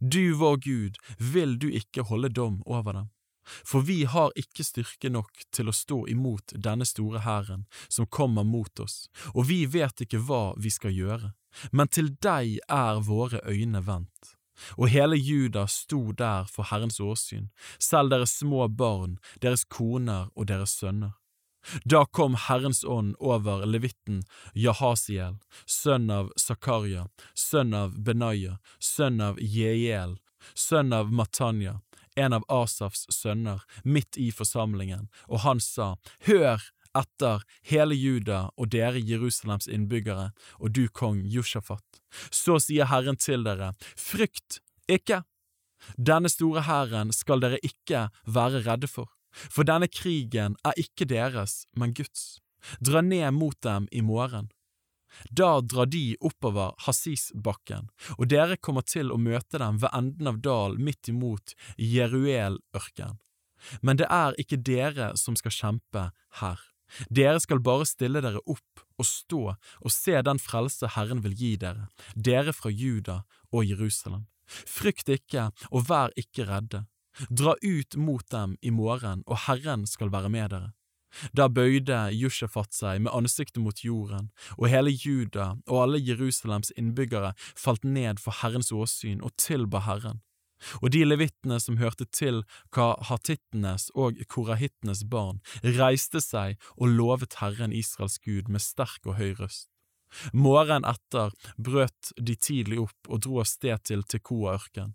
Du, 0.01 0.33
vår 0.41 0.57
Gud, 0.65 0.99
vil 1.19 1.59
du 1.59 1.69
ikke 1.71 2.07
holde 2.09 2.29
dom 2.29 2.63
over 2.67 2.93
dem? 2.93 3.11
For 3.45 3.85
vi 3.85 4.05
har 4.09 4.33
ikke 4.41 4.65
styrke 4.65 5.11
nok 5.13 5.45
til 5.53 5.69
å 5.69 5.77
stå 5.77 6.07
imot 6.09 6.55
denne 6.57 6.87
store 6.89 7.21
hæren 7.27 7.67
som 7.93 8.09
kommer 8.09 8.47
mot 8.49 8.81
oss, 8.81 9.11
og 9.35 9.51
vi 9.51 9.67
vet 9.69 10.01
ikke 10.01 10.23
hva 10.25 10.55
vi 10.57 10.73
skal 10.73 10.97
gjøre 10.97 11.35
men 11.71 11.89
til 11.89 12.13
deg 12.23 12.59
er 12.69 13.03
våre 13.07 13.41
øyne 13.49 13.83
vendt. 13.87 14.35
Og 14.79 14.89
hele 14.95 15.19
Juda 15.19 15.67
sto 15.71 16.13
der 16.13 16.47
for 16.51 16.69
Herrens 16.71 17.01
åsyn, 17.03 17.51
selv 17.79 18.15
deres 18.15 18.37
små 18.39 18.69
barn, 18.69 19.19
deres 19.43 19.65
koner 19.65 20.31
og 20.35 20.49
deres 20.49 20.77
sønner. 20.79 21.17
Da 21.85 22.05
kom 22.07 22.35
Herrens 22.35 22.85
ånd 22.85 23.17
over 23.19 23.65
levitten 23.67 24.23
Jahasiel, 24.53 25.39
sønn 25.67 26.11
av 26.11 26.31
Zakaria, 26.41 27.09
sønn 27.35 27.75
av 27.75 27.97
Benaya, 28.05 28.59
sønn 28.79 29.21
av 29.25 29.41
Jeiel, 29.41 30.19
sønn 30.55 30.93
av 30.93 31.13
Matanya, 31.13 31.81
en 32.17 32.33
av 32.33 32.45
Asafs 32.49 33.07
sønner, 33.11 33.65
midt 33.85 34.19
i 34.21 34.31
forsamlingen, 34.33 35.09
og 35.29 35.43
han 35.47 35.61
sa, 35.61 35.95
Hør, 36.29 36.63
etter 36.95 37.43
hele 37.67 37.97
Juda 37.99 38.49
og 38.55 38.71
dere 38.71 39.03
Jerusalems 39.03 39.67
innbyggere, 39.67 40.31
og 40.63 40.75
du 40.77 40.87
kong 40.89 41.25
Jushafat. 41.27 41.83
Så 42.31 42.61
sier 42.63 42.87
Herren 42.91 43.19
til 43.19 43.47
dere, 43.47 43.73
frykt 43.99 44.61
ikke! 44.87 45.25
Denne 45.99 46.31
store 46.33 46.63
hæren 46.65 47.11
skal 47.13 47.43
dere 47.43 47.59
ikke 47.67 48.07
være 48.25 48.63
redde 48.65 48.89
for, 48.89 49.11
for 49.35 49.67
denne 49.69 49.89
krigen 49.91 50.59
er 50.65 50.81
ikke 50.81 51.09
deres, 51.11 51.65
men 51.77 51.95
Guds. 51.97 52.41
Dra 52.81 53.03
ned 53.05 53.35
mot 53.37 53.57
dem 53.63 53.89
i 53.93 54.03
morgen. 54.03 54.51
Da 55.31 55.61
drar 55.61 55.87
de 55.87 56.17
oppover 56.21 56.75
Hasisbakken, 56.87 57.89
og 58.19 58.29
dere 58.33 58.59
kommer 58.59 58.83
til 58.83 59.13
å 59.15 59.21
møte 59.21 59.61
dem 59.63 59.79
ved 59.83 59.95
enden 59.95 60.31
av 60.31 60.41
dalen 60.43 60.83
midt 60.85 61.11
imot 61.13 61.55
Jeruel-ørken. 61.79 63.21
Men 63.81 64.01
det 64.01 64.09
er 64.11 64.37
ikke 64.41 64.61
dere 64.61 65.13
som 65.21 65.37
skal 65.39 65.55
kjempe 65.55 66.09
her. 66.41 66.61
Dere 67.09 67.41
skal 67.41 67.63
bare 67.65 67.87
stille 67.89 68.21
dere 68.23 68.43
opp 68.45 68.83
og 69.01 69.09
stå 69.09 69.43
og 69.55 69.91
se 69.93 70.19
den 70.23 70.41
frelse 70.43 70.91
Herren 70.95 71.23
vil 71.25 71.35
gi 71.39 71.55
dere, 71.61 71.89
dere 72.15 72.53
fra 72.53 72.71
Juda 72.71 73.23
og 73.51 73.65
Jerusalem. 73.65 74.27
Frykt 74.47 75.09
ikke 75.09 75.49
og 75.71 75.89
vær 75.89 76.13
ikke 76.21 76.47
redde. 76.51 76.85
Dra 77.31 77.55
ut 77.63 77.97
mot 77.97 78.25
dem 78.31 78.57
i 78.63 78.71
morgen, 78.71 79.23
og 79.27 79.45
Herren 79.47 79.87
skal 79.87 80.13
være 80.13 80.33
med 80.33 80.51
dere. 80.55 80.73
Da 81.31 81.47
bøyde 81.47 82.09
Jushafat 82.11 82.75
seg 82.75 83.05
med 83.05 83.15
ansiktet 83.15 83.63
mot 83.63 83.85
jorden, 83.87 84.33
og 84.59 84.67
hele 84.73 84.91
Juda 84.91 85.53
og 85.69 85.83
alle 85.85 86.03
Jerusalems 86.03 86.75
innbyggere 86.75 87.37
falt 87.55 87.87
ned 87.87 88.19
for 88.19 88.35
Herrens 88.43 88.73
åsyn 88.75 89.23
og 89.23 89.37
tilba 89.39 89.85
Herren 89.87 90.25
og 90.83 90.91
de 90.95 91.03
levittene 91.07 91.59
som 91.63 91.79
hørte 91.81 92.07
til 92.13 92.43
kahatittenes 92.75 93.91
og 93.95 94.21
korahittenes 94.31 95.05
barn, 95.11 95.41
reiste 95.63 96.23
seg 96.25 96.59
og 96.77 96.95
lovet 96.95 97.39
Herren 97.41 97.75
Israels 97.75 98.19
Gud 98.25 98.51
med 98.53 98.65
sterk 98.65 99.07
og 99.07 99.19
høy 99.21 99.35
røst. 99.41 99.69
Morgenen 100.33 100.87
etter 100.87 101.33
brøt 101.59 102.13
de 102.21 102.37
tidlig 102.39 102.85
opp 102.85 103.09
og 103.11 103.25
dro 103.27 103.41
av 103.43 103.49
sted 103.51 103.83
til 103.89 104.05
Tekoa-ørken. 104.07 104.95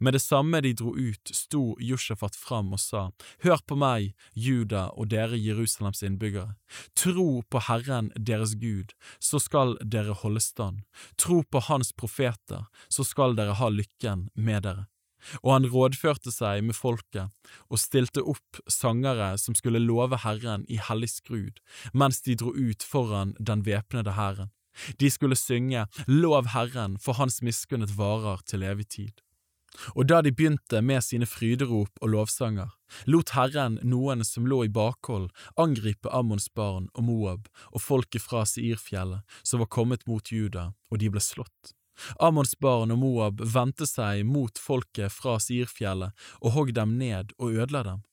Med 0.00 0.16
det 0.16 0.22
samme 0.22 0.60
de 0.64 0.72
dro 0.76 0.94
ut, 0.96 1.32
sto 1.34 1.76
Jushafat 1.80 2.36
fram 2.36 2.72
og 2.76 2.82
sa, 2.82 3.08
Hør 3.44 3.62
på 3.66 3.78
meg, 3.78 4.12
Juda 4.34 4.88
og 4.94 5.10
dere 5.14 5.38
Jerusalems 5.38 6.02
innbyggere. 6.06 6.56
Tro 6.98 7.42
på 7.50 7.62
Herren 7.68 8.12
deres 8.16 8.54
Gud, 8.58 8.94
så 9.20 9.40
skal 9.42 9.76
dere 9.82 10.16
holde 10.22 10.42
stand. 10.44 10.84
Tro 11.16 11.42
på 11.42 11.64
Hans 11.68 11.92
profeter, 11.92 12.68
så 12.88 13.06
skal 13.06 13.36
dere 13.38 13.58
ha 13.58 13.72
lykken 13.72 14.28
med 14.34 14.64
dere. 14.66 14.88
Og 15.42 15.52
han 15.56 15.66
rådførte 15.66 16.30
seg 16.30 16.62
med 16.66 16.76
folket 16.78 17.32
og 17.66 17.80
stilte 17.82 18.22
opp 18.22 18.60
sangere 18.70 19.32
som 19.40 19.56
skulle 19.58 19.82
love 19.82 20.20
Herren 20.22 20.64
i 20.70 20.78
hellig 20.88 21.10
skrud, 21.16 21.58
mens 21.92 22.22
de 22.22 22.36
dro 22.38 22.54
ut 22.54 22.86
foran 22.86 23.34
den 23.38 23.64
væpnede 23.66 24.14
hæren. 24.14 24.52
De 25.00 25.10
skulle 25.10 25.36
synge 25.36 25.86
Lov 26.06 26.52
Herren, 26.54 26.98
for 27.02 27.18
Hans 27.18 27.42
miskunnet 27.42 27.96
varer 27.98 28.44
til 28.46 28.62
evig 28.62 28.88
tid. 28.88 29.24
Og 29.94 30.08
da 30.10 30.20
de 30.24 30.32
begynte 30.34 30.80
med 30.82 31.04
sine 31.04 31.26
fryderop 31.28 32.02
og 32.02 32.12
lovsanger, 32.14 32.70
lot 33.06 33.34
Herren 33.36 33.78
noen 33.84 34.24
som 34.24 34.48
lå 34.48 34.64
i 34.66 34.72
bakhold, 34.72 35.28
angripe 35.60 36.10
Ammons 36.14 36.48
barn 36.54 36.88
og 36.94 37.06
Moab 37.08 37.48
og 37.70 37.82
folket 37.84 38.24
fra 38.24 38.44
Seirfjellet 38.48 39.40
som 39.42 39.62
var 39.62 39.70
kommet 39.72 40.06
mot 40.08 40.32
Juda, 40.32 40.72
og 40.90 41.02
de 41.02 41.12
ble 41.12 41.22
slått. 41.22 41.74
Ammons 42.22 42.54
barn 42.62 42.94
og 42.94 43.00
Moab 43.02 43.40
vendte 43.42 43.86
seg 43.88 44.24
mot 44.26 44.58
folket 44.58 45.12
fra 45.12 45.38
Seirfjellet 45.42 46.28
og 46.40 46.54
hogg 46.54 46.74
dem 46.74 46.96
ned 46.98 47.34
og 47.38 47.58
ødela 47.58 47.84
dem. 47.86 48.04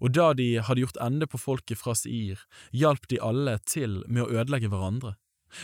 Og 0.00 0.14
da 0.14 0.32
de 0.38 0.54
hadde 0.62 0.84
gjort 0.84 1.00
ende 1.02 1.26
på 1.26 1.40
folket 1.40 1.80
fra 1.80 1.96
Seir, 1.98 2.40
hjalp 2.70 3.08
de 3.10 3.20
alle 3.20 3.58
til 3.66 4.02
med 4.06 4.24
å 4.24 4.30
ødelegge 4.30 4.70
hverandre. 4.72 5.16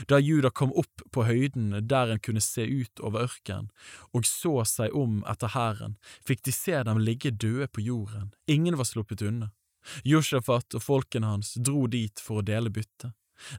Da 0.09 0.19
Juda 0.19 0.51
kom 0.51 0.73
opp 0.79 1.05
på 1.13 1.25
høyden 1.27 1.73
der 1.89 2.13
en 2.13 2.23
kunne 2.23 2.43
se 2.45 2.67
ut 2.67 3.01
over 3.01 3.27
ørkenen, 3.29 3.71
og 4.15 4.27
så 4.29 4.61
seg 4.69 4.95
om 4.97 5.23
etter 5.31 5.55
hæren, 5.55 5.97
fikk 6.27 6.45
de 6.47 6.55
se 6.55 6.83
dem 6.87 7.03
ligge 7.03 7.31
døde 7.31 7.69
på 7.69 7.85
jorden, 7.85 8.33
ingen 8.47 8.79
var 8.79 8.89
sluppet 8.89 9.23
unna. 9.27 9.51
Josjafat 10.05 10.77
og 10.77 10.85
folkene 10.85 11.31
hans 11.31 11.55
dro 11.57 11.87
dit 11.89 12.21
for 12.21 12.41
å 12.41 12.47
dele 12.47 12.73
byttet. 12.73 13.15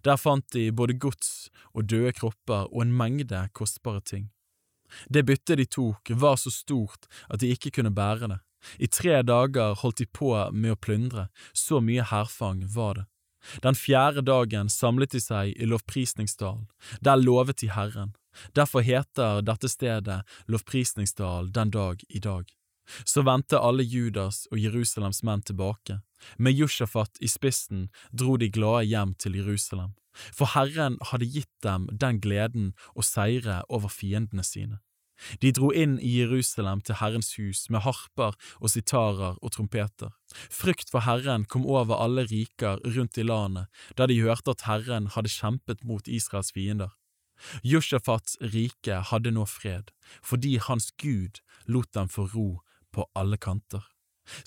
Der 0.06 0.20
fant 0.22 0.46
de 0.54 0.70
både 0.70 0.94
gods 0.94 1.50
og 1.74 1.88
døde 1.90 2.14
kropper 2.14 2.70
og 2.70 2.84
en 2.84 2.94
mengde 2.94 3.48
kostbare 3.58 4.04
ting. 4.06 4.30
Det 5.10 5.24
byttet 5.26 5.58
de 5.58 5.66
tok 5.66 6.12
var 6.22 6.38
så 6.38 6.52
stort 6.54 7.08
at 7.32 7.42
de 7.42 7.52
ikke 7.54 7.72
kunne 7.80 7.94
bære 7.96 8.30
det. 8.30 8.40
I 8.78 8.88
tre 8.94 9.22
dager 9.26 9.74
holdt 9.82 10.04
de 10.04 10.06
på 10.06 10.36
med 10.54 10.76
å 10.76 10.78
plyndre, 10.78 11.30
så 11.54 11.82
mye 11.82 12.06
hærfang 12.06 12.62
var 12.76 13.00
det. 13.00 13.06
Den 13.64 13.76
fjerde 13.76 14.24
dagen 14.26 14.70
samlet 14.70 15.14
de 15.16 15.22
seg 15.22 15.54
i 15.56 15.68
lovprisningsdalen, 15.70 16.68
der 17.02 17.22
lovet 17.22 17.62
de 17.62 17.72
Herren. 17.74 18.16
Derfor 18.56 18.86
heter 18.86 19.42
dette 19.44 19.70
stedet 19.70 20.22
lovprisningsdal 20.48 21.52
den 21.52 21.72
dag 21.72 22.04
i 22.10 22.20
dag. 22.20 22.46
Så 23.06 23.24
vendte 23.24 23.60
alle 23.60 23.84
Judas 23.84 24.46
og 24.52 24.60
Jerusalems 24.60 25.22
menn 25.24 25.44
tilbake. 25.46 26.02
Med 26.38 26.54
Jushafat 26.54 27.18
i 27.22 27.30
spissen 27.32 27.90
dro 28.12 28.38
de 28.38 28.50
glade 28.50 28.86
hjem 28.92 29.16
til 29.16 29.38
Jerusalem, 29.40 29.96
for 30.36 30.54
Herren 30.54 30.98
hadde 31.12 31.30
gitt 31.34 31.54
dem 31.66 31.88
den 31.92 32.20
gleden 32.22 32.74
å 32.96 33.06
seire 33.06 33.62
over 33.70 33.90
fiendene 33.90 34.44
sine. 34.46 34.82
De 35.42 35.52
dro 35.56 35.72
inn 35.72 35.98
i 36.00 36.14
Jerusalem 36.20 36.82
til 36.86 37.00
Herrens 37.02 37.36
hus 37.38 37.68
med 37.70 37.84
harper 37.86 38.38
og 38.60 38.74
sitarer 38.74 39.38
og 39.42 39.54
trompeter. 39.56 40.14
Frykt 40.50 40.92
for 40.94 41.06
Herren 41.08 41.46
kom 41.46 41.66
over 41.66 42.00
alle 42.00 42.26
riker 42.30 42.82
rundt 42.96 43.20
i 43.20 43.28
landet 43.28 43.68
da 43.98 44.08
de 44.08 44.22
hørte 44.22 44.56
at 44.56 44.66
Herren 44.68 45.12
hadde 45.16 45.34
kjempet 45.34 45.86
mot 45.88 46.08
Israels 46.08 46.52
fiender. 46.56 46.92
Jushafats 47.66 48.38
rike 48.54 49.00
hadde 49.10 49.34
nå 49.34 49.48
fred, 49.50 49.90
fordi 50.22 50.58
hans 50.62 50.92
Gud 51.02 51.42
lot 51.66 51.90
dem 51.98 52.10
få 52.12 52.28
ro 52.36 52.50
på 52.94 53.08
alle 53.18 53.38
kanter. 53.42 53.82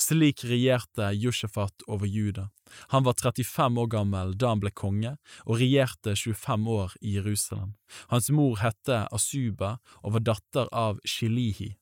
Slik 0.00 0.44
regjerte 0.46 1.10
Josjefat 1.12 1.84
over 1.86 2.06
Juda. 2.06 2.48
Han 2.92 3.04
var 3.04 3.14
35 3.14 3.78
år 3.78 3.86
gammel 3.86 4.34
da 4.38 4.52
han 4.54 4.62
ble 4.62 4.72
konge, 4.74 5.16
og 5.46 5.60
regjerte 5.60 6.16
25 6.16 6.68
år 6.76 6.96
i 7.00 7.16
Jerusalem. 7.18 7.74
Hans 8.12 8.30
mor 8.30 8.58
hette 8.62 9.04
Asuba 9.14 9.78
og 10.02 10.16
var 10.16 10.26
datter 10.32 10.70
av 10.72 11.00
Shilihi. 11.04 11.74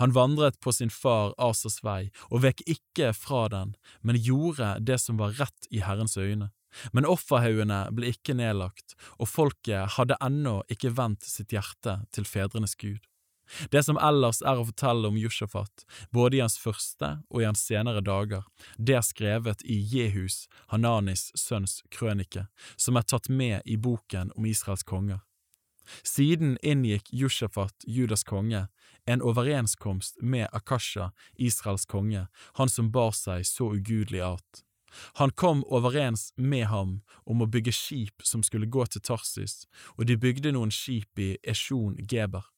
Han 0.00 0.14
vandret 0.16 0.60
på 0.60 0.72
sin 0.72 0.90
far 0.90 1.34
Asas 1.36 1.82
vei 1.84 2.08
og 2.30 2.42
vek 2.46 2.62
ikke 2.64 3.12
fra 3.12 3.46
den, 3.52 3.74
men 4.00 4.16
gjorde 4.16 4.76
det 4.80 4.96
som 5.02 5.20
var 5.20 5.36
rett 5.40 5.68
i 5.70 5.82
Herrens 5.84 6.16
øyne. 6.16 6.50
Men 6.92 7.08
offerhaugene 7.08 7.86
ble 7.96 8.12
ikke 8.12 8.36
nedlagt, 8.36 8.96
og 9.20 9.30
folket 9.30 9.96
hadde 9.96 10.18
ennå 10.24 10.58
ikke 10.72 10.92
vendt 10.96 11.24
sitt 11.28 11.54
hjerte 11.54 12.02
til 12.12 12.28
fedrenes 12.28 12.76
Gud. 12.76 13.00
Det 13.70 13.82
som 13.86 13.98
ellers 14.02 14.40
er 14.42 14.58
å 14.58 14.66
fortelle 14.68 15.08
om 15.10 15.18
Josjafat, 15.18 15.86
både 16.10 16.38
i 16.38 16.42
hans 16.42 16.58
første 16.58 17.12
og 17.30 17.42
i 17.42 17.46
hans 17.46 17.62
senere 17.62 18.02
dager, 18.04 18.46
det 18.78 18.98
er 18.98 19.06
skrevet 19.06 19.62
i 19.64 19.78
Jehus, 19.78 20.46
Hananis 20.72 21.30
sønns 21.38 21.80
krønike, 21.94 22.46
som 22.76 22.98
er 22.98 23.06
tatt 23.06 23.30
med 23.30 23.62
i 23.64 23.78
boken 23.78 24.32
om 24.36 24.48
Israels 24.50 24.86
konger. 24.86 25.22
Siden 26.02 26.56
inngikk 26.62 27.12
Josjafat, 27.14 27.74
Judas 27.86 28.24
konge, 28.26 28.66
en 29.06 29.22
overenskomst 29.22 30.18
med 30.22 30.48
Akasha, 30.52 31.12
Israels 31.38 31.86
konge, 31.86 32.26
han 32.58 32.68
som 32.68 32.90
bar 32.90 33.14
seg 33.14 33.46
så 33.46 33.70
ugudelig 33.74 34.24
art. 34.26 34.62
Han 35.20 35.30
kom 35.30 35.62
overens 35.64 36.32
med 36.36 36.66
ham 36.66 37.00
om 37.24 37.42
å 37.42 37.50
bygge 37.50 37.74
skip 37.74 38.24
som 38.24 38.42
skulle 38.42 38.66
gå 38.66 38.86
til 38.90 39.04
Tarsis, 39.04 39.66
og 39.96 40.06
de 40.08 40.16
bygde 40.18 40.54
noen 40.56 40.72
skip 40.74 41.20
i 41.20 41.36
Eshon 41.46 41.98
Geber. 42.10 42.48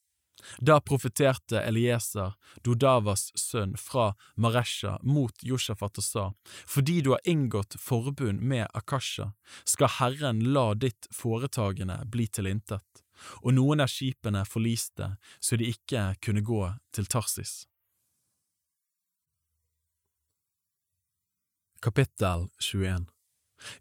Da 0.59 0.81
profeterte 0.81 1.60
Elieser, 1.62 2.35
Dodavas 2.62 3.31
sønn, 3.35 3.77
fra 3.77 4.12
Maresha 4.35 4.98
mot 5.02 5.43
Josjafat 5.43 5.98
og 5.98 6.05
sa, 6.05 6.24
fordi 6.66 7.01
du 7.02 7.12
har 7.15 7.24
inngått 7.24 7.78
forbund 7.81 8.43
med 8.43 8.66
Akasha, 8.74 9.32
skal 9.65 9.93
Herren 9.98 10.43
la 10.55 10.73
ditt 10.74 11.09
foretagende 11.15 12.01
bli 12.06 12.28
til 12.31 12.51
intet, 12.51 13.05
og 13.43 13.55
noen 13.59 13.82
av 13.82 13.90
skipene 13.93 14.44
forliste 14.47 15.15
så 15.40 15.59
de 15.59 15.70
ikke 15.74 16.12
kunne 16.23 16.44
gå 16.47 16.62
til 16.94 17.10
Tarsis. 17.10 17.66
Kapittel 21.82 22.48
21 22.59 23.06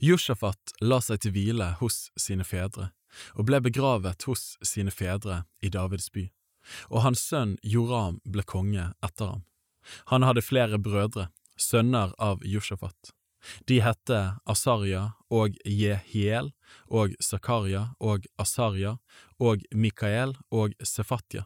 Josjafat 0.01 0.73
la 0.81 0.99
seg 1.01 1.21
til 1.21 1.34
hvile 1.34 1.71
hos 1.81 2.07
sine 2.17 2.45
fedre, 2.45 2.91
og 3.38 3.49
ble 3.49 3.61
begravet 3.65 4.25
hos 4.29 4.55
sine 4.65 4.93
fedre 4.93 5.43
i 5.65 5.73
Davids 5.73 6.09
by 6.13 6.27
og 6.89 7.03
hans 7.06 7.23
sønn 7.30 7.57
Joram 7.64 8.22
ble 8.26 8.44
konge 8.44 8.91
etter 9.03 9.34
ham. 9.34 9.44
Han 10.11 10.23
hadde 10.27 10.44
flere 10.44 10.77
brødre, 10.77 11.30
sønner 11.57 12.14
av 12.19 12.44
Josjafat. 12.45 13.14
De 13.65 13.80
hette 13.81 14.19
Asarja 14.45 15.03
og 15.31 15.56
Jehiel 15.64 16.52
og 16.88 17.14
Zakaria 17.23 17.94
og 17.99 18.26
Asarja 18.41 18.98
og 19.39 19.64
Mikael 19.72 20.35
og 20.52 20.73
Sefatya. 20.84 21.45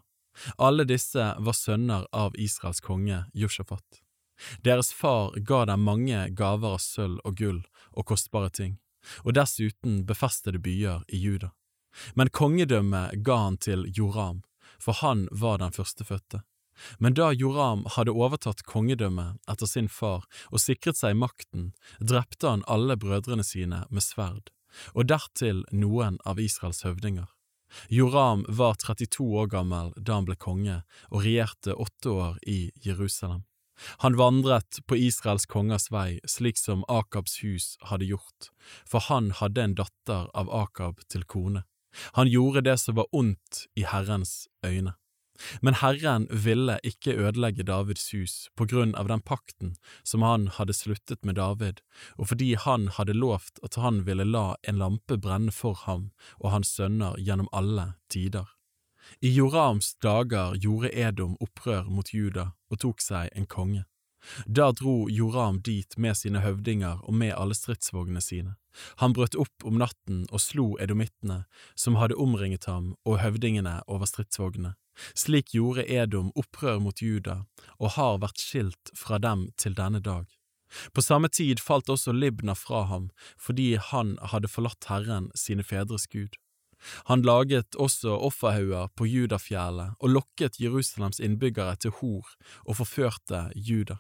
Alle 0.57 0.87
disse 0.87 1.33
var 1.37 1.57
sønner 1.57 2.07
av 2.11 2.37
Israels 2.39 2.81
konge 2.81 3.25
Josjafat. 3.33 4.01
Deres 4.65 4.93
far 4.93 5.35
ga 5.37 5.65
dem 5.69 5.83
mange 5.85 6.29
gaver 6.33 6.77
av 6.77 6.81
sølv 6.81 7.19
og 7.27 7.37
gull 7.37 7.59
og 7.91 8.07
kostbare 8.09 8.49
ting, 8.49 8.77
og 9.25 9.35
dessuten 9.37 10.01
befestede 10.07 10.61
byer 10.63 11.03
i 11.07 11.19
Juda. 11.21 11.51
Men 12.15 12.31
kongedømmet 12.31 13.21
ga 13.25 13.37
han 13.43 13.57
til 13.61 13.85
Joram, 13.97 14.41
for 14.81 14.97
han 15.01 15.27
var 15.31 15.61
den 15.61 15.75
førstefødte. 15.75 16.41
Men 16.97 17.13
da 17.13 17.31
Joram 17.35 17.83
hadde 17.95 18.15
overtatt 18.15 18.63
kongedømmet 18.65 19.37
etter 19.51 19.69
sin 19.69 19.89
far 19.91 20.25
og 20.49 20.63
sikret 20.63 20.97
seg 20.97 21.19
makten, 21.19 21.71
drepte 21.99 22.49
han 22.49 22.65
alle 22.67 22.97
brødrene 22.97 23.45
sine 23.45 23.83
med 23.89 24.05
sverd, 24.05 24.49
og 24.95 25.11
dertil 25.11 25.63
noen 25.71 26.17
av 26.25 26.41
Israels 26.41 26.81
høvdinger. 26.87 27.29
Joram 27.87 28.43
var 28.49 28.75
32 28.81 29.23
år 29.43 29.47
gammel 29.51 29.93
da 29.95 30.17
han 30.17 30.27
ble 30.27 30.35
konge 30.35 30.81
og 31.09 31.23
regjerte 31.23 31.77
åtte 31.77 32.11
år 32.11 32.41
i 32.47 32.59
Jerusalem. 32.83 33.45
Han 34.03 34.17
vandret 34.17 34.81
på 34.85 34.97
Israels 34.99 35.47
kongers 35.49 35.87
vei 35.93 36.19
slik 36.29 36.59
som 36.59 36.83
Akabs 36.91 37.39
hus 37.41 37.77
hadde 37.89 38.11
gjort, 38.11 38.51
for 38.85 39.01
han 39.07 39.31
hadde 39.39 39.63
en 39.63 39.77
datter 39.79 40.27
av 40.37 40.51
Akab 40.53 41.01
til 41.09 41.25
kone. 41.25 41.63
Han 42.17 42.31
gjorde 42.31 42.65
det 42.65 42.77
som 42.79 42.97
var 42.99 43.09
ondt 43.11 43.65
i 43.75 43.85
Herrens 43.87 44.47
øyne. 44.65 44.95
Men 45.61 45.73
Herren 45.73 46.27
ville 46.29 46.77
ikke 46.83 47.15
ødelegge 47.17 47.63
Davids 47.63 48.11
hus 48.13 48.35
på 48.57 48.67
grunn 48.69 48.93
av 48.95 49.09
den 49.09 49.23
pakten 49.25 49.75
som 50.03 50.21
han 50.25 50.47
hadde 50.57 50.75
sluttet 50.77 51.25
med 51.25 51.39
David, 51.39 51.81
og 52.17 52.29
fordi 52.31 52.53
han 52.53 52.87
hadde 52.97 53.17
lovt 53.17 53.61
at 53.65 53.79
han 53.81 54.03
ville 54.05 54.27
la 54.27 54.55
en 54.67 54.77
lampe 54.81 55.17
brenne 55.17 55.51
for 55.51 55.77
ham 55.87 56.11
og 56.39 56.51
hans 56.53 56.73
sønner 56.77 57.17
gjennom 57.17 57.49
alle 57.51 57.93
tider. 58.09 58.45
I 59.21 59.33
Jorams 59.33 59.95
dager 60.03 60.55
gjorde 60.55 60.93
Edom 60.93 61.37
opprør 61.41 61.89
mot 61.89 62.13
Juda 62.13 62.51
og 62.69 62.83
tok 62.83 63.01
seg 63.01 63.31
en 63.35 63.49
konge. 63.49 63.85
Da 64.45 64.69
dro 64.71 65.09
Joram 65.09 65.61
dit 65.65 65.97
med 65.97 66.17
sine 66.17 66.43
høvdinger 66.45 67.01
og 67.01 67.15
med 67.17 67.33
alle 67.33 67.57
stridsvognene 67.57 68.21
sine. 68.21 68.55
Han 69.03 69.13
brøt 69.13 69.35
opp 69.35 69.65
om 69.67 69.79
natten 69.81 70.25
og 70.31 70.41
slo 70.43 70.67
edomittene, 70.81 71.43
som 71.75 71.97
hadde 71.99 72.19
omringet 72.19 72.67
ham, 72.69 72.93
og 73.05 73.19
høvdingene 73.23 73.81
over 73.87 74.09
stridsvognene. 74.09 74.75
Slik 75.15 75.53
gjorde 75.55 75.87
Edom 75.87 76.31
opprør 76.35 76.79
mot 76.83 77.01
Juda, 77.01 77.43
og 77.79 77.95
har 77.97 78.19
vært 78.21 78.43
skilt 78.43 78.91
fra 78.97 79.19
dem 79.19 79.49
til 79.57 79.75
denne 79.77 80.01
dag. 80.03 80.27
På 80.95 81.03
samme 81.03 81.27
tid 81.27 81.59
falt 81.59 81.89
også 81.91 82.13
Libna 82.15 82.55
fra 82.55 82.85
ham, 82.87 83.09
fordi 83.39 83.75
han 83.75 84.15
hadde 84.31 84.51
forlatt 84.51 84.87
Herren, 84.87 85.29
sine 85.35 85.65
fedres 85.67 86.07
Gud. 86.07 86.37
Han 87.11 87.21
laget 87.21 87.75
også 87.75 88.15
offerhauger 88.25 88.89
på 88.97 89.05
Judafjellet 89.05 89.99
og 89.99 90.15
lokket 90.15 90.57
Jerusalems 90.61 91.19
innbyggere 91.21 91.75
til 91.77 91.93
hor 91.99 92.31
og 92.65 92.79
forførte 92.79 93.49
Juda. 93.55 93.99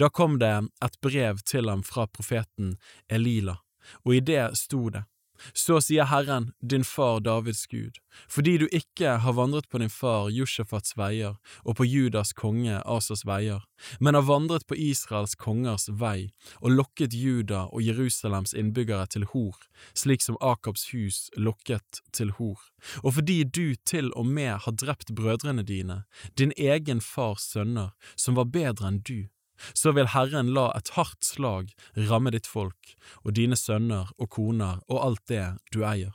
Da 0.00 0.08
kom 0.08 0.38
det 0.40 0.54
et 0.84 0.96
brev 1.04 1.42
til 1.44 1.68
ham 1.68 1.82
fra 1.84 2.06
profeten 2.08 2.76
Elila, 3.12 3.58
og 4.04 4.14
i 4.14 4.20
det 4.20 4.50
sto 4.58 4.88
det, 4.90 5.04
Så 5.52 5.80
sier 5.80 6.08
Herren, 6.10 6.52
din 6.60 6.84
far 6.84 7.20
Davids 7.20 7.66
Gud, 7.66 7.98
fordi 8.28 8.56
du 8.58 8.66
ikke 8.72 9.18
har 9.22 9.36
vandret 9.36 9.68
på 9.68 9.78
din 9.78 9.92
far 9.92 10.30
Josjafats 10.32 10.96
veier 10.96 11.36
og 11.64 11.76
på 11.78 11.84
Judas 11.84 12.32
konge 12.36 12.80
Asas 12.84 13.24
veier, 13.28 13.64
men 14.00 14.16
har 14.16 14.26
vandret 14.28 14.66
på 14.66 14.78
Israels 14.80 15.36
kongers 15.36 15.88
vei 16.00 16.30
og 16.60 16.72
lokket 16.72 17.14
Juda 17.14 17.66
og 17.66 17.84
Jerusalems 17.84 18.54
innbyggere 18.56 19.06
til 19.12 19.28
hor, 19.32 19.56
slik 19.94 20.24
som 20.24 20.40
Akabs 20.40 20.88
hus 20.94 21.26
lokket 21.36 22.02
til 22.16 22.32
hor, 22.38 22.60
og 23.02 23.18
fordi 23.20 23.42
du 23.44 23.76
til 23.84 24.12
og 24.16 24.26
med 24.26 24.64
har 24.64 24.72
drept 24.72 25.14
brødrene 25.14 25.66
dine, 25.66 26.04
din 26.38 26.52
egen 26.56 27.00
fars 27.00 27.50
sønner, 27.52 27.92
som 28.16 28.36
var 28.38 28.48
bedre 28.52 28.88
enn 28.88 29.02
du, 29.04 29.26
så 29.72 29.92
vil 29.96 30.12
Herren 30.12 30.52
la 30.56 30.68
et 30.76 30.92
hardt 30.96 31.24
slag 31.24 31.72
ramme 32.10 32.32
ditt 32.34 32.46
folk 32.50 32.94
og 33.22 33.34
dine 33.38 33.58
sønner 33.58 34.12
og 34.18 34.30
koner 34.36 34.82
og 34.86 35.02
alt 35.02 35.26
det 35.32 35.46
du 35.72 35.82
eier. 35.84 36.14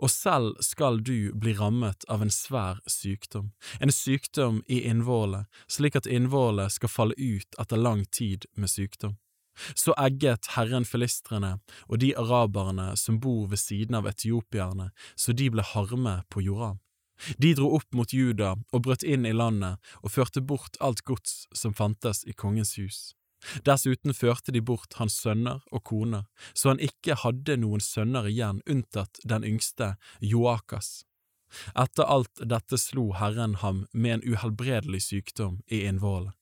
Og 0.00 0.10
selv 0.10 0.56
skal 0.64 1.02
du 1.04 1.32
bli 1.36 1.52
rammet 1.56 2.06
av 2.08 2.22
en 2.24 2.32
svær 2.32 2.80
sykdom, 2.88 3.50
en 3.80 3.92
sykdom 3.92 4.62
i 4.72 4.80
innvålet, 4.88 5.44
slik 5.68 5.98
at 6.00 6.08
innvålet 6.08 6.72
skal 6.72 6.92
falle 6.92 7.18
ut 7.18 7.60
etter 7.60 7.80
lang 7.80 8.06
tid 8.08 8.48
med 8.56 8.72
sykdom. 8.72 9.18
Så 9.74 9.94
egget 9.96 10.50
Herren 10.56 10.84
filistrene 10.84 11.56
og 11.88 12.00
de 12.02 12.12
araberne 12.18 12.90
som 13.00 13.20
bor 13.20 13.46
ved 13.52 13.60
siden 13.60 13.96
av 13.96 14.08
etiopierne, 14.08 14.90
så 15.16 15.32
de 15.32 15.48
ble 15.52 15.64
harme 15.64 16.18
på 16.32 16.44
Joram. 16.44 16.80
De 17.38 17.54
dro 17.56 17.72
opp 17.76 17.94
mot 17.96 18.12
Juda 18.12 18.54
og 18.72 18.82
brøt 18.86 19.04
inn 19.06 19.26
i 19.26 19.34
landet 19.36 19.80
og 20.02 20.12
førte 20.12 20.42
bort 20.44 20.76
alt 20.80 21.04
gods 21.08 21.46
som 21.56 21.74
fantes 21.74 22.24
i 22.28 22.34
kongens 22.36 22.76
hus. 22.80 23.00
Dessuten 23.66 24.14
førte 24.16 24.52
de 24.52 24.62
bort 24.64 24.96
hans 24.98 25.18
sønner 25.22 25.60
og 25.70 25.84
koner, 25.86 26.24
så 26.54 26.72
han 26.72 26.82
ikke 26.82 27.18
hadde 27.22 27.58
noen 27.62 27.84
sønner 27.84 28.26
igjen 28.30 28.62
unntatt 28.66 29.20
den 29.24 29.44
yngste, 29.46 29.94
Joakas. 30.20 31.04
Etter 31.78 32.08
alt 32.10 32.42
dette 32.42 32.78
slo 32.80 33.12
Herren 33.16 33.60
ham 33.62 33.84
med 33.92 34.16
en 34.16 34.26
uhelbredelig 34.34 35.04
sykdom 35.06 35.60
i 35.70 35.84
innvollet. 35.86 36.34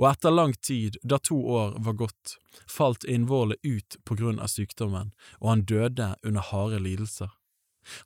Og 0.00 0.06
etter 0.08 0.32
lang 0.32 0.54
tid, 0.64 0.96
da 1.04 1.18
to 1.20 1.36
år 1.36 1.76
var 1.84 1.98
gått, 2.00 2.36
falt 2.68 3.04
innvollet 3.04 3.60
ut 3.62 3.98
på 4.04 4.16
grunn 4.16 4.40
av 4.40 4.48
sykdommen, 4.48 5.12
og 5.40 5.50
han 5.52 5.64
døde 5.68 6.14
under 6.24 6.48
harde 6.52 6.80
lidelser. 6.80 7.32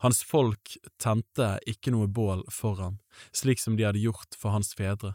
Hans 0.05 0.23
folk 0.27 0.77
tente 1.01 1.57
ikke 1.69 1.93
noe 1.94 2.09
bål 2.09 2.44
for 2.52 2.81
ham, 2.81 2.98
slik 3.32 3.61
som 3.62 3.77
de 3.77 3.86
hadde 3.89 4.02
gjort 4.02 4.36
for 4.39 4.55
hans 4.55 4.74
fedre. 4.77 5.15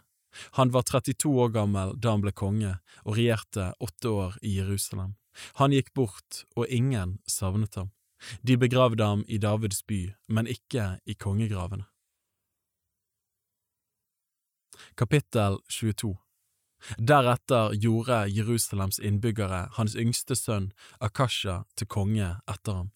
Han 0.60 0.72
var 0.72 0.84
32 0.84 1.30
år 1.30 1.54
gammel 1.56 1.94
da 1.96 2.16
han 2.16 2.24
ble 2.24 2.34
konge, 2.36 2.76
og 3.06 3.18
regjerte 3.20 3.72
åtte 3.80 4.12
år 4.12 4.38
i 4.44 4.58
Jerusalem. 4.58 5.16
Han 5.60 5.76
gikk 5.76 5.94
bort, 5.96 6.44
og 6.56 6.68
ingen 6.68 7.20
savnet 7.28 7.76
ham. 7.76 7.92
De 8.42 8.58
begravde 8.58 9.04
ham 9.04 9.24
i 9.28 9.38
Davids 9.38 9.84
by, 9.88 10.16
men 10.28 10.48
ikke 10.48 10.96
i 11.06 11.16
kongegravene. 11.16 11.86
Kapittel 14.96 15.60
22 15.72 16.16
Deretter 17.00 17.74
gjorde 17.80 18.26
Jerusalems 18.30 19.00
innbyggere 19.00 19.66
hans 19.78 19.96
yngste 19.96 20.36
sønn 20.36 20.68
Akasha 21.00 21.64
til 21.80 21.88
konge 21.88 22.28
etter 22.52 22.82
ham 22.82 22.92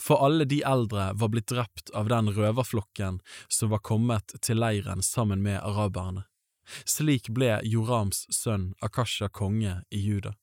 for 0.00 0.24
alle 0.24 0.46
de 0.48 0.62
eldre 0.66 1.10
var 1.14 1.32
blitt 1.32 1.50
drept 1.52 1.90
av 1.94 2.08
den 2.12 2.30
røverflokken 2.34 3.20
som 3.48 3.72
var 3.74 3.84
kommet 3.84 4.36
til 4.40 4.60
leiren 4.62 5.02
sammen 5.02 5.42
med 5.42 5.60
araberne. 5.62 6.24
Slik 6.88 7.28
ble 7.36 7.58
Jorams 7.68 8.24
sønn 8.32 8.72
Akasha 8.80 9.28
konge 9.28 9.82
i 9.90 10.00
Juda. 10.00 10.34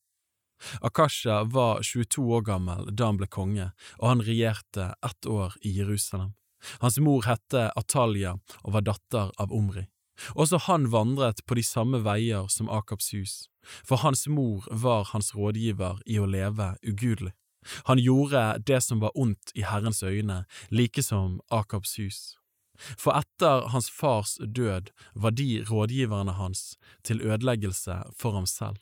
Akasha 0.81 1.43
var 1.43 1.81
22 1.81 2.21
år 2.37 2.41
gammel 2.41 2.91
da 2.93 3.09
han 3.09 3.17
ble 3.17 3.27
konge, 3.27 3.71
og 3.97 4.07
han 4.07 4.21
regjerte 4.25 4.93
ett 5.05 5.25
år 5.25 5.57
i 5.61 5.73
Jerusalem. 5.79 6.35
Hans 6.79 6.99
mor 7.01 7.25
hette 7.25 7.71
Atalya 7.75 8.35
og 8.61 8.75
var 8.75 8.85
datter 8.85 9.31
av 9.41 9.53
Omri. 9.53 9.87
Også 10.37 10.59
han 10.67 10.85
vandret 10.93 11.41
på 11.49 11.57
de 11.57 11.63
samme 11.65 12.03
veier 12.05 12.45
som 12.53 12.69
Akabs 12.69 13.09
hus, 13.15 13.35
for 13.81 14.03
hans 14.05 14.27
mor 14.27 14.67
var 14.69 15.09
hans 15.13 15.33
rådgiver 15.33 16.03
i 16.05 16.19
å 16.21 16.29
leve 16.29 16.75
ugudelig. 16.85 17.33
Han 17.89 18.01
gjorde 18.01 18.61
det 18.65 18.81
som 18.81 18.99
var 18.99 19.17
ondt 19.17 19.53
i 19.55 19.65
Herrens 19.65 20.03
øyne, 20.03 20.45
like 20.69 21.03
som 21.03 21.39
Akabs 21.49 21.97
hus. 21.99 22.21
For 22.97 23.13
etter 23.13 23.67
hans 23.69 23.89
fars 23.93 24.37
død 24.41 24.89
var 25.13 25.35
de 25.37 25.63
rådgiverne 25.69 26.33
hans 26.33 26.77
til 27.03 27.21
ødeleggelse 27.21 28.01
for 28.17 28.33
ham 28.33 28.45
selv. 28.49 28.79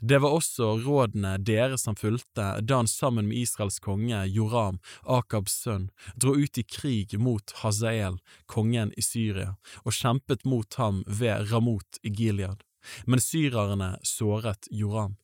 Det 0.00 0.18
var 0.20 0.34
også 0.36 0.74
rådene 0.84 1.38
dere 1.38 1.78
som 1.80 1.96
fulgte 1.96 2.46
da 2.60 2.80
han 2.80 2.90
sammen 2.90 3.30
med 3.30 3.40
Israels 3.40 3.78
konge 3.80 4.18
Joram, 4.28 4.80
Akabs 5.08 5.54
sønn, 5.62 5.88
dro 6.20 6.34
ut 6.36 6.60
i 6.60 6.64
krig 6.64 7.16
mot 7.18 7.54
Hazael, 7.62 8.18
kongen 8.46 8.92
i 8.96 9.04
Syria, 9.04 9.54
og 9.84 9.96
kjempet 9.96 10.44
mot 10.44 10.74
ham 10.76 11.00
ved 11.06 11.48
Ramot 11.52 12.02
i 12.02 12.12
Gilead. 12.12 12.60
Men 13.06 13.20
syrerne 13.20 13.94
såret 14.04 14.68
Joram. 14.70 15.16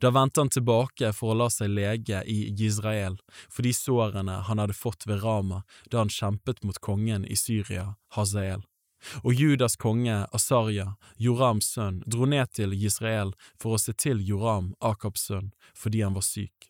Da 0.00 0.10
vendte 0.10 0.40
han 0.40 0.50
tilbake 0.52 1.12
for 1.16 1.32
å 1.32 1.38
la 1.42 1.50
seg 1.52 1.72
lege 1.72 2.22
i 2.26 2.40
Israel 2.66 3.18
for 3.48 3.66
de 3.66 3.72
sårene 3.76 4.40
han 4.48 4.62
hadde 4.62 4.76
fått 4.76 5.06
ved 5.08 5.22
Rama 5.24 5.62
da 5.90 6.02
han 6.02 6.12
kjempet 6.12 6.64
mot 6.64 6.78
kongen 6.78 7.24
i 7.24 7.36
Syria, 7.36 7.94
Hazael. 8.16 8.66
Og 9.24 9.32
Judas 9.34 9.78
konge 9.80 10.26
Asarja, 10.36 10.94
Jorams 11.16 11.72
sønn, 11.72 12.02
dro 12.06 12.26
ned 12.28 12.52
til 12.52 12.74
Israel 12.76 13.32
for 13.60 13.76
å 13.76 13.80
se 13.80 13.94
til 13.96 14.20
Joram, 14.20 14.74
Akabs 14.80 15.24
sønn, 15.30 15.54
fordi 15.74 16.02
han 16.04 16.16
var 16.18 16.26
syk. 16.26 16.68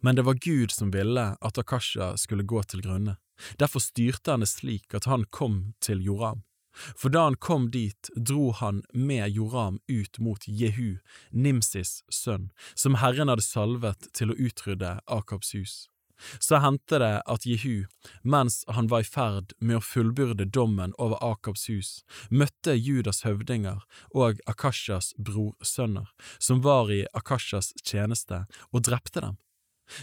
Men 0.00 0.16
det 0.16 0.26
var 0.28 0.38
Gud 0.38 0.70
som 0.70 0.92
ville 0.94 1.24
at 1.40 1.58
Akasha 1.58 2.14
skulle 2.20 2.46
gå 2.46 2.62
til 2.62 2.84
grunne. 2.84 3.16
Derfor 3.58 3.80
styrte 3.80 4.34
han 4.34 4.44
det 4.44 4.50
slik 4.52 4.94
at 4.94 5.08
han 5.08 5.24
kom 5.32 5.72
til 5.80 6.04
Joram. 6.04 6.44
For 6.72 7.12
da 7.12 7.26
han 7.28 7.36
kom 7.36 7.70
dit, 7.74 8.10
dro 8.16 8.50
han 8.56 8.82
med 8.92 9.30
Joram 9.34 9.80
ut 9.88 10.18
mot 10.18 10.48
Jehu, 10.48 10.98
Nimsis 11.30 12.00
sønn, 12.10 12.50
som 12.74 13.00
Herren 13.02 13.32
hadde 13.32 13.46
salvet 13.46 14.10
til 14.16 14.32
å 14.32 14.38
utrydde 14.38 14.98
Akabs 15.06 15.54
hus. 15.56 15.74
Så 16.38 16.60
hendte 16.60 16.98
det 17.00 17.22
at 17.32 17.46
Jehu, 17.48 17.86
mens 18.22 18.62
han 18.68 18.90
var 18.92 19.04
i 19.04 19.08
ferd 19.08 19.54
med 19.58 19.78
å 19.78 19.84
fullbyrde 19.84 20.46
dommen 20.52 20.92
over 20.98 21.20
Akabs 21.24 21.66
hus, 21.70 21.92
møtte 22.28 22.76
Judas 22.76 23.24
høvdinger 23.24 23.80
og 24.12 24.42
Akashas 24.50 25.14
brorsønner, 25.16 26.10
som 26.38 26.60
var 26.66 26.92
i 26.92 27.06
Akashas 27.16 27.72
tjeneste, 27.84 28.44
og 28.70 28.84
drepte 28.88 29.24
dem. 29.24 29.40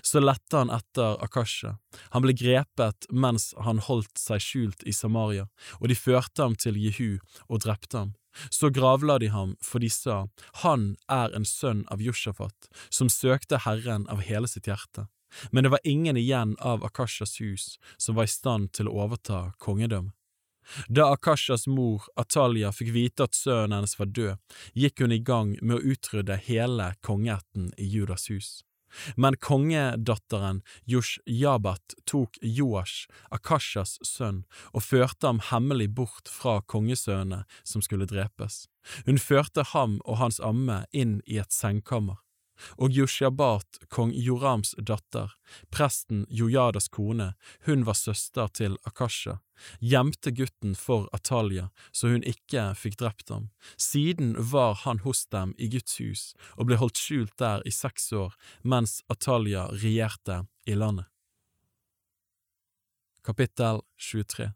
Så 0.02 0.20
lette 0.20 0.58
han 0.58 0.72
etter 0.74 1.18
Akasha. 1.24 1.78
Han 2.14 2.26
ble 2.26 2.36
grepet 2.38 3.08
mens 3.12 3.54
han 3.64 3.82
holdt 3.84 4.20
seg 4.20 4.44
skjult 4.44 4.84
i 4.84 4.94
Samaria, 4.96 5.48
og 5.80 5.90
de 5.92 5.98
førte 5.98 6.44
ham 6.44 6.56
til 6.60 6.80
Jehu 6.80 7.20
og 7.48 7.64
drepte 7.66 7.98
ham. 7.98 8.16
Så 8.50 8.70
gravla 8.70 9.18
de 9.20 9.32
ham, 9.34 9.56
for 9.62 9.82
de 9.82 9.90
sa, 9.90 10.28
Han 10.62 10.96
er 11.10 11.34
en 11.34 11.46
sønn 11.46 11.86
av 11.90 12.02
Joshafat, 12.02 12.70
som 12.90 13.10
søkte 13.10 13.64
Herren 13.66 14.06
av 14.14 14.22
hele 14.22 14.48
sitt 14.48 14.68
hjerte. 14.70 15.08
Men 15.52 15.64
det 15.64 15.74
var 15.74 15.80
ingen 15.84 16.18
igjen 16.18 16.56
av 16.60 16.86
Akashas 16.86 17.42
hus 17.42 17.80
som 17.98 18.16
var 18.16 18.30
i 18.30 18.32
stand 18.32 18.72
til 18.74 18.88
å 18.88 18.96
overta 19.04 19.52
kongedømmet. 19.60 20.14
Da 20.88 21.12
Akashas 21.14 21.68
mor, 21.68 22.04
Atalia, 22.20 22.74
fikk 22.76 22.92
vite 22.92 23.24
at 23.28 23.36
sønnen 23.36 23.78
hennes 23.78 23.96
var 24.00 24.10
død, 24.12 24.56
gikk 24.76 25.04
hun 25.04 25.16
i 25.16 25.24
gang 25.24 25.56
med 25.62 25.78
å 25.78 25.94
utrydde 25.94 26.40
hele 26.48 26.92
kongeætten 27.08 27.72
i 27.78 27.88
Judas 27.88 28.28
hus. 28.32 28.50
Men 29.16 29.38
kongedatteren 29.44 30.62
Joshjabat 30.86 31.98
tok 32.06 32.38
Joash, 32.42 33.08
Akashas 33.32 33.98
sønn, 34.06 34.44
og 34.74 34.86
førte 34.88 35.30
ham 35.30 35.42
hemmelig 35.52 35.90
bort 35.96 36.32
fra 36.32 36.60
kongesønnene 36.62 37.44
som 37.64 37.84
skulle 37.86 38.10
drepes. 38.10 38.66
Hun 39.06 39.20
førte 39.20 39.66
ham 39.74 40.00
og 40.06 40.22
hans 40.22 40.40
amme 40.44 40.86
inn 40.96 41.20
i 41.26 41.40
et 41.42 41.54
sengkammer. 41.54 42.22
Og 42.78 42.94
Yushabat, 42.96 43.80
kong 43.90 44.14
Jorams 44.14 44.74
datter, 44.78 45.34
presten 45.72 46.26
Jojadas 46.30 46.90
kone, 46.90 47.34
hun 47.66 47.86
var 47.88 47.98
søster 47.98 48.48
til 48.54 48.78
Akasha, 48.86 49.40
gjemte 49.80 50.32
gutten 50.32 50.76
for 50.78 51.08
Atalya 51.16 51.70
så 51.92 52.12
hun 52.14 52.26
ikke 52.28 52.70
fikk 52.78 53.00
drept 53.02 53.34
ham. 53.34 53.50
Siden 53.78 54.36
var 54.52 54.78
han 54.86 55.02
hos 55.06 55.26
dem 55.34 55.54
i 55.58 55.70
Guds 55.72 55.98
hus 56.02 56.24
og 56.56 56.70
ble 56.70 56.80
holdt 56.82 57.02
skjult 57.02 57.36
der 57.42 57.66
i 57.66 57.74
seks 57.74 58.12
år 58.14 58.38
mens 58.64 59.00
Atalya 59.10 59.68
regjerte 59.74 60.44
i 60.68 60.78
landet. 60.78 61.10
Kapittel 63.28 63.82
23 64.00 64.54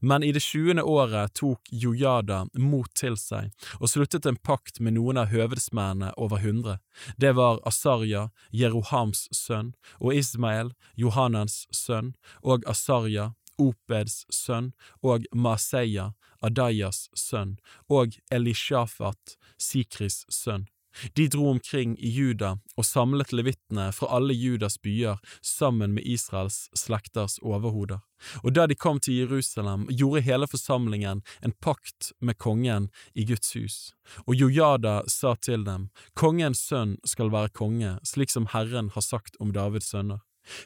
men 0.00 0.22
i 0.22 0.32
det 0.32 0.42
tjuende 0.42 0.82
året 0.82 1.34
tok 1.38 1.70
Jojada 1.70 2.44
mot 2.58 2.90
til 2.98 3.16
seg 3.20 3.52
og 3.78 3.90
sluttet 3.92 4.26
en 4.28 4.38
pakt 4.38 4.80
med 4.80 4.96
noen 4.96 5.20
av 5.20 5.30
høvedsmennene 5.32 6.12
over 6.16 6.42
hundre. 6.42 6.78
Det 7.16 7.34
var 7.38 7.60
Asarja, 7.68 8.28
Jerohams 8.50 9.28
sønn, 9.34 9.72
og 10.00 10.14
Ismael, 10.14 10.72
Johanans 10.96 11.66
sønn, 11.72 12.14
og 12.42 12.66
Asarja, 12.68 13.32
Opeds 13.60 14.24
sønn, 14.32 14.72
og 15.02 15.26
Maseya, 15.32 16.12
Adayas 16.42 17.08
sønn, 17.14 17.56
og 17.88 18.18
Elishafat, 18.32 19.36
Sikris 19.58 20.24
sønn. 20.30 20.66
De 21.16 21.28
dro 21.28 21.48
omkring 21.50 21.96
i 21.98 22.10
Juda 22.10 22.56
og 22.76 22.86
samlet 22.86 23.32
levittene 23.32 23.90
fra 23.96 24.10
alle 24.16 24.34
Judas 24.36 24.78
byer 24.82 25.20
sammen 25.42 25.94
med 25.96 26.06
Israels 26.08 26.68
slekters 26.78 27.38
overhoder. 27.42 28.02
Og 28.44 28.54
da 28.54 28.68
de 28.70 28.76
kom 28.78 29.00
til 29.02 29.22
Jerusalem, 29.22 29.88
gjorde 29.90 30.22
hele 30.26 30.46
forsamlingen 30.46 31.22
en 31.42 31.54
pakt 31.64 32.12
med 32.20 32.38
kongen 32.38 32.88
i 33.14 33.24
Guds 33.26 33.54
hus. 33.56 33.78
Og 34.26 34.36
Jojada 34.36 35.02
sa 35.10 35.34
til 35.34 35.64
dem, 35.66 35.88
Kongens 36.14 36.62
sønn 36.68 36.98
skal 37.04 37.32
være 37.34 37.50
konge, 37.56 37.96
slik 38.06 38.30
som 38.30 38.46
Herren 38.52 38.92
har 38.94 39.02
sagt 39.02 39.36
om 39.40 39.52
Davids 39.52 39.90
sønner. 39.90 40.22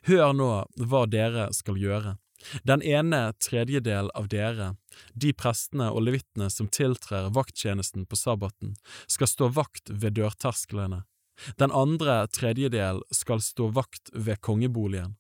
Hør 0.08 0.32
nå 0.36 0.50
hva 0.76 1.04
dere 1.10 1.50
skal 1.56 1.80
gjøre. 1.80 2.16
Den 2.64 2.82
ene 2.82 3.32
tredjedel 3.42 4.10
av 4.14 4.28
dere, 4.32 4.74
de 5.14 5.32
prestene 5.36 5.90
og 5.92 6.06
levittene 6.06 6.48
som 6.52 6.68
tiltrer 6.68 7.30
vakttjenesten 7.36 8.06
på 8.06 8.18
sabbaten, 8.18 8.74
skal 9.06 9.30
stå 9.30 9.50
vakt 9.56 9.90
ved 9.90 10.18
dørtersklene. 10.18 11.04
Den 11.60 11.72
andre 11.72 12.24
tredjedel 12.32 13.02
skal 13.12 13.42
stå 13.44 13.68
vakt 13.76 14.12
ved 14.14 14.40
kongeboligen, 14.40 15.16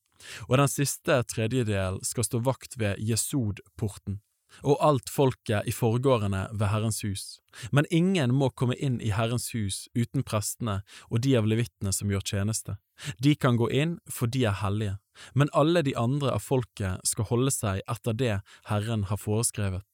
og 0.48 0.56
den 0.62 0.70
siste 0.72 1.20
tredjedel 1.28 2.00
skal 2.06 2.24
stå 2.24 2.40
vakt 2.44 2.78
ved 2.80 2.96
Jesod-porten 3.02 4.22
og 4.62 4.78
alt 4.84 5.10
folket 5.12 5.66
i 5.68 5.74
forgårdene 5.74 6.46
ved 6.52 6.70
Herrens 6.70 7.02
hus. 7.04 7.24
Men 7.72 7.88
ingen 7.90 8.34
må 8.34 8.50
komme 8.50 8.76
inn 8.76 8.98
i 9.04 9.12
Herrens 9.12 9.50
hus 9.54 9.86
uten 9.96 10.24
prestene 10.26 10.80
og 11.10 11.22
de 11.26 11.34
av 11.38 11.48
levittene 11.48 11.92
som 11.92 12.10
gjør 12.12 12.24
tjeneste. 12.24 12.76
De 13.20 13.34
kan 13.36 13.58
gå 13.60 13.68
inn, 13.70 13.98
for 14.08 14.30
de 14.30 14.46
er 14.48 14.56
hellige, 14.62 14.96
men 15.34 15.52
alle 15.52 15.82
de 15.86 15.94
andre 15.96 16.32
av 16.36 16.44
folket 16.44 17.04
skal 17.08 17.28
holde 17.30 17.52
seg 17.54 17.82
etter 17.90 18.16
det 18.16 18.34
Herren 18.70 19.06
har 19.10 19.20
foreskrevet. 19.20 19.86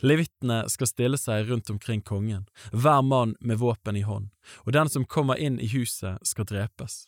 Levittene 0.00 0.64
skal 0.72 0.88
stille 0.90 1.18
seg 1.20 1.50
rundt 1.50 1.70
omkring 1.70 2.02
kongen, 2.02 2.46
hver 2.72 3.02
mann 3.04 3.36
med 3.40 3.60
våpen 3.60 3.96
i 3.96 4.06
hånd, 4.06 4.30
og 4.64 4.72
den 4.72 4.90
som 4.90 5.04
kommer 5.04 5.36
inn 5.36 5.60
i 5.60 5.68
huset 5.70 6.22
skal 6.26 6.48
drepes. 6.48 7.04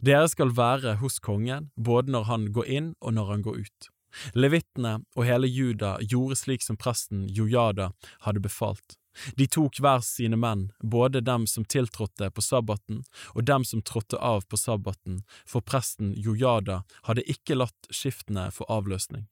Dere 0.00 0.28
skal 0.30 0.54
være 0.54 0.96
hos 1.02 1.18
kongen, 1.18 1.70
både 1.76 2.14
når 2.14 2.28
han 2.30 2.46
går 2.54 2.70
inn 2.70 2.94
og 3.00 3.16
når 3.18 3.34
han 3.34 3.42
går 3.42 3.64
ut. 3.66 3.90
Levittene 4.36 4.98
og 5.16 5.26
hele 5.26 5.48
Juda 5.48 5.96
gjorde 6.04 6.36
slik 6.38 6.62
som 6.64 6.78
presten 6.78 7.24
Jojada 7.32 7.90
hadde 8.26 8.44
befalt. 8.44 8.98
De 9.36 9.46
tok 9.46 9.80
hver 9.80 10.00
sine 10.06 10.38
menn, 10.40 10.70
både 10.80 11.20
dem 11.20 11.46
som 11.46 11.64
tiltrådte 11.64 12.30
på 12.30 12.44
sabbaten 12.44 13.02
og 13.34 13.44
dem 13.44 13.64
som 13.68 13.82
trådte 13.82 14.16
av 14.16 14.46
på 14.48 14.56
sabbaten, 14.56 15.22
for 15.46 15.60
presten 15.60 16.14
Jojada 16.16 16.82
hadde 17.08 17.26
ikke 17.28 17.58
latt 17.58 17.90
skiftene 17.90 18.48
få 18.54 18.68
avløsning. 18.72 19.28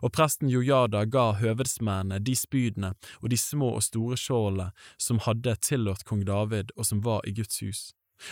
Og 0.00 0.12
presten 0.16 0.48
Jojada 0.48 1.04
ga 1.04 1.32
høvedsmennene 1.40 2.22
de 2.24 2.36
spydene 2.38 2.94
og 3.20 3.28
de 3.32 3.38
små 3.40 3.74
og 3.78 3.84
store 3.84 4.16
skjoldene 4.20 4.70
som 4.96 5.20
hadde 5.26 5.58
tilhørt 5.66 6.06
kong 6.08 6.24
David 6.28 6.72
og 6.76 6.88
som 6.88 7.04
var 7.04 7.26
i 7.28 7.34
Guds 7.36 7.60
hus. 7.62 7.82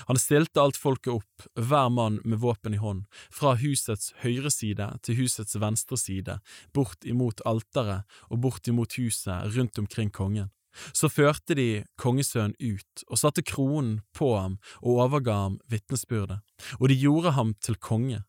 Han 0.07 0.17
stilte 0.17 0.63
alt 0.63 0.79
folket 0.79 1.13
opp, 1.13 1.47
hver 1.59 1.91
mann 1.91 2.21
med 2.25 2.39
våpen 2.41 2.77
i 2.77 2.81
hånd, 2.81 3.03
fra 3.35 3.57
husets 3.59 4.13
høyre 4.23 4.51
side 4.55 4.87
til 5.03 5.19
husets 5.19 5.59
venstre 5.59 5.99
side, 5.99 6.39
bort 6.73 7.05
imot 7.05 7.43
alteret 7.49 8.07
og 8.31 8.45
bort 8.47 8.71
imot 8.71 8.97
huset 9.01 9.57
rundt 9.57 9.83
omkring 9.83 10.13
kongen. 10.15 10.53
Så 10.93 11.11
førte 11.13 11.57
de 11.59 11.85
kongesønnen 12.01 12.57
ut 12.61 13.05
og 13.09 13.21
satte 13.21 13.45
kronen 13.45 14.01
på 14.17 14.33
ham 14.39 14.59
og 14.81 15.03
overga 15.07 15.39
ham 15.45 15.59
vitnesbyrdet, 15.73 16.41
og 16.81 16.89
de 16.89 16.99
gjorde 17.01 17.35
ham 17.39 17.55
til 17.61 17.77
konge. 17.77 18.23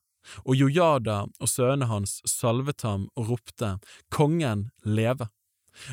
Og 0.48 0.56
Jojada 0.56 1.24
og 1.28 1.50
sønnene 1.52 1.90
hans 1.92 2.22
salvet 2.30 2.84
ham 2.88 3.10
og 3.16 3.34
ropte, 3.34 3.78
Kongen 4.12 4.70
leve! 4.84 5.30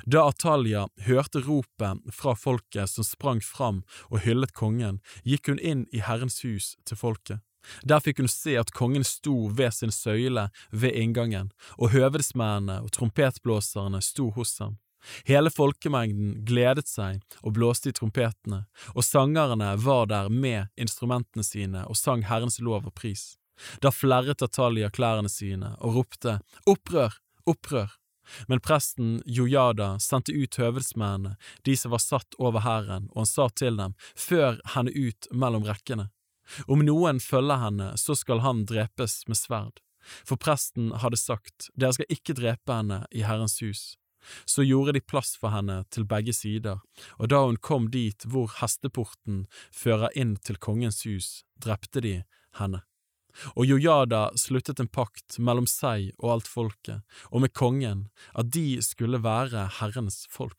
Da 0.05 0.27
Atalia 0.28 0.86
hørte 1.06 1.40
ropet 1.40 2.02
fra 2.12 2.35
folket 2.36 2.90
som 2.93 3.06
sprang 3.06 3.40
fram 3.40 3.82
og 4.10 4.20
hyllet 4.27 4.52
kongen, 4.52 5.01
gikk 5.24 5.48
hun 5.48 5.62
inn 5.62 5.86
i 5.93 6.02
Herrens 6.05 6.43
hus 6.44 6.74
til 6.85 7.01
folket. 7.01 7.40
Der 7.85 8.01
fikk 8.01 8.20
hun 8.20 8.31
se 8.31 8.56
at 8.60 8.72
kongen 8.77 9.05
sto 9.05 9.48
ved 9.56 9.72
sin 9.77 9.93
søyle 9.93 10.48
ved 10.72 10.97
inngangen, 10.97 11.51
og 11.77 11.93
høvedsmennene 11.94 12.81
og 12.85 12.93
trompetblåserne 12.97 14.01
sto 14.05 14.31
hos 14.36 14.56
ham. 14.60 14.78
Hele 15.28 15.51
folkemengden 15.52 16.40
gledet 16.48 16.89
seg 16.89 17.20
og 17.40 17.55
blåste 17.56 17.90
i 17.90 17.97
trompetene, 17.97 18.64
og 18.94 19.06
sangerne 19.06 19.74
var 19.81 20.10
der 20.10 20.28
med 20.28 20.68
instrumentene 20.81 21.44
sine 21.47 21.86
og 21.86 21.98
sang 21.98 22.27
Herrens 22.28 22.60
lov 22.60 22.89
og 22.89 22.94
pris. 22.94 23.35
Da 23.81 23.93
flerret 23.93 24.43
Atalia 24.43 24.90
klærne 24.90 25.28
sine 25.28 25.74
og 25.81 26.01
ropte 26.01 26.39
Opprør! 26.68 27.16
Opprør! 27.48 27.97
Men 28.47 28.60
presten 28.62 29.18
Jojada 29.27 29.97
sendte 29.98 30.32
ut 30.32 30.56
høvedsmennene, 30.60 31.35
de 31.66 31.77
som 31.77 31.94
var 31.94 32.02
satt 32.05 32.36
over 32.39 32.62
hæren, 32.62 33.09
og 33.10 33.24
han 33.24 33.31
sa 33.31 33.48
til 33.51 33.78
dem, 33.81 33.97
før 34.14 34.60
henne 34.74 34.94
ut 34.94 35.31
mellom 35.32 35.66
rekkene. 35.66 36.10
Om 36.70 36.85
noen 36.86 37.20
følger 37.22 37.62
henne, 37.64 37.93
så 37.98 38.14
skal 38.18 38.43
han 38.44 38.64
drepes 38.70 39.24
med 39.28 39.39
sverd. 39.39 39.82
For 40.27 40.40
presten 40.40 40.93
hadde 41.02 41.18
sagt, 41.20 41.68
dere 41.78 41.94
skal 41.97 42.10
ikke 42.10 42.36
drepe 42.39 42.74
henne 42.74 43.02
i 43.10 43.24
Herrens 43.27 43.59
hus. 43.64 43.99
Så 44.45 44.65
gjorde 44.67 44.97
de 44.97 45.01
plass 45.01 45.37
for 45.41 45.55
henne 45.55 45.83
til 45.91 46.07
begge 46.09 46.35
sider, 46.37 46.81
og 47.19 47.33
da 47.33 47.43
hun 47.47 47.57
kom 47.57 47.89
dit 47.95 48.27
hvor 48.29 48.53
hesteporten 48.61 49.47
fører 49.73 50.13
inn 50.15 50.37
til 50.45 50.61
kongens 50.61 51.03
hus, 51.09 51.43
drepte 51.61 52.05
de 52.05 52.15
henne. 52.61 52.83
Og 53.55 53.67
Jojada 53.67 54.31
sluttet 54.39 54.81
en 54.83 54.91
pakt 54.91 55.39
mellom 55.39 55.69
seg 55.71 56.11
og 56.19 56.35
alt 56.35 56.51
folket, 56.51 57.05
og 57.31 57.45
med 57.45 57.55
kongen, 57.55 58.09
at 58.35 58.51
de 58.55 58.81
skulle 58.85 59.23
være 59.23 59.69
Herrens 59.79 60.25
folk. 60.31 60.59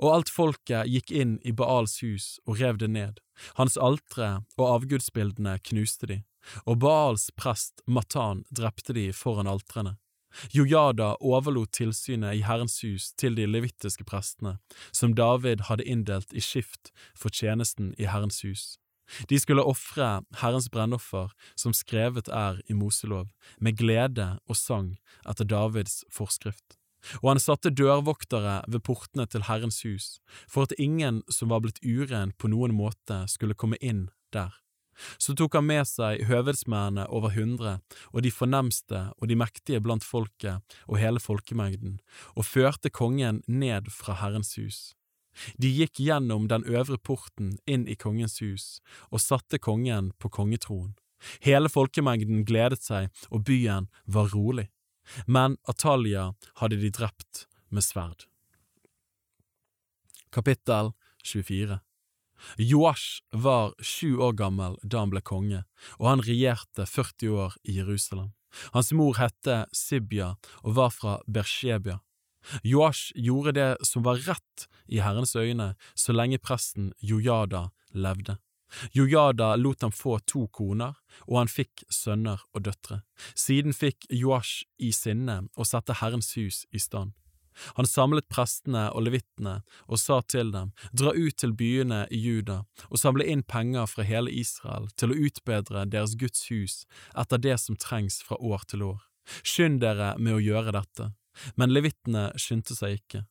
Og 0.00 0.10
alt 0.14 0.32
folket 0.32 0.88
gikk 0.92 1.12
inn 1.12 1.38
i 1.46 1.54
Baals 1.56 2.00
hus 2.04 2.36
og 2.46 2.60
rev 2.60 2.80
det 2.80 2.90
ned, 2.92 3.20
hans 3.56 3.78
altre 3.80 4.42
og 4.58 4.66
avgudsbildene 4.66 5.56
knuste 5.70 6.08
de, 6.10 6.18
og 6.66 6.80
Baals 6.84 7.30
prest 7.36 7.84
Matan 7.86 8.44
drepte 8.50 8.96
de 8.96 9.08
foran 9.16 9.48
altrene. 9.50 9.96
Jojada 10.54 11.14
overlot 11.20 11.72
tilsynet 11.76 12.38
i 12.38 12.44
Herrens 12.46 12.78
hus 12.84 13.10
til 13.18 13.36
de 13.38 13.46
levittiske 13.46 14.04
prestene, 14.08 14.58
som 14.92 15.14
David 15.14 15.66
hadde 15.68 15.86
inndelt 15.86 16.32
i 16.32 16.42
skift 16.44 16.92
for 17.14 17.32
tjenesten 17.34 17.94
i 17.98 18.08
Herrens 18.10 18.42
hus. 18.46 18.76
De 19.30 19.38
skulle 19.42 19.64
ofre 19.66 20.20
Herrens 20.38 20.68
brennoffer, 20.70 21.32
som 21.58 21.74
skrevet 21.74 22.28
er 22.28 22.60
i 22.70 22.76
Moselov, 22.78 23.26
med 23.58 23.78
glede 23.78 24.36
og 24.46 24.56
sang 24.56 24.92
etter 25.28 25.48
Davids 25.48 26.04
forskrift. 26.14 26.78
Og 27.22 27.32
han 27.32 27.40
satte 27.40 27.72
dørvoktere 27.72 28.60
ved 28.68 28.84
portene 28.84 29.26
til 29.26 29.46
Herrens 29.48 29.82
hus, 29.82 30.18
for 30.48 30.68
at 30.68 30.76
ingen 30.78 31.22
som 31.32 31.50
var 31.50 31.64
blitt 31.64 31.80
uren 31.82 32.34
på 32.38 32.52
noen 32.52 32.76
måte 32.76 33.24
skulle 33.32 33.56
komme 33.56 33.80
inn 33.80 34.08
der. 34.34 34.52
Så 35.18 35.34
tok 35.38 35.56
han 35.58 35.68
med 35.68 35.88
seg 35.88 36.24
høvedsmennene 36.28 37.06
over 37.08 37.34
hundre, 37.34 37.78
og 38.12 38.24
de 38.26 38.32
fornemste 38.34 39.08
og 39.18 39.28
de 39.30 39.38
mektige 39.38 39.82
blant 39.84 40.06
folket 40.06 40.76
og 40.86 41.00
hele 41.00 41.22
folkemengden, 41.22 41.98
og 42.36 42.48
førte 42.48 42.92
kongen 42.92 43.42
ned 43.46 43.90
fra 43.94 44.18
Herrens 44.20 44.56
hus. 44.60 44.80
De 45.56 45.70
gikk 45.70 46.00
gjennom 46.02 46.48
den 46.50 46.64
øvre 46.66 46.98
porten 46.98 47.54
inn 47.70 47.86
i 47.88 47.96
kongens 47.96 48.40
hus 48.42 48.80
og 49.10 49.22
satte 49.22 49.60
kongen 49.62 50.10
på 50.18 50.28
kongetroen. 50.28 50.96
Hele 51.44 51.68
folkemengden 51.68 52.44
gledet 52.48 52.80
seg, 52.82 53.10
og 53.28 53.44
byen 53.44 53.88
var 54.06 54.32
rolig. 54.34 54.70
Men 55.26 55.58
Atalia 55.68 56.30
hadde 56.60 56.80
de 56.80 56.90
drept 56.90 57.46
med 57.68 57.84
sverd. 57.84 58.26
Kapittel 60.32 60.92
24 61.26 61.80
Joash 62.56 63.22
var 63.32 63.74
sju 63.78 64.18
år 64.18 64.36
gammel 64.38 64.76
da 64.82 65.04
han 65.04 65.12
ble 65.12 65.22
konge, 65.24 65.64
og 65.98 66.10
han 66.10 66.24
regjerte 66.26 66.86
40 66.86 67.34
år 67.46 67.56
i 67.64 67.78
Jerusalem. 67.80 68.32
Hans 68.74 68.92
mor 68.96 69.18
hette 69.20 69.64
Sibya 69.76 70.34
og 70.64 70.76
var 70.78 70.94
fra 70.94 71.18
Bershebia. 71.26 72.00
Joash 72.64 73.12
gjorde 73.14 73.52
det 73.52 73.70
som 73.86 74.04
var 74.06 74.22
rett 74.26 74.66
i 74.88 75.02
Herrens 75.04 75.36
øyne 75.36 75.74
så 75.94 76.16
lenge 76.16 76.40
presten 76.40 76.92
Jojada 76.98 77.68
levde. 77.92 78.38
Jojada 78.92 79.56
lot 79.56 79.82
ham 79.82 79.92
få 79.92 80.18
to 80.26 80.46
koner, 80.54 80.94
og 81.26 81.40
han 81.40 81.50
fikk 81.50 81.84
sønner 81.90 82.42
og 82.54 82.64
døtre. 82.68 83.02
Siden 83.34 83.74
fikk 83.74 84.06
Joash 84.10 84.64
i 84.78 84.92
sinne 84.94 85.42
å 85.56 85.66
sette 85.66 85.98
Herrens 86.00 86.32
hus 86.38 86.64
i 86.70 86.78
stand. 86.82 87.12
Han 87.78 87.88
samlet 87.88 88.28
prestene 88.32 88.88
og 88.94 89.06
levittene 89.06 89.60
og 89.86 90.00
sa 90.00 90.20
til 90.22 90.52
dem, 90.54 90.72
dra 90.92 91.14
ut 91.16 91.36
til 91.40 91.54
byene 91.56 92.04
i 92.10 92.20
Juda 92.20 92.62
og 92.88 93.00
samle 93.00 93.26
inn 93.26 93.42
penger 93.42 93.88
fra 93.90 94.06
hele 94.06 94.32
Israel 94.32 94.90
til 95.00 95.12
å 95.12 95.20
utbedre 95.28 95.86
deres 95.90 96.16
Guds 96.20 96.46
hus 96.50 96.82
etter 97.18 97.42
det 97.42 97.56
som 97.62 97.78
trengs 97.80 98.20
fra 98.26 98.38
år 98.40 98.66
til 98.70 98.86
år. 98.92 99.00
Skynd 99.46 99.80
dere 99.82 100.14
med 100.18 100.38
å 100.38 100.42
gjøre 100.42 100.74
dette. 100.74 101.12
Men 101.56 101.72
levittene 101.72 102.30
skyndte 102.40 102.74
seg 102.76 102.98
ikke. 102.98 103.24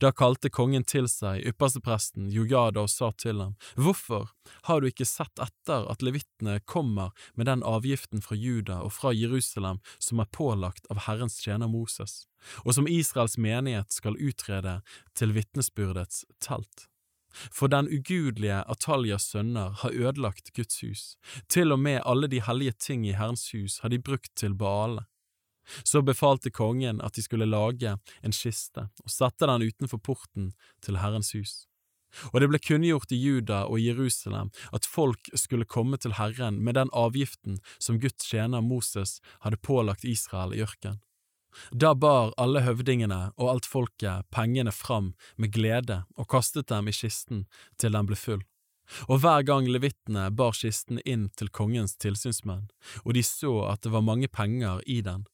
Da 0.00 0.12
kalte 0.12 0.50
kongen 0.52 0.84
til 0.84 1.08
seg 1.10 1.44
ypperstepresten 1.50 2.30
Jojada 2.34 2.84
og 2.84 2.92
sa 2.92 3.10
til 3.12 3.40
ham, 3.42 3.56
Hvorfor 3.76 4.30
har 4.68 4.80
du 4.80 4.90
ikke 4.90 5.08
sett 5.08 5.42
etter 5.42 5.88
at 5.90 6.04
levittene 6.04 6.58
kommer 6.64 7.14
med 7.34 7.48
den 7.50 7.64
avgiften 7.66 8.24
fra 8.24 8.36
Juda 8.36 8.80
og 8.84 8.94
fra 8.96 9.14
Jerusalem 9.16 9.80
som 9.98 10.20
er 10.20 10.30
pålagt 10.32 10.90
av 10.92 11.04
Herrens 11.06 11.40
tjener 11.40 11.70
Moses, 11.70 12.26
og 12.64 12.74
som 12.76 12.88
Israels 12.88 13.38
menighet 13.38 13.92
skal 13.92 14.18
utrede 14.20 14.80
til 15.16 15.34
vitnesbyrdets 15.36 16.24
telt? 16.40 16.90
For 17.30 17.70
den 17.70 17.86
ugudelige 17.86 18.58
Ataljas 18.66 19.28
sønner 19.30 19.76
har 19.82 19.94
ødelagt 19.94 20.52
Guds 20.56 20.80
hus, 20.82 21.02
til 21.48 21.72
og 21.72 21.78
med 21.78 22.02
alle 22.04 22.26
de 22.26 22.42
hellige 22.42 22.74
ting 22.78 23.06
i 23.06 23.14
Herrens 23.14 23.50
hus 23.54 23.78
har 23.84 23.92
de 23.94 24.02
brukt 24.02 24.32
til 24.36 24.54
Baale. 24.54 25.06
Så 25.84 26.02
befalte 26.02 26.50
kongen 26.50 27.00
at 27.00 27.16
de 27.16 27.24
skulle 27.24 27.48
lage 27.48 27.96
en 28.22 28.36
kiste 28.36 28.88
og 29.04 29.10
sette 29.10 29.48
den 29.48 29.66
utenfor 29.68 29.98
porten 29.98 30.52
til 30.84 31.00
Herrens 31.02 31.34
hus. 31.36 31.66
Og 32.32 32.40
det 32.42 32.48
ble 32.50 32.58
kunngjort 32.58 33.12
i 33.14 33.18
Juda 33.20 33.64
og 33.70 33.78
Jerusalem 33.82 34.50
at 34.74 34.88
folk 34.88 35.30
skulle 35.38 35.68
komme 35.68 35.98
til 36.00 36.16
Herren 36.18 36.58
med 36.64 36.74
den 36.78 36.90
avgiften 36.96 37.60
som 37.78 38.00
Guds 38.02 38.26
tjener 38.26 38.64
Moses 38.66 39.20
hadde 39.44 39.62
pålagt 39.62 40.04
Israel 40.04 40.56
i 40.56 40.64
ørkenen. 40.64 41.00
Da 41.74 41.94
bar 41.98 42.30
alle 42.38 42.62
høvdingene 42.62 43.32
og 43.34 43.48
alt 43.50 43.66
folket 43.66 44.28
pengene 44.30 44.70
fram 44.70 45.14
med 45.36 45.50
glede 45.54 46.04
og 46.14 46.28
kastet 46.30 46.68
dem 46.70 46.86
i 46.86 46.94
kisten 46.94 47.46
til 47.80 47.96
den 47.96 48.06
ble 48.06 48.18
full. 48.18 48.44
Og 49.06 49.20
hver 49.22 49.42
gang 49.46 49.68
levittene 49.70 50.28
bar 50.34 50.54
kisten 50.58 51.00
inn 51.04 51.28
til 51.38 51.50
kongens 51.54 51.96
tilsynsmenn, 52.02 52.68
og 53.04 53.14
de 53.14 53.22
så 53.26 53.52
at 53.70 53.82
det 53.82 53.92
var 53.94 54.06
mange 54.06 54.28
penger 54.28 54.82
i 54.86 55.00
den, 55.06 55.26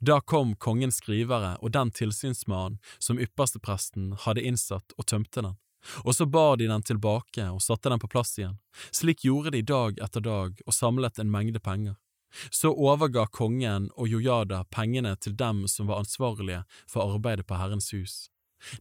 da 0.00 0.20
kom 0.20 0.54
kongens 0.56 1.00
skrivere 1.00 1.56
og 1.60 1.72
den 1.76 1.90
tilsynsmannen 1.90 2.78
som 2.98 3.20
ypperstepresten 3.20 4.14
hadde 4.26 4.44
innsatt 4.44 4.96
og 4.98 5.06
tømte 5.06 5.44
den, 5.44 5.56
og 6.04 6.14
så 6.14 6.26
bar 6.26 6.56
de 6.56 6.68
den 6.68 6.82
tilbake 6.82 7.46
og 7.48 7.62
satte 7.64 7.88
den 7.92 8.00
på 8.02 8.10
plass 8.12 8.36
igjen, 8.38 8.58
slik 8.92 9.24
gjorde 9.24 9.54
de 9.56 9.62
dag 9.64 10.00
etter 10.02 10.24
dag 10.24 10.60
og 10.66 10.76
samlet 10.76 11.18
en 11.18 11.32
mengde 11.32 11.60
penger. 11.60 11.96
Så 12.50 12.70
overga 12.70 13.24
kongen 13.26 13.88
og 13.96 14.08
Jojada 14.08 14.62
pengene 14.70 15.16
til 15.16 15.34
dem 15.36 15.64
som 15.68 15.88
var 15.90 16.04
ansvarlige 16.04 16.62
for 16.86 17.16
arbeidet 17.16 17.46
på 17.46 17.58
Herrens 17.58 17.90
hus. 17.96 18.28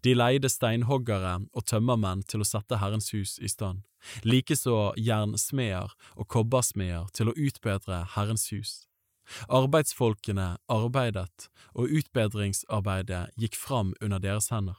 De 0.04 0.14
leide 0.14 0.52
steinhoggere 0.52 1.38
og 1.56 1.66
tømmermenn 1.66 2.22
til 2.28 2.44
å 2.44 2.48
sette 2.48 2.78
Herrens 2.82 3.10
hus 3.16 3.38
i 3.40 3.50
stand, 3.50 3.82
likeså 4.28 4.92
jernsmeder 5.00 5.96
og 6.16 6.28
kobbersmeder 6.28 7.08
til 7.16 7.32
å 7.32 7.38
utbedre 7.38 8.04
Herrens 8.16 8.50
hus. 8.54 8.74
Arbeidsfolkene 9.48 10.58
arbeidet, 10.72 11.50
og 11.74 11.92
utbedringsarbeidet 12.00 13.30
gikk 13.40 13.58
fram 13.58 13.94
under 14.02 14.22
deres 14.24 14.50
hender. 14.54 14.78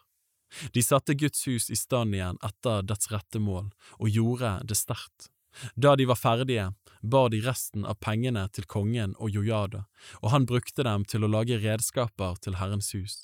De 0.74 0.82
satte 0.82 1.14
Guds 1.14 1.44
hus 1.46 1.70
i 1.70 1.78
stand 1.78 2.14
igjen 2.16 2.40
etter 2.46 2.82
dets 2.82 3.10
rette 3.12 3.38
mål, 3.38 3.70
og 3.98 4.10
gjorde 4.10 4.56
det 4.66 4.78
sterkt. 4.78 5.30
Da 5.74 5.96
de 5.98 6.06
var 6.06 6.18
ferdige, 6.18 6.70
bar 7.02 7.30
de 7.30 7.40
resten 7.42 7.86
av 7.86 7.98
pengene 8.02 8.46
til 8.54 8.66
kongen 8.70 9.16
og 9.18 9.34
Jojada, 9.34 9.84
og 10.22 10.32
han 10.34 10.46
brukte 10.46 10.86
dem 10.86 11.04
til 11.04 11.24
å 11.24 11.30
lage 11.30 11.58
redskaper 11.62 12.38
til 12.42 12.58
Herrens 12.60 12.92
hus. 12.94 13.16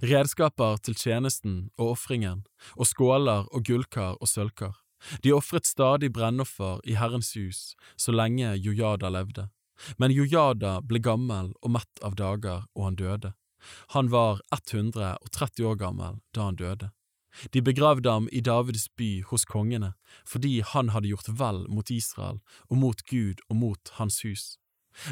Redskaper 0.00 0.80
til 0.80 0.96
tjenesten 0.96 1.68
og 1.76 1.94
ofringen, 1.98 2.44
og 2.76 2.88
skåler 2.88 3.48
og 3.52 3.68
gullkar 3.68 4.16
og 4.20 4.28
sølvkar. 4.28 4.80
De 5.20 5.34
ofret 5.36 5.68
stadig 5.68 6.12
brennoffer 6.16 6.80
i 6.88 6.96
Herrens 6.96 7.34
hus 7.36 7.74
så 8.00 8.12
lenge 8.14 8.54
Jojada 8.56 9.10
levde. 9.12 9.50
Men 9.98 10.14
Jojada 10.14 10.80
ble 10.82 11.00
gammel 11.02 11.52
og 11.62 11.74
mett 11.76 12.02
av 12.02 12.16
dager, 12.18 12.66
og 12.74 12.84
han 12.88 12.98
døde. 13.00 13.32
Han 13.96 14.10
var 14.12 14.42
130 14.52 15.64
år 15.64 15.80
gammel 15.80 16.20
da 16.36 16.50
han 16.50 16.60
døde. 16.60 16.90
De 17.50 17.62
begravde 17.62 18.10
ham 18.10 18.28
i 18.32 18.40
Davids 18.40 18.88
by 18.96 19.24
hos 19.30 19.44
kongene, 19.44 19.94
fordi 20.26 20.60
han 20.62 20.92
hadde 20.94 21.10
gjort 21.10 21.32
vel 21.40 21.64
mot 21.68 21.90
Israel 21.90 22.38
og 22.68 22.78
mot 22.78 23.02
Gud 23.10 23.42
og 23.48 23.56
mot 23.58 23.90
hans 23.98 24.20
hus. 24.22 24.54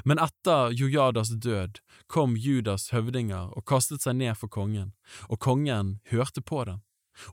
Men 0.06 0.20
etter 0.22 0.70
Jojadas 0.78 1.32
død 1.42 1.80
kom 2.06 2.36
Judas 2.38 2.92
høvdinger 2.94 3.50
og 3.50 3.66
kastet 3.66 4.04
seg 4.06 4.20
ned 4.20 4.38
for 4.38 4.46
kongen, 4.46 4.92
og 5.26 5.42
kongen 5.42 5.96
hørte 6.12 6.40
på 6.40 6.62
dem. 6.68 6.84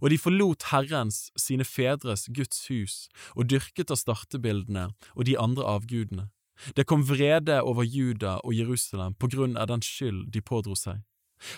Og 0.02 0.10
de 0.12 0.18
forlot 0.20 0.66
Herrens, 0.74 1.30
sine 1.38 1.64
fedres 1.64 2.26
Guds 2.36 2.66
hus, 2.68 3.08
og 3.38 3.48
dyrket 3.54 3.94
av 3.94 4.02
startebildene 4.02 4.90
og 5.14 5.30
de 5.30 5.38
andre 5.40 5.64
avgudene. 5.78 6.28
Det 6.76 6.86
kom 6.88 7.03
vrede 7.07 7.61
over 7.61 7.84
Juda 7.84 8.40
og 8.44 8.53
Jerusalem 8.53 9.15
på 9.15 9.30
grunn 9.31 9.57
av 9.57 9.69
den 9.72 9.84
skyld 9.86 10.27
de 10.34 10.41
pådro 10.41 10.76
seg. 10.76 11.03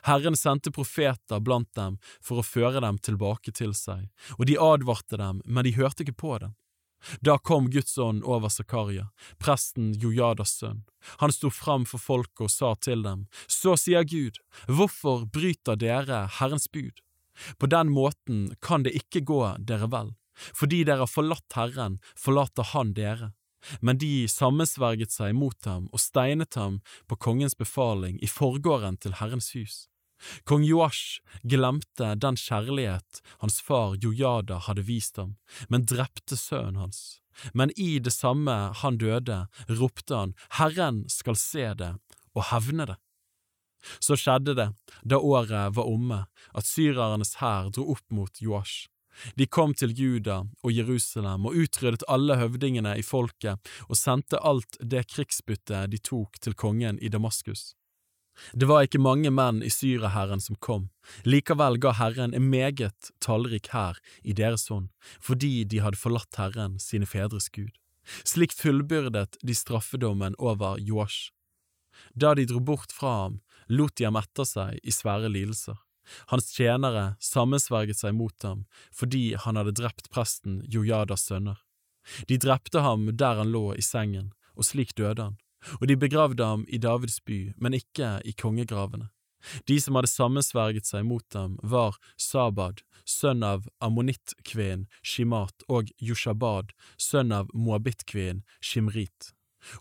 Herren 0.05 0.37
sendte 0.37 0.71
profeter 0.71 1.41
blant 1.41 1.71
dem 1.77 1.97
for 2.21 2.41
å 2.41 2.45
føre 2.45 2.83
dem 2.83 2.99
tilbake 3.01 3.53
til 3.57 3.73
seg, 3.77 4.09
og 4.37 4.45
de 4.45 4.59
advarte 4.61 5.17
dem, 5.17 5.41
men 5.45 5.65
de 5.65 5.73
hørte 5.77 6.05
ikke 6.05 6.19
på 6.21 6.37
dem. 6.43 6.53
Da 7.25 7.37
kom 7.37 7.69
Guds 7.73 7.97
ånd 7.97 8.21
over 8.29 8.49
Zakaria, 8.53 9.07
presten 9.41 9.93
Jojadas 9.97 10.53
sønn. 10.59 10.83
Han 11.17 11.33
sto 11.33 11.49
fram 11.49 11.87
for 11.89 12.01
folket 12.01 12.45
og 12.45 12.53
sa 12.53 12.75
til 12.77 13.01
dem, 13.01 13.25
Så 13.47 13.73
sier 13.73 14.05
Gud, 14.05 14.37
hvorfor 14.67 15.25
bryter 15.25 15.75
dere 15.75 16.27
Herrens 16.37 16.69
bud? 16.69 17.01
På 17.57 17.65
den 17.65 17.89
måten 17.89 18.55
kan 18.61 18.83
det 18.83 18.93
ikke 18.93 19.25
gå 19.25 19.41
dere 19.57 19.89
vel, 19.89 20.13
fordi 20.53 20.83
dere 20.83 21.07
har 21.07 21.09
forlatt 21.09 21.57
Herren, 21.57 21.99
forlater 22.15 22.69
Han 22.75 22.93
dere. 22.93 23.33
Men 23.81 23.99
de 24.01 24.27
sammensverget 24.31 25.13
seg 25.13 25.35
mot 25.37 25.69
ham 25.69 25.87
og 25.91 26.01
steinet 26.01 26.57
ham 26.59 26.81
på 27.07 27.17
kongens 27.27 27.57
befaling 27.57 28.19
i 28.23 28.29
forgården 28.29 28.97
til 29.01 29.17
Herrens 29.21 29.51
hus. 29.57 29.87
Kong 30.45 30.63
Joash 30.65 31.21
glemte 31.43 32.13
den 32.21 32.37
kjærlighet 32.37 33.21
hans 33.41 33.57
far 33.65 33.95
Jojada 33.97 34.59
hadde 34.67 34.85
vist 34.85 35.17
ham, 35.17 35.35
men 35.69 35.87
drepte 35.89 36.37
sønnen 36.37 36.77
hans. 36.81 37.21
Men 37.57 37.71
i 37.79 37.97
det 37.99 38.13
samme 38.13 38.53
han 38.81 38.99
døde, 39.01 39.45
ropte 39.69 40.17
han, 40.17 40.35
Herren 40.59 41.05
skal 41.09 41.39
se 41.39 41.71
det 41.79 41.95
og 42.35 42.45
hevne 42.51 42.91
det. 42.91 42.99
Så 43.97 44.17
skjedde 44.19 44.53
det, 44.57 44.69
da 45.01 45.17
året 45.17 45.73
var 45.75 45.89
omme, 45.89 46.25
at 46.53 46.67
syrernes 46.69 47.39
hær 47.41 47.71
dro 47.73 47.87
opp 47.95 48.05
mot 48.13 48.41
Joash. 48.43 48.90
De 49.35 49.47
kom 49.47 49.73
til 49.77 49.93
Juda 49.97 50.41
og 50.63 50.71
Jerusalem 50.71 51.49
og 51.49 51.57
utryddet 51.63 52.07
alle 52.07 52.37
høvdingene 52.39 52.95
i 52.99 53.05
folket 53.05 53.71
og 53.87 53.99
sendte 53.99 54.39
alt 54.39 54.79
det 54.79 55.07
krigsbyttet 55.11 55.91
de 55.91 55.99
tok 56.01 56.39
til 56.41 56.57
kongen 56.57 56.99
i 57.01 57.11
Damaskus. 57.11 57.71
Det 58.53 58.65
var 58.65 58.85
ikke 58.85 59.01
mange 59.01 59.29
menn 59.33 59.59
i 59.61 59.69
Syrahæren 59.69 60.41
som 60.41 60.57
kom, 60.63 60.87
likevel 61.27 61.77
ga 61.83 61.91
Herren 61.99 62.33
en 62.33 62.47
meget 62.49 63.11
tallrik 63.21 63.69
hær 63.73 63.99
i 64.23 64.33
deres 64.33 64.67
hånd, 64.71 64.89
fordi 65.19 65.63
de 65.67 65.81
hadde 65.83 65.99
forlatt 65.99 66.39
Herren, 66.39 66.79
sine 66.79 67.05
fedres 67.05 67.51
Gud. 67.53 67.69
Slik 68.25 68.55
fullbyrdet 68.57 69.37
de 69.45 69.55
straffedommen 69.55 70.35
over 70.39 70.79
Joash. 70.79 71.31
Da 72.15 72.33
de 72.33 72.47
dro 72.49 72.59
bort 72.59 72.91
fra 72.95 73.13
ham, 73.23 73.39
lot 73.69 73.95
de 73.99 74.07
ham 74.07 74.17
etter 74.19 74.47
seg 74.47 74.79
i 74.81 74.95
svære 74.95 75.29
lidelser. 75.29 75.77
Hans 76.31 76.51
tjenere 76.55 77.15
sammensverget 77.23 78.01
seg 78.01 78.15
mot 78.17 78.47
ham 78.47 78.65
fordi 78.95 79.35
han 79.39 79.59
hadde 79.59 79.75
drept 79.79 80.09
presten 80.13 80.61
Jojadas 80.71 81.27
sønner. 81.29 81.59
De 82.27 82.37
drepte 82.41 82.81
ham 82.81 83.09
der 83.17 83.41
han 83.41 83.51
lå 83.53 83.71
i 83.77 83.85
sengen, 83.85 84.31
og 84.57 84.65
slik 84.65 84.95
døde 84.97 85.29
han, 85.29 85.37
og 85.79 85.87
de 85.87 85.97
begravde 85.97 86.45
ham 86.45 86.63
i 86.67 86.81
Davids 86.81 87.19
by, 87.21 87.53
men 87.61 87.77
ikke 87.77 88.17
i 88.25 88.33
kongegravene. 88.33 89.11
De 89.69 89.77
som 89.81 89.97
hadde 89.97 90.09
sammensverget 90.09 90.89
seg 90.89 91.05
mot 91.05 91.37
ham, 91.37 91.57
var 91.61 91.97
Sabad, 92.17 92.81
sønn 93.05 93.45
av 93.45 93.69
ammonittkvinnen 93.81 94.87
Shimat, 95.01 95.65
og 95.69 95.89
Yushabad, 96.01 96.73
sønn 96.97 97.33
av 97.33 97.49
moabittkvinnen 97.53 98.43
Shimrit 98.61 99.31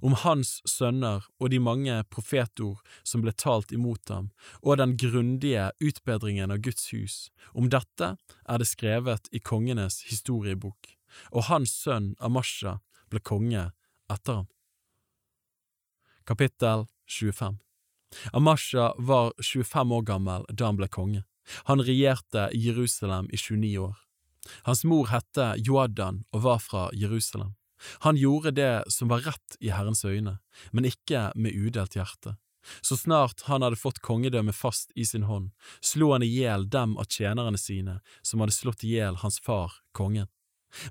om 0.01 0.16
hans 0.23 0.59
sønner 0.69 1.27
og 1.40 1.51
de 1.52 1.61
mange 1.62 1.97
profetord 2.12 2.81
som 3.05 3.24
ble 3.24 3.32
talt 3.32 3.73
imot 3.73 4.12
ham, 4.12 4.31
og 4.62 4.81
den 4.81 4.97
grundige 5.01 5.70
utbedringen 5.81 6.52
av 6.52 6.62
Guds 6.65 6.90
hus, 6.94 7.16
om 7.55 7.70
dette 7.73 8.15
er 8.16 8.61
det 8.61 8.69
skrevet 8.69 9.31
i 9.32 9.43
kongenes 9.43 10.02
historiebok, 10.11 10.94
og 11.32 11.48
hans 11.51 11.74
sønn 11.85 12.15
Amasha 12.20 12.78
ble 13.11 13.23
konge 13.24 13.70
etter 14.11 14.43
ham. 14.43 14.48
Kapittel 16.27 16.86
25 17.11 17.59
Amasha 18.32 18.93
var 18.98 19.32
25 19.43 19.93
år 19.93 20.02
gammel 20.07 20.47
da 20.51 20.70
han 20.70 20.78
ble 20.78 20.89
konge. 20.90 21.24
Han 21.70 21.82
regjerte 21.82 22.51
Jerusalem 22.55 23.31
i 23.32 23.39
29 23.39 23.78
år. 23.82 23.97
Hans 24.66 24.85
mor 24.85 25.09
hette 25.11 25.55
Joadan 25.59 26.24
og 26.32 26.44
var 26.47 26.61
fra 26.62 26.89
Jerusalem. 26.97 27.55
Han 28.07 28.16
gjorde 28.16 28.55
det 28.57 28.74
som 28.93 29.09
var 29.09 29.24
rett 29.27 29.57
i 29.61 29.73
Herrens 29.74 30.05
øyne, 30.05 30.39
men 30.73 30.89
ikke 30.89 31.31
med 31.35 31.57
udelt 31.57 31.97
hjerte. 31.97 32.36
Så 32.81 32.97
snart 32.97 33.47
han 33.48 33.62
hadde 33.65 33.81
fått 33.81 34.02
kongedømmet 34.05 34.57
fast 34.57 34.93
i 34.94 35.07
sin 35.09 35.24
hånd, 35.24 35.51
slo 35.81 36.12
han 36.12 36.24
i 36.24 36.28
hjel 36.28 36.69
dem 36.69 36.98
av 37.01 37.09
tjenerne 37.09 37.59
sine 37.59 38.01
som 38.23 38.43
hadde 38.44 38.57
slått 38.57 38.85
i 38.85 38.97
hjel 38.97 39.16
hans 39.23 39.40
far, 39.40 39.81
kongen. 39.97 40.28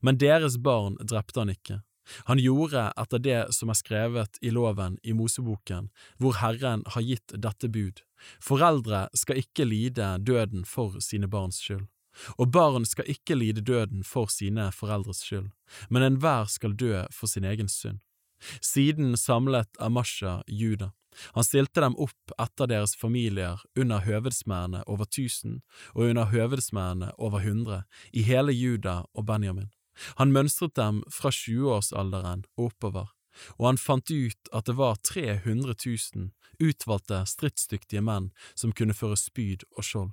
Men 0.02 0.18
deres 0.18 0.58
barn 0.58 0.98
drepte 1.00 1.40
han 1.44 1.54
ikke. 1.54 1.82
Han 2.26 2.42
gjorde 2.42 2.88
etter 2.98 3.22
det 3.22 3.42
som 3.54 3.70
er 3.70 3.78
skrevet 3.78 4.40
i 4.42 4.50
loven 4.54 4.98
i 5.06 5.14
Moseboken, 5.14 5.92
hvor 6.18 6.40
Herren 6.42 6.84
har 6.96 7.06
gitt 7.06 7.36
dette 7.38 7.70
bud. 7.70 8.02
Foreldre 8.42 9.08
skal 9.14 9.44
ikke 9.44 9.68
lide 9.70 10.16
døden 10.26 10.66
for 10.66 10.98
sine 11.06 11.30
barns 11.30 11.62
skyld. 11.62 11.86
Og 12.38 12.52
barn 12.52 12.86
skal 12.86 13.10
ikke 13.10 13.38
lide 13.38 13.62
døden 13.62 14.04
for 14.04 14.32
sine 14.32 14.70
foreldres 14.76 15.24
skyld, 15.26 15.50
men 15.90 16.06
enhver 16.06 16.50
skal 16.50 16.76
dø 16.76 17.04
for 17.14 17.28
sin 17.32 17.46
egen 17.46 17.70
synd. 17.70 18.00
Siden 18.62 19.18
samlet 19.18 19.70
Amasha 19.80 20.42
Juda, 20.48 20.92
Han 21.36 21.44
stilte 21.44 21.82
dem 21.82 21.96
opp 22.00 22.34
etter 22.40 22.70
deres 22.70 22.96
familier 22.96 23.60
under 23.76 24.04
høvedsmennene 24.06 24.84
over 24.88 25.06
tusen 25.10 25.62
og 25.96 26.10
under 26.12 26.30
høvedsmennene 26.32 27.12
over 27.18 27.44
hundre 27.44 27.84
i 28.14 28.24
hele 28.24 28.54
Juda 28.54 29.04
og 29.14 29.26
Benjamin. 29.26 29.72
Han 30.16 30.32
mønstret 30.32 30.76
dem 30.80 31.02
fra 31.12 31.32
tjueårsalderen 31.34 32.46
og 32.56 32.70
oppover, 32.70 33.10
og 33.58 33.66
han 33.68 33.82
fant 33.82 34.12
ut 34.12 34.54
at 34.54 34.70
det 34.70 34.78
var 34.80 35.02
300 35.04 35.76
000 35.86 36.30
utvalgte 36.60 37.24
stridsdyktige 37.28 38.04
menn 38.04 38.32
som 38.54 38.74
kunne 38.76 38.96
føre 38.96 39.20
spyd 39.20 39.66
og 39.76 39.86
skjold. 39.86 40.12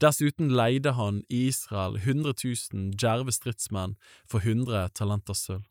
Dessuten 0.00 0.52
leide 0.56 0.94
han 0.96 1.22
i 1.28 1.46
Israel 1.50 1.98
100 2.02 2.34
000 2.44 2.92
djerve 2.96 3.34
stridsmenn 3.34 3.96
for 4.28 4.44
100 4.44 4.88
talenter 4.94 5.36
sølv. 5.36 5.66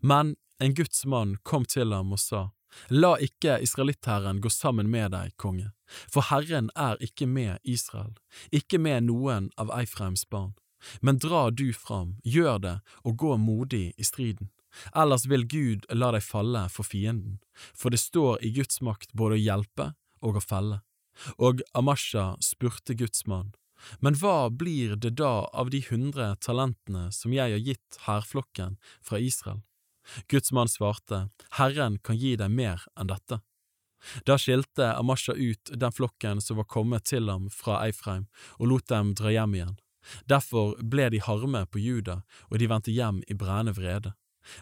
Men 0.00 0.36
en 0.60 0.74
Guds 0.74 1.04
mann 1.04 1.36
kom 1.42 1.64
til 1.64 1.92
ham 1.92 2.14
og 2.16 2.20
sa, 2.20 2.42
La 2.90 3.14
ikke 3.22 3.58
israelittherren 3.64 4.40
gå 4.44 4.50
sammen 4.52 4.90
med 4.92 5.12
deg, 5.14 5.32
konge, 5.40 5.70
for 6.12 6.28
Herren 6.28 6.68
er 6.76 7.00
ikke 7.00 7.28
med 7.28 7.62
Israel, 7.64 8.12
ikke 8.52 8.80
med 8.82 9.06
noen 9.08 9.48
av 9.56 9.72
Eifreims 9.72 10.26
barn. 10.28 10.52
Men 11.00 11.18
dra 11.22 11.48
du 11.50 11.70
fram, 11.72 12.16
gjør 12.22 12.58
det 12.62 12.76
og 13.02 13.16
gå 13.22 13.36
modig 13.40 13.94
i 13.96 14.04
striden. 14.04 14.50
Ellers 14.94 15.24
vil 15.30 15.46
Gud 15.48 15.86
la 15.90 16.10
deg 16.12 16.24
falle 16.24 16.66
for 16.72 16.84
fienden, 16.84 17.38
for 17.72 17.94
det 17.94 18.02
står 18.02 18.44
i 18.44 18.52
Guds 18.58 18.82
makt 18.84 19.14
både 19.16 19.38
å 19.38 19.44
hjelpe 19.44 19.86
og 20.20 20.36
å 20.36 20.44
felle. 20.44 20.82
Og 21.38 21.62
Amasha 21.74 22.34
spurte 22.44 22.94
Guds 22.94 23.26
mann, 23.26 23.54
men 24.00 24.16
hva 24.20 24.48
blir 24.50 24.96
det 24.96 25.16
da 25.20 25.46
av 25.52 25.70
de 25.70 25.82
hundre 25.90 26.32
talentene 26.42 27.10
som 27.12 27.34
jeg 27.34 27.52
har 27.54 27.62
gitt 27.62 27.98
hærflokken 28.06 28.78
fra 29.04 29.20
Israel? 29.20 29.62
Guds 30.30 30.52
mann 30.52 30.70
svarte, 30.70 31.28
Herren 31.58 31.98
kan 31.98 32.16
gi 32.16 32.36
deg 32.38 32.52
mer 32.52 32.84
enn 32.96 33.10
dette. 33.10 33.40
Da 34.28 34.36
skilte 34.38 34.92
Amasha 34.94 35.34
ut 35.34 35.72
den 35.72 35.92
flokken 35.92 36.40
som 36.40 36.60
var 36.60 36.68
kommet 36.70 37.08
til 37.10 37.30
ham 37.30 37.48
fra 37.50 37.80
Eifreim, 37.86 38.28
og 38.60 38.70
lot 38.70 38.88
dem 38.92 39.14
dra 39.18 39.32
hjem 39.34 39.56
igjen. 39.58 39.76
Derfor 40.30 40.76
ble 40.78 41.08
de 41.10 41.22
harme 41.24 41.64
på 41.66 41.82
Juda, 41.82 42.20
og 42.50 42.60
de 42.62 42.68
vendte 42.70 42.94
hjem 42.94 43.22
i 43.26 43.34
brennende 43.34 43.74
vrede. 43.74 44.14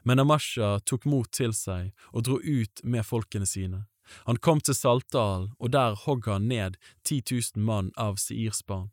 Men 0.03 0.23
Amasha 0.23 0.79
tok 0.89 1.05
mot 1.05 1.29
til 1.29 1.53
seg 1.53 1.93
og 2.13 2.25
dro 2.25 2.39
ut 2.41 2.81
med 2.85 3.05
folkene 3.05 3.49
sine. 3.49 3.85
Han 4.27 4.37
kom 4.37 4.61
til 4.61 4.77
Saltdalen, 4.77 5.53
og 5.59 5.73
der 5.73 5.97
hogg 6.05 6.29
han 6.31 6.49
ned 6.49 6.77
ti 7.05 7.21
tusen 7.21 7.65
mann 7.65 7.91
av 7.97 8.21
Seirs 8.23 8.63
barn. 8.67 8.91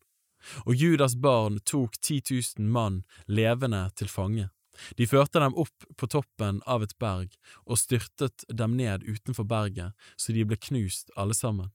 Og 0.66 0.74
Judas 0.76 1.16
barn 1.16 1.60
tok 1.66 2.00
ti 2.02 2.22
tusen 2.22 2.72
mann 2.72 3.04
levende 3.28 3.90
til 3.96 4.10
fange. 4.10 4.50
De 4.98 5.08
førte 5.08 5.42
dem 5.44 5.56
opp 5.60 5.86
på 5.98 6.08
toppen 6.08 6.62
av 6.66 6.84
et 6.84 6.96
berg 7.02 7.36
og 7.66 7.78
styrtet 7.78 8.46
dem 8.50 8.78
ned 8.80 9.04
utenfor 9.04 9.46
berget 9.46 9.94
så 10.16 10.34
de 10.34 10.46
ble 10.48 10.58
knust 10.58 11.12
alle 11.20 11.38
sammen. 11.38 11.70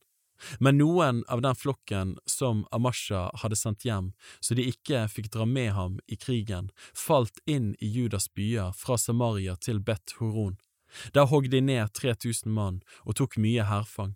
Men 0.61 0.77
noen 0.77 1.23
av 1.33 1.41
den 1.41 1.57
flokken 1.57 2.17
som 2.29 2.67
Amasha 2.73 3.31
hadde 3.41 3.57
sendt 3.57 3.87
hjem 3.89 4.11
så 4.41 4.57
de 4.59 4.67
ikke 4.69 5.07
fikk 5.13 5.31
dra 5.33 5.47
med 5.49 5.73
ham 5.73 5.97
i 6.07 6.19
krigen, 6.21 6.69
falt 6.93 7.41
inn 7.47 7.73
i 7.81 7.89
Judas 7.89 8.29
byer 8.29 8.75
fra 8.77 8.99
Samaria 9.01 9.57
til 9.57 9.81
Bet 9.81 10.17
Horon. 10.19 10.59
Der 11.15 11.29
hogg 11.31 11.51
de 11.51 11.61
ned 11.61 11.93
3000 11.95 12.53
mann 12.53 12.83
og 13.05 13.19
tok 13.21 13.37
mye 13.41 13.67
hærfang. 13.67 14.15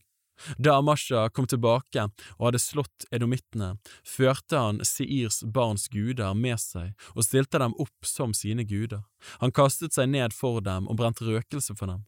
Da 0.57 0.78
Amasha 0.78 1.28
kom 1.28 1.47
tilbake 1.47 2.07
og 2.39 2.47
hadde 2.47 2.61
slått 2.62 3.07
edomittene, 3.12 3.74
førte 4.07 4.57
han 4.57 4.81
Seirs 4.86 5.43
barns 5.44 5.89
guder 5.93 6.32
med 6.35 6.61
seg 6.62 6.94
og 7.15 7.27
stilte 7.27 7.61
dem 7.61 7.77
opp 7.82 8.09
som 8.09 8.32
sine 8.36 8.65
guder. 8.65 9.05
Han 9.44 9.52
kastet 9.52 9.97
seg 9.97 10.09
ned 10.15 10.36
for 10.36 10.65
dem 10.65 10.89
og 10.89 10.97
brente 11.01 11.27
røkelse 11.28 11.77
for 11.77 11.93
dem. 11.93 12.07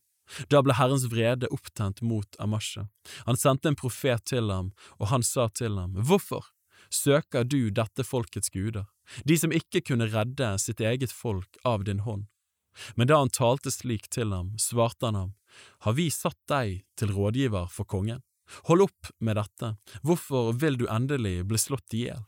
Da 0.48 0.62
ble 0.64 0.76
Herrens 0.78 1.04
vrede 1.12 1.50
opptent 1.52 2.00
mot 2.00 2.38
Amasha. 2.40 2.86
Han 3.26 3.36
sendte 3.36 3.68
en 3.68 3.76
profet 3.76 4.24
til 4.30 4.48
ham, 4.48 4.70
og 4.96 5.10
han 5.12 5.24
sa 5.26 5.48
til 5.52 5.76
ham, 5.76 5.92
Hvorfor 5.98 6.46
søker 6.88 7.44
du 7.44 7.70
dette 7.70 8.04
folkets 8.04 8.52
guder, 8.52 8.86
de 9.28 9.36
som 9.36 9.52
ikke 9.52 9.82
kunne 9.90 10.08
redde 10.12 10.54
sitt 10.62 10.80
eget 10.80 11.12
folk 11.12 11.58
av 11.68 11.84
din 11.84 12.04
hånd? 12.06 12.28
Men 12.94 13.08
da 13.10 13.20
han 13.20 13.32
talte 13.32 13.72
slik 13.72 14.08
til 14.12 14.32
ham, 14.32 14.54
svarte 14.58 15.08
han 15.08 15.18
ham, 15.18 15.32
Har 15.84 15.92
vi 15.92 16.08
satt 16.10 16.38
deg 16.48 16.82
til 16.96 17.12
rådgiver 17.12 17.68
for 17.68 17.84
kongen? 17.84 18.22
Hold 18.68 18.86
opp 18.88 19.10
med 19.20 19.36
dette, 19.36 19.76
hvorfor 20.02 20.52
vil 20.56 20.78
du 20.80 20.86
endelig 20.88 21.42
bli 21.48 21.60
slått 21.60 21.94
i 21.96 22.06
hjel? 22.06 22.24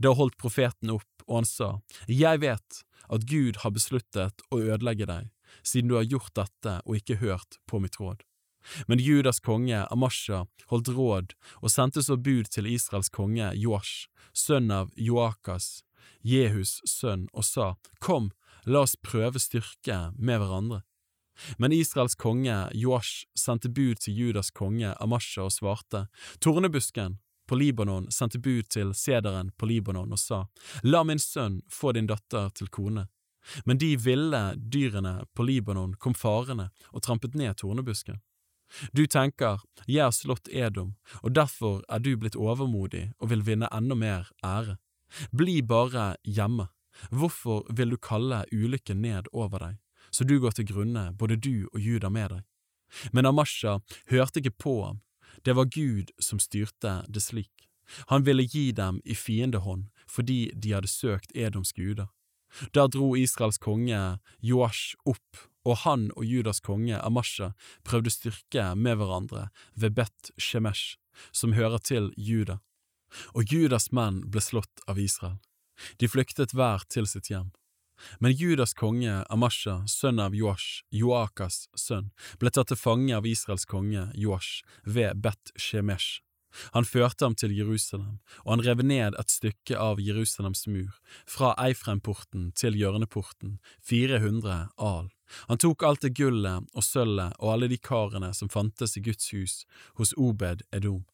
Da 0.00 0.12
holdt 0.16 0.38
profeten 0.40 0.92
opp, 0.92 1.24
og 1.26 1.42
han 1.42 1.48
sa, 1.48 1.70
Jeg 2.08 2.40
vet 2.40 2.82
at 3.08 3.26
Gud 3.28 3.60
har 3.62 3.74
besluttet 3.76 4.42
å 4.50 4.60
ødelegge 4.60 5.06
deg, 5.08 5.28
siden 5.62 5.92
du 5.92 5.98
har 5.98 6.08
gjort 6.08 6.34
dette 6.34 6.80
og 6.84 6.96
ikke 6.98 7.20
hørt 7.20 7.60
på 7.68 7.80
mitt 7.82 8.00
råd. 8.00 8.24
Men 8.86 8.98
Judas 8.98 9.38
konge 9.40 9.84
Amasha 9.94 10.46
holdt 10.72 10.90
råd 10.90 11.34
og 11.60 11.70
sendte 11.70 12.02
så 12.02 12.16
bud 12.18 12.50
til 12.50 12.66
Israels 12.66 13.12
konge 13.14 13.52
Joash, 13.54 14.08
sønn 14.34 14.72
av 14.74 14.90
Joakas, 14.96 15.84
Jehus 16.26 16.80
sønn, 16.88 17.28
og 17.32 17.46
sa, 17.46 17.74
Kom, 18.02 18.32
la 18.66 18.84
oss 18.84 18.96
prøve 18.96 19.40
styrke 19.42 19.98
med 20.18 20.40
hverandre. 20.42 20.82
Men 21.58 21.72
Israels 21.72 22.16
konge 22.16 22.54
Joash 22.72 23.26
sendte 23.36 23.68
bud 23.68 24.00
til 24.00 24.16
Judas 24.16 24.50
konge 24.50 24.94
Amasha 25.00 25.44
og 25.44 25.52
svarte, 25.52 26.06
Tornebusken 26.40 27.18
på 27.46 27.58
Libanon 27.60 28.10
sendte 28.10 28.38
bud 28.38 28.68
til 28.72 28.94
sederen 28.94 29.52
på 29.56 29.68
Libanon 29.68 30.12
og 30.12 30.18
sa, 30.20 30.46
La 30.82 31.04
min 31.04 31.20
sønn 31.22 31.60
få 31.70 31.92
din 31.92 32.08
datter 32.10 32.50
til 32.56 32.72
kone. 32.72 33.06
Men 33.64 33.78
de 33.78 33.92
ville 33.96 34.42
dyrene 34.56 35.20
på 35.34 35.46
Libanon 35.46 35.94
kom 35.94 36.14
farende 36.14 36.70
og 36.90 37.04
trampet 37.06 37.36
ned 37.38 37.54
tornebusken. 37.60 38.18
Du 38.90 39.06
tenker, 39.06 39.60
jeg 39.86 40.02
har 40.02 40.14
slått 40.14 40.48
Edom, 40.50 40.96
og 41.22 41.36
derfor 41.38 41.84
er 41.88 42.02
du 42.02 42.16
blitt 42.18 42.34
overmodig 42.34 43.12
og 43.20 43.30
vil 43.30 43.44
vinne 43.46 43.70
enda 43.70 43.94
mer 43.94 44.32
ære. 44.42 44.80
Bli 45.30 45.60
bare 45.62 46.16
hjemme, 46.26 46.66
Hvorfor 47.10 47.66
vil 47.76 47.94
du 47.94 47.96
kalle 47.96 48.44
ulykken 48.52 49.02
ned 49.02 49.30
over 49.32 49.62
deg, 49.62 49.80
så 50.10 50.24
du 50.24 50.38
går 50.40 50.56
til 50.56 50.68
grunne, 50.70 51.10
både 51.18 51.36
du 51.36 51.66
og 51.72 51.80
Juda 51.80 52.10
med 52.10 52.30
deg? 52.32 52.44
Men 53.12 53.26
Amasha 53.26 53.80
hørte 54.10 54.40
ikke 54.40 54.56
på 54.62 54.76
ham, 54.84 55.00
det 55.44 55.56
var 55.56 55.70
Gud 55.70 56.10
som 56.22 56.38
styrte 56.38 57.02
det 57.08 57.22
slik. 57.22 57.68
Han 58.10 58.24
ville 58.26 58.42
gi 58.42 58.72
dem 58.72 59.00
i 59.04 59.14
fiendehånd 59.14 59.90
fordi 60.10 60.50
de 60.54 60.72
hadde 60.74 60.90
søkt 60.90 61.34
Edoms 61.36 61.72
guder. 61.72 62.08
Da 62.72 62.86
dro 62.86 63.16
Israels 63.18 63.58
konge 63.58 64.18
Joash 64.40 64.94
opp, 65.04 65.42
og 65.66 65.82
han 65.82 66.08
og 66.16 66.24
Judas 66.24 66.60
konge 66.62 66.98
Amasha 66.98 67.52
prøvde 67.84 68.12
styrke 68.14 68.70
med 68.78 68.96
hverandre 69.00 69.48
ved 69.74 69.96
Bet 69.98 70.30
Shemesh, 70.38 70.96
som 71.32 71.52
hører 71.52 71.82
til 71.82 72.12
Juda. 72.16 72.60
Og 73.34 73.52
Judas 73.52 73.90
menn 73.92 74.22
ble 74.30 74.42
slått 74.42 74.82
av 74.86 74.98
Israel. 74.98 75.38
De 76.00 76.08
flyktet 76.08 76.54
hver 76.56 76.84
til 76.92 77.08
sitt 77.10 77.30
hjem. 77.32 77.52
Men 78.20 78.32
Judas 78.32 78.74
konge 78.76 79.24
Amasha, 79.32 79.78
sønn 79.88 80.20
av 80.20 80.34
Joash, 80.36 80.84
Joakas 80.92 81.66
sønn, 81.76 82.10
ble 82.40 82.52
tatt 82.52 82.68
til 82.72 82.80
fange 82.80 83.16
av 83.16 83.26
Israels 83.26 83.64
konge 83.68 84.10
Joash 84.14 84.62
ved 84.84 85.22
Bet 85.24 85.52
Shemesh. 85.56 86.20
Han 86.72 86.84
førte 86.88 87.24
ham 87.24 87.34
til 87.36 87.52
Jerusalem, 87.56 88.18
og 88.44 88.54
han 88.54 88.64
rev 88.64 88.82
ned 88.84 89.16
et 89.20 89.32
stykke 89.32 89.76
av 89.76 90.00
Jerusalems 90.00 90.64
mur, 90.70 90.94
fra 91.28 91.52
Eifremporten 91.60 92.50
til 92.56 92.78
hjørneporten, 92.78 93.58
400 93.84 94.70
al. 94.76 95.10
Han 95.50 95.60
tok 95.60 95.84
alt 95.84 96.06
det 96.06 96.14
gullet 96.16 96.70
og 96.72 96.86
sølvet 96.86 97.36
og 97.40 97.52
alle 97.52 97.68
de 97.72 97.80
karene 97.82 98.32
som 98.36 98.48
fantes 98.52 98.96
i 98.96 99.04
Guds 99.04 99.28
hus 99.34 99.58
hos 100.00 100.14
Obed 100.16 100.64
Edom. 100.72 101.04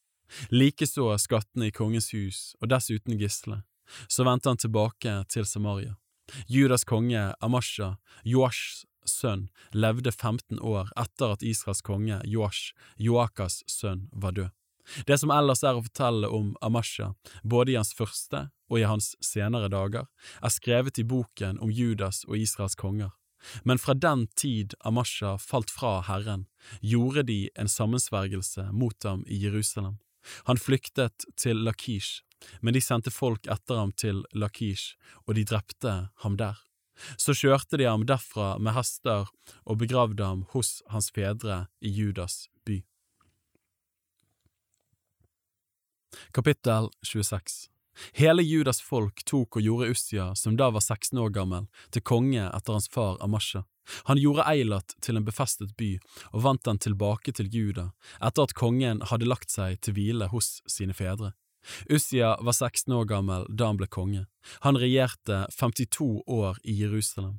Likeså 0.53 1.11
skattene 1.21 1.69
i 1.69 1.75
kongens 1.75 2.13
hus, 2.15 2.55
og 2.61 2.71
dessuten 2.73 3.19
gisle. 3.21 3.63
Så 4.09 4.25
vendte 4.25 4.51
han 4.51 4.61
tilbake 4.61 5.19
til 5.33 5.47
Samaria. 5.49 5.97
Judas 6.47 6.85
konge 6.89 7.33
Amasha, 7.41 7.97
Joashs 8.25 8.85
sønn, 9.09 9.49
levde 9.75 10.13
15 10.13 10.61
år 10.61 10.91
etter 10.99 11.35
at 11.35 11.43
Israels 11.43 11.83
konge 11.83 12.21
Joash, 12.29 12.73
Joakas 12.97 13.63
sønn, 13.67 14.09
var 14.13 14.37
død. 14.39 14.51
Det 15.07 15.19
som 15.21 15.31
ellers 15.31 15.63
er 15.63 15.79
å 15.79 15.85
fortelle 15.85 16.29
om 16.29 16.55
Amasha, 16.61 17.13
både 17.43 17.73
i 17.73 17.79
hans 17.79 17.93
første 17.95 18.49
og 18.71 18.81
i 18.81 18.87
hans 18.89 19.13
senere 19.23 19.71
dager, 19.71 20.09
er 20.43 20.53
skrevet 20.53 20.99
i 20.99 21.07
boken 21.07 21.61
om 21.63 21.71
Judas 21.71 22.25
og 22.29 22.39
Israels 22.39 22.79
konger. 22.79 23.13
Men 23.67 23.79
fra 23.79 23.95
den 23.95 24.27
tid 24.39 24.75
Amasha 24.87 25.37
falt 25.39 25.71
fra 25.71 26.01
Herren, 26.07 26.47
gjorde 26.81 27.27
de 27.31 27.41
en 27.59 27.71
sammensvergelse 27.71 28.69
mot 28.73 29.07
ham 29.07 29.25
i 29.27 29.39
Jerusalem. 29.43 29.99
Han 30.49 30.61
flyktet 30.61 31.27
til 31.37 31.65
Lakish, 31.67 32.23
men 32.61 32.75
de 32.75 32.83
sendte 32.83 33.13
folk 33.15 33.47
etter 33.51 33.81
ham 33.81 33.93
til 33.93 34.25
Lakish, 34.35 34.97
og 35.27 35.37
de 35.39 35.47
drepte 35.49 35.95
ham 36.25 36.39
der. 36.41 36.61
Så 37.17 37.35
kjørte 37.35 37.81
de 37.81 37.89
ham 37.89 38.05
derfra 38.07 38.59
med 38.63 38.77
hester 38.77 39.31
og 39.65 39.79
begravde 39.81 40.25
ham 40.25 40.45
hos 40.53 40.81
hans 40.93 41.11
fedre 41.15 41.67
i 41.81 41.91
Judas 41.91 42.47
by. 42.67 42.83
Kapittel 46.37 46.91
26 47.03 47.73
Hele 48.17 48.43
Judas 48.43 48.81
folk 48.83 49.25
tok 49.29 49.59
og 49.59 49.65
gjorde 49.65 49.91
Ussia, 49.93 50.31
som 50.39 50.57
da 50.57 50.71
var 50.73 50.81
16 50.81 51.19
år 51.19 51.33
gammel, 51.35 51.69
til 51.93 52.05
konge 52.05 52.45
etter 52.45 52.77
hans 52.79 52.89
far 52.93 53.19
Amasha. 53.25 53.65
Han 54.09 54.21
gjorde 54.21 54.47
Eilat 54.47 54.95
til 55.03 55.19
en 55.19 55.27
befestet 55.27 55.75
by 55.79 55.97
og 56.31 56.43
vant 56.47 56.65
den 56.69 56.79
tilbake 56.83 57.35
til 57.35 57.51
Juda 57.53 57.91
etter 58.23 58.47
at 58.47 58.57
kongen 58.59 59.03
hadde 59.11 59.29
lagt 59.29 59.51
seg 59.51 59.81
til 59.83 59.97
hvile 59.99 60.31
hos 60.33 60.61
sine 60.71 60.95
fedre. 60.97 61.33
Ussia 61.91 62.37
var 62.43 62.55
16 62.57 62.93
år 62.95 63.07
gammel 63.11 63.47
da 63.49 63.71
han 63.71 63.79
ble 63.79 63.87
konge. 63.87 64.27
Han 64.67 64.79
regjerte 64.79 65.45
52 65.55 66.23
år 66.27 66.59
i 66.63 66.75
Jerusalem. 66.81 67.39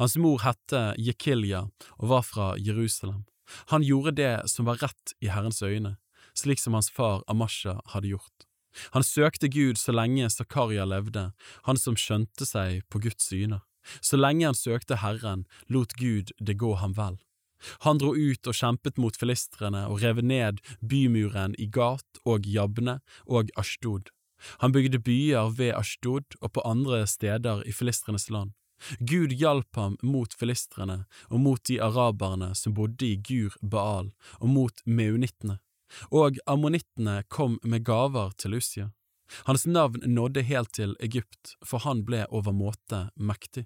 Hans 0.00 0.16
mor 0.20 0.40
hette 0.44 0.82
Jekilja 1.00 1.66
og 1.98 2.08
var 2.12 2.24
fra 2.24 2.48
Jerusalem. 2.60 3.24
Han 3.72 3.84
gjorde 3.86 4.16
det 4.18 4.34
som 4.50 4.66
var 4.68 4.80
rett 4.82 5.14
i 5.22 5.30
Herrens 5.30 5.62
øyne, 5.62 5.96
slik 6.34 6.60
som 6.60 6.74
hans 6.76 6.90
far 6.90 7.22
Amasha 7.28 7.78
hadde 7.92 8.12
gjort. 8.16 8.46
Han 8.92 9.04
søkte 9.06 9.48
Gud 9.48 9.78
så 9.80 9.94
lenge 9.94 10.28
Zakaria 10.30 10.84
levde, 10.84 11.30
han 11.64 11.80
som 11.80 11.96
skjønte 11.96 12.44
seg 12.48 12.82
på 12.92 13.00
Guds 13.06 13.30
syner. 13.30 13.62
Så 14.00 14.18
lenge 14.20 14.46
han 14.48 14.58
søkte 14.58 15.00
Herren, 15.02 15.46
lot 15.68 15.96
Gud 16.00 16.32
det 16.38 16.58
gå 16.60 16.74
ham 16.80 16.96
vel. 16.96 17.18
Han 17.86 17.98
dro 17.98 18.12
ut 18.12 18.46
og 18.46 18.56
kjempet 18.56 18.98
mot 19.00 19.16
filistrene 19.16 19.86
og 19.88 20.02
rev 20.04 20.20
ned 20.22 20.60
bymuren 20.80 21.56
i 21.58 21.68
Gat 21.72 22.20
og 22.24 22.46
Jabne 22.46 23.00
og 23.24 23.50
Ashtod. 23.56 24.12
Han 24.60 24.72
bygde 24.72 25.00
byer 25.00 25.48
ved 25.56 25.72
Ashtod 25.74 26.36
og 26.42 26.52
på 26.52 26.64
andre 26.68 27.06
steder 27.08 27.64
i 27.66 27.72
filistrenes 27.72 28.28
land. 28.30 28.52
Gud 29.00 29.32
hjalp 29.32 29.76
ham 29.76 29.96
mot 30.02 30.34
filistrene 30.36 31.04
og 31.30 31.40
mot 31.40 31.62
de 31.64 31.78
araberne 31.80 32.50
som 32.54 32.74
bodde 32.76 33.08
i 33.08 33.16
Gur 33.16 33.56
Baal 33.62 34.10
og 34.38 34.50
mot 34.52 34.82
meunittene, 34.84 35.56
og 36.12 36.36
ammonittene 36.46 37.22
kom 37.32 37.56
med 37.64 37.86
gaver 37.88 38.34
til 38.36 38.52
Lucia. 38.56 38.90
Hans 39.48 39.66
navn 39.66 40.04
nådde 40.04 40.44
helt 40.46 40.72
til 40.76 40.94
Egypt, 41.00 41.56
for 41.64 41.82
han 41.82 42.04
ble 42.06 42.26
overmåte 42.28 43.08
mektig. 43.16 43.64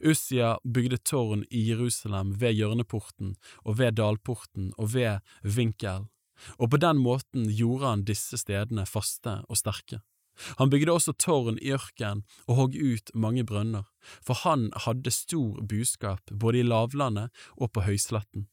Ussia 0.00 0.56
bygde 0.64 0.98
tårn 0.98 1.44
i 1.50 1.64
Jerusalem 1.70 2.34
ved 2.40 2.58
hjørneporten 2.58 3.36
og 3.64 3.78
ved 3.78 3.98
dalporten 3.98 4.72
og 4.76 4.92
ved 4.94 5.20
vinkel, 5.42 6.08
og 6.58 6.70
på 6.70 6.80
den 6.82 7.00
måten 7.02 7.48
gjorde 7.50 7.86
han 7.86 8.04
disse 8.06 8.38
stedene 8.40 8.86
faste 8.86 9.40
og 9.48 9.58
sterke. 9.58 10.02
Han 10.58 10.70
bygde 10.70 10.94
også 10.94 11.16
tårn 11.18 11.58
i 11.58 11.72
ørken 11.74 12.22
og 12.46 12.60
hogg 12.60 12.76
ut 12.78 13.10
mange 13.14 13.42
brønner, 13.44 13.88
for 14.22 14.38
han 14.44 14.68
hadde 14.86 15.10
stor 15.14 15.58
buskap 15.66 16.30
både 16.30 16.62
i 16.62 16.68
lavlandet 16.68 17.34
og 17.56 17.72
på 17.74 17.82
høysletten. 17.88 18.46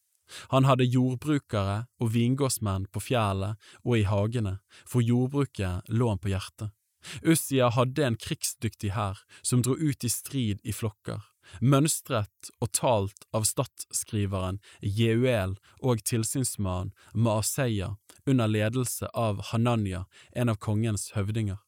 Han 0.50 0.66
hadde 0.66 0.88
jordbrukere 0.90 1.84
og 2.02 2.14
vingårdsmenn 2.16 2.88
på 2.90 3.04
fjellet 3.12 3.62
og 3.84 4.00
i 4.00 4.08
hagene, 4.10 4.58
for 4.90 5.06
jordbruket 5.06 5.86
lå 5.94 6.10
han 6.10 6.22
på 6.22 6.34
hjertet. 6.34 6.74
Ussia 7.22 7.70
hadde 7.76 8.06
en 8.06 8.18
krigsdyktig 8.20 8.94
hær 8.96 9.22
som 9.42 9.64
dro 9.66 9.76
ut 9.78 10.04
i 10.04 10.12
strid 10.12 10.62
i 10.64 10.74
flokker, 10.76 11.22
mønstret 11.62 12.52
og 12.60 12.72
talt 12.78 13.28
av 13.36 13.46
statsskriveren 13.50 14.62
Jeuel 14.82 15.58
og 15.82 16.04
tilsynsmannen 16.08 16.94
Maaseia 17.14 17.96
under 18.26 18.50
ledelse 18.50 19.10
av 19.14 19.44
Hananya, 19.52 20.06
en 20.34 20.50
av 20.50 20.58
kongens 20.58 21.12
høvdinger. 21.16 21.62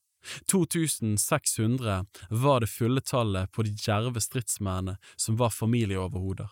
2600 0.52 2.06
var 2.30 2.60
det 2.60 2.68
fulle 2.68 3.02
tallet 3.02 3.52
på 3.52 3.64
de 3.64 3.76
djerve 3.78 4.22
stridsmennene 4.22 4.98
som 5.16 5.38
var 5.40 5.54
familieoverhoder. 5.56 6.50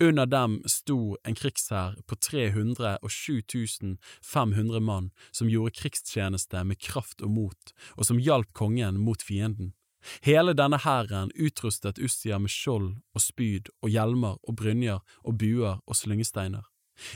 Under 0.00 0.26
dem 0.26 0.60
sto 0.66 1.16
en 1.24 1.36
krigshær 1.38 1.98
på 2.06 2.16
307 2.16 3.96
500 4.22 4.80
mann 4.80 5.10
som 5.30 5.50
gjorde 5.50 5.76
krigstjeneste 5.80 6.64
med 6.64 6.80
kraft 6.80 7.22
og 7.22 7.30
mot, 7.30 7.74
og 7.96 8.06
som 8.06 8.18
hjalp 8.18 8.52
kongen 8.52 9.00
mot 9.00 9.22
fienden. 9.22 9.74
Hele 10.22 10.54
denne 10.54 10.78
hæren 10.78 11.30
utrustet 11.34 11.98
Ussia 11.98 12.38
med 12.38 12.52
skjold 12.54 12.96
og 13.14 13.22
spyd 13.22 13.70
og 13.82 13.90
hjelmer 13.90 14.38
og 14.42 14.56
brynjer 14.56 15.00
og 15.24 15.38
buer 15.38 15.80
og 15.86 15.96
slyngesteiner. 15.96 16.64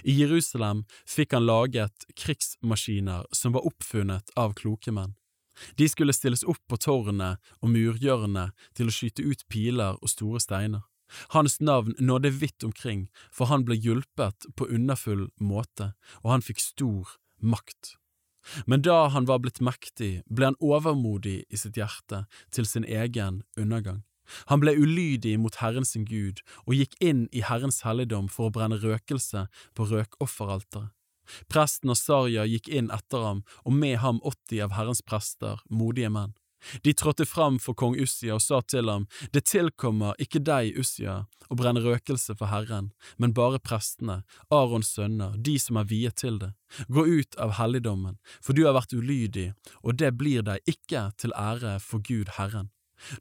I 0.04 0.14
Jerusalem 0.20 0.84
fikk 1.08 1.34
han 1.34 1.46
laget 1.46 2.06
krigsmaskiner 2.18 3.26
som 3.34 3.54
var 3.56 3.66
oppfunnet 3.66 4.30
av 4.38 4.54
kloke 4.58 4.94
menn. 4.94 5.16
De 5.76 5.88
skulle 5.88 6.14
stilles 6.16 6.44
opp 6.48 6.62
på 6.70 6.78
tårnet 6.80 7.52
og 7.60 7.72
murhjørnet 7.74 8.54
til 8.76 8.88
å 8.88 8.94
skyte 8.94 9.26
ut 9.26 9.44
piler 9.52 9.98
og 10.00 10.10
store 10.10 10.40
steiner. 10.40 10.86
Hans 11.34 11.60
navn 11.60 11.96
nådde 11.98 12.30
vidt 12.42 12.64
omkring, 12.64 13.08
for 13.32 13.50
han 13.52 13.66
ble 13.66 13.76
hjulpet 13.76 14.46
på 14.56 14.68
underfull 14.68 15.28
måte, 15.40 15.92
og 16.22 16.36
han 16.36 16.46
fikk 16.46 16.62
stor 16.62 17.18
makt. 17.40 17.96
Men 18.66 18.82
da 18.82 19.06
han 19.14 19.28
var 19.30 19.42
blitt 19.42 19.60
mektig, 19.62 20.22
ble 20.26 20.50
han 20.50 20.58
overmodig 20.60 21.42
i 21.48 21.60
sitt 21.60 21.78
hjerte 21.78 22.24
til 22.50 22.66
sin 22.66 22.86
egen 22.88 23.42
undergang. 23.58 24.02
Han 24.50 24.62
ble 24.62 24.74
ulydig 24.78 25.36
mot 25.40 25.58
Herren 25.60 25.86
sin 25.86 26.06
Gud 26.08 26.40
og 26.64 26.74
gikk 26.78 26.96
inn 27.02 27.26
i 27.34 27.42
Herrens 27.44 27.82
helligdom 27.86 28.30
for 28.32 28.48
å 28.48 28.54
brenne 28.54 28.78
røkelse 28.82 29.46
på 29.76 29.88
røkofferalteret. 29.90 30.92
Presten 31.52 31.92
og 31.92 31.98
Sarja 31.98 32.44
gikk 32.50 32.68
inn 32.68 32.90
etter 32.92 33.22
ham, 33.22 33.42
og 33.62 33.76
med 33.78 34.00
ham 34.02 34.18
åtti 34.26 34.58
av 34.64 34.74
Herrens 34.74 35.04
prester, 35.06 35.60
modige 35.70 36.10
menn. 36.10 36.34
De 36.82 36.92
trådte 36.92 37.26
fram 37.26 37.58
for 37.62 37.74
kong 37.78 37.96
Ussia 38.00 38.36
og 38.36 38.42
sa 38.42 38.60
til 38.60 38.90
ham, 38.90 39.06
Det 39.32 39.44
tilkommer 39.44 40.14
ikke 40.18 40.42
deg, 40.42 40.78
Ussia, 40.78 41.26
å 41.50 41.56
brenne 41.58 41.82
røkelse 41.84 42.36
for 42.38 42.50
Herren, 42.52 42.92
men 43.18 43.34
bare 43.36 43.58
prestene, 43.58 44.22
Arons 44.50 44.94
sønner, 44.94 45.36
de 45.36 45.58
som 45.58 45.76
er 45.76 45.88
viet 45.90 46.16
til 46.16 46.38
det. 46.38 46.52
Gå 46.88 47.04
ut 47.06 47.36
av 47.36 47.56
helligdommen, 47.58 48.18
for 48.40 48.56
du 48.56 48.64
har 48.66 48.76
vært 48.76 48.94
ulydig, 48.94 49.52
og 49.82 49.98
det 49.98 50.14
blir 50.16 50.42
deg 50.46 50.62
ikke 50.66 51.10
til 51.18 51.34
ære 51.36 51.78
for 51.80 52.00
Gud 52.00 52.36
Herren. 52.38 52.70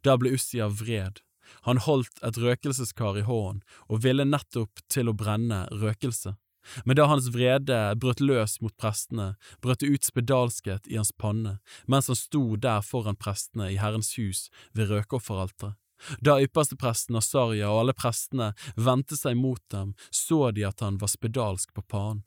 Da 0.05 0.15
ble 0.17 0.33
Ussia 0.37 0.69
vred. 0.69 1.21
Han 1.67 1.81
holdt 1.83 2.21
et 2.23 2.37
røkelseskar 2.39 3.17
i 3.19 3.25
hånden 3.27 3.61
og 3.89 4.03
ville 4.05 4.23
nettopp 4.23 4.83
til 4.87 5.11
å 5.11 5.17
brenne 5.17 5.65
røkelse. 5.71 6.37
Men 6.85 6.97
da 6.99 7.07
hans 7.09 7.29
vrede 7.33 7.79
brøt 7.97 8.21
løs 8.21 8.59
mot 8.61 8.73
prestene, 8.77 9.35
brøt 9.61 9.81
det 9.81 9.91
ut 9.91 10.07
spedalskhet 10.07 10.87
i 10.87 10.99
hans 10.99 11.11
panne 11.11 11.57
mens 11.89 12.09
han 12.11 12.19
sto 12.19 12.43
der 12.55 12.83
foran 12.85 13.17
prestene 13.19 13.71
i 13.73 13.79
Herrens 13.81 14.13
hus 14.19 14.49
ved 14.77 14.91
røkofferalteret. 14.91 15.77
Da 16.17 16.39
ypperstepresten 16.41 17.17
Asarja 17.19 17.69
og 17.69 17.83
alle 17.83 17.93
prestene 17.93 18.51
vendte 18.73 19.17
seg 19.19 19.37
mot 19.37 19.61
dem, 19.73 19.93
så 20.09 20.49
de 20.55 20.65
at 20.65 20.81
han 20.81 20.97
var 21.01 21.11
spedalsk 21.13 21.73
på 21.77 21.83
panen. 21.85 22.23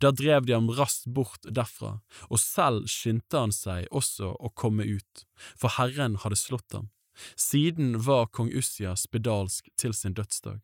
Da 0.00 0.12
drev 0.14 0.46
de 0.46 0.54
ham 0.56 0.70
raskt 0.72 1.08
bort 1.12 1.42
derfra, 1.44 1.98
og 2.30 2.40
selv 2.40 2.86
skyndte 2.88 3.42
han 3.42 3.52
seg 3.52 3.90
også 3.90 4.30
å 4.38 4.52
komme 4.56 4.86
ut, 4.86 5.26
for 5.58 5.74
Herren 5.76 6.16
hadde 6.22 6.38
slått 6.40 6.78
ham. 6.78 6.88
Siden 7.36 7.96
var 8.06 8.30
kong 8.32 8.48
Ussia 8.56 8.94
spedalsk 8.96 9.68
til 9.76 9.92
sin 9.96 10.16
dødsdag. 10.16 10.62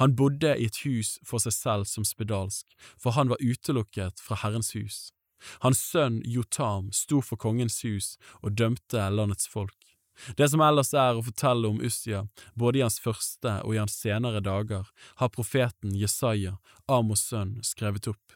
Han 0.00 0.16
bodde 0.16 0.54
i 0.56 0.68
et 0.68 0.82
hus 0.84 1.16
for 1.26 1.42
seg 1.42 1.54
selv 1.56 1.88
som 1.90 2.06
spedalsk, 2.06 2.66
for 2.98 3.16
han 3.18 3.30
var 3.32 3.42
utelukket 3.42 4.22
fra 4.22 4.40
Herrens 4.42 4.74
hus. 4.76 5.08
Hans 5.62 5.80
sønn 5.82 6.22
Jotam 6.26 6.90
sto 6.92 7.20
for 7.22 7.38
kongens 7.40 7.82
hus 7.86 8.16
og 8.42 8.56
dømte 8.58 9.08
landets 9.14 9.48
folk. 9.50 9.76
Det 10.36 10.48
som 10.50 10.62
ellers 10.66 10.90
er 10.98 11.14
å 11.14 11.22
fortelle 11.22 11.68
om 11.70 11.82
Ussia, 11.84 12.24
både 12.58 12.80
i 12.80 12.82
hans 12.82 12.98
første 12.98 13.52
og 13.62 13.74
i 13.74 13.78
hans 13.78 13.94
senere 13.94 14.42
dager, 14.42 14.88
har 15.20 15.30
profeten 15.34 15.94
Jesaja, 15.94 16.56
Amos 16.90 17.22
sønn, 17.30 17.60
skrevet 17.62 18.10
opp. 18.10 18.34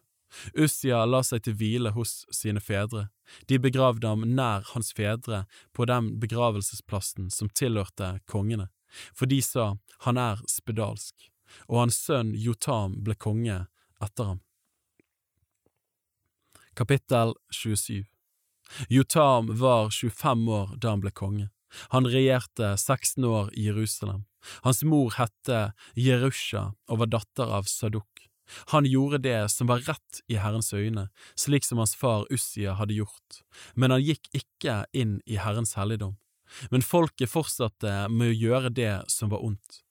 Ussia 0.54 1.02
la 1.04 1.20
seg 1.26 1.42
til 1.44 1.56
hvile 1.58 1.92
hos 1.96 2.22
sine 2.32 2.62
fedre. 2.62 3.08
De 3.50 3.58
begravde 3.60 4.08
ham 4.08 4.24
nær 4.38 4.64
hans 4.72 4.92
fedre 4.96 5.44
på 5.76 5.86
den 5.90 6.14
begravelsesplassen 6.22 7.28
som 7.34 7.50
tilhørte 7.50 8.14
kongene, 8.30 8.70
for 9.12 9.28
de 9.28 9.42
sa 9.44 9.74
han 10.06 10.20
er 10.20 10.40
spedalsk 10.48 11.31
og 11.68 11.84
hans 11.84 11.98
sønn 12.04 12.32
Jotam 12.38 12.98
ble 13.04 13.16
konge 13.18 13.64
etter 14.02 14.32
ham. 14.32 14.40
Kapittel 16.78 17.34
27 17.52 18.04
Jotam 18.88 19.50
var 19.60 19.90
25 19.90 20.48
år 20.48 20.76
da 20.80 20.94
han 20.94 21.02
ble 21.04 21.12
konge. 21.12 21.50
Han 21.92 22.08
regjerte 22.08 22.74
16 22.76 23.24
år 23.24 23.50
i 23.52 23.66
Jerusalem. 23.68 24.24
Hans 24.64 24.82
mor 24.82 25.12
hette 25.16 25.72
Jerusha 25.96 26.72
og 26.88 27.02
var 27.02 27.12
datter 27.12 27.52
av 27.52 27.68
Sadok. 27.68 28.08
Han 28.72 28.88
gjorde 28.88 29.22
det 29.24 29.50
som 29.52 29.68
var 29.70 29.84
rett 29.86 30.20
i 30.28 30.36
Herrens 30.40 30.72
øyne, 30.72 31.08
slik 31.36 31.64
som 31.64 31.80
hans 31.80 31.94
far 31.96 32.26
Ussia 32.32 32.74
hadde 32.76 32.98
gjort, 32.98 33.40
men 33.74 33.94
han 33.94 34.02
gikk 34.02 34.28
ikke 34.36 34.82
inn 34.92 35.20
i 35.24 35.38
Herrens 35.40 35.76
helligdom. 35.78 36.18
Men 36.68 36.84
folket 36.84 37.32
fortsatte 37.32 38.08
med 38.12 38.32
å 38.32 38.36
gjøre 38.36 38.74
det 38.76 38.94
som 39.12 39.32
var 39.32 39.44
ondt. 39.44 39.81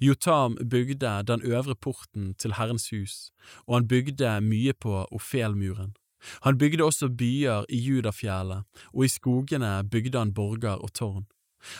Jotam 0.00 0.56
bygde 0.70 1.22
den 1.26 1.42
øvre 1.42 1.74
porten 1.74 2.34
til 2.34 2.54
Herrens 2.58 2.90
hus, 2.90 3.30
og 3.66 3.78
han 3.78 3.88
bygde 3.88 4.40
mye 4.40 4.72
på 4.72 5.06
Ofelmuren. 5.12 5.94
Han 6.42 6.58
bygde 6.58 6.84
også 6.84 7.08
byer 7.08 7.64
i 7.68 7.78
Judafjellet, 7.78 8.64
og 8.92 9.04
i 9.04 9.08
skogene 9.08 9.84
bygde 9.90 10.18
han 10.18 10.34
borger 10.34 10.78
og 10.82 10.92
tårn. 10.92 11.26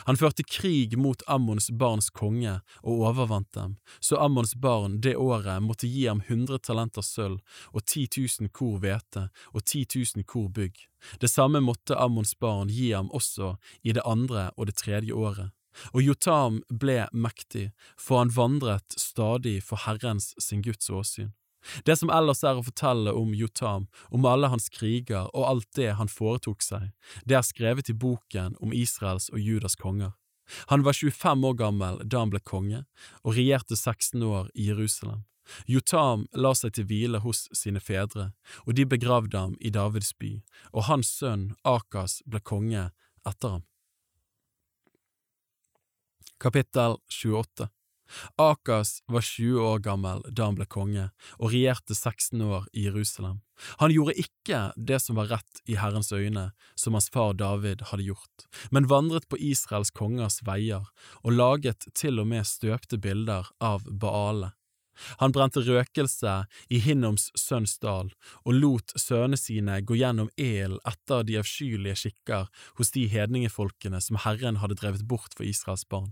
Han 0.07 0.17
førte 0.19 0.43
krig 0.43 0.97
mot 0.99 1.21
Ammons 1.27 1.69
barns 1.79 2.09
konge 2.09 2.57
og 2.83 3.03
overvant 3.07 3.47
dem, 3.55 3.77
så 4.03 4.19
Ammons 4.19 4.55
barn 4.55 4.99
det 5.03 5.15
året 5.15 5.63
måtte 5.63 5.87
gi 5.87 6.05
ham 6.07 6.23
hundre 6.27 6.59
talenter 6.59 7.05
sølv 7.05 7.39
og 7.71 7.85
ti 7.87 8.05
tusen 8.07 8.51
kor 8.51 8.79
hvete 8.83 9.29
og 9.53 9.63
ti 9.65 9.85
tusen 9.85 10.27
kor 10.27 10.49
bygg. 10.51 10.75
Det 11.21 11.31
samme 11.31 11.61
måtte 11.63 11.95
Ammons 11.95 12.35
barn 12.35 12.71
gi 12.73 12.91
ham 12.91 13.11
også 13.15 13.55
i 13.83 13.95
det 13.95 14.03
andre 14.05 14.49
og 14.57 14.67
det 14.67 14.75
tredje 14.83 15.15
året. 15.15 15.55
Og 15.93 16.01
Jotam 16.03 16.61
ble 16.69 17.05
mektig, 17.13 17.69
for 17.97 18.21
han 18.21 18.33
vandret 18.35 18.97
stadig 18.97 19.59
for 19.65 19.81
Herrens 19.85 20.33
sin 20.41 20.63
Guds 20.65 20.89
åsyn. 20.89 21.33
Det 21.85 21.97
som 21.99 22.11
ellers 22.13 22.41
er 22.47 22.59
å 22.59 22.63
fortelle 22.63 23.11
om 23.15 23.33
Jotam, 23.35 23.89
om 24.15 24.25
alle 24.25 24.47
hans 24.51 24.69
kriger 24.71 25.27
og 25.33 25.47
alt 25.47 25.67
det 25.75 25.91
han 25.99 26.11
foretok 26.11 26.63
seg, 26.63 26.89
det 27.27 27.35
er 27.35 27.45
skrevet 27.45 27.91
i 27.91 27.97
boken 27.97 28.55
om 28.63 28.73
Israels 28.73 29.27
og 29.33 29.43
Judas 29.43 29.75
konger. 29.79 30.15
Han 30.71 30.83
var 30.83 30.93
25 30.97 31.45
år 31.45 31.57
gammel 31.59 31.99
da 32.05 32.23
han 32.23 32.31
ble 32.33 32.41
konge, 32.41 32.85
og 33.21 33.35
regjerte 33.37 33.75
16 33.77 34.23
år 34.23 34.49
i 34.55 34.69
Jerusalem. 34.71 35.25
Jotam 35.65 36.27
la 36.33 36.53
seg 36.57 36.75
til 36.77 36.87
hvile 36.89 37.21
hos 37.23 37.47
sine 37.57 37.81
fedre, 37.81 38.31
og 38.65 38.75
de 38.77 38.85
begravde 38.85 39.37
ham 39.37 39.55
i 39.59 39.73
Davids 39.73 40.13
by, 40.13 40.37
og 40.73 40.85
hans 40.89 41.11
sønn 41.21 41.51
Akas 41.65 42.21
ble 42.25 42.41
konge 42.41 42.89
etter 43.27 43.57
ham. 43.57 43.68
Kapittel 46.39 46.95
28 47.23 47.67
Akas 48.35 49.03
var 49.05 49.21
20 49.21 49.59
år 49.59 49.79
gammel 49.79 50.21
da 50.31 50.45
han 50.47 50.55
ble 50.55 50.65
konge, 50.65 51.09
og 51.37 51.51
regjerte 51.51 51.93
16 51.93 52.41
år 52.41 52.69
i 52.71 52.85
Jerusalem. 52.87 53.41
Han 53.83 53.91
gjorde 53.91 54.15
ikke 54.23 54.61
det 54.77 55.01
som 55.03 55.19
var 55.19 55.27
rett 55.33 55.59
i 55.67 55.75
Herrens 55.75 56.13
øyne, 56.15 56.45
som 56.79 56.95
hans 56.95 57.09
far 57.11 57.35
David 57.35 57.83
hadde 57.91 58.07
gjort, 58.07 58.45
men 58.71 58.87
vandret 58.87 59.27
på 59.29 59.37
Israels 59.37 59.91
kongers 59.91 60.39
veier 60.47 60.87
og 61.21 61.35
laget 61.35 61.89
til 61.93 62.23
og 62.23 62.29
med 62.31 62.47
støpte 62.47 62.97
bilder 63.03 63.51
av 63.59 63.83
Baale. 63.85 64.53
Han 65.19 65.35
brente 65.35 65.61
røkelse 65.63 66.33
i 66.71 66.79
Hinnoms 66.83 67.29
sønns 67.39 67.77
dal 67.83 68.13
og 68.43 68.55
lot 68.55 68.95
sønnene 68.99 69.39
sine 69.39 69.79
gå 69.83 69.99
gjennom 69.99 70.31
ilden 70.35 70.79
etter 70.87 71.27
de 71.27 71.37
avskyelige 71.39 71.99
skikker 72.03 72.47
hos 72.79 72.95
de 72.95 73.05
hedningefolkene 73.11 74.01
som 74.03 74.19
Herren 74.25 74.59
hadde 74.63 74.79
drevet 74.79 75.05
bort 75.07 75.35
for 75.35 75.47
Israels 75.47 75.87
barn. 75.87 76.11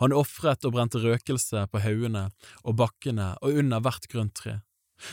Han 0.00 0.14
ofret 0.16 0.64
og 0.64 0.74
brente 0.76 1.00
røkelse 1.02 1.66
på 1.70 1.82
haugene 1.84 2.28
og 2.64 2.78
bakkene 2.80 3.34
og 3.42 3.60
under 3.62 3.82
hvert 3.84 4.08
grønt 4.12 4.36
tre. 4.38 4.60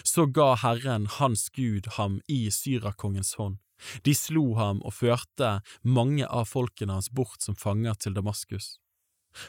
Så 0.03 0.25
ga 0.25 0.53
Herren 0.55 1.07
hans 1.19 1.49
Gud 1.49 1.89
ham 1.97 2.21
i 2.31 2.47
syrakongens 2.51 3.33
hånd. 3.39 3.59
De 4.07 4.13
slo 4.15 4.53
ham 4.55 4.79
og 4.87 4.95
førte 4.95 5.57
mange 5.83 6.27
av 6.27 6.47
folkene 6.47 6.95
hans 6.95 7.11
bort 7.11 7.43
som 7.43 7.57
fanger 7.59 7.97
til 7.99 8.15
Damaskus. 8.15 8.77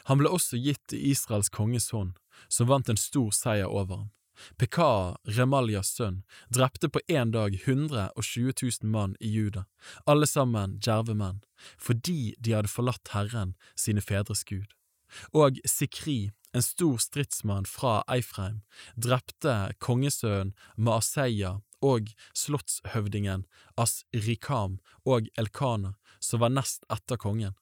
Han 0.09 0.19
ble 0.19 0.31
også 0.33 0.59
gitt 0.59 0.95
i 0.97 1.11
Israels 1.13 1.51
konges 1.53 1.91
hånd, 1.93 2.15
som 2.49 2.67
vant 2.67 2.89
en 2.89 2.99
stor 2.99 3.31
seier 3.31 3.69
over 3.69 4.01
ham. 4.01 4.11
Pekah, 4.59 5.15
Remaljas 5.37 5.93
sønn, 5.95 6.23
drepte 6.51 6.89
på 6.91 6.99
én 7.07 7.31
dag 7.31 7.53
120 7.55 8.51
000 8.51 8.91
mann 8.91 9.13
i 9.23 9.29
Juda, 9.31 9.63
alle 10.03 10.27
sammen 10.27 10.75
djerve 10.83 11.15
menn, 11.15 11.39
fordi 11.79 12.33
de 12.43 12.57
hadde 12.57 12.73
forlatt 12.73 13.13
Herren, 13.13 13.53
sine 13.79 14.03
fedres 14.03 14.43
Gud 14.43 14.75
og 15.33 15.59
Sikri, 15.65 16.31
en 16.55 16.63
stor 16.63 16.97
stridsmann 17.03 17.67
fra 17.67 17.99
Eifreim, 18.11 18.61
drepte 18.95 19.73
kongesønnen 19.83 20.55
Maaseia 20.77 21.57
og 21.83 22.13
slottshøvdingen 22.37 23.43
As-Rikam 23.77 24.79
og 25.05 25.27
Elkana, 25.37 25.95
som 26.23 26.41
var 26.41 26.53
nest 26.55 26.87
etter 26.91 27.19
kongen. 27.21 27.55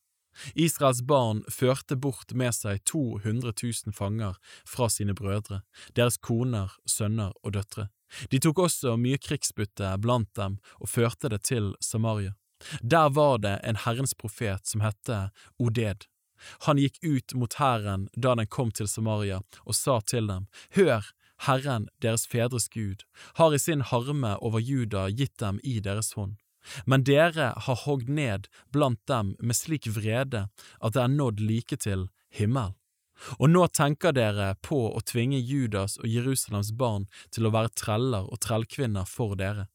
Israels 0.58 1.02
barn 1.06 1.44
førte 1.52 1.96
bort 1.96 2.34
med 2.34 2.56
seg 2.58 2.82
200 2.90 3.54
000 3.54 3.94
fanger 3.94 4.38
fra 4.66 4.90
sine 4.90 5.14
brødre, 5.18 5.62
deres 5.98 6.18
koner, 6.18 6.74
sønner 6.90 7.36
og 7.44 7.54
døtre. 7.58 7.90
De 8.30 8.40
tok 8.42 8.64
også 8.66 8.96
mye 8.98 9.20
krigsbytte 9.22 9.90
blant 10.02 10.32
dem 10.38 10.58
og 10.80 10.90
førte 10.90 11.30
det 11.34 11.44
til 11.50 11.74
Samaria. 11.82 12.34
Der 12.82 13.10
var 13.10 13.38
det 13.44 13.58
en 13.64 13.80
Herrens 13.86 14.14
profet 14.16 14.68
som 14.68 14.82
het 14.86 15.10
Oded. 15.60 16.08
Han 16.68 16.82
gikk 16.82 17.00
ut 17.04 17.36
mot 17.38 17.58
hæren 17.60 18.08
da 18.16 18.36
den 18.36 18.48
kom 18.48 18.72
til 18.72 18.88
Samaria, 18.88 19.42
og 19.66 19.76
sa 19.78 20.00
til 20.02 20.28
dem, 20.28 20.48
Hør, 20.76 21.10
Herren, 21.48 21.90
deres 22.02 22.28
fedres 22.28 22.70
Gud, 22.70 23.04
har 23.40 23.54
i 23.54 23.60
sin 23.60 23.82
harme 23.82 24.38
over 24.40 24.60
Juda 24.60 25.10
gitt 25.10 25.38
dem 25.40 25.60
i 25.64 25.80
deres 25.80 26.14
hånd. 26.14 26.38
Men 26.86 27.04
dere 27.04 27.52
har 27.66 27.82
hogd 27.84 28.08
ned 28.08 28.48
blant 28.72 29.02
dem 29.08 29.34
med 29.40 29.58
slik 29.58 29.90
vrede 29.92 30.48
at 30.80 30.96
det 30.96 31.02
er 31.04 31.12
nådd 31.12 31.44
like 31.44 31.78
til 31.84 32.08
himmel. 32.32 32.72
Og 33.38 33.50
nå 33.52 33.66
tenker 33.76 34.16
dere 34.16 34.54
på 34.66 34.80
å 34.92 35.02
tvinge 35.06 35.40
Judas 35.40 35.98
og 36.00 36.08
Jerusalems 36.10 36.72
barn 36.80 37.06
til 37.32 37.48
å 37.48 37.54
være 37.54 37.74
treller 37.78 38.28
og 38.32 38.42
trellkvinner 38.44 39.08
for 39.10 39.36
dere. 39.40 39.68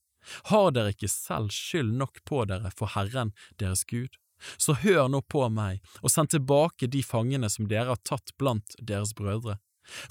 Har 0.51 0.73
dere 0.77 0.93
ikke 0.93 1.11
selv 1.13 1.53
skyld 1.55 1.95
nok 2.01 2.25
på 2.29 2.43
dere 2.49 2.73
for 2.75 2.93
Herren 2.97 3.33
deres 3.61 3.85
Gud? 3.89 4.19
Så 4.57 4.77
hør 4.83 5.09
nå 5.11 5.23
på 5.27 5.45
meg, 5.53 5.83
og 6.03 6.13
send 6.13 6.33
tilbake 6.35 6.91
de 6.91 7.03
fangene 7.05 7.51
som 7.53 7.69
dere 7.71 7.95
har 7.95 8.03
tatt 8.07 8.35
blant 8.39 8.79
deres 8.79 9.15
brødre, 9.17 9.59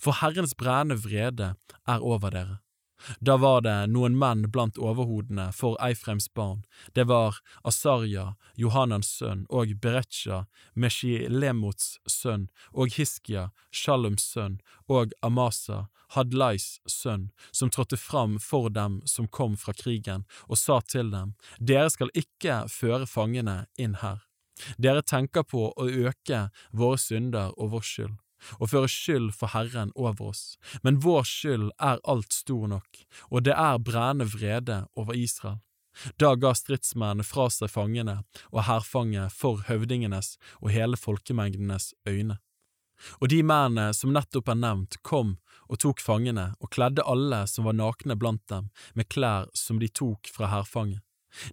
for 0.02 0.20
Herrens 0.22 0.56
brennende 0.58 1.00
vrede 1.04 1.54
er 1.88 2.04
over 2.04 2.34
dere. 2.34 2.60
Da 3.20 3.38
var 3.38 3.62
det 3.62 3.76
noen 3.92 4.18
menn 4.20 4.46
blant 4.52 4.78
overhodene 4.78 5.50
for 5.56 5.78
Eifreims 5.84 6.28
barn, 6.34 6.64
det 6.96 7.08
var 7.12 7.40
Asarja, 7.64 8.36
Johanans 8.56 9.10
sønn, 9.20 9.46
og 9.50 9.74
Beretsja, 9.82 10.46
Meshilemots 10.76 11.98
sønn, 12.08 12.48
og 12.74 12.96
Hiskia, 12.98 13.50
Shalums 13.72 14.26
sønn, 14.34 14.60
og 14.88 15.14
Amasa, 15.22 15.88
Hadlais 16.16 16.80
sønn, 16.88 17.30
som 17.52 17.70
trådte 17.70 17.98
fram 18.00 18.38
for 18.40 18.70
dem 18.70 19.02
som 19.06 19.28
kom 19.28 19.58
fra 19.60 19.76
krigen, 19.76 20.24
og 20.48 20.58
sa 20.58 20.80
til 20.82 21.12
dem, 21.12 21.36
Dere 21.60 21.90
skal 21.92 22.14
ikke 22.16 22.64
føre 22.72 23.08
fangene 23.08 23.66
inn 23.78 24.00
her. 24.04 24.24
Dere 24.82 25.04
tenker 25.06 25.44
på 25.46 25.70
å 25.70 25.90
øke 26.08 26.48
våre 26.74 26.98
synder 26.98 27.52
og 27.58 27.76
vår 27.76 27.86
skyld 27.86 28.16
og 28.60 28.72
føre 28.72 28.90
skyld 28.92 29.32
for 29.38 29.54
Herren 29.54 29.94
over 29.96 30.32
oss, 30.32 30.44
men 30.84 31.02
vår 31.04 31.24
skyld 31.28 31.70
er 31.80 32.02
alt 32.04 32.34
stor 32.34 32.68
nok, 32.72 33.06
og 33.32 33.48
det 33.48 33.56
er 33.56 33.80
brennende 33.80 34.30
vrede 34.34 34.84
over 34.96 35.18
Israel. 35.18 35.62
Da 36.22 36.36
ga 36.38 36.54
stridsmennene 36.54 37.26
fra 37.26 37.48
seg 37.50 37.72
fangene 37.74 38.20
og 38.52 38.68
hærfanget 38.68 39.34
for 39.34 39.64
høvdingenes 39.66 40.36
og 40.62 40.70
hele 40.76 41.00
folkemengdenes 41.00 41.94
øyne. 42.10 42.38
Og 43.22 43.30
de 43.30 43.44
mennene 43.46 43.94
som 43.94 44.14
nettopp 44.14 44.50
er 44.50 44.60
nevnt, 44.62 45.00
kom 45.06 45.36
og 45.68 45.82
tok 45.84 46.02
fangene 46.02 46.52
og 46.62 46.72
kledde 46.74 47.06
alle 47.06 47.44
som 47.50 47.68
var 47.68 47.78
nakne 47.78 48.18
blant 48.18 48.44
dem, 48.50 48.70
med 48.94 49.10
klær 49.14 49.50
som 49.58 49.82
de 49.82 49.90
tok 49.90 50.30
fra 50.34 50.50
hærfanget. 50.54 51.04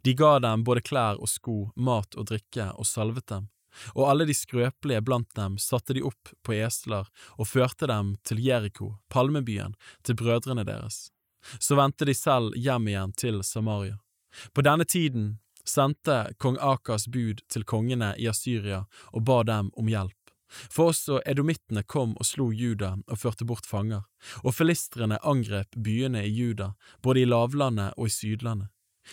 De 0.06 0.14
ga 0.16 0.38
dem 0.40 0.62
både 0.64 0.84
klær 0.86 1.18
og 1.20 1.28
sko, 1.28 1.56
mat 1.76 2.14
og 2.16 2.30
drikke, 2.30 2.70
og 2.78 2.86
salvet 2.88 3.26
dem, 3.28 3.48
og 3.94 4.08
alle 4.10 4.26
de 4.28 4.34
skrøpelige 4.36 5.02
blant 5.04 5.30
dem 5.38 5.58
satte 5.58 5.96
de 5.96 6.04
opp 6.06 6.32
på 6.46 6.56
esler 6.56 7.08
og 7.36 7.48
førte 7.50 7.88
dem 7.90 8.14
til 8.26 8.42
Jeriko, 8.44 8.94
palmebyen, 9.08 9.74
til 10.02 10.18
brødrene 10.20 10.64
deres. 10.64 11.08
Så 11.58 11.76
vendte 11.76 12.08
de 12.08 12.14
selv 12.16 12.56
hjem 12.56 12.88
igjen 12.88 13.12
til 13.12 13.42
Samaria. 13.44 13.98
På 14.52 14.64
denne 14.64 14.84
tiden 14.84 15.38
sendte 15.64 16.34
kong 16.38 16.58
Akas 16.60 17.06
bud 17.08 17.40
til 17.48 17.64
kongene 17.64 18.14
i 18.20 18.28
Asyria 18.28 18.84
og 19.12 19.24
ba 19.28 19.42
dem 19.46 19.70
om 19.76 19.88
hjelp. 19.88 20.18
For 20.70 20.92
også 20.92 21.20
edomittene 21.26 21.82
kom 21.82 22.12
og 22.20 22.26
slo 22.28 22.50
Juda 22.54 22.92
og 23.08 23.18
førte 23.18 23.46
bort 23.48 23.66
fanger, 23.66 24.04
og 24.44 24.54
filistrene 24.54 25.18
angrep 25.22 25.74
byene 25.74 26.22
i 26.26 26.30
Juda, 26.30 26.74
både 27.02 27.24
i 27.24 27.28
lavlandet 27.28 27.96
og 27.98 28.06
i 28.06 28.14
sydlandet. 28.14 28.70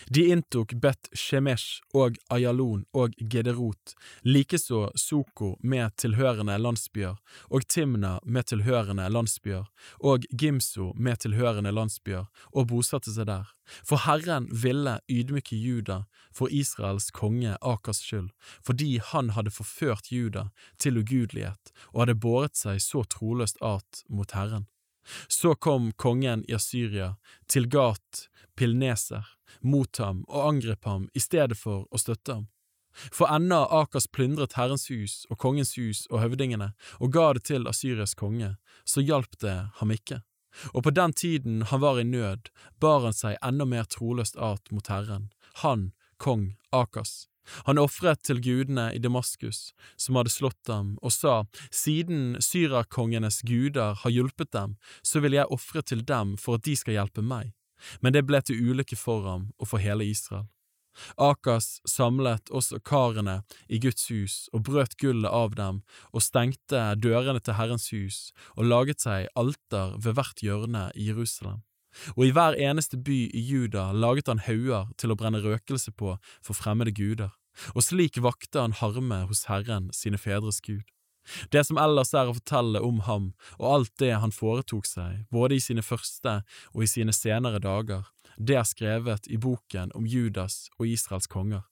De 0.07 0.25
inntok 0.31 0.73
Bet 0.81 1.09
Shemesh 1.13 1.81
og 1.97 2.17
Ayalon 2.31 2.85
og 2.93 3.15
Gederot, 3.19 3.95
likeså 4.23 4.89
Soko 4.95 5.55
med 5.63 5.95
tilhørende 6.01 6.57
landsbyer, 6.57 7.17
og 7.49 7.67
Timna 7.67 8.17
med 8.25 8.49
tilhørende 8.51 9.09
landsbyer, 9.09 9.67
og 9.99 10.27
Gimso 10.31 10.91
med 10.95 11.23
tilhørende 11.25 11.73
landsbyer, 11.75 12.27
og 12.51 12.69
bosatte 12.71 13.13
seg 13.13 13.29
der. 13.29 13.51
For 13.87 14.03
Herren 14.05 14.49
ville 14.63 14.97
ydmyke 15.11 15.55
Juda 15.55 16.01
for 16.35 16.51
Israels 16.51 17.11
konge 17.15 17.55
Akers 17.61 18.01
skyld, 18.03 18.31
fordi 18.65 18.97
han 19.11 19.31
hadde 19.35 19.53
forført 19.53 20.11
Juda 20.11 20.49
til 20.79 20.99
ugudelighet 20.99 21.71
og 21.93 22.05
hadde 22.05 22.19
båret 22.19 22.59
seg 22.59 22.81
så 22.83 23.05
troløst 23.07 23.61
at 23.63 24.03
mot 24.09 24.35
Herren. 24.35 24.70
Så 25.27 25.55
kom 25.55 25.91
kongen 25.91 26.45
i 26.47 26.55
Asyria 26.55 27.15
til 27.47 27.67
Gat 27.69 28.27
Pilneser 28.55 29.27
mot 29.61 29.97
ham 29.97 30.23
og 30.27 30.47
angrep 30.47 30.85
ham 30.85 31.07
i 31.13 31.19
stedet 31.23 31.57
for 31.57 31.87
å 31.91 32.01
støtte 32.01 32.39
ham. 32.39 32.49
For 32.91 33.31
enda 33.31 33.63
Akas 33.71 34.07
plyndret 34.07 34.57
Herrens 34.59 34.89
hus 34.91 35.23
og 35.29 35.39
kongens 35.39 35.77
hus 35.79 36.03
og 36.11 36.19
høvdingene 36.25 36.73
og 36.99 37.13
ga 37.15 37.31
det 37.37 37.45
til 37.47 37.67
Asyrias 37.71 38.15
konge, 38.19 38.55
så 38.83 39.01
hjalp 39.01 39.39
det 39.39 39.55
ham 39.79 39.95
ikke. 39.95 40.21
Og 40.75 40.83
på 40.83 40.91
den 40.91 41.13
tiden 41.15 41.61
han 41.71 41.79
var 41.79 41.99
i 41.99 42.03
nød, 42.03 42.51
bar 42.83 43.05
han 43.07 43.15
seg 43.15 43.39
enda 43.39 43.65
mer 43.65 43.87
troløst 43.87 44.35
at 44.35 44.71
mot 44.71 44.91
Herren, 44.91 45.29
han, 45.63 45.91
kong 46.17 46.57
Akas. 46.75 47.30
Han 47.65 47.81
ofret 47.81 48.21
til 48.27 48.41
gudene 48.43 48.89
i 48.95 49.01
Damaskus, 49.01 49.71
som 49.97 50.19
hadde 50.19 50.33
slått 50.33 50.59
dem, 50.69 50.95
og 51.01 51.13
sa, 51.15 51.43
Siden 51.73 52.37
syrakongenes 52.43 53.41
guder 53.47 53.97
har 54.03 54.13
hjulpet 54.13 54.51
dem, 54.53 54.77
så 55.03 55.23
vil 55.23 55.37
jeg 55.39 55.49
ofre 55.51 55.81
til 55.81 56.05
dem 56.05 56.37
for 56.37 56.59
at 56.59 56.67
de 56.67 56.77
skal 56.77 56.99
hjelpe 56.99 57.25
meg. 57.25 57.53
Men 58.01 58.13
det 58.13 58.27
ble 58.29 58.41
til 58.45 58.61
ulykke 58.61 58.97
for 58.97 59.25
ham 59.25 59.49
og 59.57 59.71
for 59.73 59.81
hele 59.81 60.05
Israel. 60.05 60.47
Akas 61.15 61.79
samlet 61.87 62.51
også 62.51 62.81
karene 62.83 63.39
i 63.71 63.79
Guds 63.81 64.09
hus 64.11 64.35
og 64.51 64.65
brøt 64.67 64.97
gullet 64.99 65.31
av 65.31 65.55
dem 65.55 65.81
og 66.11 66.25
stengte 66.25 66.83
dørene 66.99 67.39
til 67.39 67.55
Herrens 67.57 67.89
hus 67.95 68.19
og 68.57 68.67
laget 68.67 69.03
seg 69.05 69.29
alter 69.39 69.95
ved 69.97 70.17
hvert 70.19 70.43
hjørne 70.43 70.89
i 70.95 71.07
Jerusalem. 71.07 71.63
Og 72.15 72.25
i 72.27 72.31
hver 72.35 72.55
eneste 72.55 72.97
by 72.97 73.19
i 73.35 73.41
Juda 73.41 73.89
laget 73.91 74.31
han 74.31 74.43
hauger 74.45 74.89
til 74.97 75.11
å 75.11 75.17
brenne 75.19 75.43
røkelse 75.43 75.91
på 75.91 76.15
for 76.39 76.57
fremmede 76.57 76.93
guder, 76.95 77.35
og 77.75 77.83
slik 77.83 78.21
vakte 78.23 78.63
han 78.63 78.77
harme 78.79 79.25
hos 79.29 79.45
Herren 79.51 79.91
sine 79.95 80.19
fedres 80.21 80.61
Gud. 80.63 80.87
Det 81.53 81.61
som 81.67 81.77
ellers 81.77 82.13
er 82.17 82.29
å 82.29 82.35
fortelle 82.37 82.81
om 82.81 83.03
ham 83.05 83.27
og 83.59 83.67
alt 83.75 83.91
det 84.01 84.15
han 84.23 84.33
foretok 84.33 84.87
seg, 84.89 85.25
både 85.31 85.57
i 85.57 85.63
sine 85.63 85.83
første 85.85 86.41
og 86.73 86.83
i 86.83 86.89
sine 86.89 87.13
senere 87.13 87.61
dager, 87.61 88.07
det 88.37 88.57
er 88.57 88.65
skrevet 88.65 89.27
i 89.29 89.37
boken 89.37 89.91
om 89.97 90.07
Judas 90.07 90.69
og 90.79 90.87
Israels 90.89 91.29
konger. 91.29 91.67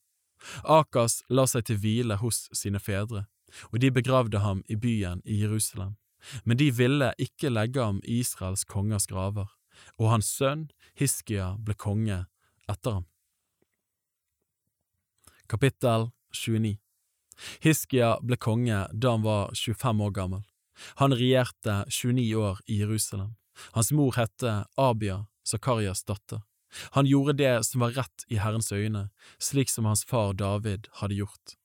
Akas 0.63 1.23
la 1.29 1.47
seg 1.49 1.65
til 1.67 1.79
hvile 1.81 2.19
hos 2.21 2.47
sine 2.55 2.79
fedre, 2.79 3.25
og 3.71 3.79
de 3.81 3.91
begravde 3.91 4.43
ham 4.43 4.61
i 4.69 4.77
byen 4.77 5.23
i 5.25 5.41
Jerusalem. 5.41 5.97
Men 6.43 6.59
de 6.59 6.69
ville 6.75 7.13
ikke 7.17 7.49
legge 7.49 7.81
ham 7.83 8.01
i 8.03 8.19
Israels 8.19 8.65
kongers 8.67 9.07
graver, 9.07 9.47
og 9.97 10.11
hans 10.13 10.29
sønn 10.31 10.67
Hiskia 10.99 11.53
ble 11.59 11.75
konge 11.79 12.25
etter 12.69 12.99
ham. 12.99 13.07
Kapittel 15.49 16.09
29 16.35 16.77
Hiskia 17.63 18.17
ble 18.21 18.37
konge 18.37 18.85
da 18.93 19.15
han 19.15 19.23
var 19.23 19.53
25 19.55 20.03
år 20.05 20.11
gammel. 20.15 20.43
Han 21.01 21.15
regjerte 21.15 21.83
29 21.87 22.35
år 22.35 22.59
i 22.67 22.79
Jerusalem. 22.81 23.35
Hans 23.75 23.91
mor 23.91 24.15
hette 24.15 24.65
Abia, 24.79 25.25
Zakarias 25.47 26.03
datter. 26.03 26.43
Han 26.91 27.05
gjorde 27.09 27.33
det 27.33 27.63
som 27.65 27.81
var 27.81 27.95
rett 27.97 28.25
i 28.27 28.37
Herrens 28.37 28.71
øyne, 28.71 29.09
slik 29.39 29.69
som 29.69 29.87
hans 29.89 30.05
far 30.05 30.33
David 30.33 30.87
hadde 31.01 31.17
gjort. 31.17 31.55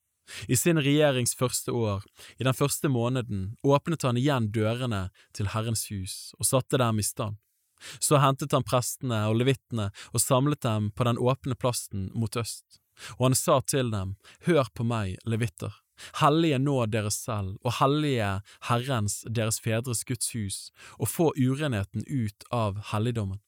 I 0.48 0.56
sin 0.56 0.80
regjerings 0.80 1.36
første 1.36 1.72
år, 1.72 2.04
i 2.40 2.44
den 2.44 2.56
første 2.56 2.88
måneden, 2.88 3.56
åpnet 3.62 4.06
han 4.08 4.16
igjen 4.16 4.48
dørene 4.52 5.10
til 5.36 5.50
Herrens 5.52 5.84
hus 5.92 6.32
og 6.38 6.48
satte 6.48 6.80
dem 6.80 6.98
i 6.98 7.04
stand. 7.04 7.36
Så 7.98 8.20
hentet 8.22 8.54
han 8.56 8.66
prestene 8.66 9.24
og 9.30 9.38
levittene 9.40 9.90
og 10.12 10.22
samlet 10.22 10.62
dem 10.64 10.90
på 10.94 11.06
den 11.08 11.20
åpne 11.20 11.56
plassen 11.58 12.10
mot 12.14 12.36
øst, 12.36 12.80
og 13.18 13.28
han 13.28 13.38
sa 13.38 13.60
til 13.60 13.90
dem, 13.90 14.16
Hør 14.46 14.70
på 14.74 14.86
meg, 14.86 15.18
levitter. 15.26 15.72
Hellige 16.18 16.58
nå 16.58 16.74
dere 16.90 17.10
selv, 17.14 17.56
og 17.62 17.76
hellige 17.78 18.40
Herrens, 18.68 19.22
deres 19.30 19.60
fedres 19.62 20.02
Guds 20.06 20.32
hus, 20.34 20.58
og 20.98 21.10
få 21.10 21.30
urenheten 21.38 22.02
ut 22.08 22.46
av 22.50 22.80
helligdommen. 22.90 23.40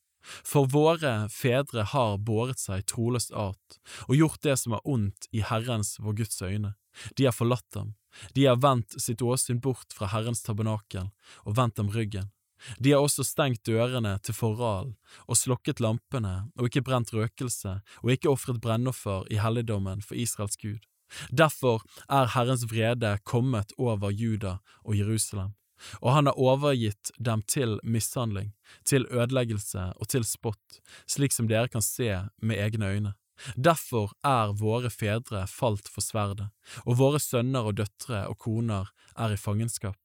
For 0.46 0.66
våre 0.70 1.28
fedre 1.30 1.84
har 1.92 2.16
båret 2.18 2.58
seg 2.58 2.86
troløst 2.90 3.30
art 3.30 3.78
og 4.08 4.16
gjort 4.18 4.42
det 4.42 4.56
som 4.58 4.74
er 4.74 4.88
ondt 4.88 5.28
i 5.30 5.44
Herrens 5.46 5.96
vår 6.02 6.18
Guds 6.22 6.42
øyne. 6.42 6.74
De 7.14 7.28
har 7.28 7.36
forlatt 7.36 7.78
ham, 7.78 7.94
de 8.34 8.46
har 8.48 8.58
vendt 8.62 8.96
sitt 9.02 9.22
åsyn 9.22 9.60
bort 9.62 9.94
fra 9.94 10.08
Herrens 10.10 10.42
tabernakel 10.42 11.10
og 11.44 11.58
vendt 11.58 11.78
dem 11.78 11.92
ryggen. 11.92 12.32
De 12.78 12.92
har 12.92 13.04
også 13.04 13.24
stengt 13.26 13.66
dørene 13.66 14.16
til 14.24 14.36
forral 14.36 14.94
og 15.26 15.38
slokket 15.38 15.82
lampene 15.84 16.48
og 16.56 16.68
ikke 16.68 16.84
brent 16.86 17.12
røkelse 17.14 17.78
og 18.02 18.12
ikke 18.14 18.32
ofret 18.32 18.60
brennoffer 18.64 19.26
i 19.32 19.40
helligdommen 19.42 20.02
for 20.02 20.18
Israels 20.18 20.56
Gud. 20.60 20.80
Derfor 21.30 21.84
er 22.10 22.32
Herrens 22.34 22.66
vrede 22.70 23.18
kommet 23.24 23.72
over 23.78 24.10
Juda 24.10 24.56
og 24.84 24.98
Jerusalem, 24.98 25.52
og 26.00 26.16
han 26.16 26.26
har 26.26 26.40
overgitt 26.40 27.12
dem 27.18 27.42
til 27.46 27.78
mishandling, 27.84 28.54
til 28.84 29.06
ødeleggelse 29.10 29.92
og 29.96 30.08
til 30.08 30.26
spott, 30.26 30.80
slik 31.06 31.32
som 31.32 31.48
dere 31.48 31.70
kan 31.70 31.84
se 31.84 32.10
med 32.42 32.58
egne 32.58 32.90
øyne. 32.90 33.14
Derfor 33.54 34.16
er 34.24 34.56
våre 34.56 34.90
fedre 34.90 35.44
falt 35.46 35.90
for 35.92 36.02
sverdet, 36.02 36.48
og 36.88 36.98
våre 36.98 37.20
sønner 37.20 37.68
og 37.68 37.76
døtre 37.78 38.24
og 38.30 38.38
koner 38.40 38.92
er 39.14 39.34
i 39.34 39.40
fangenskap. 39.40 39.98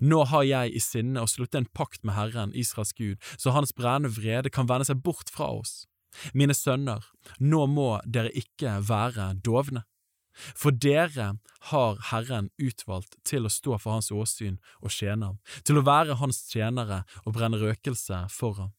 Nå 0.00 0.24
har 0.30 0.46
jeg 0.46 0.74
i 0.74 0.82
sinne 0.82 1.22
å 1.22 1.30
slutte 1.30 1.60
en 1.60 1.68
pakt 1.76 2.04
med 2.06 2.16
Herren, 2.16 2.54
Israels 2.54 2.94
Gud, 2.98 3.18
så 3.36 3.54
hans 3.54 3.74
brennende 3.76 4.12
vrede 4.14 4.50
kan 4.50 4.68
vende 4.70 4.88
seg 4.88 5.02
bort 5.04 5.30
fra 5.32 5.50
oss. 5.60 5.84
Mine 6.34 6.56
sønner, 6.56 7.04
nå 7.38 7.66
må 7.70 7.90
dere 8.06 8.32
ikke 8.34 8.78
være 8.88 9.32
dovne. 9.44 9.84
For 10.54 10.70
dere 10.70 11.32
har 11.70 11.98
Herren 12.12 12.50
utvalgt 12.62 13.16
til 13.26 13.46
å 13.46 13.52
stå 13.52 13.78
for 13.78 13.96
hans 13.96 14.12
åsyn 14.14 14.58
og 14.78 14.94
tjene 14.94 15.32
ham, 15.32 15.38
til 15.66 15.80
å 15.80 15.86
være 15.86 16.18
hans 16.20 16.44
tjenere 16.50 17.02
og 17.24 17.34
brenne 17.34 17.58
røkelse 17.58 18.24
for 18.32 18.58
ham. 18.60 18.74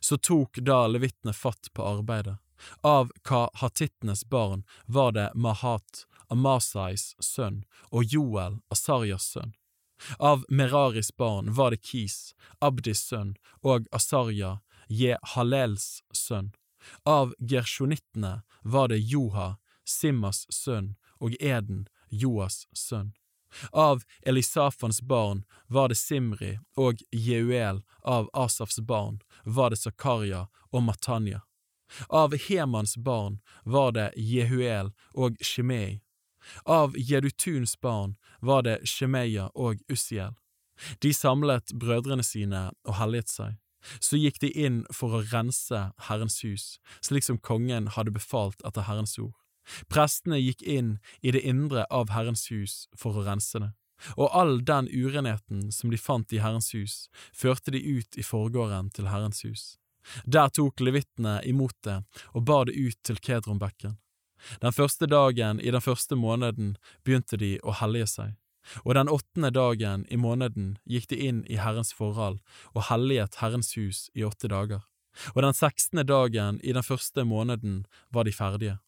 Så 0.00 0.18
tok 0.18 0.60
da 0.64 0.84
levittene 0.90 1.32
fatt 1.32 1.70
på 1.72 1.86
arbeidet. 1.86 2.36
Av 2.82 3.12
kahatittenes 3.22 4.24
barn 4.28 4.64
var 4.86 5.14
det 5.14 5.30
Mahat, 5.34 6.04
Amasais 6.28 7.14
sønn, 7.22 7.62
og 7.94 8.04
Joel, 8.12 8.58
Asarias 8.74 9.30
sønn. 9.32 9.54
Av 10.18 10.44
Meraris 10.48 11.16
barn 11.16 11.52
var 11.54 11.70
det 11.70 11.82
Kis, 11.82 12.34
Abdis 12.60 13.02
sønn, 13.08 13.36
og 13.62 13.86
Asarja, 13.92 14.58
Jehalels 14.88 16.02
sønn. 16.12 16.52
Av 17.04 17.34
gersjonittene 17.38 18.42
var 18.62 18.88
det 18.88 18.98
Joha, 18.98 19.56
Simmas 19.84 20.46
sønn, 20.50 20.94
og 21.20 21.34
Eden, 21.40 21.86
Joas 22.08 22.66
sønn. 22.74 23.12
Av 23.72 24.02
Elisafans 24.22 25.02
barn 25.02 25.44
var 25.66 25.88
det 25.88 25.98
Simri, 25.98 26.58
og 26.76 27.00
Jeuel 27.12 27.82
av 28.02 28.28
Asafs 28.32 28.80
barn 28.80 29.20
var 29.44 29.70
det 29.70 29.80
Zakaria 29.80 30.46
og 30.70 30.82
Matanya. 30.82 31.42
Av 32.08 32.36
Hemans 32.36 32.96
barn 32.96 33.40
var 33.64 33.92
det 33.92 34.12
Jehuel 34.16 34.92
og 35.14 35.36
Shimei. 35.40 36.00
Av 36.64 36.96
Jedutuns 36.96 37.80
barn 37.80 38.16
var 38.40 38.62
det 38.66 38.80
Shemeya 38.88 39.48
og 39.54 39.82
Ussiel. 39.92 40.36
De 41.02 41.12
samlet 41.14 41.72
brødrene 41.74 42.22
sine 42.22 42.68
og 42.84 42.98
helliget 43.00 43.32
seg. 43.32 43.56
Så 44.02 44.18
gikk 44.18 44.40
de 44.42 44.50
inn 44.58 44.82
for 44.94 45.14
å 45.14 45.24
rense 45.32 45.80
Herrens 46.08 46.40
hus, 46.42 46.78
slik 47.04 47.24
som 47.26 47.38
kongen 47.38 47.88
hadde 47.94 48.14
befalt 48.14 48.62
etter 48.66 48.86
Herrens 48.88 49.16
ord. 49.22 49.36
Prestene 49.92 50.38
gikk 50.40 50.62
inn 50.62 50.96
i 51.22 51.32
det 51.34 51.44
indre 51.46 51.84
av 51.90 52.10
Herrens 52.14 52.48
hus 52.50 52.86
for 52.98 53.18
å 53.18 53.26
rense 53.26 53.60
det, 53.62 53.70
og 54.16 54.32
all 54.32 54.58
den 54.64 54.88
urenheten 54.88 55.68
som 55.74 55.92
de 55.92 56.00
fant 56.00 56.32
i 56.32 56.40
Herrens 56.42 56.72
hus, 56.74 57.06
førte 57.34 57.74
de 57.74 57.82
ut 57.82 58.18
i 58.18 58.24
forgården 58.24 58.90
til 58.94 59.10
Herrens 59.12 59.44
hus. 59.46 59.76
Der 60.24 60.48
tok 60.54 60.80
levittene 60.80 61.38
imot 61.44 61.76
det 61.84 62.00
og 62.32 62.44
bar 62.48 62.68
det 62.68 62.78
ut 62.78 62.98
til 63.04 63.18
Kedronbekken. 63.20 63.98
Den 64.62 64.72
første 64.72 65.06
dagen 65.06 65.60
i 65.60 65.70
den 65.74 65.82
første 65.82 66.16
måneden 66.16 66.76
begynte 67.04 67.38
de 67.40 67.56
å 67.62 67.74
hellige 67.80 68.08
seg, 68.12 68.34
og 68.84 68.94
den 68.98 69.10
åttende 69.12 69.50
dagen 69.54 70.04
i 70.12 70.18
måneden 70.20 70.76
gikk 70.88 71.08
de 71.12 71.20
inn 71.28 71.42
i 71.48 71.58
Herrens 71.60 71.92
forhold 71.96 72.40
og 72.74 72.86
helliget 72.90 73.40
Herrens 73.42 73.74
hus 73.78 74.06
i 74.14 74.26
åtte 74.26 74.50
dager, 74.52 74.84
og 75.34 75.42
den 75.42 75.56
sekstende 75.56 76.04
dagen 76.06 76.60
i 76.62 76.74
den 76.76 76.86
første 76.86 77.24
måneden 77.24 77.84
var 78.14 78.28
de 78.28 78.34
ferdige. 78.34 78.78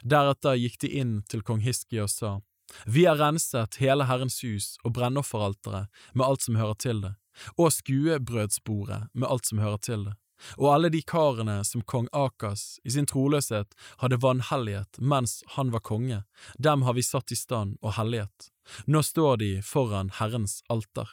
Deretter 0.00 0.56
gikk 0.56 0.80
de 0.80 0.94
inn 1.00 1.14
til 1.28 1.44
kong 1.44 1.60
Hiskia 1.60 2.06
og 2.06 2.12
sa, 2.12 2.38
Vi 2.86 3.04
har 3.04 3.20
renset 3.20 3.76
hele 3.76 4.06
Herrens 4.08 4.40
hus 4.40 4.78
og 4.84 4.94
brennofferalteret 4.96 5.92
med 6.14 6.26
alt 6.26 6.42
som 6.46 6.56
hører 6.56 6.78
til 6.80 7.02
det, 7.04 7.14
og 7.58 7.74
skuebrødsbordet 7.74 9.10
med 9.12 9.28
alt 9.28 9.50
som 9.50 9.60
hører 9.60 9.82
til 9.84 10.06
det 10.08 10.14
og 10.58 10.70
alle 10.74 10.90
de 10.92 11.02
karene 11.02 11.60
som 11.64 11.82
kong 11.82 12.08
Akas 12.12 12.78
i 12.84 12.94
sin 12.94 13.08
troløshet 13.10 13.76
hadde 14.02 14.20
vanhellighet 14.22 15.00
mens 15.00 15.42
han 15.56 15.72
var 15.74 15.84
konge, 15.86 16.22
dem 16.58 16.82
har 16.82 16.96
vi 16.98 17.04
satt 17.06 17.32
i 17.32 17.38
stand 17.38 17.78
og 17.82 17.96
hellighet. 17.98 18.50
Nå 18.86 19.02
står 19.04 19.38
de 19.42 19.50
foran 19.62 20.12
Herrens 20.18 20.62
alter. 20.72 21.08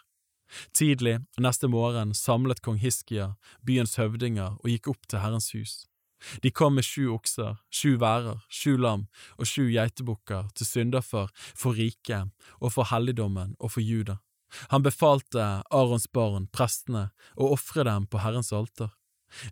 Tidlig 0.76 1.22
neste 1.40 1.70
morgen 1.72 2.14
samlet 2.18 2.62
kong 2.64 2.80
Hiskia 2.82 3.36
byens 3.68 3.96
høvdinger 4.00 4.60
og 4.60 4.68
gikk 4.68 4.92
opp 4.92 5.08
til 5.08 5.24
Herrens 5.24 5.52
hus. 5.56 5.76
De 6.44 6.52
kom 6.52 6.76
med 6.78 6.86
sju 6.86 7.08
okser, 7.16 7.56
sju 7.74 7.96
værer, 8.02 8.44
sju 8.50 8.76
lam 8.78 9.08
og 9.40 9.48
sju 9.50 9.72
geitebukker 9.72 10.52
til 10.56 10.68
syndoffer 10.68 11.32
for 11.58 11.78
riket 11.78 12.30
og 12.60 12.76
for 12.76 12.92
helligdommen 12.92 13.56
og 13.60 13.74
for 13.76 13.82
Juda. 13.82 14.20
Han 14.70 14.84
befalte 14.84 15.64
Arons 15.72 16.10
barn, 16.12 16.48
prestene, 16.52 17.10
å 17.40 17.54
ofre 17.56 17.86
dem 17.88 18.08
på 18.12 18.20
Herrens 18.22 18.52
alter. 18.54 18.92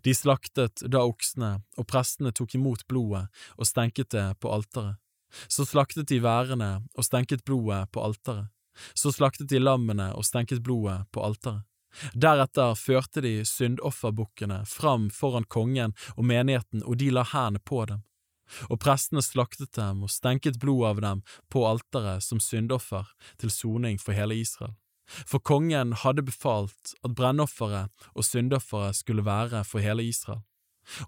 De 0.04 0.14
slaktet 0.14 0.82
da 0.86 1.04
oksene, 1.06 1.60
og 1.78 1.86
prestene 1.88 2.32
tok 2.32 2.54
imot 2.58 2.86
blodet 2.90 3.26
og 3.56 3.68
stenket 3.68 4.12
det 4.14 4.26
på 4.40 4.52
alteret. 4.52 5.00
Så 5.48 5.64
slaktet 5.64 6.08
de 6.10 6.18
værene 6.22 6.80
og 6.98 7.06
stenket 7.06 7.44
blodet 7.46 7.86
på 7.94 8.02
alteret. 8.04 8.50
Så 8.94 9.12
slaktet 9.12 9.50
de 9.50 9.60
lammene 9.60 10.10
og 10.14 10.24
stenket 10.26 10.62
blodet 10.62 11.04
på 11.12 11.22
alteret. 11.24 11.66
Deretter 12.14 12.76
førte 12.78 13.22
de 13.24 13.40
syndofferbukkene 13.46 14.62
fram 14.66 15.08
foran 15.10 15.46
kongen 15.50 15.94
og 16.16 16.24
menigheten, 16.24 16.84
og 16.86 17.00
de 17.00 17.10
la 17.10 17.24
hendene 17.26 17.62
på 17.66 17.82
dem. 17.90 18.04
Og 18.70 18.80
prestene 18.82 19.22
slaktet 19.22 19.72
dem 19.78 20.04
og 20.06 20.10
stenket 20.10 20.58
blodet 20.62 20.90
av 20.90 21.02
dem 21.02 21.24
på 21.50 21.64
alteret 21.66 22.22
som 22.26 22.42
syndoffer 22.42 23.10
til 23.38 23.50
soning 23.54 23.98
for 24.02 24.14
hele 24.14 24.38
Israel. 24.38 24.74
For 25.26 25.42
kongen 25.42 25.94
hadde 26.04 26.24
befalt 26.26 26.94
at 27.04 27.16
brennofferet 27.18 27.90
og 28.14 28.26
syndofferet 28.26 28.98
skulle 29.00 29.26
være 29.26 29.64
for 29.66 29.82
hele 29.84 30.06
Israel. 30.06 30.44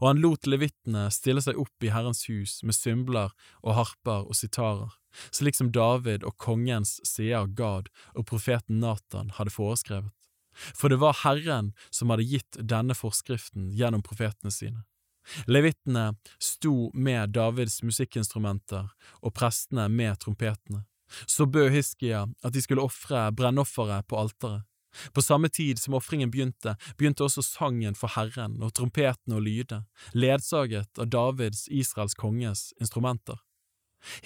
og 0.01 0.09
han 0.09 0.21
lot 0.23 0.47
levittene 0.47 1.09
stille 1.11 1.43
seg 1.43 1.59
opp 1.59 1.85
i 1.85 1.91
Herrens 1.91 2.27
hus 2.29 2.61
med 2.63 2.77
symbler 2.77 3.33
og 3.63 3.77
harper 3.79 4.29
og 4.29 4.37
sitarer, 4.39 4.93
slik 5.35 5.59
som 5.59 5.73
David 5.75 6.25
og 6.29 6.37
kongens 6.39 7.01
seer 7.09 7.49
Gad 7.59 7.91
og 8.15 8.27
profeten 8.29 8.81
Natan 8.85 9.33
hadde 9.39 9.55
foreskrevet. 9.55 10.13
For 10.53 10.93
det 10.93 11.01
var 11.01 11.23
Herren 11.25 11.73
som 11.91 12.13
hadde 12.13 12.29
gitt 12.29 12.61
denne 12.61 12.95
forskriften 12.95 13.71
gjennom 13.73 14.05
profetene 14.05 14.53
sine. 14.53 14.85
Levittene 15.47 16.13
sto 16.43 16.91
med 16.95 17.33
Davids 17.37 17.81
musikkinstrumenter 17.87 18.91
og 19.23 19.35
prestene 19.39 19.87
med 19.89 20.19
trompetene. 20.21 20.85
Så 21.27 21.47
bød 21.47 21.71
Hiskia 21.75 22.27
at 22.43 22.55
de 22.55 22.63
skulle 22.63 22.85
ofre 22.85 23.31
brennofferet 23.37 24.07
på 24.09 24.19
alteret. 24.21 24.67
På 25.13 25.23
samme 25.23 25.49
tid 25.49 25.79
som 25.81 25.95
ofringen 25.95 26.31
begynte, 26.31 26.75
begynte 26.97 27.25
også 27.25 27.43
sangen 27.43 27.95
for 27.97 28.13
Herren 28.13 28.59
og 28.61 28.75
trompetene 28.77 29.39
å 29.39 29.41
lyde, 29.41 29.79
ledsaget 30.13 31.01
av 31.01 31.09
Davids, 31.09 31.65
Israels 31.69 32.15
konges, 32.19 32.73
instrumenter. 32.81 33.41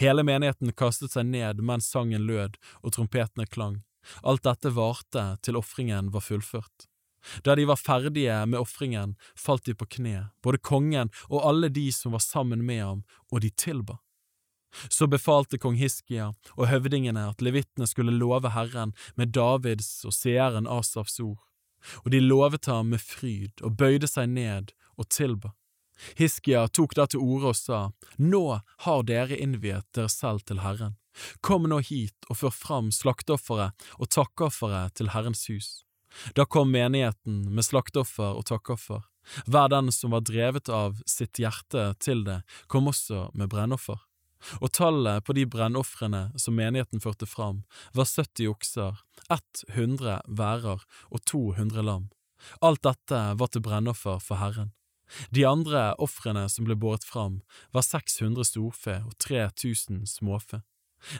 Hele 0.00 0.24
menigheten 0.26 0.72
kastet 0.72 1.14
seg 1.14 1.28
ned 1.28 1.62
mens 1.62 1.86
sangen 1.92 2.26
lød 2.26 2.56
og 2.82 2.96
trompetene 2.96 3.46
klang. 3.46 3.82
Alt 4.22 4.46
dette 4.46 4.72
varte 4.74 5.26
til 5.42 5.58
ofringen 5.58 6.10
var 6.14 6.24
fullført. 6.24 6.86
Da 7.42 7.56
de 7.58 7.66
var 7.66 7.80
ferdige 7.80 8.38
med 8.46 8.60
ofringen, 8.60 9.16
falt 9.34 9.66
de 9.66 9.74
på 9.74 9.88
kne, 9.98 10.28
både 10.42 10.62
kongen 10.62 11.10
og 11.26 11.42
alle 11.42 11.70
de 11.74 11.88
som 11.92 12.14
var 12.14 12.22
sammen 12.22 12.62
med 12.66 12.82
ham, 12.84 13.00
og 13.32 13.42
de 13.42 13.50
tilba. 13.50 13.98
Så 14.88 15.08
befalte 15.10 15.58
kong 15.58 15.76
Hiskia 15.80 16.32
og 16.56 16.68
høvdingene 16.70 17.28
at 17.30 17.44
levittene 17.44 17.88
skulle 17.88 18.14
love 18.14 18.52
Herren 18.54 18.94
med 19.16 19.34
Davids 19.36 20.04
og 20.06 20.14
seeren 20.16 20.68
Asafs 20.70 21.20
ord, 21.20 21.40
og 22.04 22.10
de 22.14 22.22
lovet 22.22 22.68
ham 22.70 22.92
med 22.94 23.02
fryd 23.02 23.62
og 23.62 23.78
bøyde 23.80 24.10
seg 24.10 24.30
ned 24.32 24.74
og 24.96 25.08
tilba. 25.12 25.54
Hiskia 26.16 26.66
tok 26.68 26.94
da 26.96 27.06
til 27.08 27.22
orde 27.24 27.52
og 27.52 27.56
sa, 27.56 27.80
Nå 28.20 28.60
har 28.84 29.04
dere 29.08 29.38
innviet 29.40 29.86
dere 29.96 30.12
selv 30.12 30.44
til 30.48 30.60
Herren. 30.60 30.96
Kom 31.40 31.64
nå 31.70 31.80
hit 31.80 32.28
og 32.28 32.42
før 32.42 32.52
fram 32.52 32.90
slakteofferet 32.92 33.86
og 33.96 34.10
takkeofferet 34.12 34.96
til 34.98 35.12
Herrens 35.14 35.46
hus. 35.48 35.70
Da 36.36 36.44
kom 36.44 36.70
menigheten 36.72 37.46
med 37.52 37.64
slakteoffer 37.64 38.36
og 38.36 38.44
takkoffer. 38.48 39.04
Hver 39.50 39.72
den 39.72 39.90
som 39.92 40.12
var 40.14 40.22
drevet 40.24 40.68
av 40.70 41.00
sitt 41.08 41.40
hjerte 41.40 41.88
til 42.00 42.22
det, 42.28 42.42
kom 42.70 42.92
også 42.92 43.30
med 43.34 43.50
brennoffer 43.50 43.98
og 44.60 44.72
tallet 44.76 45.24
på 45.24 45.36
de 45.36 45.46
brennofrene 45.48 46.28
som 46.40 46.56
menigheten 46.58 47.02
førte 47.02 47.28
fram, 47.28 47.64
var 47.92 48.08
70 48.08 48.50
okser, 48.52 49.02
100 49.30 50.22
værer 50.26 50.84
og 51.10 51.24
200 51.26 51.82
lam. 51.82 52.08
Alt 52.60 52.84
dette 52.86 53.20
var 53.40 53.50
til 53.50 53.64
brennoffer 53.64 54.20
for 54.22 54.40
Herren. 54.40 54.72
De 55.30 55.46
andre 55.46 55.92
ofrene 56.02 56.46
som 56.50 56.66
ble 56.66 56.76
båret 56.78 57.04
fram, 57.06 57.40
var 57.74 57.86
600 57.86 58.48
storfe 58.48 59.00
og 59.06 59.14
3000 59.22 60.06
småfe. 60.10 60.62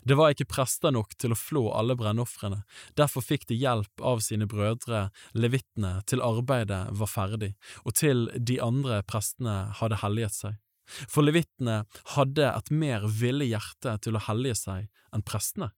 Det 0.03 0.17
var 0.19 0.33
ikke 0.33 0.49
prester 0.51 0.91
nok 0.91 1.15
til 1.21 1.35
å 1.35 1.39
flå 1.39 1.63
alle 1.77 1.95
brennofrene, 1.99 2.63
derfor 2.99 3.23
fikk 3.23 3.47
de 3.51 3.59
hjelp 3.61 4.03
av 4.03 4.23
sine 4.25 4.49
brødre 4.51 5.07
levittene 5.37 6.01
til 6.11 6.25
arbeidet 6.25 6.87
var 6.97 7.11
ferdig, 7.13 7.53
og 7.85 7.95
til 8.01 8.27
de 8.35 8.59
andre 8.63 9.03
prestene 9.07 9.59
hadde 9.79 10.01
helliget 10.03 10.35
seg. 10.35 10.57
For 10.87 11.27
levittene 11.27 11.85
hadde 12.15 12.51
et 12.51 12.71
mer 12.71 13.07
ville 13.21 13.49
hjerte 13.49 13.97
til 14.05 14.17
å 14.17 14.25
hellige 14.29 14.59
seg 14.63 14.87
enn 15.15 15.27
prestene. 15.27 15.73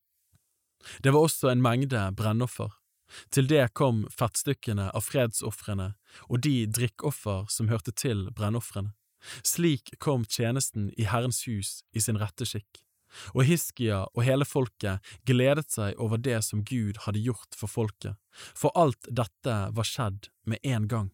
Det 1.03 1.13
var 1.15 1.27
også 1.27 1.51
en 1.53 1.65
mengde 1.65 2.03
brennoffer. 2.17 2.71
Til 3.33 3.49
det 3.49 3.71
kom 3.79 4.05
fettstykkene 4.13 4.91
av 4.93 5.07
fredsofrene 5.07 5.95
og 6.29 6.43
de 6.45 6.67
drikkoffer 6.69 7.47
som 7.53 7.71
hørte 7.73 7.95
til 7.97 8.27
brennofrene. 8.37 8.93
Slik 9.43 9.97
kom 9.99 10.27
tjenesten 10.29 10.93
i 10.97 11.09
Herrens 11.09 11.43
hus 11.49 11.81
i 11.97 12.03
sin 12.05 12.21
rette 12.21 12.47
skikk. 12.47 12.85
Og 13.33 13.47
Hiskia 13.49 14.03
og 14.13 14.25
hele 14.27 14.45
folket 14.45 15.01
gledet 15.27 15.71
seg 15.73 15.97
over 15.97 16.21
det 16.21 16.43
som 16.45 16.61
Gud 16.63 17.01
hadde 17.07 17.25
gjort 17.25 17.57
for 17.57 17.73
folket, 17.73 18.19
for 18.31 18.75
alt 18.77 19.09
dette 19.09 19.57
var 19.75 19.89
skjedd 19.89 20.29
med 20.45 20.61
en 20.63 20.89
gang. 20.93 21.09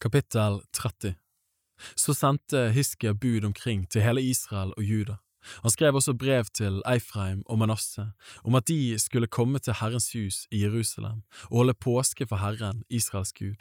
Kapittel 0.00 0.60
30 0.72 1.14
Så 1.96 2.14
sendte 2.14 2.70
Hiskia 2.74 3.12
bud 3.12 3.44
omkring 3.44 3.88
til 3.90 4.02
hele 4.02 4.22
Israel 4.22 4.74
og 4.76 4.84
Juda. 4.84 5.18
Han 5.62 5.70
skrev 5.74 5.94
også 5.98 6.14
brev 6.14 6.46
til 6.54 6.82
Eifreim 6.86 7.42
og 7.46 7.58
Manasseh 7.58 8.12
om 8.44 8.54
at 8.54 8.68
de 8.68 8.98
skulle 8.98 9.26
komme 9.26 9.58
til 9.58 9.74
Herrens 9.80 10.12
hus 10.14 10.46
i 10.50 10.62
Jerusalem 10.62 11.22
og 11.50 11.56
holde 11.62 11.74
påske 11.74 12.26
for 12.26 12.36
Herren, 12.42 12.84
Israels 12.90 13.32
Gud. 13.32 13.58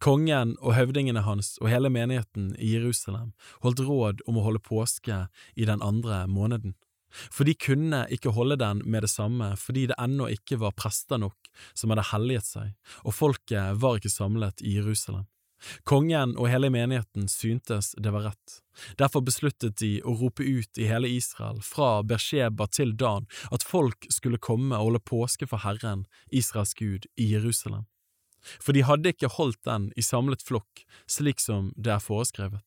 Kongen 0.00 0.56
og 0.60 0.74
høvdingene 0.74 1.22
hans 1.22 1.56
og 1.60 1.70
hele 1.70 1.90
menigheten 1.92 2.54
i 2.58 2.72
Jerusalem 2.74 3.32
holdt 3.62 3.82
råd 3.84 4.22
om 4.26 4.38
å 4.38 4.44
holde 4.46 4.62
påske 4.64 5.26
i 5.56 5.66
den 5.68 5.82
andre 5.84 6.26
måneden. 6.30 6.74
For 7.10 7.48
de 7.48 7.54
kunne 7.56 8.04
ikke 8.12 8.34
holde 8.36 8.58
den 8.60 8.82
med 8.84 9.04
det 9.06 9.12
samme 9.12 9.54
fordi 9.60 9.86
det 9.90 9.98
ennå 10.00 10.28
ikke 10.32 10.60
var 10.60 10.76
prester 10.76 11.20
nok 11.20 11.50
som 11.74 11.90
hadde 11.92 12.08
helliget 12.12 12.46
seg, 12.46 12.74
og 13.02 13.16
folket 13.16 13.80
var 13.82 13.98
ikke 13.98 14.12
samlet 14.12 14.62
i 14.62 14.76
Jerusalem. 14.76 15.26
Kongen 15.88 16.36
og 16.38 16.48
hele 16.52 16.70
menigheten 16.70 17.26
syntes 17.30 17.92
det 17.98 18.12
var 18.14 18.28
rett. 18.30 18.58
Derfor 19.00 19.24
besluttet 19.26 19.78
de 19.82 19.98
å 20.06 20.14
rope 20.20 20.44
ut 20.46 20.78
i 20.78 20.86
hele 20.86 21.10
Israel, 21.10 21.58
fra 21.62 22.02
Bersheba 22.06 22.68
til 22.70 22.94
Dan, 22.96 23.26
at 23.50 23.66
folk 23.66 24.06
skulle 24.14 24.38
komme 24.38 24.76
og 24.76 24.92
holde 24.92 25.04
påske 25.10 25.48
for 25.50 25.64
Herren, 25.64 26.06
Israels 26.30 26.74
Gud, 26.78 27.10
i 27.16 27.32
Jerusalem. 27.32 27.88
For 28.62 28.72
de 28.72 28.86
hadde 28.86 29.12
ikke 29.12 29.34
holdt 29.34 29.64
den 29.66 29.90
i 29.98 30.04
samlet 30.04 30.44
flokk, 30.46 30.84
slik 31.10 31.42
som 31.42 31.72
det 31.76 31.96
er 31.96 32.04
foreskrevet. 32.04 32.62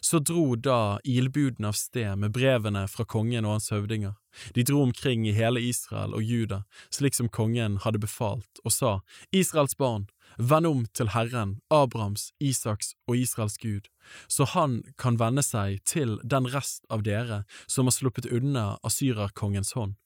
Så 0.00 0.18
dro 0.18 0.56
da 0.56 0.98
ilbudene 1.04 1.70
av 1.70 1.76
sted 1.78 2.18
med 2.18 2.34
brevene 2.34 2.86
fra 2.90 3.04
kongen 3.06 3.46
og 3.46 3.56
hans 3.56 3.70
høvdinger. 3.70 4.16
De 4.56 4.64
dro 4.66 4.82
omkring 4.82 5.26
i 5.28 5.34
hele 5.36 5.62
Israel 5.62 6.14
og 6.16 6.24
Juda, 6.26 6.64
slik 6.92 7.14
som 7.16 7.30
kongen 7.32 7.78
hadde 7.84 8.02
befalt, 8.02 8.60
og 8.64 8.74
sa, 8.74 8.92
Israels 9.32 9.76
barn, 9.78 10.08
Vend 10.38 10.66
om 10.66 10.84
til 10.92 11.10
Herren, 11.14 11.60
Abrahams, 11.72 12.30
Isaks 12.40 12.94
og 13.08 13.16
Israels 13.16 13.56
Gud, 13.58 13.88
så 14.28 14.44
han 14.52 14.82
kan 15.00 15.18
vende 15.20 15.42
seg 15.42 15.80
til 15.88 16.18
den 16.24 16.48
rest 16.52 16.84
av 16.92 17.04
dere 17.06 17.44
som 17.66 17.88
har 17.88 17.96
sluppet 17.96 18.28
unna 18.28 18.76
asyrerkongens 18.86 19.72
hånd. 19.78 19.96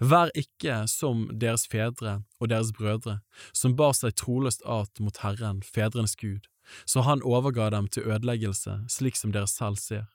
Vær 0.00 0.28
ikke 0.36 0.82
som 0.92 1.24
deres 1.40 1.64
fedre 1.70 2.20
og 2.40 2.50
deres 2.52 2.72
brødre, 2.76 3.20
som 3.56 3.76
bar 3.76 3.94
seg 3.96 4.18
troløst 4.20 4.64
at 4.68 5.00
mot 5.00 5.22
Herren, 5.24 5.62
fedrenes 5.64 6.16
Gud, 6.20 6.50
så 6.84 7.00
han 7.06 7.24
overga 7.24 7.70
dem 7.72 7.88
til 7.88 8.04
ødeleggelse, 8.04 8.82
slik 8.92 9.16
som 9.16 9.32
dere 9.32 9.48
selv 9.48 9.80
ser. 9.80 10.10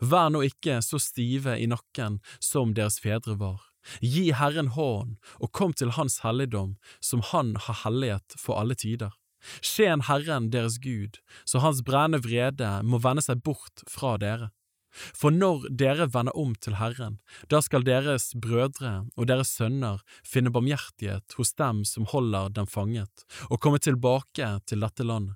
Vær 0.00 0.30
nå 0.34 0.42
ikke 0.46 0.80
så 0.82 0.98
stive 1.02 1.54
i 1.58 1.70
nakken 1.70 2.18
som 2.42 2.74
deres 2.74 2.98
fedre 3.02 3.38
var 3.38 3.62
Gi 4.00 4.30
Herren 4.36 4.72
hånd, 4.76 5.16
og 5.40 5.52
kom 5.52 5.74
til 5.76 5.94
Hans 5.98 6.20
helligdom, 6.24 6.76
som 7.00 7.24
Han 7.32 7.54
har 7.66 7.82
hellighet 7.84 8.36
for 8.40 8.60
alle 8.60 8.74
tider. 8.74 9.12
Skjen 9.60 10.06
Herren 10.08 10.50
deres 10.52 10.78
Gud, 10.80 11.20
så 11.44 11.60
Hans 11.60 11.82
brennende 11.84 12.24
vrede 12.24 12.70
må 12.82 13.00
vende 13.04 13.24
seg 13.24 13.42
bort 13.44 13.84
fra 13.90 14.16
dere. 14.20 14.50
For 14.94 15.34
når 15.34 15.66
dere 15.74 16.06
vender 16.14 16.36
om 16.38 16.52
til 16.54 16.76
Herren, 16.78 17.18
da 17.50 17.58
skal 17.64 17.86
deres 17.86 18.30
brødre 18.38 19.08
og 19.18 19.26
deres 19.26 19.50
sønner 19.56 20.04
finne 20.22 20.52
barmhjertighet 20.54 21.34
hos 21.38 21.54
dem 21.58 21.82
som 21.88 22.06
holder 22.12 22.52
dem 22.54 22.68
fanget, 22.70 23.26
og 23.50 23.60
komme 23.60 23.82
tilbake 23.82 24.52
til 24.70 24.86
dette 24.86 25.06
landet. 25.06 25.34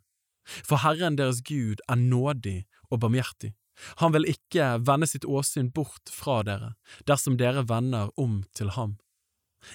For 0.64 0.80
Herren 0.80 1.18
deres 1.18 1.42
Gud 1.44 1.82
er 1.90 1.98
nådig 1.98 2.62
og 2.88 3.02
barmhjertig, 3.02 3.52
han 4.02 4.14
vil 4.14 4.28
ikke 4.30 4.70
vende 4.84 5.08
sitt 5.10 5.26
åsyn 5.28 5.70
bort 5.74 6.12
fra 6.12 6.40
dere, 6.46 6.74
dersom 7.06 7.38
dere 7.40 7.66
vender 7.68 8.10
om 8.20 8.42
til 8.56 8.74
ham. 8.76 8.96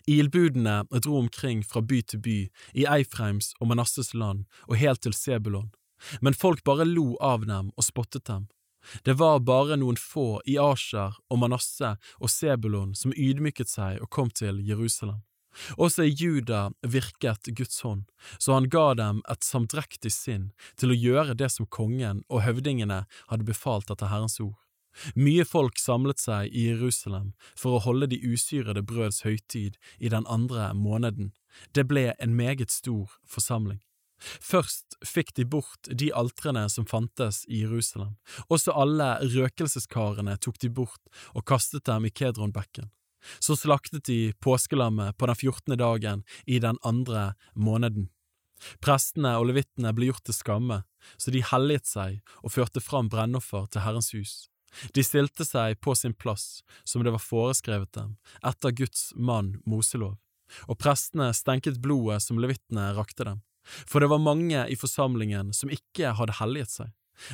Ilbudene 0.08 0.84
dro 1.04 1.18
omkring 1.20 1.64
fra 1.68 1.82
by 1.82 2.02
til 2.08 2.22
by, 2.24 2.40
i 2.74 2.86
Eifreims 2.88 3.52
og 3.60 3.70
Manasses 3.72 4.14
land 4.14 4.46
og 4.68 4.80
helt 4.80 5.04
til 5.04 5.16
Sebulon, 5.16 5.72
men 6.22 6.36
folk 6.36 6.64
bare 6.64 6.88
lo 6.88 7.14
av 7.22 7.46
dem 7.48 7.72
og 7.76 7.88
spottet 7.88 8.26
dem. 8.30 8.48
Det 9.04 9.16
var 9.20 9.40
bare 9.40 9.78
noen 9.80 10.00
få 10.00 10.42
i 10.50 10.58
Asher 10.60 11.16
og 11.32 11.40
Manasseh 11.40 11.96
og 12.20 12.32
Sebulon 12.32 12.92
som 13.00 13.16
ydmyket 13.16 13.72
seg 13.72 14.02
og 14.04 14.12
kom 14.12 14.32
til 14.32 14.60
Jerusalem. 14.68 15.22
Også 15.78 16.08
i 16.08 16.14
Juda 16.14 16.72
virket 16.82 17.50
Guds 17.58 17.82
hånd, 17.86 18.06
så 18.38 18.58
han 18.58 18.70
ga 18.74 18.94
dem 19.00 19.22
et 19.32 19.46
samdrektig 19.46 20.12
sinn 20.14 20.52
til 20.80 20.94
å 20.94 21.00
gjøre 21.00 21.38
det 21.40 21.52
som 21.54 21.70
kongen 21.70 22.24
og 22.30 22.46
høvdingene 22.48 23.04
hadde 23.32 23.48
befalt 23.48 23.94
etter 23.94 24.12
Herrens 24.12 24.40
ord. 24.44 24.58
Mye 25.18 25.46
folk 25.46 25.80
samlet 25.82 26.22
seg 26.22 26.54
i 26.54 26.68
Jerusalem 26.70 27.32
for 27.58 27.78
å 27.78 27.84
holde 27.88 28.12
de 28.12 28.20
usyrede 28.22 28.84
brøds 28.86 29.24
høytid 29.26 29.80
i 29.98 30.12
den 30.14 30.28
andre 30.30 30.70
måneden. 30.78 31.32
Det 31.74 31.88
ble 31.90 32.12
en 32.20 32.38
meget 32.38 32.72
stor 32.74 33.18
forsamling. 33.26 33.82
Først 34.24 34.96
fikk 35.04 35.34
de 35.36 35.44
bort 35.44 35.90
de 35.90 36.12
altrene 36.16 36.68
som 36.72 36.86
fantes 36.88 37.42
i 37.50 37.64
Jerusalem, 37.66 38.16
også 38.48 38.72
alle 38.72 39.18
røkelseskarene 39.34 40.38
tok 40.40 40.62
de 40.64 40.70
bort 40.72 41.12
og 41.34 41.44
kastet 41.50 41.90
dem 41.90 42.08
i 42.08 42.14
Kedronbekken. 42.14 42.92
Så 43.40 43.58
slaktet 43.60 44.06
de 44.10 44.34
påskelammet 44.44 45.18
på 45.18 45.30
den 45.30 45.40
fjortende 45.40 45.80
dagen 45.80 46.24
i 46.46 46.60
den 46.64 46.80
andre 46.84 47.34
måneden. 47.56 48.10
Prestene 48.84 49.36
og 49.40 49.50
levittene 49.50 49.92
ble 49.96 50.10
gjort 50.12 50.26
til 50.28 50.38
skamme, 50.38 50.82
så 51.20 51.34
de 51.36 51.44
helliget 51.44 51.90
seg 51.90 52.20
og 52.42 52.54
førte 52.56 52.84
fram 52.84 53.10
brennoffer 53.12 53.68
til 53.72 53.84
Herrens 53.84 54.14
hus. 54.16 54.34
De 54.96 55.04
stilte 55.06 55.46
seg 55.46 55.78
på 55.84 55.94
sin 55.98 56.16
plass, 56.18 56.64
som 56.84 57.04
det 57.04 57.14
var 57.14 57.22
foreskrevet 57.22 57.92
dem, 57.94 58.16
etter 58.42 58.74
Guds 58.74 59.12
mann 59.16 59.58
Moselov, 59.70 60.18
og 60.66 60.80
prestene 60.82 61.30
stenket 61.36 61.82
blodet 61.84 62.24
som 62.26 62.42
levittene 62.42 62.92
rakte 62.98 63.28
dem, 63.28 63.44
for 63.64 64.02
det 64.02 64.10
var 64.12 64.24
mange 64.24 64.66
i 64.66 64.80
forsamlingen 64.80 65.54
som 65.56 65.72
ikke 65.72 66.16
hadde 66.18 66.40
helliget 66.40 66.74
seg. 66.74 66.92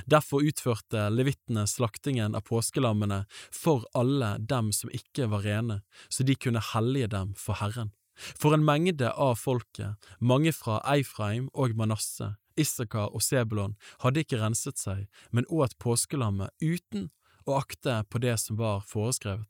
Derfor 0.09 0.43
utførte 0.45 1.07
levittene 1.13 1.65
slaktingen 1.67 2.35
av 2.37 2.45
påskelammene 2.49 3.23
for 3.53 3.87
alle 3.97 4.35
dem 4.39 4.73
som 4.75 4.91
ikke 4.93 5.29
var 5.31 5.45
rene, 5.45 5.81
så 6.09 6.25
de 6.27 6.35
kunne 6.35 6.63
hellige 6.73 7.11
dem 7.15 7.33
for 7.39 7.59
Herren. 7.61 7.93
For 8.19 8.53
en 8.53 8.65
mengde 8.67 9.11
av 9.11 9.37
folket, 9.39 9.95
mange 10.19 10.51
fra 10.55 10.81
Eifraim 10.91 11.47
og 11.53 11.77
Manasseh, 11.79 12.35
Issakar 12.59 13.13
og 13.15 13.23
Sebulon, 13.23 13.77
hadde 14.03 14.25
ikke 14.25 14.41
renset 14.41 14.81
seg, 14.81 15.05
men 15.31 15.47
åt 15.47 15.77
påskelammet 15.79 16.51
uten 16.59 17.07
å 17.47 17.55
akte 17.61 18.01
på 18.11 18.19
det 18.19 18.35
som 18.43 18.59
var 18.59 18.83
foreskrevet. 18.87 19.47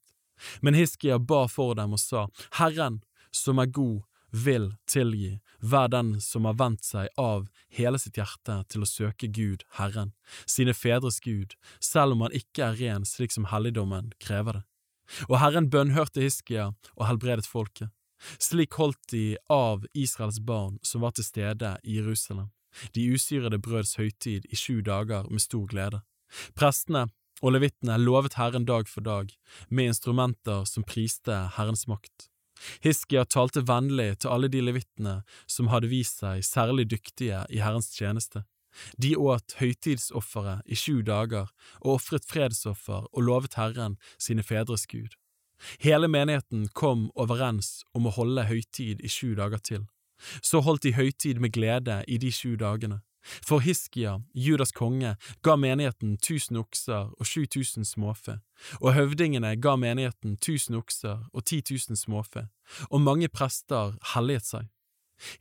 Men 0.62 0.78
Hiskia 0.78 1.18
ba 1.20 1.48
for 1.52 1.76
dem 1.76 1.98
og 1.98 2.02
sa, 2.02 2.28
Herren, 2.60 3.02
som 3.36 3.60
er 3.60 3.74
god, 3.74 4.06
vil 4.32 4.74
tilgi 4.90 5.40
hver 5.60 5.90
den 5.92 6.16
som 6.22 6.46
har 6.48 6.58
vendt 6.60 6.86
seg 6.88 7.10
av 7.20 7.48
hele 7.74 8.00
sitt 8.00 8.18
hjerte 8.18 8.62
til 8.72 8.84
å 8.86 8.90
søke 8.90 9.28
Gud, 9.28 9.66
Herren, 9.78 10.14
sine 10.46 10.74
fedres 10.74 11.20
Gud, 11.24 11.56
selv 11.80 12.16
om 12.16 12.26
han 12.26 12.36
ikke 12.36 12.70
er 12.70 12.80
ren 12.80 13.08
slik 13.08 13.36
som 13.36 13.50
helligdommen 13.52 14.14
krever 14.22 14.60
det. 14.60 14.66
Og 15.28 15.40
Herren 15.42 15.70
bønnhørte 15.74 16.22
Hiskia 16.22 16.70
og 16.96 17.08
helbredet 17.08 17.50
folket. 17.50 17.90
Slik 18.38 18.76
holdt 18.76 19.00
de 19.14 19.38
av 19.50 19.86
Israels 19.96 20.40
barn 20.44 20.78
som 20.84 21.02
var 21.02 21.16
til 21.16 21.26
stede 21.26 21.78
i 21.84 21.98
Jerusalem, 21.98 22.52
de 22.94 23.08
usyrede 23.16 23.62
brøds 23.64 23.96
høytid 23.98 24.46
i 24.52 24.60
sju 24.60 24.82
dager 24.86 25.30
med 25.32 25.42
stor 25.42 25.66
glede. 25.72 26.04
Prestene 26.54 27.08
og 27.40 27.56
levittene 27.56 27.96
lovet 28.02 28.36
Herren 28.38 28.68
dag 28.68 28.90
for 28.92 29.06
dag, 29.06 29.32
med 29.70 29.94
instrumenter 29.94 30.66
som 30.68 30.86
priste 30.86 31.38
Herrens 31.56 31.88
makt. 31.88 32.28
Hiskia 32.84 33.26
talte 33.26 33.64
vennlig 33.68 34.20
til 34.20 34.34
alle 34.34 34.50
de 34.52 34.62
levittene 34.64 35.20
som 35.48 35.72
hadde 35.74 35.92
vist 35.92 36.24
seg 36.24 36.44
særlig 36.46 36.90
dyktige 36.92 37.44
i 37.50 37.62
Herrens 37.64 37.92
tjeneste. 37.96 38.44
De 39.02 39.16
åt 39.18 39.56
høytidsofferet 39.60 40.62
i 40.66 40.78
sju 40.78 41.02
dager 41.06 41.50
og 41.82 41.96
ofret 41.98 42.28
fredsoffer 42.30 43.08
og 43.10 43.26
lovet 43.26 43.58
Herren 43.60 43.98
sine 44.22 44.46
fedres 44.46 44.86
Gud. 44.88 45.16
Hele 45.80 46.08
menigheten 46.08 46.68
kom 46.74 47.10
overens 47.16 47.84
om 47.94 48.08
å 48.08 48.16
holde 48.16 48.48
høytid 48.48 49.02
i 49.04 49.12
sju 49.12 49.34
dager 49.36 49.60
til. 49.60 49.88
Så 50.44 50.62
holdt 50.64 50.84
de 50.84 50.96
høytid 50.96 51.40
med 51.40 51.54
glede 51.56 52.02
i 52.08 52.20
de 52.20 52.32
sju 52.32 52.56
dagene. 52.60 53.02
For 53.46 53.60
Hiskia, 53.64 54.20
Judas 54.34 54.72
konge, 54.72 55.16
ga 55.44 55.56
menigheten 55.56 56.18
tusen 56.18 56.60
okser 56.62 57.12
og 57.12 57.28
sju 57.28 57.46
tusen 57.46 57.86
småfe, 57.86 58.40
og 58.82 58.94
høvdingene 58.98 59.56
ga 59.62 59.76
menigheten 59.80 60.38
tusen 60.38 60.80
okser 60.80 61.26
og 61.34 61.46
ti 61.46 61.62
tusen 61.62 62.00
småfe, 62.00 62.48
og 62.90 63.02
mange 63.06 63.30
prester 63.30 63.98
helliget 64.14 64.50
seg. 64.50 64.68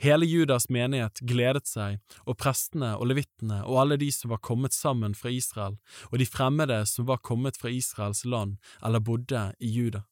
Hele 0.02 0.27
Judas 0.27 0.69
menighet 0.69 1.20
gledet 1.23 1.69
seg, 1.70 2.01
og 2.27 2.39
prestene 2.40 2.94
og 2.98 3.09
levittene 3.12 3.60
og 3.65 3.82
alle 3.85 3.98
de 4.01 4.10
som 4.15 4.32
var 4.32 4.43
kommet 4.43 4.74
sammen 4.74 5.15
fra 5.15 5.31
Israel, 5.31 5.78
og 6.10 6.19
de 6.19 6.27
fremmede 6.27 6.81
som 6.90 7.06
var 7.06 7.23
kommet 7.23 7.59
fra 7.60 7.70
Israels 7.70 8.24
land 8.24 8.59
eller 8.82 9.02
bodde 9.05 9.52
i 9.60 9.70
Juda. 9.70 10.02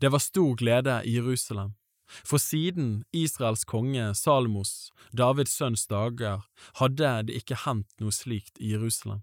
Det 0.00 0.08
var 0.08 0.24
stor 0.24 0.54
glede 0.56 1.02
i 1.04 1.18
Jerusalem, 1.18 1.74
for 2.06 2.42
siden 2.42 3.04
Israels 3.12 3.64
konge 3.64 4.12
Salomos, 4.14 4.92
Davids 5.12 5.56
sønns 5.56 5.86
dager, 5.90 6.44
hadde 6.80 7.12
det 7.28 7.40
ikke 7.40 7.62
hendt 7.64 7.90
noe 8.02 8.14
slikt 8.14 8.60
i 8.60 8.74
Jerusalem. 8.74 9.22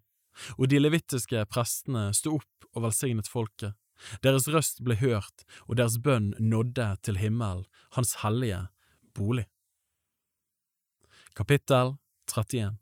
Og 0.58 0.72
de 0.72 0.80
levittiske 0.80 1.46
prestene 1.52 2.10
sto 2.18 2.38
opp 2.40 2.70
og 2.72 2.86
velsignet 2.88 3.30
folket. 3.30 3.76
Deres 4.26 4.48
røst 4.50 4.82
ble 4.86 4.98
hørt, 4.98 5.44
og 5.68 5.78
deres 5.78 6.00
bønn 6.02 6.32
nådde 6.40 6.88
til 7.06 7.20
himmelen, 7.22 7.68
hans 7.94 8.18
hellige 8.24 8.64
bolig. 9.14 9.46
Kapittel 11.38 11.96
31 12.32 12.80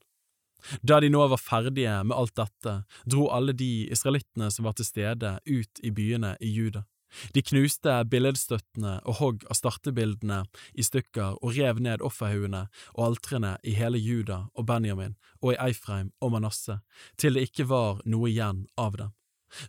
Da 0.82 1.00
de 1.00 1.10
nå 1.12 1.26
var 1.32 1.42
ferdige 1.42 1.98
med 2.04 2.16
alt 2.16 2.36
dette, 2.40 2.76
dro 3.06 3.28
alle 3.36 3.54
de 3.54 3.90
israelittene 3.92 4.50
som 4.52 4.66
var 4.68 4.78
til 4.78 4.88
stede, 4.88 5.36
ut 5.46 5.84
i 5.84 5.92
byene 5.92 6.36
i 6.40 6.54
Juda. 6.56 6.86
De 7.34 7.41
knuste 7.41 7.95
billedstøttene 8.11 8.99
og 9.03 9.19
hogg 9.19 9.45
av 9.49 9.57
startebildene 9.57 10.44
i 10.73 10.86
stykker 10.86 11.40
og 11.41 11.56
rev 11.57 11.81
ned 11.84 12.03
offerhaugene 12.06 12.65
og 12.95 13.06
altrene 13.10 13.56
i 13.64 13.76
hele 13.80 14.02
Juda 14.02 14.45
og 14.53 14.68
Benjamin 14.69 15.15
og 15.41 15.53
i 15.53 15.60
Eifreim 15.69 16.11
og 16.22 16.36
Manasseh, 16.36 16.81
til 17.18 17.38
det 17.38 17.49
ikke 17.49 17.69
var 17.69 18.03
noe 18.06 18.30
igjen 18.30 18.65
av 18.77 18.98
dem. 18.99 19.14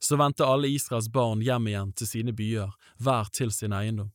Så 0.01 0.19
vendte 0.21 0.45
alle 0.45 0.69
Israels 0.69 1.09
barn 1.09 1.41
hjem 1.41 1.71
igjen 1.71 1.93
til 1.97 2.09
sine 2.09 2.35
byer, 2.37 2.75
hver 3.01 3.31
til 3.33 3.53
sin 3.55 3.73
eiendom. 3.73 4.13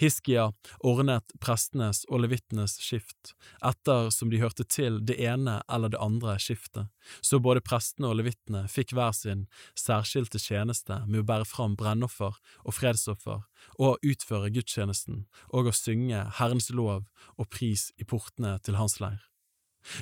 Hiskia 0.00 0.50
ordnet 0.84 1.32
prestenes 1.42 2.02
og 2.08 2.22
levittenes 2.24 2.76
skift, 2.82 3.32
etter 3.64 4.10
som 4.14 4.30
de 4.30 4.40
hørte 4.42 4.66
til 4.68 5.00
det 5.06 5.18
ene 5.22 5.60
eller 5.72 5.92
det 5.92 6.00
andre 6.02 6.36
skiftet, 6.42 6.90
så 7.20 7.40
både 7.42 7.64
prestene 7.64 8.10
og 8.10 8.20
levittene 8.20 8.66
fikk 8.70 8.94
hver 8.96 9.14
sin 9.16 9.46
særskilte 9.78 10.40
tjeneste 10.42 11.02
med 11.08 11.22
å 11.22 11.26
bære 11.32 11.48
fram 11.48 11.76
brennoffer 11.78 12.38
og 12.62 12.76
fredsoffer, 12.76 13.42
og 13.78 14.06
utføre 14.06 14.52
gudstjenesten 14.54 15.26
og 15.50 15.70
å 15.70 15.76
synge 15.76 16.24
Herrens 16.38 16.70
lov 16.70 17.06
og 17.36 17.50
pris 17.50 17.90
i 17.98 18.08
portene 18.08 18.58
til 18.62 18.78
hans 18.80 18.98
leir. 19.02 19.20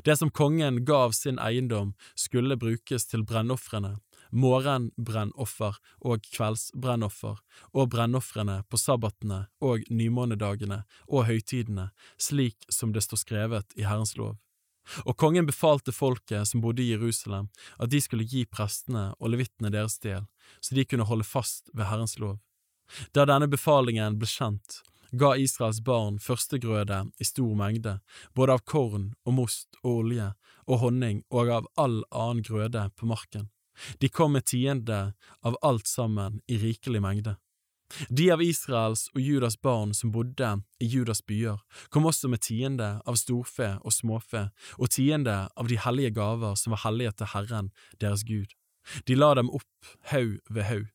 Det 0.04 0.16
som 0.18 0.30
kongen 0.30 0.82
ga 0.84 1.06
av 1.06 1.14
sin 1.16 1.38
eiendom, 1.40 1.94
skulle 2.14 2.58
brukes 2.60 3.06
til 3.08 3.24
brennofrene, 3.24 3.96
morgenbrennoffer 4.30 5.78
og 6.00 6.26
kveldsbrennoffer, 6.30 7.40
og 7.74 7.90
brennofrene 7.92 8.60
på 8.68 8.80
sabbatene 8.80 9.46
og 9.64 9.86
nymånedagene 9.90 10.84
og 11.08 11.26
høytidene, 11.30 11.90
slik 12.18 12.68
som 12.72 12.94
det 12.94 13.04
står 13.06 13.24
skrevet 13.24 13.76
i 13.76 13.86
Herrens 13.88 14.16
lov. 14.18 14.38
Og 15.04 15.16
kongen 15.20 15.46
befalte 15.46 15.92
folket 15.92 16.48
som 16.48 16.62
bodde 16.64 16.82
i 16.82 16.90
Jerusalem, 16.90 17.50
at 17.78 17.90
de 17.92 18.00
skulle 18.02 18.26
gi 18.26 18.46
prestene 18.46 19.10
og 19.18 19.34
levittene 19.34 19.70
deres 19.70 19.98
del, 20.02 20.24
så 20.60 20.74
de 20.74 20.86
kunne 20.88 21.06
holde 21.06 21.26
fast 21.26 21.70
ved 21.74 21.86
Herrens 21.90 22.18
lov. 22.18 22.38
Da 23.14 23.26
denne 23.28 23.46
befalingen 23.50 24.18
ble 24.18 24.26
kjent, 24.26 24.80
ga 25.12 25.34
Israels 25.38 25.80
barn 25.86 26.18
førstegrøde 26.22 27.04
i 27.18 27.26
stor 27.26 27.54
mengde, 27.58 27.98
både 28.34 28.58
av 28.58 28.64
korn 28.66 29.12
og 29.26 29.36
most 29.38 29.78
og 29.82 30.04
olje 30.04 30.32
og 30.66 30.82
honning 30.84 31.22
og 31.30 31.50
av 31.50 31.70
all 31.76 32.02
annen 32.10 32.44
grøde 32.46 32.88
på 32.96 33.08
marken. 33.10 33.48
De 33.98 34.08
kom 34.08 34.32
med 34.32 34.46
tiende 34.46 35.12
av 35.42 35.56
alt 35.62 35.86
sammen 35.86 36.40
i 36.48 36.58
rikelig 36.58 37.02
mengde. 37.02 37.36
De 38.08 38.28
av 38.30 38.42
Israels 38.42 39.08
og 39.14 39.20
Judas 39.20 39.56
barn 39.58 39.92
som 39.94 40.12
bodde 40.14 40.50
i 40.78 40.86
Judas 40.86 41.22
byer, 41.26 41.58
kom 41.90 42.06
også 42.06 42.30
med 42.30 42.42
tiende 42.46 42.92
av 43.02 43.18
storfe 43.18 43.72
og 43.82 43.94
småfe 43.94 44.46
og 44.78 44.92
tiende 44.94 45.48
av 45.56 45.70
de 45.70 45.78
hellige 45.80 46.14
gaver 46.14 46.54
som 46.54 46.76
var 46.76 46.84
hellige 46.84 47.16
til 47.18 47.32
Herren, 47.34 47.72
deres 48.00 48.22
Gud. 48.24 48.54
De 49.06 49.18
la 49.18 49.34
dem 49.34 49.50
opp 49.50 49.94
haug 50.12 50.38
ved 50.48 50.68
haug. 50.70 50.86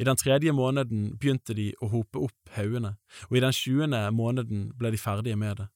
I 0.00 0.04
den 0.08 0.16
tredje 0.16 0.52
måneden 0.56 1.08
begynte 1.20 1.56
de 1.56 1.72
å 1.84 1.90
hope 1.92 2.20
opp 2.28 2.52
haugene, 2.56 2.96
og 3.28 3.36
i 3.36 3.42
den 3.44 3.52
tjuende 3.52 4.06
måneden 4.12 4.70
ble 4.76 4.92
de 4.94 5.00
ferdige 5.00 5.36
med 5.36 5.60
det. 5.60 5.68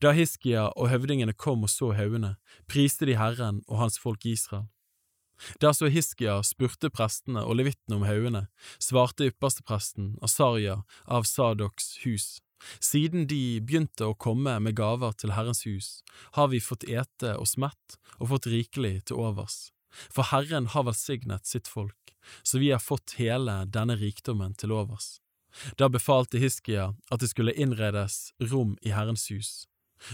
Da 0.00 0.14
Hiskia 0.16 0.70
og 0.72 0.88
høvdingene 0.88 1.34
kom 1.36 1.66
og 1.66 1.72
så 1.72 1.90
haugene, 1.96 2.36
priste 2.68 3.08
de 3.08 3.18
Herren 3.20 3.60
og 3.68 3.82
hans 3.82 4.00
folk 4.00 4.24
Israel. 4.24 4.70
Så 5.60 5.90
Hiskia 5.92 6.40
spurte 6.42 6.90
prestene 6.90 7.44
og 7.44 7.58
levittene 7.60 7.98
om 7.98 8.06
haugene, 8.08 8.46
svarte 8.78 9.28
ypperstepresten 9.30 10.16
Asarja 10.24 10.82
av 11.04 11.28
Sadoks 11.28 11.98
hus. 12.06 12.40
Siden 12.80 13.26
de 13.28 13.60
begynte 13.60 14.08
å 14.08 14.16
komme 14.16 14.56
med 14.64 14.76
gaver 14.78 15.12
til 15.20 15.34
Herrens 15.36 15.64
hus, 15.66 16.02
har 16.38 16.48
vi 16.48 16.60
fått 16.60 16.88
ete 16.88 17.36
oss 17.36 17.56
mett 17.60 17.98
og 18.18 18.30
fått 18.32 18.48
rikelig 18.50 19.06
til 19.10 19.20
overs. 19.20 19.70
For 20.12 20.28
Herren 20.32 20.68
har 20.72 20.86
velsignet 20.88 21.46
sitt 21.46 21.68
folk, 21.68 22.16
så 22.42 22.60
vi 22.60 22.72
har 22.72 22.82
fått 22.82 23.16
hele 23.20 23.62
denne 23.72 23.96
rikdommen 24.00 24.56
til 24.56 24.74
overs. 24.76 25.18
Da 25.80 25.88
befalte 25.88 26.40
Hiskia 26.40 26.90
at 27.12 27.22
det 27.22 27.30
skulle 27.32 27.54
innredes 27.56 28.34
rom 28.50 28.76
i 28.82 28.92
Herrens 28.92 29.28
hus. 29.32 29.52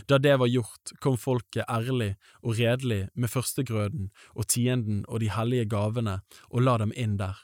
Da 0.09 0.18
det 0.18 0.36
var 0.40 0.50
gjort, 0.50 0.94
kom 1.00 1.16
folket 1.18 1.68
ærlig 1.68 2.14
og 2.42 2.59
redelig 2.59 3.09
med 3.14 3.32
førstegrøden 3.32 4.10
og 4.34 4.48
tienden 4.48 5.02
og 5.09 5.22
de 5.22 5.32
hellige 5.34 5.68
gavene 5.72 6.20
og 6.50 6.62
la 6.62 6.78
dem 6.82 6.94
inn 6.96 7.18
der. 7.20 7.36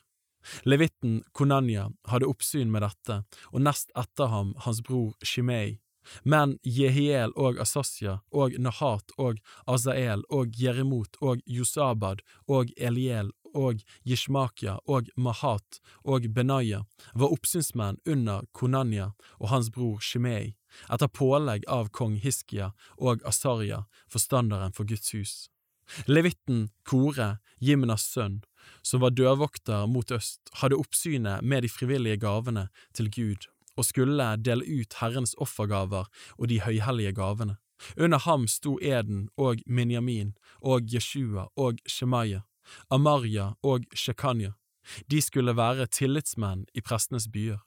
Levitten 0.64 1.22
Konanya 1.32 1.88
hadde 2.08 2.28
oppsyn 2.30 2.70
med 2.72 2.86
dette, 2.86 3.22
og 3.52 3.64
nest 3.66 3.92
etter 3.98 4.30
ham 4.32 4.54
hans 4.64 4.80
bror 4.86 5.12
Shimei, 5.24 5.78
men 6.22 6.56
Jehiel 6.64 7.34
og 7.36 7.58
Asasya 7.60 8.18
og 8.32 8.56
Nahat 8.58 9.12
og 9.18 9.40
Azael 9.68 10.24
og 10.32 10.54
Jeremot 10.56 11.18
og 11.20 11.42
Josabad 11.44 12.22
og 12.46 12.72
Eliel 12.76 13.28
og 13.58 13.82
Jishmakia 14.06 14.78
og 14.86 15.10
Mahat 15.16 15.80
og 16.04 16.28
Benaya 16.34 16.84
var 17.14 17.34
oppsynsmenn 17.34 18.00
under 18.06 18.46
Konanya 18.52 19.10
og 19.38 19.50
hans 19.52 19.70
bror 19.74 19.98
Shimei, 20.04 20.54
etter 20.92 21.10
pålegg 21.10 21.66
av 21.66 21.90
kong 21.90 22.18
Hiskia 22.22 22.72
og 22.96 23.24
Asarya, 23.26 23.84
forstanderen 24.12 24.74
for 24.76 24.88
Guds 24.88 25.12
hus. 25.16 25.34
Levitten 26.06 26.68
Kore, 26.84 27.38
Jimnas 27.58 28.04
sønn, 28.12 28.42
som 28.82 29.00
var 29.00 29.14
dørvokter 29.16 29.86
mot 29.88 30.10
øst, 30.12 30.40
hadde 30.60 30.76
oppsynet 30.76 31.42
med 31.42 31.64
de 31.64 31.72
frivillige 31.72 32.20
gavene 32.20 32.68
til 32.94 33.08
Gud 33.10 33.48
og 33.78 33.86
skulle 33.86 34.26
dele 34.42 34.66
ut 34.66 34.98
Herrens 35.00 35.36
offergaver 35.38 36.10
og 36.36 36.48
de 36.50 36.60
høyhellige 36.60 37.14
gavene. 37.14 37.56
Under 37.96 38.18
ham 38.18 38.48
sto 38.50 38.78
Eden 38.82 39.28
og 39.38 39.62
Minyamin 39.66 40.34
og 40.60 40.82
Jeshua 40.94 41.46
og 41.56 41.78
Shemaya, 41.86 42.42
Amarya 42.90 43.52
og 43.62 43.86
Shekanya. 43.94 44.54
De 45.10 45.20
skulle 45.20 45.56
være 45.56 45.86
tillitsmenn 45.86 46.66
i 46.74 46.80
prestenes 46.80 47.28
byer. 47.32 47.60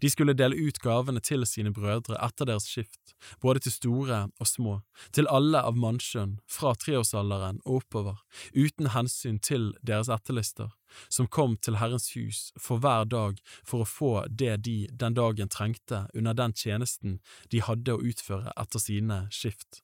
De 0.00 0.10
skulle 0.10 0.34
dele 0.38 0.56
ut 0.56 0.78
gavene 0.78 1.20
til 1.20 1.46
sine 1.48 1.72
brødre 1.74 2.18
etter 2.22 2.48
deres 2.48 2.68
skift, 2.70 3.14
både 3.42 3.64
til 3.64 3.74
store 3.74 4.20
og 4.38 4.46
små, 4.46 4.76
til 5.12 5.28
alle 5.30 5.58
av 5.58 5.78
mannskjønn, 5.78 6.38
fra 6.46 6.74
treårsalderen 6.78 7.60
og 7.64 7.82
oppover, 7.82 8.22
uten 8.54 8.92
hensyn 8.94 9.40
til 9.42 9.72
deres 9.82 10.10
etterlister, 10.12 10.70
som 11.08 11.26
kom 11.26 11.56
til 11.56 11.80
Herrens 11.82 12.12
hus 12.16 12.50
for 12.60 12.82
hver 12.82 13.08
dag 13.10 13.40
for 13.64 13.82
å 13.82 13.88
få 13.88 14.12
det 14.28 14.60
de 14.66 14.76
den 14.92 15.18
dagen 15.18 15.50
trengte 15.50 16.06
under 16.14 16.36
den 16.36 16.54
tjenesten 16.54 17.20
de 17.50 17.64
hadde 17.64 17.96
å 17.96 18.02
utføre 18.02 18.54
etter 18.56 18.82
sine 18.82 19.24
skift. 19.32 19.82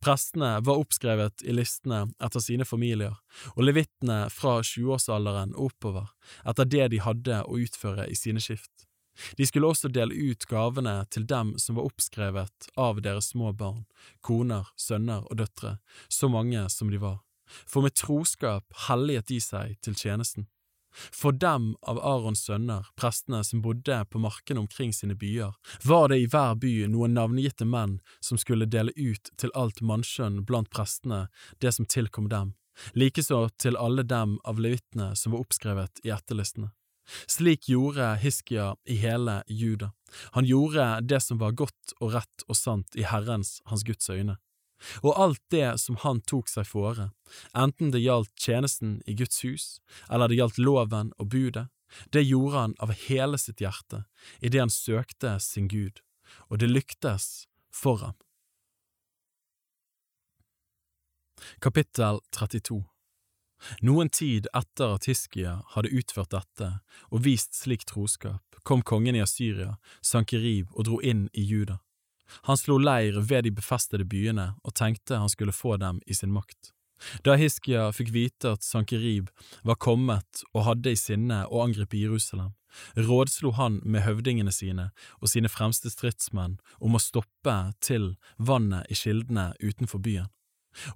Prestene 0.00 0.58
var 0.66 0.80
oppskrevet 0.80 1.42
i 1.42 1.54
listene 1.54 2.04
etter 2.22 2.42
sine 2.44 2.66
familier, 2.68 3.16
og 3.56 3.64
levittene 3.64 4.22
fra 4.32 4.58
tjueårsalderen 4.66 5.54
og 5.56 5.70
oppover 5.70 6.12
etter 6.48 6.68
det 6.68 6.90
de 6.94 7.02
hadde 7.04 7.42
å 7.46 7.58
utføre 7.60 8.08
i 8.10 8.18
sine 8.18 8.42
skift. 8.42 8.86
De 9.36 9.46
skulle 9.46 9.68
også 9.68 9.90
dele 9.92 10.14
ut 10.14 10.46
gavene 10.48 10.94
til 11.12 11.26
dem 11.28 11.54
som 11.60 11.76
var 11.76 11.90
oppskrevet 11.90 12.70
av 12.80 13.02
deres 13.04 13.32
små 13.34 13.52
barn, 13.52 13.84
koner, 14.24 14.70
sønner 14.80 15.26
og 15.26 15.40
døtre, 15.42 15.76
så 16.08 16.30
mange 16.32 16.62
som 16.72 16.92
de 16.92 17.00
var, 17.02 17.20
for 17.66 17.84
med 17.84 17.96
troskap 17.98 18.64
helliget 18.86 19.28
de 19.28 19.40
seg 19.44 19.76
til 19.84 19.98
tjenesten. 19.98 20.48
For 20.92 21.32
dem 21.32 21.74
av 21.82 22.00
Arons 22.02 22.42
sønner, 22.44 22.86
prestene 22.98 23.42
som 23.46 23.62
bodde 23.62 24.00
på 24.10 24.18
markene 24.22 24.64
omkring 24.64 24.92
sine 24.92 25.14
byer, 25.14 25.54
var 25.84 26.08
det 26.10 26.18
i 26.18 26.26
hver 26.30 26.56
by 26.60 26.72
noen 26.90 27.14
navngitte 27.14 27.66
menn 27.68 28.00
som 28.20 28.40
skulle 28.40 28.66
dele 28.66 28.94
ut 28.96 29.30
til 29.38 29.54
alt 29.54 29.80
mannskjønn 29.80 30.42
blant 30.48 30.70
prestene 30.70 31.28
det 31.62 31.74
som 31.76 31.86
tilkom 31.86 32.28
dem, 32.32 32.54
likeså 32.92 33.48
til 33.60 33.78
alle 33.78 34.02
dem 34.02 34.38
av 34.44 34.60
levittene 34.60 35.14
som 35.16 35.34
var 35.34 35.46
oppskrevet 35.46 36.02
i 36.04 36.14
etterlistene. 36.14 36.72
Slik 37.26 37.68
gjorde 37.68 38.14
Hiskia 38.22 38.76
i 38.86 38.96
hele 39.02 39.42
Juda. 39.46 39.90
Han 40.30 40.46
gjorde 40.46 41.00
det 41.00 41.20
som 41.20 41.38
var 41.38 41.56
godt 41.58 41.94
og 41.98 42.14
rett 42.14 42.44
og 42.46 42.58
sant 42.58 42.94
i 42.94 43.06
Herrens, 43.06 43.58
hans 43.66 43.82
Guds 43.86 44.10
øyne. 44.10 44.38
Og 45.02 45.12
alt 45.20 45.42
det 45.52 45.78
som 45.82 45.98
han 46.04 46.22
tok 46.28 46.48
seg 46.48 46.68
fore, 46.68 47.10
enten 47.56 47.92
det 47.94 48.02
gjaldt 48.04 48.32
tjenesten 48.38 48.98
i 49.06 49.16
Guds 49.18 49.42
hus, 49.44 49.66
eller 50.08 50.30
det 50.30 50.40
gjaldt 50.40 50.60
loven 50.60 51.12
og 51.18 51.30
budet, 51.34 51.68
det 52.14 52.22
gjorde 52.22 52.56
han 52.56 52.76
av 52.78 52.94
hele 53.08 53.38
sitt 53.38 53.60
hjerte, 53.60 54.04
idet 54.38 54.62
han 54.62 54.72
søkte 54.72 55.38
sin 55.42 55.68
Gud, 55.68 56.00
og 56.48 56.62
det 56.62 56.70
lyktes 56.70 57.48
for 57.74 58.00
ham. 58.04 58.16
Kapittel 61.60 62.20
32 62.36 62.84
noen 63.84 64.08
tid 64.08 64.48
etter 64.56 64.96
at 64.96 65.06
Hiskia 65.08 65.58
hadde 65.74 65.92
utført 65.92 66.32
dette 66.32 66.70
og 67.10 67.24
vist 67.26 67.56
slik 67.58 67.84
troskap, 67.88 68.42
kom 68.64 68.82
kongen 68.86 69.18
i 69.18 69.24
Asyria, 69.24 69.76
Sankerib, 70.00 70.70
og 70.72 70.88
dro 70.88 71.00
inn 71.04 71.28
i 71.32 71.44
Juda. 71.44 71.80
Han 72.48 72.58
slo 72.58 72.78
leir 72.78 73.20
ved 73.20 73.46
de 73.46 73.54
befestede 73.54 74.06
byene 74.08 74.52
og 74.64 74.76
tenkte 74.78 75.18
han 75.20 75.32
skulle 75.32 75.56
få 75.56 75.76
dem 75.80 76.00
i 76.06 76.16
sin 76.16 76.32
makt. 76.34 76.72
Da 77.24 77.36
Hiskia 77.40 77.88
fikk 77.96 78.12
vite 78.12 78.54
at 78.56 78.64
Sankerib 78.64 79.30
var 79.64 79.78
kommet 79.80 80.42
og 80.52 80.66
hadde 80.66 80.92
i 80.92 80.98
sinne 81.00 81.46
å 81.48 81.62
angripe 81.64 81.96
Jerusalem, 81.96 82.52
rådslo 82.96 83.54
han 83.56 83.80
med 83.84 84.04
høvdingene 84.04 84.52
sine 84.52 84.90
og 85.18 85.32
sine 85.32 85.48
fremste 85.48 85.90
stridsmenn 85.92 86.58
om 86.78 86.94
å 86.94 87.02
stoppe 87.02 87.56
til 87.80 88.14
vannet 88.36 88.90
i 88.92 88.98
kildene 89.00 89.50
utenfor 89.62 90.04
byen. 90.04 90.28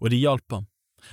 Og 0.01 0.11
de 0.12 0.20
hjalp 0.20 0.52
ham, 0.52 0.69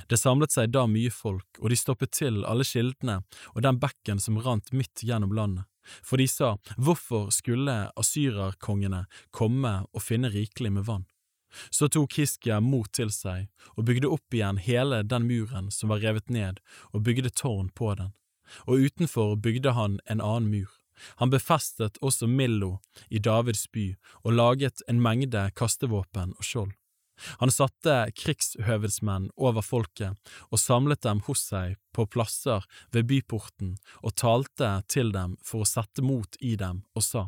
det 0.07 0.19
samlet 0.19 0.53
seg 0.53 0.71
da 0.71 0.85
mye 0.87 1.11
folk, 1.11 1.47
og 1.59 1.71
de 1.71 1.79
stoppet 1.79 2.13
til 2.15 2.43
alle 2.47 2.67
kildene 2.67 3.21
og 3.55 3.63
den 3.65 3.79
bekken 3.81 4.21
som 4.23 4.39
rant 4.43 4.71
midt 4.75 5.03
gjennom 5.03 5.33
landet. 5.35 5.70
For 6.03 6.21
de 6.21 6.27
sa, 6.27 6.55
hvorfor 6.77 7.31
skulle 7.33 7.89
asyrerkongene 7.99 9.05
komme 9.31 9.73
og 9.91 10.05
finne 10.05 10.31
rikelig 10.33 10.71
med 10.77 10.87
vann? 10.89 11.07
Så 11.69 11.89
tok 11.91 12.15
Hiskia 12.15 12.61
mot 12.63 12.87
til 12.95 13.11
seg 13.11 13.49
og 13.75 13.85
bygde 13.89 14.11
opp 14.11 14.35
igjen 14.35 14.61
hele 14.61 15.01
den 15.03 15.27
muren 15.27 15.71
som 15.73 15.91
var 15.91 16.03
revet 16.03 16.29
ned, 16.31 16.61
og 16.95 17.03
bygde 17.07 17.33
tårn 17.35 17.71
på 17.75 17.93
den. 17.99 18.13
Og 18.67 18.87
utenfor 18.87 19.35
bygde 19.35 19.75
han 19.75 19.99
en 20.05 20.23
annen 20.23 20.51
mur. 20.51 20.71
Han 21.19 21.31
befestet 21.33 21.97
også 22.01 22.27
Millo 22.27 22.77
i 23.09 23.19
Davids 23.19 23.65
by 23.71 23.95
og 24.23 24.35
laget 24.37 24.83
en 24.87 25.01
mengde 25.01 25.49
kastevåpen 25.57 26.35
og 26.37 26.45
skjold. 26.45 26.75
Han 27.41 27.51
satte 27.53 27.97
krigshøvedsmenn 28.17 29.29
over 29.37 29.65
folket 29.65 30.33
og 30.49 30.61
samlet 30.61 31.03
dem 31.05 31.21
hos 31.27 31.43
seg 31.51 31.77
på 31.95 32.07
plasser 32.07 32.65
ved 32.91 33.09
byporten 33.11 33.75
og 34.01 34.15
talte 34.19 34.73
til 34.91 35.13
dem 35.15 35.37
for 35.45 35.63
å 35.63 35.69
sette 35.69 36.03
mot 36.05 36.39
i 36.39 36.55
dem 36.59 36.83
og 36.95 37.05
sa, 37.05 37.27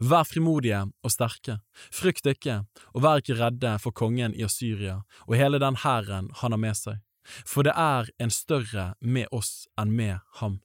Vær 0.00 0.24
frimodige 0.24 0.86
og 1.04 1.12
sterke, 1.12 1.58
frykt 1.92 2.28
ikke, 2.30 2.62
og 2.96 3.02
vær 3.04 3.20
ikke 3.20 3.36
redde 3.36 3.74
for 3.82 3.92
kongen 3.92 4.32
i 4.32 4.44
Asyria 4.46 5.02
og 5.26 5.36
hele 5.36 5.60
den 5.60 5.76
hæren 5.82 6.30
han 6.40 6.56
har 6.56 6.62
med 6.62 6.78
seg, 6.78 7.02
for 7.44 7.66
det 7.66 7.74
er 7.76 8.08
en 8.22 8.32
større 8.32 8.94
med 9.00 9.28
oss 9.36 9.66
enn 9.76 9.92
med 9.98 10.22
ham. 10.40 10.60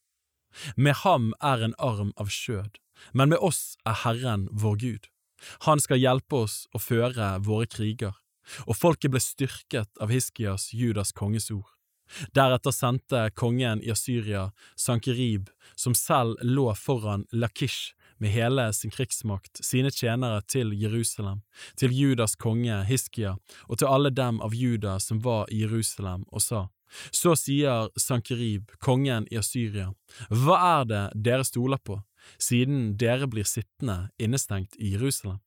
Med 0.75 1.01
ham 1.03 1.33
er 1.41 1.63
en 1.65 1.75
arm 1.79 2.13
av 2.15 2.31
skjød, 2.31 2.79
men 3.13 3.33
med 3.33 3.43
oss 3.43 3.75
er 3.87 3.99
Herren 4.03 4.47
vår 4.51 4.79
Gud. 4.79 5.11
Han 5.65 5.81
skal 5.81 6.01
hjelpe 6.01 6.43
oss 6.45 6.67
å 6.75 6.79
føre 6.79 7.33
våre 7.43 7.67
kriger 7.67 8.20
og 8.67 8.77
folket 8.77 9.13
ble 9.13 9.21
styrket 9.21 10.01
av 10.01 10.11
Hiskias, 10.13 10.71
Judas 10.73 11.11
konges 11.11 11.51
ord. 11.51 11.69
Deretter 12.35 12.73
sendte 12.75 13.29
kongen 13.39 13.81
i 13.83 13.91
Asyria, 13.91 14.49
Sankerib, 14.75 15.49
som 15.75 15.95
selv 15.95 16.41
lå 16.43 16.67
foran 16.75 17.25
Lakish 17.31 17.93
med 18.21 18.29
hele 18.35 18.67
sin 18.73 18.91
krigsmakt, 18.91 19.63
sine 19.65 19.89
tjenere 19.91 20.41
til 20.47 20.73
Jerusalem, 20.77 21.41
til 21.75 21.95
Judas 21.95 22.35
konge 22.35 22.83
Hiskia 22.85 23.37
og 23.67 23.79
til 23.79 23.89
alle 23.89 24.11
dem 24.13 24.41
av 24.45 24.53
Juda 24.53 24.99
som 24.99 25.23
var 25.25 25.49
i 25.49 25.63
Jerusalem, 25.63 26.27
og 26.29 26.41
sa, 26.41 26.67
Så 27.11 27.35
sier 27.39 27.87
Sankerib, 27.95 28.75
kongen 28.79 29.25
i 29.31 29.37
Asyria, 29.39 29.93
hva 30.29 30.57
er 30.81 30.85
det 30.85 31.05
dere 31.15 31.45
stoler 31.47 31.79
på, 31.79 32.01
siden 32.37 32.97
dere 32.97 33.27
blir 33.31 33.47
sittende 33.47 34.11
innestengt 34.19 34.75
i 34.77 34.91
Jerusalem? 34.91 35.39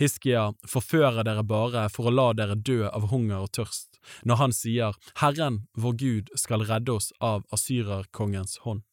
Hiskia 0.00 0.50
forfører 0.68 1.24
dere 1.26 1.44
bare 1.46 1.86
for 1.92 2.08
å 2.08 2.14
la 2.14 2.30
dere 2.36 2.56
dø 2.56 2.86
av 2.88 3.08
hunger 3.12 3.44
og 3.44 3.52
tørst, 3.58 4.00
når 4.24 4.42
han 4.42 4.56
sier 4.56 4.98
Herren 5.22 5.62
vår 5.76 5.96
Gud 6.02 6.34
skal 6.38 6.66
redde 6.68 6.98
oss 6.98 7.12
av 7.20 7.44
asyrerkongens 7.54 8.60
hånd. 8.66 8.84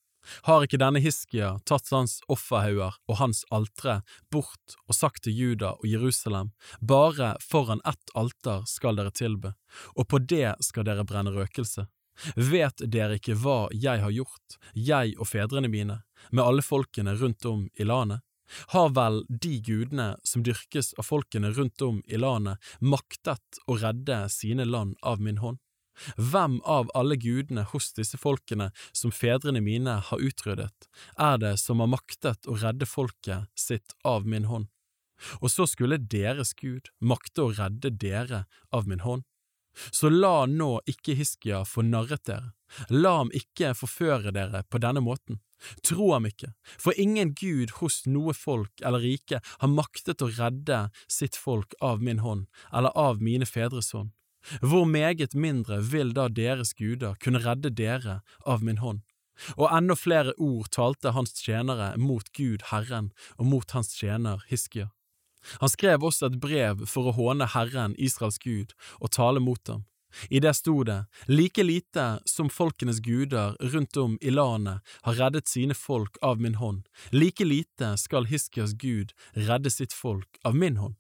Har 0.48 0.64
ikke 0.64 0.80
denne 0.80 1.02
Hiskia 1.04 1.58
tatt 1.68 1.90
hans 1.92 2.20
offerhauger 2.32 2.96
og 3.12 3.18
hans 3.20 3.44
altre 3.52 4.00
bort 4.32 4.78
og 4.88 4.96
sagt 4.96 5.26
til 5.26 5.36
Juda 5.36 5.74
og 5.76 5.88
Jerusalem, 5.88 6.54
bare 6.80 7.34
foran 7.44 7.84
ett 7.88 8.16
alter 8.16 8.64
skal 8.70 9.00
dere 9.00 9.12
tilbe, 9.12 9.54
og 10.00 10.08
på 10.08 10.22
det 10.24 10.56
skal 10.64 10.88
dere 10.88 11.04
brenne 11.08 11.34
røkelse? 11.36 11.88
Vet 12.38 12.84
dere 12.94 13.18
ikke 13.18 13.36
hva 13.42 13.68
jeg 13.74 14.04
har 14.04 14.14
gjort, 14.14 14.60
jeg 14.74 15.16
og 15.18 15.28
fedrene 15.28 15.72
mine, 15.72 16.04
med 16.32 16.46
alle 16.46 16.64
folkene 16.64 17.18
rundt 17.20 17.46
om 17.50 17.66
i 17.74 17.88
landet? 17.88 18.24
Har 18.74 18.90
vel 18.96 19.24
de 19.30 19.58
gudene 19.64 20.14
som 20.24 20.44
dyrkes 20.44 20.94
av 21.00 21.08
folkene 21.08 21.54
rundt 21.56 21.82
om 21.82 22.02
i 22.08 22.20
landet, 22.20 22.58
maktet 22.80 23.62
å 23.68 23.78
redde 23.80 24.26
sine 24.30 24.66
land 24.66 24.98
av 25.02 25.22
min 25.22 25.42
hånd? 25.44 25.60
Hvem 26.18 26.58
av 26.66 26.90
alle 26.98 27.16
gudene 27.22 27.66
hos 27.70 27.92
disse 27.94 28.18
folkene 28.18 28.72
som 28.92 29.14
fedrene 29.14 29.62
mine 29.62 30.00
har 30.08 30.24
utryddet, 30.26 30.88
er 31.18 31.38
det 31.38 31.58
som 31.62 31.84
har 31.84 31.92
maktet 31.92 32.50
å 32.50 32.58
redde 32.58 32.90
folket 32.90 33.50
sitt 33.54 33.94
av 34.04 34.26
min 34.28 34.50
hånd? 34.50 34.70
Og 35.40 35.52
så 35.54 35.68
skulle 35.70 36.02
deres 36.02 36.56
Gud 36.58 36.90
makte 37.00 37.46
å 37.46 37.54
redde 37.54 37.94
dere 37.94 38.46
av 38.74 38.90
min 38.90 39.06
hånd? 39.06 39.24
Så 39.94 40.10
la 40.10 40.46
nå 40.50 40.82
ikke 40.90 41.16
Hiskia 41.18 41.64
få 41.66 41.86
narret 41.86 42.26
dere, 42.30 42.52
la 42.90 43.18
ham 43.22 43.32
ikke 43.36 43.74
forføre 43.78 44.34
dere 44.36 44.64
på 44.70 44.82
denne 44.82 45.04
måten. 45.04 45.40
Tro 45.86 46.12
ham 46.12 46.28
ikke, 46.28 46.52
for 46.80 46.98
ingen 47.00 47.32
gud 47.40 47.78
hos 47.80 48.02
noe 48.10 48.34
folk 48.36 48.84
eller 48.84 49.04
rike 49.04 49.40
har 49.46 49.72
maktet 49.72 50.24
å 50.24 50.32
redde 50.34 50.90
sitt 51.08 51.40
folk 51.40 51.78
av 51.82 52.04
min 52.04 52.20
hånd 52.20 52.50
eller 52.72 52.92
av 53.00 53.24
mine 53.24 53.48
fedres 53.48 53.94
hånd. 53.96 54.12
Hvor 54.60 54.84
meget 54.84 55.38
mindre 55.40 55.80
vil 55.80 56.12
da 56.16 56.28
deres 56.28 56.74
guder 56.76 57.16
kunne 57.24 57.40
redde 57.46 57.72
dere 57.72 58.20
av 58.46 58.64
min 58.64 58.82
hånd? 58.84 59.06
Og 59.58 59.70
enda 59.72 59.96
flere 59.98 60.34
ord 60.38 60.68
talte 60.76 61.14
hans 61.16 61.34
tjenere 61.40 61.94
mot 61.98 62.28
Gud 62.38 62.68
Herren 62.70 63.12
og 63.38 63.48
mot 63.50 63.72
hans 63.72 63.96
tjener 63.96 64.44
Hiskia. 64.50 64.92
Han 65.60 65.72
skrev 65.72 66.04
også 66.04 66.30
et 66.30 66.40
brev 66.44 66.86
for 66.88 67.10
å 67.10 67.16
håne 67.18 67.50
Herren, 67.56 67.96
Israels 68.00 68.40
Gud, 68.40 68.72
og 69.02 69.12
tale 69.12 69.42
mot 69.44 69.60
ham. 69.68 69.84
I 70.30 70.40
det 70.40 70.54
sto 70.54 70.84
det, 70.84 71.06
like 71.28 71.64
lite 71.64 72.20
som 72.26 72.50
folkenes 72.50 73.00
guder 73.00 73.56
rundt 73.60 73.98
om 73.98 74.18
i 74.22 74.30
landet 74.30 74.82
har 75.02 75.20
reddet 75.20 75.48
sine 75.48 75.74
folk 75.74 76.18
av 76.22 76.42
min 76.42 76.56
hånd, 76.56 76.88
like 77.12 77.46
lite 77.46 77.96
skal 77.98 78.30
Hiskias 78.30 78.74
Gud 78.74 79.14
redde 79.34 79.72
sitt 79.72 79.94
folk 79.94 80.40
av 80.44 80.56
min 80.56 80.78
hånd. 80.78 80.96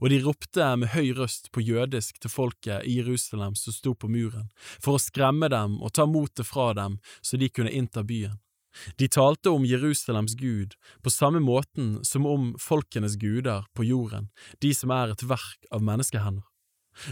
Og 0.00 0.08
de 0.10 0.18
ropte 0.24 0.66
med 0.80 0.94
høy 0.94 1.12
røst 1.16 1.50
på 1.52 1.60
jødisk 1.60 2.18
til 2.22 2.32
folket 2.32 2.86
i 2.88 2.96
Jerusalem 2.96 3.54
som 3.58 3.74
sto 3.76 3.92
på 3.94 4.08
muren, 4.08 4.48
for 4.80 4.96
å 4.96 5.02
skremme 5.02 5.50
dem 5.52 5.78
og 5.82 5.92
ta 5.98 6.06
motet 6.08 6.48
fra 6.48 6.72
dem 6.76 6.98
så 7.20 7.36
de 7.36 7.50
kunne 7.52 7.72
innta 7.72 8.04
byen. 8.06 8.38
De 9.00 9.08
talte 9.08 9.50
om 9.50 9.64
Jerusalems 9.64 10.34
Gud 10.36 10.74
på 11.04 11.12
samme 11.12 11.40
måten 11.40 12.04
som 12.04 12.26
om 12.28 12.50
folkenes 12.60 13.16
guder 13.20 13.64
på 13.76 13.86
jorden, 13.88 14.28
de 14.60 14.74
som 14.76 14.92
er 14.92 15.14
et 15.14 15.24
verk 15.24 15.70
av 15.72 15.84
menneskehender. 15.84 16.44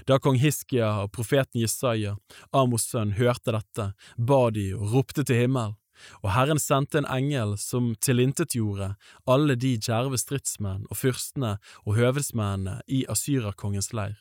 Da 0.06 0.18
kong 0.18 0.38
Hiskia 0.40 0.90
og 1.04 1.12
profeten 1.12 1.60
Jesaja, 1.60 2.16
Amos' 2.52 2.88
sønn, 2.90 3.16
hørte 3.18 3.52
dette, 3.52 3.92
ba 4.16 4.50
de 4.50 4.72
og 4.74 4.92
ropte 4.94 5.24
til 5.24 5.44
himmel, 5.44 5.74
Og 6.22 6.32
Herren 6.34 6.58
sendte 6.58 6.98
en 6.98 7.08
engel 7.10 7.56
som 7.60 7.92
tilintetgjorde 8.02 8.94
alle 9.30 9.56
de 9.60 9.74
djerve 9.78 10.18
stridsmenn 10.20 10.88
og 10.90 10.98
fyrstene 10.98 11.56
og 11.84 11.98
høvedsmennene 11.98 12.80
i 12.86 13.04
Asyrakongens 13.10 13.92
leir. 13.96 14.18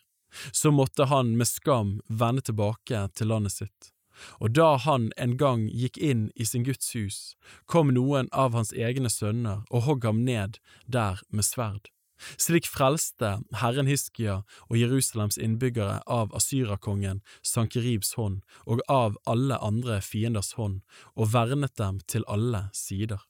Så 0.52 0.72
måtte 0.74 1.08
han 1.10 1.36
med 1.38 1.50
skam 1.50 2.00
vende 2.10 2.42
tilbake 2.42 3.08
til 3.14 3.30
landet 3.30 3.58
sitt. 3.58 3.92
Og 4.40 4.54
da 4.54 4.76
han 4.78 5.10
en 5.18 5.38
gang 5.38 5.66
gikk 5.70 5.98
inn 5.98 6.28
i 6.36 6.46
sin 6.46 6.66
Guds 6.66 6.94
hus, 6.94 7.18
kom 7.66 7.90
noen 7.94 8.30
av 8.32 8.54
hans 8.58 8.74
egne 8.74 9.10
sønner 9.10 9.66
og 9.70 9.88
hogg 9.88 10.06
ham 10.06 10.22
ned 10.26 10.60
der 10.86 11.22
med 11.30 11.46
sverd. 11.50 11.90
Slik 12.38 12.68
frelste 12.70 13.38
Herren 13.62 13.90
Hiskia 13.90 14.42
og 14.70 14.78
Jerusalems 14.78 15.38
innbyggere 15.38 16.02
av 16.08 16.34
Asyrakongen 16.36 17.22
Sankeribs 17.42 18.14
hånd 18.20 18.42
og 18.66 18.84
av 18.92 19.18
alle 19.30 19.60
andre 19.60 20.00
fienders 20.02 20.54
hånd, 20.60 20.82
og 21.16 21.34
vernet 21.34 21.76
dem 21.80 22.00
til 22.08 22.26
alle 22.28 22.68
sider. 22.74 23.22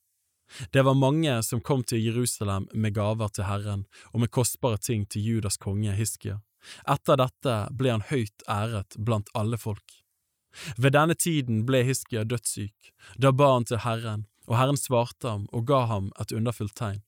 Det 0.72 0.84
var 0.86 0.94
mange 0.94 1.34
som 1.44 1.62
kom 1.62 1.84
til 1.84 2.04
Jerusalem 2.04 2.68
med 2.74 2.94
gaver 2.94 3.32
til 3.34 3.48
Herren 3.48 3.86
og 4.12 4.22
med 4.22 4.32
kostbare 4.32 4.78
ting 4.78 5.08
til 5.10 5.26
Judas 5.26 5.58
konge 5.58 5.96
Hiskia. 5.98 6.40
Etter 6.88 7.20
dette 7.20 7.56
ble 7.76 7.92
han 7.96 8.06
høyt 8.10 8.46
æret 8.50 8.98
blant 8.98 9.32
alle 9.34 9.58
folk. 9.58 10.04
Ved 10.78 10.94
denne 10.94 11.16
tiden 11.18 11.64
ble 11.66 11.82
Hiskia 11.88 12.24
dødssyk, 12.24 12.94
da 13.18 13.32
ba 13.34 13.56
han 13.56 13.66
til 13.66 13.82
Herren, 13.84 14.28
og 14.48 14.58
Herren 14.60 14.78
svarte 14.78 15.30
ham 15.30 15.48
og 15.52 15.66
ga 15.68 15.86
ham 15.90 16.12
et 16.22 16.36
underfullt 16.36 16.76
tegn. 16.78 17.02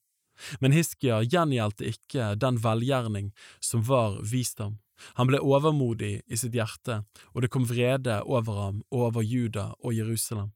Men 0.59 0.75
Hiskia 0.75 1.21
gjengjeldte 1.23 1.87
ikke 1.93 2.33
den 2.39 2.59
velgjerning 2.63 3.31
som 3.63 3.83
var 3.87 4.19
vist 4.23 4.59
ham. 4.59 4.79
Han 5.19 5.27
ble 5.27 5.41
overmodig 5.43 6.21
i 6.27 6.37
sitt 6.39 6.55
hjerte, 6.55 7.01
og 7.33 7.43
det 7.43 7.51
kom 7.51 7.65
vrede 7.67 8.21
over 8.23 8.61
ham 8.61 8.77
og 8.91 9.09
over 9.09 9.25
Juda 9.25 9.73
og 9.79 9.95
Jerusalem. 9.95 10.53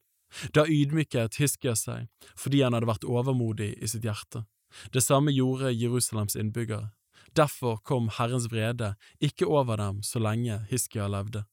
Da 0.56 0.66
ydmyket 0.70 1.40
Hiskia 1.42 1.76
seg, 1.76 2.08
fordi 2.38 2.62
han 2.64 2.76
hadde 2.78 2.90
vært 2.90 3.08
overmodig 3.08 3.74
i 3.82 3.90
sitt 3.90 4.06
hjerte. 4.06 4.46
Det 4.94 5.02
samme 5.04 5.34
gjorde 5.34 5.74
Jerusalems 5.74 6.38
innbyggere. 6.38 6.92
Derfor 7.36 7.80
kom 7.86 8.10
Herrens 8.18 8.48
vrede 8.52 8.94
ikke 9.22 9.48
over 9.50 9.78
dem 9.78 10.04
så 10.06 10.22
lenge 10.22 10.62
Hiskia 10.70 11.08
levde. 11.10 11.44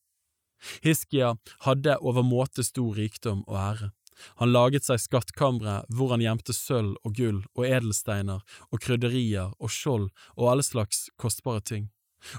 Hiskia 0.84 1.34
hadde 1.66 1.98
overmåte 2.00 2.64
stor 2.64 2.96
rikdom 2.96 3.44
og 3.46 3.56
ære. 3.60 3.90
Han 4.40 4.52
laget 4.52 4.86
seg 4.86 5.02
skattkamre 5.02 5.80
hvor 5.92 6.14
han 6.14 6.24
gjemte 6.24 6.54
sølv 6.56 6.96
og 7.04 7.16
gull 7.18 7.42
og 7.56 7.66
edelsteiner 7.66 8.42
og 8.70 8.80
krydderier 8.82 9.52
og 9.58 9.72
skjold 9.72 10.08
og 10.36 10.48
alle 10.52 10.66
slags 10.66 11.06
kostbare 11.20 11.60
ting. 11.60 11.90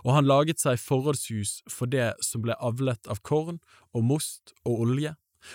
Og 0.04 0.14
han 0.18 0.28
laget 0.28 0.60
seg 0.60 0.80
forrådshus 0.82 1.62
for 1.72 1.90
det 1.90 2.12
som 2.26 2.44
ble 2.44 2.58
avlet 2.60 3.08
av 3.08 3.22
korn 3.24 3.62
og 3.94 4.04
most 4.04 4.54
og 4.66 4.84
olje, 4.88 5.14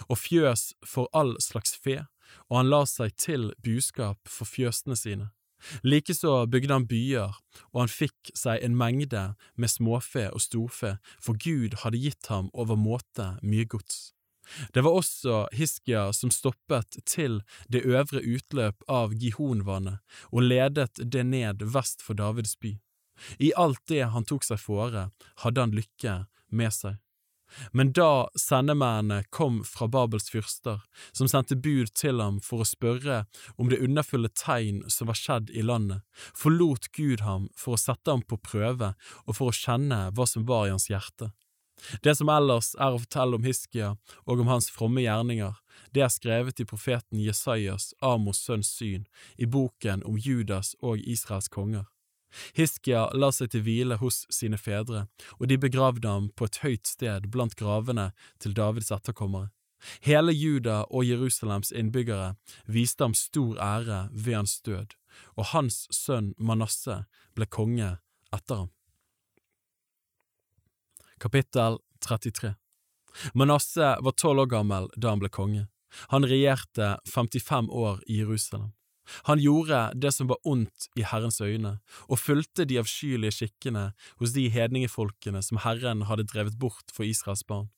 og 0.08 0.18
fjøs 0.18 0.72
for 0.86 1.10
all 1.12 1.34
slags 1.42 1.74
fe, 1.76 2.00
og 2.48 2.62
han 2.62 2.72
la 2.72 2.84
seg 2.88 3.14
til 3.20 3.50
buskap 3.64 4.20
for 4.30 4.48
fjøsene 4.48 4.96
sine. 4.96 5.30
Likeså 5.86 6.46
bygde 6.50 6.74
han 6.74 6.88
byer, 6.90 7.36
og 7.70 7.84
han 7.84 7.92
fikk 7.92 8.32
seg 8.38 8.64
en 8.64 8.76
mengde 8.78 9.22
med 9.54 9.70
småfe 9.70 10.26
og 10.32 10.42
storfe, 10.42 10.96
for 11.22 11.38
Gud 11.38 11.78
hadde 11.84 12.00
gitt 12.02 12.30
ham 12.32 12.50
over 12.52 12.78
måte 12.78 13.34
mye 13.42 13.68
gods. 13.68 14.11
Det 14.72 14.84
var 14.84 14.98
også 14.98 15.46
Hiskia 15.52 16.08
som 16.16 16.32
stoppet 16.34 16.98
til 17.08 17.40
det 17.68 17.84
øvre 17.84 18.22
utløp 18.22 18.84
av 18.88 19.14
Gihonvannet 19.14 20.00
og 20.30 20.48
ledet 20.48 20.98
det 21.02 21.24
ned 21.28 21.64
vest 21.74 22.02
for 22.04 22.18
Davids 22.18 22.56
by. 22.58 22.76
I 23.38 23.52
alt 23.56 23.82
det 23.88 24.02
han 24.14 24.26
tok 24.26 24.44
seg 24.44 24.60
fore, 24.60 25.08
hadde 25.44 25.60
han 25.60 25.74
lykke 25.76 26.24
med 26.50 26.74
seg. 26.74 26.98
Men 27.72 27.92
da 27.92 28.28
sendemennene 28.38 29.24
kom 29.30 29.60
fra 29.68 29.88
Babels 29.88 30.30
fyrster, 30.32 30.80
som 31.12 31.28
sendte 31.28 31.56
bud 31.56 31.92
til 31.98 32.20
ham 32.22 32.40
for 32.44 32.62
å 32.62 32.68
spørre 32.68 33.24
om 33.60 33.68
det 33.68 33.82
underfulle 33.84 34.30
tegn 34.32 34.82
som 34.88 35.10
var 35.10 35.18
skjedd 35.20 35.52
i 35.52 35.64
landet, 35.66 36.00
forlot 36.32 36.88
Gud 36.96 37.24
ham 37.26 37.50
for 37.58 37.76
å 37.76 37.82
sette 37.82 38.10
ham 38.10 38.24
på 38.24 38.40
prøve 38.40 38.94
og 39.26 39.36
for 39.36 39.50
å 39.50 39.56
kjenne 39.56 40.06
hva 40.16 40.28
som 40.28 40.48
var 40.48 40.68
i 40.68 40.74
hans 40.74 40.88
hjerte. 40.90 41.32
Det 42.02 42.14
som 42.18 42.30
ellers 42.32 42.72
er 42.78 42.94
å 42.94 43.00
fortelle 43.02 43.38
om 43.38 43.46
Hiskia 43.46 43.94
og 44.24 44.42
om 44.42 44.50
hans 44.52 44.70
fromme 44.70 45.04
gjerninger, 45.04 45.54
det 45.92 46.04
er 46.04 46.12
skrevet 46.12 46.60
i 46.60 46.68
profeten 46.68 47.20
Jesajas, 47.20 47.92
Amos 48.00 48.42
sønns 48.44 48.70
syn, 48.76 49.06
i 49.36 49.46
boken 49.46 50.04
om 50.08 50.18
Judas 50.18 50.74
og 50.80 51.00
Israels 51.00 51.50
konger. 51.52 51.88
Hiskia 52.56 53.08
la 53.12 53.28
seg 53.34 53.52
til 53.52 53.64
hvile 53.66 53.98
hos 54.00 54.22
sine 54.32 54.56
fedre, 54.56 55.06
og 55.38 55.48
de 55.50 55.58
begravde 55.60 56.08
ham 56.08 56.30
på 56.36 56.48
et 56.48 56.62
høyt 56.64 56.88
sted 56.88 57.28
blant 57.32 57.56
gravene 57.58 58.10
til 58.40 58.56
Davids 58.56 58.92
etterkommere. 58.94 59.50
Hele 60.00 60.32
Juda 60.32 60.82
og 60.88 61.04
Jerusalems 61.04 61.72
innbyggere 61.74 62.36
viste 62.70 63.04
ham 63.04 63.16
stor 63.18 63.58
ære 63.58 64.04
ved 64.12 64.38
hans 64.38 64.60
død, 64.62 64.94
og 65.36 65.50
hans 65.52 65.86
sønn 65.92 66.32
Manasseh 66.38 67.02
ble 67.36 67.48
konge 67.50 67.96
etter 68.32 68.62
ham. 68.62 68.70
Kapittel 71.22 71.78
33 72.04 72.54
Manasseh 73.34 73.96
var 74.02 74.14
tolv 74.18 74.42
år 74.42 74.48
gammel 74.50 74.88
da 74.96 75.12
han 75.12 75.20
ble 75.22 75.28
konge. 75.30 75.68
Han 76.10 76.26
regjerte 76.26 76.96
55 77.06 77.68
år 77.70 78.00
i 78.10 78.16
Jerusalem. 78.22 78.72
Han 79.28 79.38
gjorde 79.38 79.84
det 79.94 80.10
som 80.16 80.30
var 80.32 80.40
ondt 80.48 80.88
i 80.98 81.04
Herrens 81.06 81.38
øyne, 81.44 81.76
og 82.10 82.18
fulgte 82.18 82.66
de 82.66 82.80
avskyelige 82.82 83.36
skikkene 83.36 83.84
hos 84.18 84.34
de 84.34 84.48
hedningefolkene 84.50 85.44
som 85.46 85.62
Herren 85.62 86.08
hadde 86.10 86.26
drevet 86.32 86.58
bort 86.58 86.90
for 86.90 87.06
Israels 87.06 87.46
barn. 87.46 87.70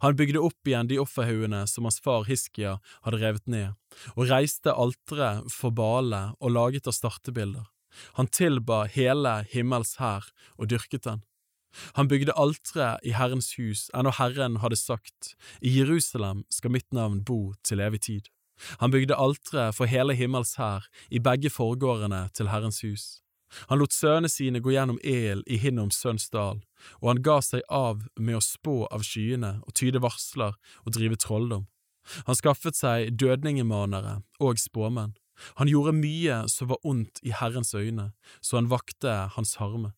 Han 0.00 0.16
bygde 0.16 0.40
opp 0.40 0.68
igjen 0.68 0.88
de 0.88 1.00
offerhaugene 1.02 1.66
som 1.68 1.84
hans 1.84 2.00
far 2.00 2.24
Hiskia 2.24 2.78
hadde 3.04 3.20
revet 3.20 3.44
ned, 3.44 3.76
og 4.16 4.30
reiste 4.32 4.72
altere 4.72 5.42
for 5.52 5.74
Bale 5.74 6.30
og 6.40 6.56
laget 6.56 6.88
av 6.88 6.96
startebilder. 6.96 7.68
Han 8.16 8.32
tilba 8.32 8.86
hele 8.88 9.42
himmels 9.52 9.98
hær 10.00 10.32
og 10.56 10.70
dyrket 10.72 11.04
den. 11.04 11.26
Han 11.98 12.08
bygde 12.08 12.36
altre 12.36 12.96
i 13.04 13.12
Herrens 13.16 13.52
hus, 13.58 13.86
ennå 13.94 14.12
Herren 14.18 14.60
hadde 14.62 14.78
sagt, 14.80 15.34
I 15.60 15.78
Jerusalem 15.78 16.44
skal 16.50 16.74
mitt 16.74 16.88
navn 16.92 17.22
bo 17.24 17.54
til 17.64 17.80
evig 17.80 18.02
tid. 18.08 18.32
Han 18.80 18.90
bygde 18.90 19.18
altre 19.20 19.68
for 19.76 19.90
hele 19.90 20.14
himmels 20.16 20.56
hær 20.56 20.88
i 21.10 21.20
begge 21.20 21.50
forgårdene 21.52 22.28
til 22.34 22.48
Herrens 22.48 22.80
hus. 22.86 23.06
Han 23.70 23.78
lot 23.78 23.94
sønnene 23.94 24.30
sine 24.32 24.60
gå 24.60 24.72
gjennom 24.74 24.98
el 25.04 25.44
i 25.46 25.58
Hinnoms 25.60 26.00
sønns 26.02 26.28
dal, 26.32 26.62
og 27.00 27.10
han 27.12 27.22
ga 27.22 27.38
seg 27.44 27.62
av 27.72 28.02
med 28.18 28.38
å 28.38 28.44
spå 28.44 28.84
av 28.92 29.04
skyene 29.06 29.58
og 29.62 29.76
tyde 29.78 30.02
varsler 30.02 30.56
og 30.84 30.96
drive 30.96 31.18
trolldom. 31.22 31.66
Han 32.26 32.38
skaffet 32.38 32.78
seg 32.78 33.14
dødningemanere 33.18 34.20
og 34.42 34.60
spåmenn. 34.62 35.14
Han 35.60 35.68
gjorde 35.68 35.96
mye 35.98 36.42
som 36.48 36.70
var 36.70 36.80
ondt 36.86 37.20
i 37.26 37.34
Herrens 37.34 37.74
øyne, 37.76 38.12
så 38.40 38.60
han 38.60 38.70
vakte 38.72 39.16
hans 39.36 39.56
harme. 39.60 39.92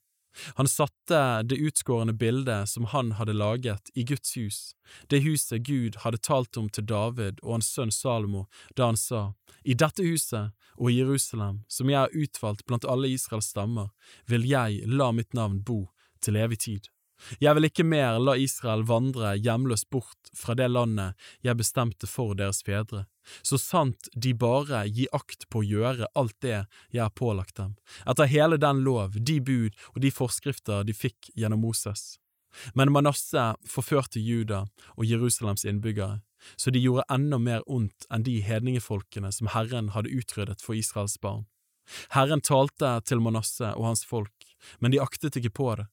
Han 0.59 0.69
satte 0.69 1.43
det 1.43 1.57
utskårne 1.57 2.13
bildet 2.13 2.69
som 2.69 2.89
han 2.93 3.13
hadde 3.19 3.37
laget, 3.37 3.91
i 3.95 4.05
Guds 4.05 4.37
hus, 4.37 4.59
det 5.09 5.23
huset 5.25 5.63
Gud 5.67 5.97
hadde 6.05 6.21
talt 6.23 6.57
om 6.57 6.69
til 6.69 6.87
David 6.87 7.43
og 7.43 7.59
hans 7.59 7.73
sønn 7.75 7.93
Salomo 7.95 8.47
da 8.77 8.91
han 8.91 9.01
sa, 9.01 9.33
I 9.65 9.75
dette 9.75 10.05
huset 10.05 10.55
og 10.79 10.91
i 10.91 10.99
Jerusalem, 11.01 11.65
som 11.69 11.91
jeg 11.91 11.99
har 11.99 12.15
utvalgt 12.15 12.67
blant 12.67 12.87
alle 12.87 13.11
Israels 13.11 13.51
stammer, 13.51 13.91
vil 14.27 14.47
jeg 14.47 14.85
la 14.87 15.11
mitt 15.13 15.35
navn 15.35 15.61
bo 15.63 15.89
til 16.23 16.39
evig 16.39 16.61
tid. 16.67 16.89
Jeg 17.43 17.57
vil 17.57 17.67
ikke 17.69 17.87
mer 17.87 18.19
la 18.23 18.37
Israel 18.39 18.85
vandre 18.87 19.35
hjemløst 19.37 19.89
bort 19.91 20.31
fra 20.37 20.55
det 20.59 20.69
landet 20.71 21.19
jeg 21.47 21.59
bestemte 21.59 22.07
for 22.11 22.37
deres 22.39 22.63
fedre, 22.67 23.07
så 23.43 23.59
sant 23.61 24.09
de 24.15 24.33
bare 24.35 24.85
gir 24.87 25.11
akt 25.17 25.49
på 25.51 25.63
å 25.63 25.67
gjøre 25.67 26.09
alt 26.19 26.37
det 26.45 26.61
jeg 26.95 27.03
har 27.03 27.15
pålagt 27.19 27.59
dem, 27.59 27.75
etter 28.07 28.31
hele 28.31 28.61
den 28.61 28.85
lov, 28.87 29.19
de 29.19 29.41
bud 29.41 29.77
og 29.95 30.01
de 30.05 30.15
forskrifter 30.15 30.87
de 30.87 30.95
fikk 30.97 31.33
gjennom 31.35 31.63
Moses. 31.67 32.17
Men 32.75 32.93
Manasseh 32.93 33.59
forførte 33.69 34.23
Juda 34.23 34.65
og 34.97 35.05
Jerusalems 35.05 35.67
innbyggere, 35.69 36.23
så 36.57 36.71
de 36.71 36.81
gjorde 36.81 37.07
enda 37.13 37.39
mer 37.43 37.67
ondt 37.67 38.07
enn 38.15 38.25
de 38.27 38.39
hedningefolkene 38.47 39.31
som 39.35 39.51
Herren 39.53 39.93
hadde 39.95 40.15
utryddet 40.15 40.63
for 40.65 40.79
Israels 40.79 41.19
barn. 41.21 41.47
Herren 42.15 42.43
talte 42.45 42.99
til 43.09 43.21
Manasseh 43.25 43.75
og 43.75 43.91
hans 43.91 44.05
folk, 44.07 44.49
men 44.79 44.93
de 44.93 45.03
aktet 45.03 45.39
ikke 45.41 45.55
på 45.61 45.71
det. 45.81 45.89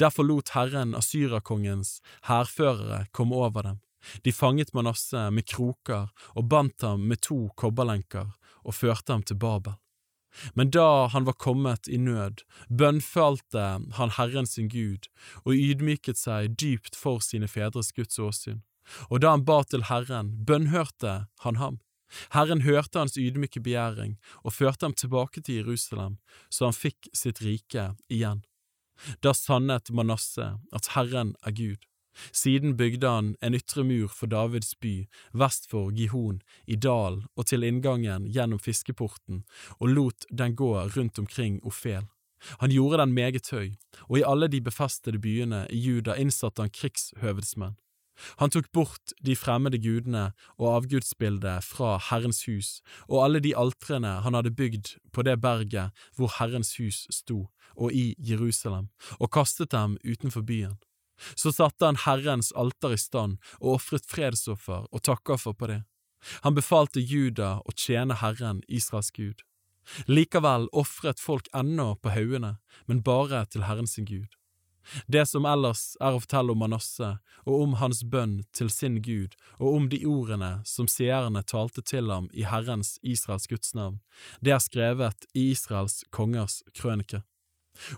Derfor 0.00 0.24
lot 0.24 0.54
Herren 0.54 0.94
Assyrakongens 0.94 2.00
hærførere 2.28 3.06
komme 3.12 3.36
over 3.36 3.62
dem. 3.62 3.80
De 4.24 4.32
fanget 4.32 4.74
Manasseh 4.74 5.30
med 5.32 5.46
kroker 5.46 6.08
og 6.34 6.48
bandt 6.48 6.82
ham 6.82 7.00
med 7.00 7.20
to 7.22 7.48
kobberlenker 7.56 8.32
og 8.64 8.74
førte 8.74 9.12
ham 9.12 9.22
til 9.22 9.38
Babel. 9.38 9.74
Men 10.54 10.70
da 10.70 11.08
han 11.12 11.26
var 11.26 11.38
kommet 11.40 11.88
i 11.88 11.96
nød, 11.96 12.44
bønnfalte 12.68 13.64
han 13.98 14.14
Herren 14.16 14.46
sin 14.46 14.68
Gud 14.68 15.08
og 15.44 15.54
ydmyket 15.56 16.20
seg 16.20 16.54
dypt 16.60 16.96
for 16.96 17.24
sine 17.24 17.48
fedres 17.48 17.92
Guds 17.96 18.18
åsyn. 18.18 18.62
Og 19.10 19.20
da 19.22 19.34
han 19.34 19.44
ba 19.44 19.62
til 19.64 19.88
Herren, 19.88 20.32
bønnhørte 20.46 21.26
han 21.44 21.56
ham. 21.60 21.80
Herren 22.32 22.62
hørte 22.64 23.02
hans 23.02 23.18
ydmyke 23.20 23.60
begjæring 23.60 24.16
og 24.42 24.54
førte 24.56 24.86
ham 24.86 24.94
tilbake 24.96 25.42
til 25.44 25.60
Jerusalem, 25.60 26.16
så 26.50 26.70
han 26.70 26.76
fikk 26.76 27.10
sitt 27.12 27.42
rike 27.44 27.90
igjen. 28.08 28.44
Da 29.22 29.34
sannet 29.34 29.90
Manasseh 29.90 30.56
at 30.72 30.92
Herren 30.94 31.34
er 31.46 31.52
Gud. 31.52 31.84
Siden 32.32 32.76
bygde 32.76 33.08
han 33.08 33.34
en 33.42 33.54
ytre 33.54 33.84
mur 33.86 34.10
for 34.10 34.26
Davids 34.26 34.74
by, 34.74 35.06
vest 35.32 35.68
for 35.70 35.92
Gihon, 35.94 36.40
i 36.66 36.74
dal 36.74 37.22
og 37.36 37.46
til 37.46 37.62
inngangen 37.62 38.26
gjennom 38.34 38.58
fiskeporten, 38.58 39.44
og 39.78 39.94
lot 39.94 40.26
den 40.30 40.56
gå 40.58 40.72
rundt 40.96 41.18
omkring 41.18 41.60
Ofel. 41.62 42.08
Han 42.60 42.70
gjorde 42.70 43.02
den 43.02 43.14
meget 43.14 43.50
høy, 43.50 43.74
og 44.08 44.18
i 44.18 44.26
alle 44.26 44.48
de 44.48 44.60
befestede 44.62 45.18
byene 45.18 45.66
i 45.70 45.78
Juda 45.78 46.14
innsatte 46.18 46.62
han 46.62 46.74
krigshøvedsmenn. 46.74 47.78
Han 48.38 48.50
tok 48.50 48.70
bort 48.72 49.14
de 49.24 49.36
fremmede 49.38 49.80
gudene 49.82 50.32
og 50.56 50.68
avgudsbildet 50.74 51.64
fra 51.66 51.96
Herrens 52.10 52.44
hus 52.48 52.78
og 53.06 53.22
alle 53.24 53.42
de 53.44 53.54
altrene 53.56 54.18
han 54.24 54.36
hadde 54.38 54.54
bygd 54.54 54.94
på 55.12 55.24
det 55.26 55.38
berget 55.42 55.94
hvor 56.16 56.32
Herrens 56.38 56.74
hus 56.78 57.06
sto, 57.14 57.48
og 57.78 57.92
i 57.92 58.14
Jerusalem, 58.18 58.88
og 59.18 59.30
kastet 59.32 59.72
dem 59.72 59.96
utenfor 60.04 60.42
byen. 60.42 60.78
Så 61.34 61.52
satte 61.54 61.86
han 61.86 61.98
Herrens 62.04 62.52
alter 62.56 62.94
i 62.94 63.00
stand 63.00 63.38
og 63.60 63.78
ofret 63.78 64.06
fredsoffer 64.06 64.86
og 64.90 65.02
takkoffer 65.02 65.54
på 65.54 65.70
det. 65.70 65.82
Han 66.42 66.54
befalte 66.54 67.02
Juda 67.02 67.58
å 67.62 67.74
tjene 67.74 68.18
Herren, 68.18 68.62
Israels 68.68 69.10
Gud. 69.14 69.44
Likevel 70.06 70.68
ofret 70.76 71.20
folk 71.22 71.48
ennå 71.56 71.94
på 72.02 72.12
haugene, 72.12 72.58
men 72.86 73.02
bare 73.02 73.46
til 73.46 73.64
Herren 73.68 73.86
sin 73.86 74.08
Gud. 74.08 74.37
Det 75.06 75.24
som 75.28 75.46
ellers 75.48 75.96
er 76.00 76.16
å 76.16 76.22
fortelle 76.22 76.54
om 76.54 76.62
Manasseh 76.62 77.16
og 77.44 77.54
om 77.62 77.78
hans 77.82 78.02
bønn 78.04 78.42
til 78.56 78.70
sin 78.72 79.00
Gud, 79.02 79.36
og 79.58 79.74
om 79.74 79.88
de 79.92 80.02
ordene 80.08 80.58
som 80.68 80.90
seerne 80.90 81.42
talte 81.42 81.84
til 81.84 82.12
ham 82.12 82.28
i 82.32 82.44
Herrens 82.48 82.96
Israels 83.02 83.48
Guds 83.50 83.74
navn, 83.74 84.00
det 84.40 84.56
er 84.56 84.62
skrevet 84.64 85.28
i 85.34 85.50
Israels 85.52 86.02
kongers 86.14 86.62
krønike 86.76 87.24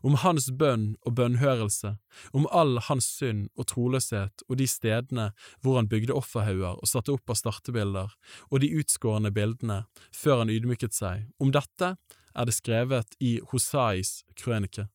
om 0.02 0.16
hans 0.22 0.48
bønn 0.52 0.94
og 1.06 1.16
bønnhørelse, 1.18 1.94
om 2.36 2.46
all 2.52 2.78
hans 2.88 3.08
synd 3.18 3.48
og 3.56 3.68
troløshet 3.72 4.44
og 4.48 4.58
de 4.60 4.68
stedene 4.70 5.30
hvor 5.62 5.78
han 5.78 5.90
bygde 5.90 6.16
offerhauger 6.16 6.78
og 6.78 6.90
satte 6.90 7.14
opp 7.14 7.32
av 7.32 7.40
startebilder, 7.40 8.14
og 8.50 8.62
de 8.62 8.72
utskårne 8.80 9.32
bildene, 9.34 9.84
før 10.14 10.44
han 10.44 10.52
ydmyket 10.52 10.96
seg. 10.96 11.28
Om 11.40 11.52
dette 11.56 11.94
er 12.30 12.46
det 12.48 12.56
skrevet 12.56 13.16
i 13.20 13.38
Hosais 13.50 14.20
krønike. 14.38 14.88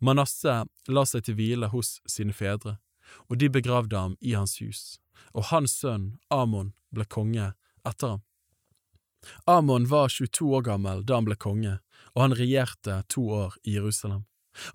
Manasseh 0.00 0.64
la 0.88 1.04
seg 1.08 1.26
til 1.26 1.38
hvile 1.38 1.70
hos 1.72 1.98
sine 2.08 2.34
fedre, 2.36 2.78
og 3.28 3.38
de 3.40 3.50
begravde 3.52 3.98
ham 3.98 4.16
i 4.20 4.34
hans 4.34 4.58
hus, 4.62 4.98
og 5.34 5.50
hans 5.50 5.76
sønn 5.80 6.14
Amon 6.30 6.72
ble 6.94 7.06
konge 7.10 7.52
etter 7.84 8.16
ham. 8.16 8.22
Amon 9.48 9.88
var 9.88 10.08
22 10.12 10.52
år 10.56 10.64
gammel 10.68 11.02
da 11.06 11.18
han 11.18 11.28
ble 11.28 11.36
konge, 11.40 11.78
og 12.14 12.26
han 12.26 12.36
regjerte 12.36 13.02
to 13.08 13.24
år 13.32 13.56
i 13.64 13.76
Jerusalem. 13.78 14.24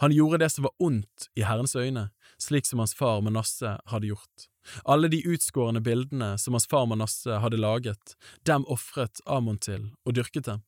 Han 0.02 0.12
gjorde 0.12 0.42
det 0.42 0.50
som 0.52 0.66
var 0.68 0.76
ondt 0.84 1.30
i 1.40 1.46
Herrens 1.48 1.76
øyne, 1.76 2.10
slik 2.42 2.66
som 2.66 2.82
hans 2.84 2.96
far 2.96 3.22
Manasseh 3.22 3.78
hadde 3.92 4.12
gjort. 4.12 4.50
Alle 4.84 5.08
de 5.08 5.22
utskårne 5.24 5.82
bildene 5.82 6.34
som 6.38 6.58
hans 6.58 6.68
far 6.68 6.86
Manasseh 6.90 7.40
hadde 7.40 7.62
laget, 7.62 8.16
dem 8.44 8.66
ofret 8.68 9.22
Amon 9.26 9.58
til 9.58 9.92
og 10.06 10.18
dyrket 10.20 10.50
dem. 10.50 10.66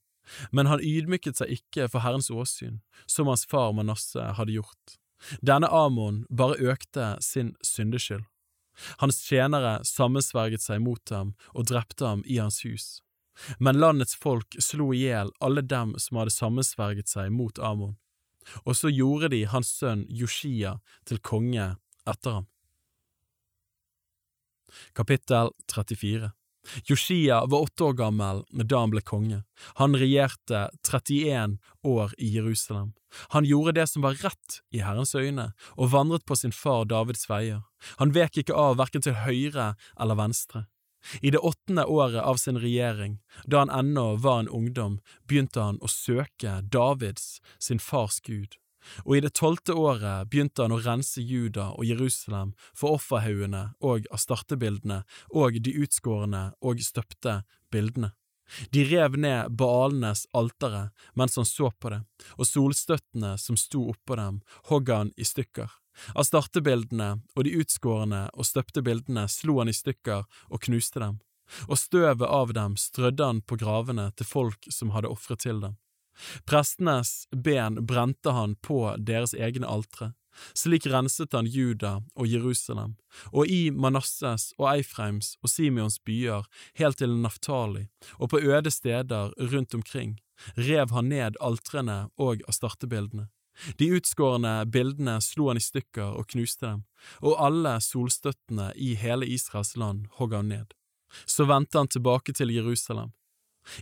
Men 0.50 0.68
han 0.70 0.82
ydmyket 0.82 1.40
seg 1.40 1.52
ikke 1.56 1.88
for 1.90 2.04
Herrens 2.04 2.30
åsyn, 2.30 2.80
som 3.06 3.30
hans 3.30 3.46
far 3.46 3.72
Manasseh 3.76 4.34
hadde 4.38 4.56
gjort. 4.56 4.98
Denne 5.40 5.68
Amon 5.70 6.24
bare 6.30 6.58
økte 6.58 7.16
sin 7.22 7.54
syndeskyld. 7.62 8.24
Hans 9.02 9.20
tjenere 9.26 9.82
sammensverget 9.84 10.64
seg 10.64 10.80
mot 10.82 11.10
ham 11.12 11.34
og 11.52 11.68
drepte 11.70 12.06
ham 12.08 12.22
i 12.26 12.38
hans 12.40 12.62
hus. 12.64 13.02
Men 13.58 13.80
landets 13.80 14.16
folk 14.16 14.56
slo 14.60 14.90
i 14.92 15.04
hjel 15.06 15.32
alle 15.40 15.64
dem 15.64 15.94
som 16.00 16.20
hadde 16.20 16.34
sammensverget 16.34 17.08
seg 17.08 17.32
mot 17.32 17.58
Amon, 17.58 17.96
og 18.64 18.76
så 18.76 18.92
gjorde 18.92 19.32
de 19.32 19.44
hans 19.48 19.70
sønn 19.78 20.04
Joshia 20.08 20.78
til 21.08 21.20
konge 21.24 21.74
etter 22.08 22.38
ham. 22.40 22.48
Kapittel 24.96 25.52
34 25.68 26.32
Joshia 26.84 27.42
var 27.46 27.66
åtte 27.66 27.84
år 27.84 27.96
gammel 27.98 28.42
da 28.50 28.82
han 28.84 28.92
ble 28.92 29.02
konge. 29.04 29.42
Han 29.80 29.96
regjerte 29.98 30.68
31 30.88 31.58
år 31.82 32.14
i 32.18 32.32
Jerusalem. 32.36 32.92
Han 33.34 33.44
gjorde 33.44 33.76
det 33.80 33.86
som 33.90 34.02
var 34.02 34.16
rett 34.22 34.60
i 34.72 34.80
Herrens 34.80 35.14
øyne, 35.14 35.52
og 35.76 35.92
vandret 35.92 36.24
på 36.24 36.36
sin 36.38 36.54
far 36.54 36.86
Davids 36.88 37.28
veier. 37.28 37.64
Han 38.00 38.14
vek 38.14 38.38
ikke 38.40 38.56
av 38.56 38.78
verken 38.80 39.04
til 39.04 39.18
høyre 39.24 39.74
eller 40.00 40.18
venstre. 40.18 40.66
I 41.20 41.32
det 41.34 41.42
åttende 41.42 41.84
året 41.84 42.22
av 42.22 42.38
sin 42.38 42.60
regjering, 42.62 43.18
da 43.44 43.64
han 43.64 43.72
ennå 43.74 44.16
var 44.22 44.40
en 44.40 44.48
ungdom, 44.48 45.00
begynte 45.26 45.60
han 45.60 45.80
å 45.82 45.90
søke 45.90 46.60
Davids, 46.62 47.40
sin 47.58 47.82
fars 47.82 48.20
Gud, 48.22 48.54
og 49.04 49.16
i 49.16 49.22
det 49.24 49.34
tolvte 49.38 49.76
året 49.78 50.30
begynte 50.30 50.64
han 50.64 50.74
å 50.74 50.80
rense 50.82 51.22
Juda 51.22 51.70
og 51.76 51.86
Jerusalem 51.88 52.54
for 52.70 52.98
offerhaugene 52.98 53.68
og 53.80 54.08
astartebildene 54.14 55.02
og 55.30 55.60
de 55.62 55.76
utskårne 55.84 56.48
og 56.60 56.82
støpte 56.84 57.42
bildene. 57.72 58.12
De 58.70 58.84
rev 58.84 59.16
ned 59.16 59.54
baalenes 59.56 60.26
altere 60.36 60.90
mens 61.14 61.38
han 61.40 61.48
så 61.48 61.70
på 61.72 61.92
det, 61.92 62.02
og 62.36 62.48
solstøttene 62.48 63.36
som 63.40 63.56
sto 63.56 63.86
oppå 63.92 64.18
dem, 64.18 64.42
hogg 64.68 64.90
han 64.92 65.12
i 65.16 65.24
stykker. 65.24 65.70
Astartebildene 66.18 67.10
og 67.36 67.44
de 67.46 67.54
utskårne 67.60 68.26
og 68.32 68.48
støpte 68.48 68.84
bildene 68.84 69.26
slo 69.28 69.58
han 69.60 69.72
i 69.72 69.76
stykker 69.76 70.24
og 70.48 70.64
knuste 70.66 71.00
dem, 71.02 71.20
og 71.68 71.80
støvet 71.80 72.28
av 72.28 72.52
dem 72.56 72.76
strødde 72.80 73.28
han 73.28 73.42
på 73.44 73.58
gravene 73.60 74.10
til 74.16 74.28
folk 74.28 74.68
som 74.72 74.92
hadde 74.96 75.12
ofret 75.12 75.44
til 75.44 75.60
dem. 75.64 75.76
Prestenes 76.46 77.26
ben 77.30 77.80
brente 77.86 78.30
han 78.30 78.56
på 78.56 78.84
deres 78.98 79.34
egne 79.34 79.68
altre. 79.68 80.12
Slik 80.56 80.86
renset 80.88 81.34
han 81.36 81.46
Juda 81.46 81.98
og 82.16 82.28
Jerusalem, 82.28 82.94
og 83.32 83.50
i 83.52 83.70
Manasses 83.70 84.52
og 84.58 84.70
Eifreims 84.70 85.34
og 85.42 85.52
Simeons 85.52 85.98
byer 86.00 86.48
helt 86.80 87.02
til 87.02 87.18
Naftali, 87.20 87.86
og 88.18 88.32
på 88.32 88.40
øde 88.40 88.70
steder 88.70 89.32
rundt 89.52 89.74
omkring, 89.74 90.18
rev 90.56 90.90
han 90.90 91.12
ned 91.12 91.38
altrene 91.40 92.06
og 92.16 92.40
astartebildene. 92.48 93.28
De 93.78 93.90
utskårne 93.92 94.62
bildene 94.72 95.18
slo 95.20 95.50
han 95.50 95.60
i 95.60 95.64
stykker 95.64 96.16
og 96.16 96.30
knuste 96.32 96.66
dem, 96.66 96.84
og 97.20 97.36
alle 97.36 97.76
solstøttene 97.84 98.72
i 98.76 98.94
hele 98.96 99.28
Israels 99.28 99.76
land 99.76 100.06
hogg 100.18 100.32
han 100.38 100.48
ned. 100.48 100.72
Så 101.28 101.44
vendte 101.44 101.76
han 101.76 101.92
tilbake 101.92 102.32
til 102.32 102.54
Jerusalem. 102.54 103.12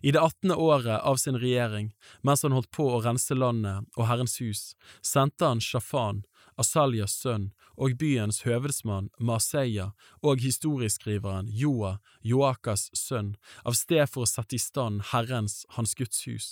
I 0.03 0.13
det 0.13 0.21
attende 0.21 0.57
året 0.57 1.01
av 1.01 1.17
sin 1.17 1.39
regjering, 1.39 1.93
mens 2.23 2.43
han 2.43 2.53
holdt 2.53 2.71
på 2.75 2.87
å 2.93 3.01
rense 3.05 3.35
landet 3.35 3.87
og 3.97 4.07
Herrens 4.11 4.39
hus, 4.41 4.63
sendte 5.01 5.49
han 5.49 5.63
Shafan, 5.65 6.25
Asaljas 6.61 7.15
sønn, 7.23 7.51
og 7.81 7.97
byens 7.97 8.43
høvedsmann 8.45 9.09
Maseya 9.19 9.91
og 10.21 10.43
historieskriveren 10.45 11.49
Joa, 11.49 11.99
Joakas 12.21 12.91
sønn, 12.93 13.37
av 13.65 13.79
sted 13.79 14.05
for 14.11 14.27
å 14.27 14.31
sette 14.31 14.59
i 14.59 14.61
stand 14.61 15.07
Herrens, 15.15 15.63
hans 15.77 15.97
Guds 15.97 16.27
hus. 16.29 16.49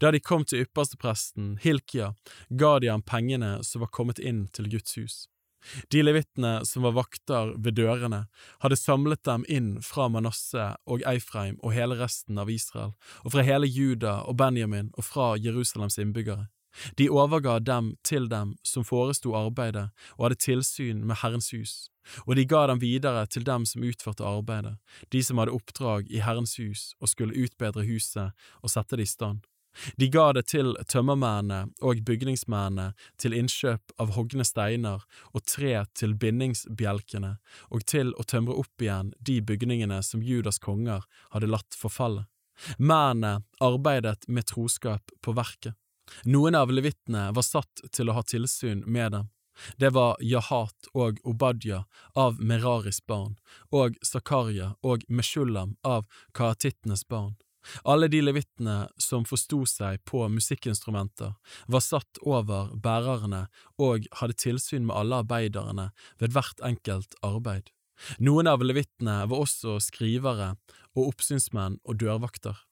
Da 0.00 0.10
de 0.10 0.20
kom 0.20 0.46
til 0.48 0.64
ypperstepresten, 0.64 1.58
Hilkia, 1.62 2.14
ga 2.48 2.78
de 2.80 2.88
ham 2.88 3.04
pengene 3.04 3.58
som 3.62 3.84
var 3.84 3.92
kommet 3.92 4.18
inn 4.18 4.46
til 4.56 4.70
Guds 4.72 4.96
hus. 4.96 5.26
De 5.92 6.02
levittene 6.02 6.64
som 6.66 6.84
var 6.86 6.94
vakter 6.96 7.54
ved 7.58 7.76
dørene, 7.78 8.24
hadde 8.62 8.78
samlet 8.78 9.24
dem 9.26 9.44
inn 9.48 9.72
fra 9.84 10.08
Manasseh 10.12 10.76
og 10.86 11.02
Eifreim 11.08 11.58
og 11.62 11.74
hele 11.76 11.98
resten 11.98 12.38
av 12.38 12.50
Israel, 12.52 12.94
og 13.24 13.34
fra 13.34 13.44
hele 13.46 13.68
Juda 13.68 14.20
og 14.24 14.38
Benjamin 14.40 14.92
og 14.96 15.08
fra 15.08 15.34
Jerusalems 15.36 15.98
innbyggere. 15.98 16.48
De 16.96 17.08
overga 17.10 17.58
dem 17.58 17.94
til 18.06 18.28
dem 18.30 18.54
som 18.62 18.84
foresto 18.86 19.34
arbeidet 19.34 19.88
og 20.16 20.28
hadde 20.28 20.42
tilsyn 20.44 21.02
med 21.06 21.18
Herrens 21.22 21.50
hus, 21.50 21.74
og 22.26 22.36
de 22.38 22.46
ga 22.48 22.66
dem 22.70 22.80
videre 22.82 23.26
til 23.26 23.44
dem 23.44 23.66
som 23.66 23.84
utførte 23.84 24.26
arbeidet, 24.26 24.76
de 25.12 25.22
som 25.24 25.40
hadde 25.40 25.56
oppdrag 25.56 26.10
i 26.12 26.22
Herrens 26.24 26.56
hus 26.60 26.92
og 27.00 27.10
skulle 27.10 27.36
utbedre 27.36 27.86
huset 27.88 28.30
og 28.62 28.72
sette 28.72 29.00
det 29.00 29.08
i 29.08 29.14
stand. 29.16 29.42
De 29.96 30.08
ga 30.12 30.32
det 30.36 30.46
til 30.52 30.74
tømmermennene 30.90 31.72
og 31.84 32.02
bygningsmennene 32.06 32.92
til 33.20 33.36
innkjøp 33.36 33.94
av 34.02 34.14
hogne 34.16 34.46
steiner 34.46 35.04
og 35.32 35.44
tre 35.46 35.74
til 35.98 36.14
bindingsbjelkene 36.18 37.34
og 37.70 37.86
til 37.90 38.14
å 38.18 38.26
tømre 38.26 38.58
opp 38.58 38.84
igjen 38.84 39.12
de 39.18 39.40
bygningene 39.42 40.00
som 40.02 40.24
Judas 40.24 40.58
konger 40.62 41.06
hadde 41.34 41.50
latt 41.50 41.78
forfalle. 41.78 42.26
Mennene 42.78 43.44
arbeidet 43.62 44.26
med 44.28 44.48
troskap 44.50 45.12
på 45.22 45.34
verket. 45.36 45.74
Noen 46.24 46.56
av 46.56 46.72
levittene 46.72 47.28
var 47.36 47.44
satt 47.44 47.84
til 47.92 48.08
å 48.08 48.16
ha 48.16 48.24
tilsyn 48.24 48.82
med 48.86 49.12
dem. 49.12 49.28
Det 49.76 49.90
var 49.90 50.16
Jahat 50.22 50.88
og 50.94 51.18
Obadja 51.26 51.82
av 52.14 52.38
Meraris 52.40 53.00
barn, 53.06 53.36
og 53.74 53.98
Zakaria 54.06 54.74
og 54.82 55.02
Meshulam 55.08 55.76
av 55.82 56.06
kaatittenes 56.34 57.04
barn. 57.08 57.34
Alle 57.84 58.08
de 58.12 58.20
levittene 58.22 58.76
som 59.00 59.26
forsto 59.28 59.64
seg 59.68 60.02
på 60.08 60.24
musikkinstrumenter, 60.32 61.34
var 61.66 61.84
satt 61.84 62.20
over 62.22 62.72
bærerne 62.76 63.46
og 63.78 64.08
hadde 64.20 64.38
tilsyn 64.38 64.86
med 64.88 64.96
alle 64.96 65.22
arbeiderne 65.24 65.90
ved 66.20 66.34
hvert 66.36 66.62
enkelt 66.64 67.18
arbeid. 67.26 67.72
Noen 68.22 68.46
av 68.46 68.62
levittene 68.62 69.24
var 69.26 69.44
også 69.44 69.78
skrivere 69.82 70.54
og 70.94 71.12
oppsynsmenn 71.12 71.80
og 71.84 71.98
dørvakter. 72.02 72.64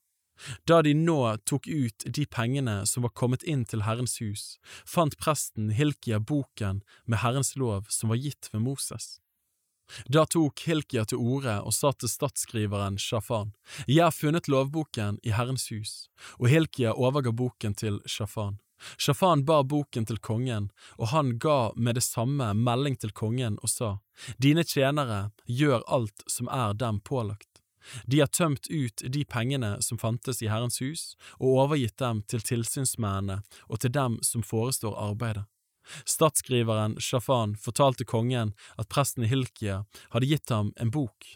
Da 0.68 0.83
de 0.84 0.92
nå 0.94 1.18
tok 1.49 1.66
ut 1.66 2.05
de 2.05 2.26
pengene 2.28 2.83
som 2.89 3.07
var 3.07 3.15
kommet 3.16 3.44
inn 3.49 3.65
til 3.65 3.86
Herrens 3.86 4.18
hus, 4.20 4.57
fant 4.84 5.16
presten 5.20 5.70
Hilkia 5.73 6.20
boken 6.20 6.83
med 7.07 7.23
Herrens 7.23 7.55
lov 7.57 7.89
som 7.92 8.12
var 8.12 8.20
gitt 8.20 8.50
ved 8.52 8.65
Moses. 8.66 9.16
Da 10.07 10.27
tok 10.27 10.61
Hilkia 10.67 11.05
til 11.05 11.19
orde 11.23 11.57
og 11.63 11.75
sa 11.75 11.93
til 11.93 12.11
statsskriveren 12.11 12.99
Shafan, 12.99 13.53
Jeg 13.87 14.05
har 14.05 14.15
funnet 14.15 14.49
lovboken 14.49 15.19
i 15.23 15.31
Herrens 15.31 15.69
hus, 15.71 16.09
og 16.39 16.49
Hilkia 16.49 16.93
overga 16.93 17.33
boken 17.33 17.75
til 17.75 18.01
Shafan. 18.07 18.59
Shafan 18.99 19.45
bar 19.45 19.65
boken 19.65 20.07
til 20.07 20.19
kongen, 20.19 20.71
og 20.99 21.09
han 21.09 21.39
ga 21.39 21.73
med 21.77 21.97
det 21.97 22.05
samme 22.05 22.53
melding 22.55 22.97
til 23.01 23.13
kongen 23.13 23.59
og 23.63 23.71
sa, 23.73 23.99
Dine 24.39 24.65
tjenere 24.65 25.31
gjør 25.47 25.85
alt 25.87 26.25
som 26.29 26.49
er 26.49 26.75
dem 26.75 27.01
pålagt. 27.01 27.63
De 28.05 28.21
har 28.21 28.27
tømt 28.27 28.67
ut 28.71 29.03
de 29.15 29.25
pengene 29.25 29.77
som 29.83 29.99
fantes 29.99 30.43
i 30.43 30.49
Herrens 30.51 30.81
hus, 30.83 31.15
og 31.39 31.63
overgitt 31.63 31.99
dem 32.03 32.23
til 32.27 32.43
tilsynsmennene 32.43 33.43
og 33.69 33.81
til 33.81 33.95
dem 33.95 34.19
som 34.23 34.43
forestår 34.43 34.97
arbeidet. 34.99 35.47
Statsskriveren 36.05 36.99
Shafan 37.01 37.57
fortalte 37.57 38.05
kongen 38.05 38.55
at 38.77 38.91
presten 38.93 39.27
Hilkia 39.29 39.85
hadde 40.15 40.31
gitt 40.31 40.51
ham 40.51 40.73
en 40.77 40.93
bok, 40.95 41.33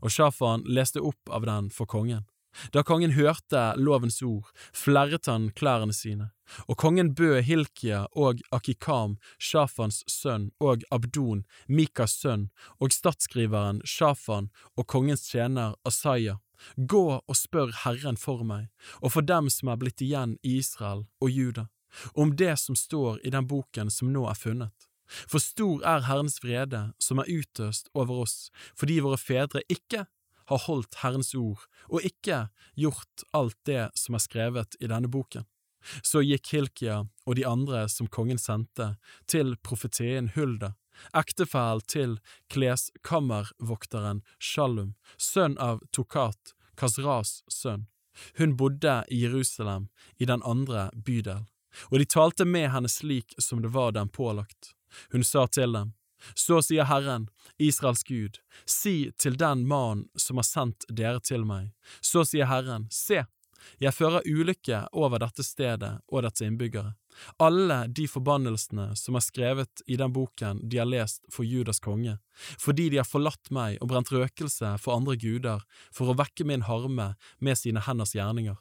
og 0.00 0.12
Shafan 0.12 0.66
leste 0.66 1.02
opp 1.02 1.30
av 1.30 1.48
den 1.48 1.70
for 1.74 1.90
kongen. 1.90 2.26
Da 2.74 2.82
kongen 2.82 3.14
hørte 3.14 3.60
lovens 3.78 4.20
ord, 4.26 4.48
flerret 4.74 5.28
han 5.30 5.50
klærne 5.54 5.94
sine, 5.94 6.30
og 6.66 6.78
kongen 6.82 7.12
bød 7.14 7.44
Hilkia 7.46 8.04
og 8.18 8.42
Akikam, 8.50 9.16
Shafans 9.38 10.02
sønn, 10.10 10.50
og 10.58 10.82
Abdon, 10.90 11.44
Mikas 11.68 12.16
sønn, 12.18 12.48
og 12.82 12.94
statsskriveren 12.94 13.82
Shafan 13.86 14.50
og 14.76 14.88
kongens 14.90 15.28
tjener 15.28 15.76
Asaya, 15.86 16.40
gå 16.76 17.04
og 17.20 17.36
spør 17.36 17.70
Herren 17.84 18.18
for 18.20 18.42
meg, 18.44 18.68
og 19.00 19.14
for 19.14 19.26
dem 19.26 19.50
som 19.52 19.70
er 19.70 19.78
blitt 19.80 20.02
igjen 20.04 20.36
i 20.42 20.58
Israel 20.58 21.06
og 21.22 21.30
Juda, 21.30 21.68
om 22.14 22.36
det 22.36 22.56
som 22.60 22.76
står 22.78 23.20
i 23.26 23.32
den 23.34 23.46
boken 23.50 23.90
som 23.90 24.12
nå 24.12 24.26
er 24.30 24.38
funnet. 24.38 24.88
For 25.10 25.42
stor 25.42 25.82
er 25.86 26.06
Herrens 26.06 26.38
vrede 26.44 26.90
som 27.02 27.18
er 27.18 27.30
utøst 27.30 27.90
over 27.94 28.22
oss, 28.24 28.50
fordi 28.78 29.00
våre 29.02 29.18
fedre 29.18 29.62
ikke 29.68 30.06
har 30.50 30.64
holdt 30.66 31.00
Herrens 31.02 31.32
ord 31.34 31.66
og 31.88 32.04
ikke 32.06 32.44
gjort 32.78 33.24
alt 33.36 33.58
det 33.66 33.88
som 33.98 34.14
er 34.14 34.22
skrevet 34.22 34.78
i 34.80 34.90
denne 34.90 35.10
boken. 35.10 35.46
Så 36.04 36.20
gikk 36.22 36.52
Hilkia 36.52 37.00
og 37.24 37.36
de 37.38 37.46
andre 37.48 37.86
som 37.88 38.10
kongen 38.12 38.38
sendte, 38.38 38.94
til 39.26 39.54
profeteen 39.64 40.32
Hulda, 40.34 40.74
ektefell 41.16 41.80
til 41.88 42.18
kleskammervokteren 42.52 44.20
Shalum, 44.38 44.94
sønn 45.16 45.56
av 45.58 45.80
Tokat, 45.96 46.52
Kasras 46.76 47.40
sønn. 47.48 47.86
Hun 48.36 48.56
bodde 48.60 49.00
i 49.08 49.22
Jerusalem, 49.22 49.88
i 50.18 50.28
den 50.28 50.44
andre 50.44 50.90
bydel, 50.92 51.46
og 51.90 51.98
de 51.98 52.08
talte 52.08 52.46
med 52.48 52.70
henne 52.74 52.90
slik 52.90 53.34
som 53.38 53.62
det 53.62 53.72
var 53.74 53.92
dem 53.96 54.08
pålagt. 54.08 54.74
Hun 55.12 55.24
sa 55.24 55.46
til 55.46 55.72
dem, 55.76 55.92
så 56.34 56.60
sier 56.64 56.88
Herren, 56.90 57.28
Israels 57.58 58.02
Gud, 58.04 58.40
si 58.68 59.10
til 59.18 59.38
den 59.40 59.66
mannen 59.68 60.08
som 60.16 60.40
har 60.40 60.48
sendt 60.48 60.88
dere 60.88 61.20
til 61.24 61.46
meg, 61.48 61.70
så 62.00 62.26
sier 62.28 62.50
Herren, 62.50 62.88
se, 62.92 63.24
jeg 63.80 63.92
fører 63.92 64.24
ulykke 64.26 64.86
over 64.96 65.20
dette 65.20 65.44
stedet 65.44 65.92
og 66.08 66.24
dets 66.24 66.44
innbyggere. 66.44 66.94
Alle 67.42 67.82
de 67.92 68.06
forbannelsene 68.08 68.90
som 68.96 69.18
er 69.18 69.24
skrevet 69.24 69.82
i 69.86 69.98
den 70.00 70.12
boken 70.14 70.62
de 70.70 70.80
har 70.80 70.88
lest 70.88 71.24
for 71.32 71.44
Judas 71.44 71.82
konge, 71.82 72.16
fordi 72.58 72.88
de 72.92 73.00
har 73.02 73.08
forlatt 73.08 73.52
meg 73.54 73.78
og 73.80 73.90
brent 73.92 74.12
røkelse 74.14 74.76
for 74.80 74.96
andre 74.96 75.18
guder 75.20 75.64
for 75.92 76.10
å 76.10 76.16
vekke 76.20 76.46
min 76.48 76.64
harme 76.68 77.12
med 77.38 77.60
sine 77.60 77.82
henders 77.84 78.14
gjerninger. 78.16 78.56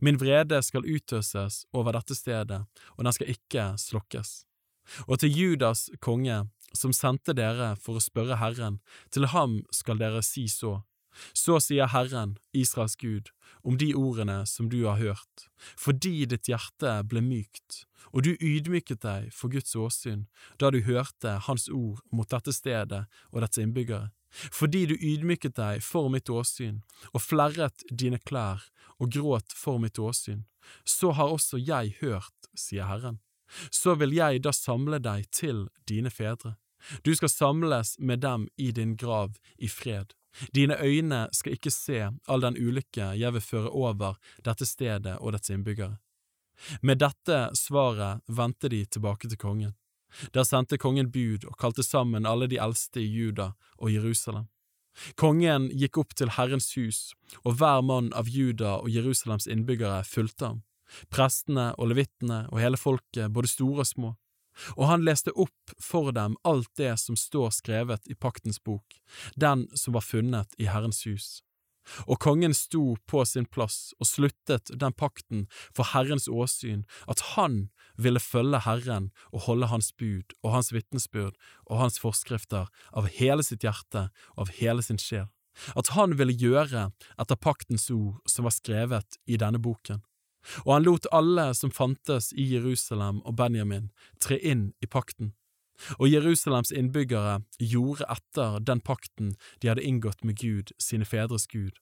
Min 0.00 0.18
vrede 0.20 0.60
skal 0.62 0.86
utøses 0.86 1.64
over 1.72 1.96
dette 1.96 2.16
stedet, 2.16 2.62
og 2.96 3.04
den 3.04 3.16
skal 3.16 3.32
ikke 3.32 3.66
slokkes. 3.80 4.44
Og 5.06 5.20
til 5.22 5.36
Judas 5.36 5.88
konge 6.02 6.44
som 6.76 6.94
sendte 6.94 7.34
dere 7.34 7.74
for 7.80 7.98
å 7.98 8.04
spørre 8.04 8.38
Herren, 8.40 8.78
til 9.10 9.28
ham 9.34 9.60
skal 9.74 10.00
dere 10.00 10.22
si 10.26 10.46
så. 10.50 10.80
Så 11.34 11.58
sier 11.58 11.90
Herren, 11.90 12.36
Israels 12.54 12.94
Gud, 12.96 13.32
om 13.66 13.76
de 13.78 13.90
ordene 13.98 14.44
som 14.46 14.68
du 14.70 14.84
har 14.86 15.00
hørt, 15.00 15.48
fordi 15.76 16.22
ditt 16.30 16.48
hjerte 16.48 17.00
ble 17.10 17.22
mykt, 17.24 17.84
og 18.14 18.24
du 18.26 18.36
ydmyket 18.38 19.02
deg 19.02 19.28
for 19.34 19.50
Guds 19.52 19.74
åsyn 19.74 20.26
da 20.62 20.70
du 20.70 20.80
hørte 20.86 21.36
Hans 21.46 21.68
ord 21.68 22.00
mot 22.14 22.30
dette 22.30 22.54
stedet 22.54 23.04
og 23.30 23.42
dets 23.42 23.60
innbyggere, 23.60 24.12
fordi 24.30 24.86
du 24.90 24.94
ydmyket 24.94 25.56
deg 25.58 25.82
for 25.84 26.12
mitt 26.12 26.30
åsyn 26.30 26.82
og 27.12 27.24
flerret 27.24 27.84
dine 27.90 28.18
klær 28.18 28.68
og 29.00 29.10
gråt 29.16 29.56
for 29.56 29.82
mitt 29.82 29.98
åsyn, 29.98 30.44
så 30.84 31.12
har 31.16 31.32
også 31.32 31.58
jeg 31.58 31.96
hørt, 32.00 32.36
sier 32.54 32.86
Herren 32.86 33.18
så 33.70 33.94
vil 33.94 34.14
jeg 34.14 34.42
da 34.44 34.52
samle 34.54 35.00
deg 35.02 35.28
til 35.34 35.66
dine 35.88 36.10
fedre. 36.10 36.56
Du 37.04 37.12
skal 37.14 37.32
samles 37.32 37.96
med 37.98 38.22
dem 38.24 38.48
i 38.56 38.70
din 38.72 38.96
grav 38.96 39.36
i 39.58 39.68
fred. 39.68 40.14
Dine 40.54 40.78
øyne 40.78 41.26
skal 41.34 41.56
ikke 41.56 41.72
se 41.74 42.06
all 42.26 42.44
den 42.44 42.56
ulykke 42.56 43.12
jeg 43.18 43.34
vil 43.34 43.44
føre 43.44 43.72
over 43.74 44.20
dette 44.46 44.66
stedet 44.66 45.18
og 45.18 45.34
dets 45.34 45.50
innbyggere. 45.50 45.98
Med 46.82 47.00
dette 47.00 47.50
svaret 47.56 48.22
vendte 48.28 48.68
de 48.68 48.84
tilbake 48.84 49.28
til 49.28 49.40
kongen. 49.40 49.74
Der 50.34 50.44
sendte 50.44 50.78
kongen 50.78 51.10
bud 51.12 51.44
og 51.48 51.58
kalte 51.60 51.84
sammen 51.86 52.26
alle 52.26 52.48
de 52.50 52.58
eldste 52.62 53.02
i 53.02 53.10
Juda 53.10 53.52
og 53.78 53.92
Jerusalem. 53.92 54.48
Kongen 55.14 55.68
gikk 55.70 56.00
opp 56.02 56.16
til 56.18 56.32
Herrens 56.34 56.72
hus, 56.74 57.12
og 57.44 57.60
hver 57.60 57.80
mann 57.86 58.10
av 58.12 58.28
Juda 58.28 58.80
og 58.80 58.90
Jerusalems 58.90 59.46
innbyggere 59.46 60.02
fulgte 60.04 60.50
ham 60.50 60.58
prestene 61.10 61.70
og 61.78 61.90
levittene 61.92 62.44
og 62.50 62.60
hele 62.62 62.80
folket, 62.80 63.30
både 63.32 63.50
store 63.50 63.84
og 63.84 63.90
små. 63.90 64.14
Og 64.76 64.88
han 64.90 65.04
leste 65.06 65.32
opp 65.38 65.74
for 65.80 66.10
dem 66.12 66.34
alt 66.44 66.70
det 66.76 66.92
som 67.00 67.16
står 67.16 67.52
skrevet 67.60 68.10
i 68.10 68.16
paktens 68.18 68.58
bok, 68.58 68.98
den 69.36 69.68
som 69.78 69.94
var 69.96 70.04
funnet 70.04 70.58
i 70.58 70.68
Herrens 70.68 71.04
hus. 71.06 71.28
Og 72.04 72.20
kongen 72.20 72.52
sto 72.54 72.94
på 73.08 73.22
sin 73.24 73.46
plass 73.48 73.94
og 73.98 74.06
sluttet 74.10 74.70
den 74.82 74.92
pakten 74.92 75.46
for 75.72 75.88
Herrens 75.94 76.28
åsyn, 76.28 76.84
at 77.08 77.22
han 77.34 77.70
ville 78.00 78.22
følge 78.22 78.62
Herren 78.64 79.10
og 79.30 79.46
holde 79.48 79.70
hans 79.70 79.92
bud 79.92 80.34
og 80.42 80.54
hans 80.56 80.72
vitnesbyrd 80.74 81.36
og 81.66 81.80
hans 81.82 82.00
forskrifter 82.02 82.70
av 82.96 83.10
hele 83.20 83.46
sitt 83.46 83.66
hjerte 83.66 84.08
og 84.36 84.46
av 84.46 84.54
hele 84.60 84.84
sin 84.86 85.00
sjel, 85.00 85.28
at 85.76 85.92
han 85.96 86.16
ville 86.18 86.36
gjøre 86.36 86.90
etter 87.20 87.40
paktens 87.40 87.90
ord 87.94 88.20
som 88.28 88.48
var 88.48 88.56
skrevet 88.56 89.20
i 89.26 89.40
denne 89.40 89.60
boken 89.62 90.00
og 90.64 90.72
han 90.74 90.86
lot 90.86 91.08
alle 91.12 91.50
som 91.54 91.72
fantes 91.72 92.32
i 92.32 92.46
Jerusalem 92.54 93.20
og 93.28 93.36
Benjamin, 93.36 93.90
tre 94.20 94.38
inn 94.40 94.70
i 94.80 94.88
pakten. 94.88 95.34
Og 95.96 96.10
Jerusalems 96.12 96.72
innbyggere 96.76 97.40
gjorde 97.56 98.08
etter 98.12 98.58
den 98.60 98.82
pakten 98.84 99.34
de 99.60 99.70
hadde 99.70 99.84
inngått 99.84 100.24
med 100.24 100.36
Gud, 100.40 100.74
sine 100.78 101.08
fedres 101.08 101.46
Gud. 101.48 101.78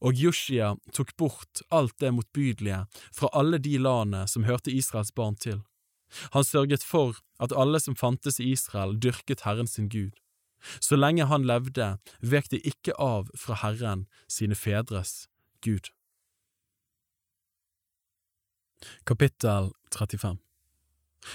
Og 0.00 0.14
Joshia 0.18 0.74
tok 0.92 1.14
bort 1.16 1.62
alt 1.70 1.94
det 2.00 2.12
motbydelige 2.14 2.84
fra 3.12 3.30
alle 3.32 3.58
de 3.58 3.78
landene 3.78 4.26
som 4.28 4.44
hørte 4.48 4.72
Israels 4.72 5.12
barn 5.12 5.36
til. 5.36 5.62
Han 6.32 6.44
sørget 6.44 6.84
for 6.84 7.16
at 7.40 7.54
alle 7.56 7.80
som 7.80 7.96
fantes 7.96 8.40
i 8.40 8.50
Israel, 8.52 8.98
dyrket 9.00 9.46
Herren 9.46 9.66
sin 9.66 9.88
Gud. 9.88 10.12
Så 10.80 10.96
lenge 10.96 11.26
han 11.26 11.46
levde, 11.46 11.96
vek 12.20 12.50
de 12.52 12.60
ikke 12.60 12.94
av 13.00 13.30
fra 13.38 13.56
Herren, 13.64 14.06
sine 14.28 14.54
fedres 14.54 15.26
Gud. 15.64 15.90
Kapittel 19.06 19.72
35 19.94 20.38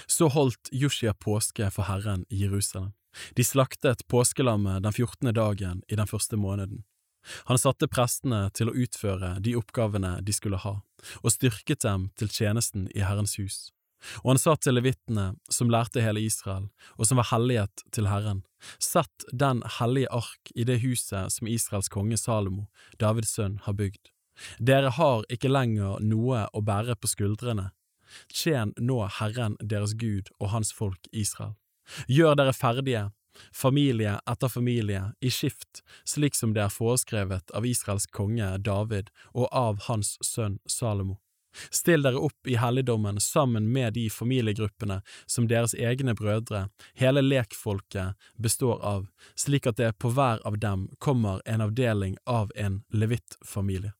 Så 0.06 0.28
holdt 0.28 0.68
Joshia 0.72 1.12
påske 1.12 1.70
for 1.72 1.88
Herren 1.88 2.24
i 2.28 2.42
Jerusalem. 2.44 2.92
De 3.36 3.44
slaktet 3.44 4.04
påskelammet 4.08 4.82
den 4.84 4.92
fjortende 4.92 5.32
dagen 5.32 5.82
i 5.88 5.96
den 5.96 6.06
første 6.06 6.36
måneden. 6.36 6.84
Han 7.50 7.60
satte 7.60 7.90
prestene 7.90 8.46
til 8.56 8.70
å 8.70 8.76
utføre 8.76 9.36
de 9.44 9.56
oppgavene 9.58 10.18
de 10.24 10.34
skulle 10.34 10.60
ha, 10.62 10.78
og 11.22 11.34
styrket 11.34 11.84
dem 11.84 12.10
til 12.18 12.30
tjenesten 12.32 12.88
i 12.94 13.04
Herrens 13.04 13.38
hus. 13.40 13.58
Og 14.22 14.32
han 14.32 14.38
sa 14.38 14.54
til 14.56 14.76
levitene, 14.78 15.32
som 15.50 15.70
lærte 15.72 16.02
hele 16.04 16.22
Israel, 16.22 16.68
og 16.96 17.08
som 17.08 17.18
var 17.18 17.30
hellighet 17.32 17.82
til 17.94 18.06
Herren, 18.10 18.44
sett 18.82 19.26
den 19.32 19.64
hellige 19.78 20.12
ark 20.14 20.52
i 20.54 20.66
det 20.68 20.80
huset 20.84 21.34
som 21.34 21.50
Israels 21.50 21.90
konge 21.90 22.18
Salomo, 22.18 22.68
Davids 23.02 23.34
sønn, 23.34 23.58
har 23.66 23.74
bygd. 23.78 24.12
Dere 24.62 24.92
har 24.94 25.26
ikke 25.34 25.50
lenger 25.50 25.98
noe 26.04 26.46
å 26.54 26.62
bære 26.62 26.94
på 26.98 27.10
skuldrene. 27.10 27.72
Tjen 28.32 28.72
nå 28.78 29.02
Herren 29.18 29.58
deres 29.60 29.96
Gud 29.98 30.30
og 30.38 30.52
hans 30.54 30.70
folk 30.72 31.10
Israel. 31.12 31.56
Gjør 32.06 32.36
dere 32.38 32.54
ferdige, 32.54 33.08
familie 33.52 34.18
etter 34.30 34.48
familie, 34.48 35.12
i 35.20 35.30
skift, 35.30 35.82
slik 36.04 36.34
som 36.34 36.54
det 36.54 36.64
er 36.66 36.74
foreskrevet 36.74 37.50
av 37.50 37.66
Israels 37.66 38.06
konge 38.06 38.50
David 38.58 39.10
og 39.34 39.48
av 39.52 39.86
hans 39.88 40.16
sønn 40.24 40.58
Salomo. 40.66 41.18
Still 41.70 42.02
dere 42.02 42.20
opp 42.22 42.46
i 42.46 42.56
helligdommen 42.60 43.20
sammen 43.20 43.72
med 43.72 43.94
de 43.96 44.06
familiegruppene 44.10 45.00
som 45.26 45.48
deres 45.48 45.74
egne 45.74 46.14
brødre, 46.14 46.68
hele 46.94 47.22
lekfolket, 47.24 48.14
består 48.36 48.82
av, 48.84 49.06
slik 49.34 49.66
at 49.66 49.80
det 49.80 49.94
på 49.98 50.12
hver 50.14 50.42
av 50.46 50.58
dem 50.58 50.88
kommer 50.98 51.42
en 51.46 51.64
avdeling 51.64 52.18
av 52.26 52.52
en 52.56 52.82
levittfamilie. 52.92 53.94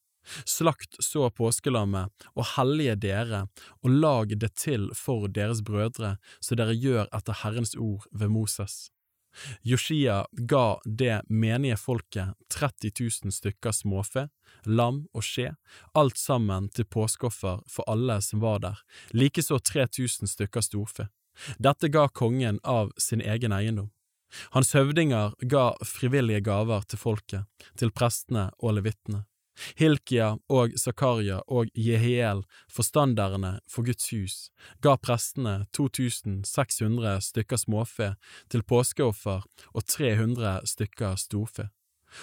Slakt 0.45 0.99
så 1.05 1.31
påskelammet 1.33 2.29
og 2.35 2.45
hellige 2.57 2.99
dere, 3.01 3.47
og 3.81 3.97
lag 4.05 4.35
det 4.37 4.53
til 4.61 4.91
for 4.97 5.29
deres 5.33 5.63
brødre, 5.65 6.19
så 6.41 6.59
dere 6.59 6.77
gjør 6.77 7.09
etter 7.17 7.41
Herrens 7.43 7.75
ord 7.77 8.05
ved 8.13 8.29
Moses. 8.35 8.91
Joshia 9.63 10.25
ga 10.33 10.81
det 10.85 11.23
menige 11.29 11.77
folket 11.77 12.35
30 12.55 12.93
000 13.25 13.33
stykker 13.33 13.73
småfe, 13.73 14.29
lam 14.65 15.05
og 15.15 15.25
skje, 15.25 15.53
alt 15.95 16.19
sammen 16.19 16.69
til 16.75 16.89
påskeoffer 16.89 17.63
for 17.69 17.89
alle 17.91 18.21
som 18.25 18.43
var 18.45 18.63
der, 18.65 18.83
likeså 19.13 19.59
3000 19.59 20.31
stykker 20.31 20.65
storfe. 20.65 21.09
Dette 21.59 21.89
ga 21.89 22.09
kongen 22.09 22.59
av 22.65 22.93
sin 22.99 23.23
egen 23.23 23.55
eiendom. 23.55 23.93
Hans 24.53 24.75
høvdinger 24.77 25.35
ga 25.49 25.71
frivillige 25.87 26.43
gaver 26.45 26.85
til 26.89 27.01
folket, 27.01 27.47
til 27.79 27.93
prestene 27.95 28.51
og 28.59 28.77
levittene. 28.79 29.25
Hilkia 29.79 30.35
og 30.49 30.77
Zakaria 30.79 31.41
og 31.47 31.71
Jehiel, 31.75 32.45
forstanderne 32.73 33.59
for 33.71 33.87
Guds 33.87 34.11
hus, 34.13 34.37
ga 34.83 34.97
prestene 34.97 35.67
2600 35.77 37.21
stykker 37.31 37.61
småfe 37.61 38.13
til 38.51 38.63
påskeoffer 38.63 39.47
og 39.75 39.87
300 39.87 40.61
stykker 40.67 41.19
storfe. 41.21 41.69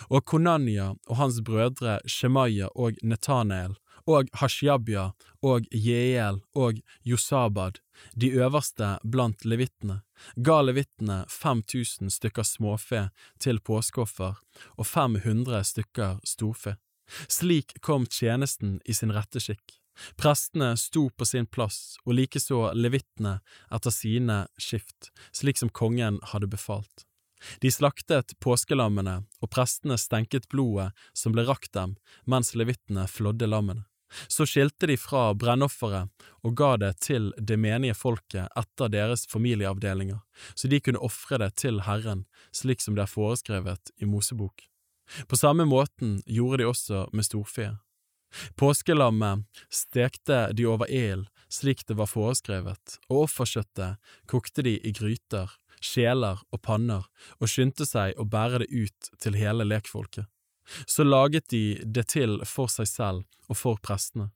Og 0.09 0.25
Konania 0.25 0.93
og 1.07 1.17
hans 1.19 1.41
brødre 1.45 1.99
Shemaya 2.09 2.71
og 2.75 2.97
Netanael 3.03 3.75
og 4.09 4.29
Hashiabya 4.37 5.09
og 5.45 5.65
Jeel 5.71 6.41
og 6.53 6.79
Josabad, 7.05 7.79
de 8.13 8.29
øverste 8.29 8.97
blant 9.11 9.45
levittene, 9.45 10.01
ga 10.37 10.61
levittene 10.61 11.23
5000 11.29 12.13
stykker 12.13 12.45
småfe 12.45 13.09
til 13.39 13.61
påskeoffer 13.61 14.41
og 14.77 14.85
500 14.85 15.63
stykker 15.63 16.19
storfe. 16.23 16.75
Slik 17.27 17.77
kom 17.81 18.05
tjenesten 18.05 18.79
i 18.85 18.93
sin 18.93 19.13
rette 19.15 19.41
skikk. 19.41 19.79
Prestene 20.19 20.73
sto 20.77 21.07
på 21.09 21.25
sin 21.25 21.47
plass, 21.47 21.97
og 22.03 22.17
likeså 22.19 22.73
levittene 22.75 23.39
etter 23.71 23.93
sine 23.93 24.43
skift, 24.59 25.11
slik 25.31 25.59
som 25.61 25.71
kongen 25.71 26.19
hadde 26.33 26.51
befalt. 26.51 27.05
De 27.61 27.71
slaktet 27.71 28.35
påskelammene, 28.43 29.21
og 29.41 29.51
prestene 29.53 29.97
stenket 30.01 30.49
blodet 30.51 30.91
som 31.13 31.35
ble 31.35 31.45
rakt 31.47 31.73
dem, 31.77 31.95
mens 32.25 32.55
levittene 32.55 33.07
flådde 33.11 33.47
lammene. 33.47 33.85
Så 34.27 34.45
skilte 34.47 34.87
de 34.87 34.95
fra 35.01 35.31
brennofferet 35.35 36.11
og 36.45 36.53
ga 36.55 36.75
det 36.79 36.91
til 37.03 37.31
det 37.37 37.57
menige 37.59 37.97
folket 37.97 38.53
etter 38.55 38.91
deres 38.93 39.25
familieavdelinger, 39.31 40.21
så 40.53 40.69
de 40.71 40.79
kunne 40.79 41.01
ofre 41.03 41.41
det 41.41 41.55
til 41.63 41.81
Herren, 41.87 42.23
slik 42.55 42.83
som 42.83 42.95
det 42.95 43.07
er 43.07 43.11
foreskrevet 43.11 43.91
i 43.97 44.07
Mosebok. 44.07 44.67
På 45.27 45.37
samme 45.37 45.65
måten 45.69 46.19
gjorde 46.25 46.63
de 46.63 46.69
også 46.69 47.05
med 47.13 47.27
storfe. 47.27 47.71
Påskelammet 48.59 49.45
stekte 49.71 50.49
de 50.53 50.65
over 50.67 50.89
ild 50.91 51.29
slik 51.49 51.85
det 51.87 51.95
var 51.99 52.09
foreskrevet, 52.09 52.97
og 53.09 53.25
offerkjøttet 53.25 53.99
kokte 54.29 54.65
de 54.65 54.75
i 54.81 54.91
gryter, 54.95 55.51
skjeler 55.79 56.41
og 56.51 56.61
panner, 56.65 57.05
og 57.39 57.51
skyndte 57.51 57.87
seg 57.87 58.17
å 58.19 58.27
bære 58.27 58.63
det 58.65 58.71
ut 58.71 59.11
til 59.21 59.37
hele 59.39 59.67
lekfolket. 59.67 60.27
Så 60.89 61.05
laget 61.05 61.47
de 61.53 61.77
det 61.85 62.07
til 62.15 62.39
for 62.49 62.71
seg 62.73 62.89
selv 62.89 63.49
og 63.49 63.59
for 63.59 63.81
prestene. 63.81 64.31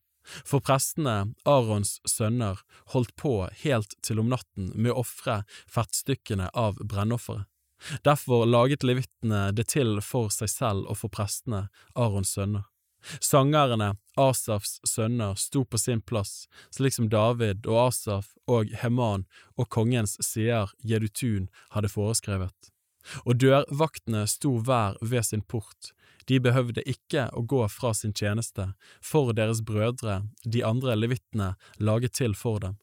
For 0.46 0.62
prestene, 0.62 1.34
Arons 1.50 1.98
sønner, 2.06 2.60
holdt 2.94 3.16
på 3.18 3.48
helt 3.64 3.96
til 4.06 4.22
om 4.22 4.30
natten 4.30 4.70
med 4.76 4.94
å 4.94 5.02
ofre 5.02 5.42
fettstykkene 5.66 6.52
av 6.54 6.78
brennofferet. 6.86 7.50
Derfor 8.04 8.46
laget 8.46 8.84
levittene 8.84 9.50
det 9.56 9.70
til 9.74 10.00
for 10.06 10.34
seg 10.34 10.52
selv 10.52 10.90
og 10.90 11.00
for 11.02 11.14
prestene, 11.14 11.68
Arons 11.96 12.36
sønner. 12.36 12.68
Sangerne, 13.24 13.94
Asafs 14.18 14.80
sønner, 14.84 15.36
sto 15.36 15.64
på 15.66 15.78
sin 15.78 16.02
plass, 16.02 16.48
slik 16.76 16.94
som 16.94 17.08
David 17.10 17.68
og 17.68 17.88
Asaf 17.88 18.34
og 18.48 18.74
Heman 18.82 19.24
og 19.56 19.70
kongens 19.72 20.18
seer 20.26 20.74
Jedutun 20.84 21.48
hadde 21.76 21.92
foreskrevet. 21.94 22.72
Og 23.24 23.40
dørvaktene 23.40 24.26
sto 24.28 24.58
hver 24.60 25.00
ved 25.02 25.24
sin 25.26 25.42
port, 25.42 25.94
de 26.28 26.38
behøvde 26.44 26.84
ikke 26.86 27.30
å 27.34 27.42
gå 27.42 27.64
fra 27.74 27.94
sin 27.98 28.14
tjeneste, 28.14 28.68
for 29.02 29.32
deres 29.34 29.64
brødre, 29.66 30.22
de 30.44 30.62
andre 30.68 30.98
levittene, 31.00 31.56
laget 31.80 32.20
til 32.20 32.36
for 32.38 32.60
dem. 32.62 32.78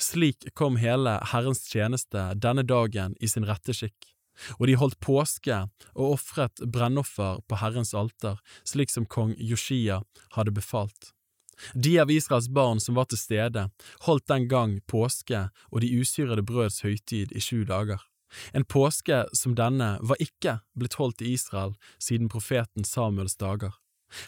Slik 0.00 0.46
kom 0.56 0.78
hele 0.80 1.18
Herrens 1.32 1.66
tjeneste 1.68 2.30
denne 2.40 2.64
dagen 2.64 3.18
i 3.20 3.28
sin 3.28 3.44
rette 3.44 3.74
skikk 3.76 4.15
og 4.58 4.66
de 4.68 4.78
holdt 4.78 5.00
påske 5.04 5.62
og 5.94 6.16
ofret 6.16 6.62
brennoffer 6.72 7.42
på 7.48 7.60
Herrens 7.60 7.94
alter, 7.94 8.40
slik 8.64 8.92
som 8.92 9.06
kong 9.06 9.34
Joshia 9.38 10.02
hadde 10.36 10.54
befalt. 10.56 11.12
De 11.74 11.94
av 12.00 12.10
Israels 12.12 12.48
barn 12.52 12.80
som 12.80 12.98
var 12.98 13.08
til 13.08 13.20
stede, 13.20 13.68
holdt 14.04 14.28
den 14.28 14.48
gang 14.48 14.76
påske 14.90 15.46
og 15.70 15.80
de 15.80 15.92
usyrede 16.00 16.44
brøds 16.44 16.82
høytid 16.84 17.32
i 17.32 17.40
sju 17.40 17.64
dager. 17.64 18.02
En 18.52 18.66
påske 18.66 19.22
som 19.32 19.54
denne 19.56 19.96
var 20.02 20.20
ikke 20.20 20.58
blitt 20.76 20.98
holdt 21.00 21.22
i 21.24 21.32
Israel 21.36 21.76
siden 22.02 22.28
profeten 22.28 22.84
Samuels 22.84 23.38
dager. 23.40 23.72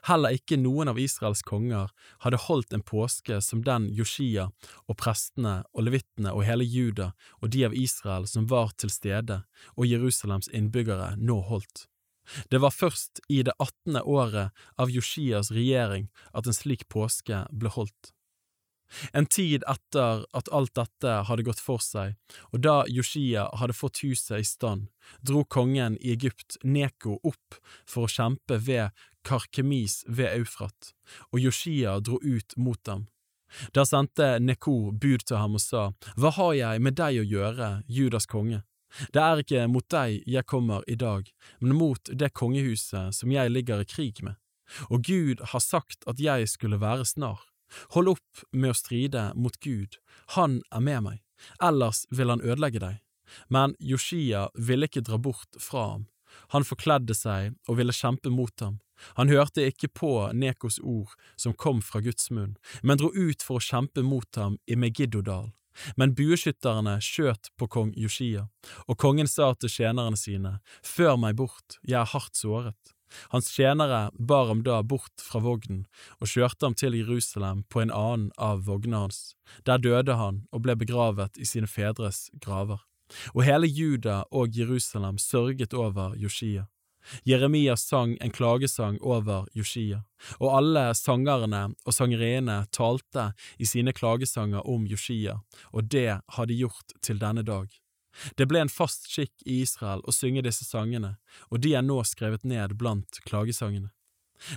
Heller 0.08 0.34
ikke 0.34 0.58
noen 0.58 0.90
av 0.90 0.98
Israels 0.98 1.44
konger 1.46 1.92
hadde 2.24 2.40
holdt 2.48 2.74
en 2.74 2.82
påske 2.82 3.38
som 3.44 3.62
den 3.66 3.88
Joshia 3.94 4.48
og 4.86 4.98
prestene 4.98 5.60
og 5.72 5.86
levittene 5.86 6.34
og 6.34 6.44
hele 6.48 6.66
Juda 6.66 7.12
og 7.38 7.52
de 7.54 7.64
av 7.68 7.76
Israel 7.78 8.26
som 8.30 8.48
var 8.50 8.74
til 8.76 8.92
stede 8.92 9.42
og 9.76 9.86
Jerusalems 9.86 10.50
innbyggere 10.50 11.14
nå 11.18 11.40
holdt. 11.50 11.86
Det 12.50 12.60
var 12.60 12.74
først 12.74 13.22
i 13.32 13.40
det 13.46 13.56
attende 13.62 14.02
året 14.02 14.52
av 14.76 14.90
Joshias 14.92 15.52
regjering 15.54 16.10
at 16.36 16.46
en 16.46 16.56
slik 16.56 16.88
påske 16.92 17.46
ble 17.52 17.72
holdt. 17.72 18.12
En 19.12 19.26
tid 19.28 19.64
etter 19.68 20.24
at 20.36 20.48
alt 20.54 20.72
dette 20.76 21.14
hadde 21.28 21.44
gått 21.44 21.60
for 21.60 21.82
seg, 21.84 22.14
og 22.52 22.62
da 22.64 22.82
Joshia 22.88 23.48
hadde 23.60 23.76
fått 23.76 24.00
huset 24.04 24.40
i 24.40 24.46
stand, 24.48 24.88
dro 25.20 25.44
kongen 25.44 25.98
i 26.00 26.14
Egypt 26.14 26.56
Neko 26.64 27.18
opp 27.20 27.58
for 27.88 28.06
å 28.06 28.12
kjempe 28.12 28.60
ved 28.64 28.96
Karkemis 29.28 30.02
ved 30.08 30.32
Eufrat, 30.40 30.92
og 31.32 31.40
Joshia 31.42 31.98
dro 32.00 32.18
ut 32.22 32.56
mot 32.56 32.80
dem. 32.88 33.06
Da 33.72 33.84
sendte 33.88 34.38
Neko 34.40 34.90
bud 34.92 35.24
til 35.28 35.40
ham 35.40 35.56
og 35.56 35.62
sa, 35.64 35.90
Hva 36.16 36.32
har 36.36 36.56
jeg 36.56 36.82
med 36.84 36.98
deg 37.00 37.20
å 37.20 37.28
gjøre, 37.28 37.68
Judas 37.88 38.28
konge? 38.28 38.62
Det 39.12 39.20
er 39.20 39.42
ikke 39.42 39.66
mot 39.68 39.84
deg 39.92 40.22
jeg 40.28 40.48
kommer 40.48 40.84
i 40.88 40.96
dag, 40.96 41.28
men 41.60 41.76
mot 41.76 42.08
det 42.08 42.32
kongehuset 42.32 43.14
som 43.16 43.32
jeg 43.32 43.52
ligger 43.52 43.84
i 43.84 43.88
krig 43.88 44.22
med. 44.24 44.36
Og 44.88 45.04
Gud 45.04 45.44
har 45.52 45.64
sagt 45.64 46.04
at 46.08 46.20
jeg 46.20 46.48
skulle 46.48 46.80
være 46.80 47.04
snar. 47.08 47.40
Hold 47.92 48.14
opp 48.16 48.44
med 48.52 48.72
å 48.72 48.76
stride 48.76 49.30
mot 49.36 49.56
Gud, 49.60 49.98
han 50.36 50.62
er 50.72 50.84
med 50.84 51.04
meg, 51.04 51.18
ellers 51.60 52.06
vil 52.10 52.32
han 52.32 52.44
ødelegge 52.44 52.80
deg. 52.80 53.00
Men 53.52 53.74
Joshia 53.78 54.46
ville 54.56 54.88
ikke 54.88 55.04
dra 55.04 55.18
bort 55.20 55.60
fra 55.60 55.84
ham. 55.92 56.06
Han 56.54 56.66
forkledde 56.66 57.16
seg 57.16 57.54
og 57.68 57.78
ville 57.80 57.94
kjempe 57.94 58.32
mot 58.32 58.64
ham. 58.64 58.78
Han 59.14 59.30
hørte 59.30 59.66
ikke 59.68 59.90
på 59.94 60.12
Nekos 60.34 60.80
ord 60.82 61.14
som 61.36 61.54
kom 61.54 61.82
fra 61.84 62.02
Guds 62.02 62.30
munn, 62.34 62.56
men 62.82 62.98
dro 62.98 63.12
ut 63.14 63.44
for 63.44 63.58
å 63.58 63.64
kjempe 63.64 64.02
mot 64.02 64.40
ham 64.40 64.58
i 64.66 64.74
Megiddodal. 64.74 65.52
Men 65.94 66.14
bueskytterne 66.18 66.96
skjøt 67.04 67.52
på 67.56 67.68
kong 67.70 67.92
Joshia, 67.94 68.48
og 68.90 68.98
kongen 68.98 69.30
sa 69.30 69.52
til 69.54 69.70
tjenerne 69.70 70.18
sine, 70.18 70.58
Før 70.82 71.14
meg 71.16 71.36
bort, 71.38 71.78
jeg 71.86 72.00
er 72.00 72.10
hardt 72.14 72.34
såret. 72.34 72.94
Hans 73.32 73.48
tjenere 73.54 74.10
bar 74.18 74.50
ham 74.50 74.62
da 74.66 74.82
bort 74.82 75.22
fra 75.24 75.40
vognen 75.40 75.86
og 76.18 76.28
kjørte 76.28 76.66
ham 76.66 76.76
til 76.76 76.96
Jerusalem 76.98 77.62
på 77.72 77.80
en 77.80 77.94
annen 77.94 78.28
av 78.36 78.66
vognene 78.66 79.06
hans. 79.06 79.34
Der 79.64 79.80
døde 79.80 80.18
han 80.20 80.44
og 80.52 80.66
ble 80.66 80.76
begravet 80.76 81.40
i 81.40 81.48
sine 81.48 81.70
fedres 81.70 82.26
graver. 82.42 82.82
Og 83.34 83.44
hele 83.46 83.66
Juda 83.66 84.22
og 84.30 84.56
Jerusalem 84.56 85.18
sørget 85.18 85.74
over 85.74 86.14
Joshia. 86.16 86.66
Jeremia 87.24 87.76
sang 87.76 88.16
en 88.20 88.30
klagesang 88.30 88.98
over 89.00 89.46
Joshia, 89.54 90.02
og 90.40 90.56
alle 90.58 90.82
sangerne 90.98 91.62
og 91.86 91.94
sangeriene 91.94 92.58
talte 92.74 93.30
i 93.58 93.68
sine 93.68 93.94
klagesanger 93.96 94.66
om 94.68 94.86
Joshia, 94.86 95.38
og 95.72 95.88
det 95.88 96.20
har 96.20 96.46
de 96.46 96.58
gjort 96.58 96.96
til 97.02 97.20
denne 97.20 97.42
dag. 97.46 97.68
Det 98.36 98.48
ble 98.50 98.64
en 98.64 98.72
fast 98.72 99.06
skikk 99.12 99.46
i 99.46 99.60
Israel 99.62 100.02
å 100.04 100.14
synge 100.14 100.42
disse 100.44 100.66
sangene, 100.66 101.16
og 101.52 101.62
de 101.62 101.76
er 101.78 101.86
nå 101.86 102.00
skrevet 102.08 102.44
ned 102.44 102.74
blant 102.78 103.22
klagesangene. 103.28 103.92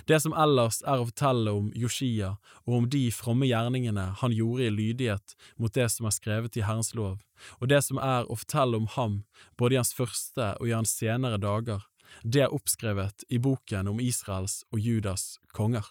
Det 0.06 0.20
som 0.22 0.34
ellers 0.38 0.80
er 0.86 1.00
å 1.00 1.08
fortelle 1.08 1.54
om 1.58 1.70
Joshia 1.78 2.36
og 2.64 2.76
om 2.78 2.88
de 2.90 3.04
fromme 3.14 3.48
gjerningene 3.48 4.08
han 4.20 4.34
gjorde 4.36 4.66
i 4.66 4.74
lydighet 4.74 5.36
mot 5.60 5.74
det 5.74 5.88
som 5.92 6.06
er 6.08 6.14
skrevet 6.14 6.58
i 6.58 6.64
Herrens 6.66 6.92
lov, 6.98 7.22
og 7.60 7.70
det 7.72 7.82
som 7.86 7.98
er 7.98 8.28
å 8.30 8.38
fortelle 8.38 8.78
om 8.78 8.86
ham 8.96 9.22
både 9.58 9.76
i 9.76 9.80
hans 9.82 9.94
første 9.96 10.52
og 10.60 10.68
i 10.68 10.76
hans 10.76 10.94
senere 10.94 11.40
dager, 11.42 11.82
det 12.22 12.44
er 12.44 12.54
oppskrevet 12.54 13.24
i 13.32 13.40
boken 13.42 13.88
om 13.88 14.00
Israels 14.00 14.62
og 14.70 14.80
Judas 14.84 15.38
konger. 15.56 15.86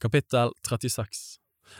Kapittel 0.00 0.52
36 0.66 1.38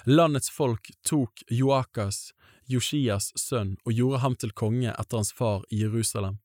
Landets 0.09 0.51
folk 0.51 0.91
tok 1.05 1.43
Joakas, 1.51 2.33
Joshias 2.67 3.33
sønn, 3.37 3.77
og 3.85 3.93
gjorde 3.93 4.23
ham 4.23 4.37
til 4.39 4.55
konge 4.57 4.95
etter 4.95 5.21
hans 5.21 5.33
far 5.37 5.65
i 5.71 5.83
Jerusalem. 5.83 6.39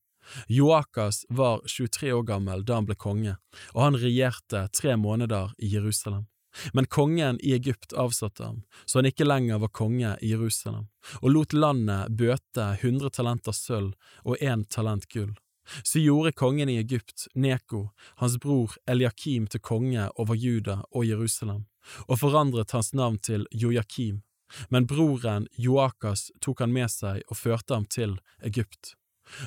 Joakas 0.47 1.25
var 1.29 1.61
23 1.65 2.13
år 2.13 2.23
gammel 2.23 2.65
da 2.65 2.79
han 2.79 2.87
ble 2.89 2.97
konge, 2.99 3.37
og 3.73 3.81
han 3.83 3.99
regjerte 3.99 4.67
tre 4.75 4.95
måneder 4.97 5.53
i 5.57 5.71
Jerusalem. 5.73 6.27
Men 6.73 6.85
kongen 6.85 7.37
i 7.45 7.53
Egypt 7.53 7.93
avsatte 7.93 8.43
ham, 8.43 8.63
så 8.85 8.99
han 8.99 9.09
ikke 9.09 9.27
lenger 9.27 9.61
var 9.61 9.71
konge 9.73 10.15
i 10.21 10.31
Jerusalem, 10.31 10.87
og 11.21 11.29
lot 11.33 11.53
landet 11.53 12.15
bøte 12.17 12.71
hundre 12.81 13.11
talenter 13.13 13.55
sølv 13.55 13.93
og 14.25 14.41
én 14.41 14.65
talent 14.65 15.05
gull. 15.13 15.35
Så 15.83 16.01
gjorde 16.01 16.33
kongen 16.33 16.69
i 16.69 16.79
Egypt 16.81 17.27
Neko, 17.35 17.89
hans 18.17 18.39
bror 18.41 18.73
Eliakim, 18.89 19.45
til 19.47 19.61
konge 19.61 20.07
over 20.17 20.33
Juda 20.33 20.79
og 20.89 21.05
Jerusalem, 21.05 21.67
og 22.07 22.19
forandret 22.23 22.73
hans 22.73 22.93
navn 22.93 23.19
til 23.21 23.45
Jojakim, 23.51 24.23
men 24.69 24.87
broren 24.89 25.47
Joakas 25.53 26.31
tok 26.41 26.63
han 26.65 26.73
med 26.73 26.89
seg 26.89 27.21
og 27.29 27.37
førte 27.37 27.77
ham 27.77 27.85
til 27.85 28.17
Egypt. 28.41 28.95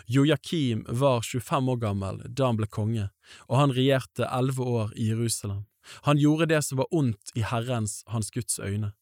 Jojakim 0.06 0.86
var 0.88 1.22
25 1.22 1.68
år 1.68 1.76
gammel 1.76 2.22
da 2.28 2.48
han 2.50 2.58
ble 2.60 2.68
konge, 2.70 3.10
og 3.48 3.58
han 3.58 3.74
regjerte 3.76 4.28
elleve 4.28 4.62
år 4.62 4.96
i 4.96 5.10
Jerusalem. 5.10 5.64
Han 6.06 6.18
gjorde 6.18 6.46
det 6.46 6.62
som 6.62 6.78
var 6.78 6.90
ondt 6.94 7.32
i 7.34 7.42
Herrens, 7.42 8.02
hans 8.06 8.30
Guds 8.30 8.58
øyne. 8.58 8.92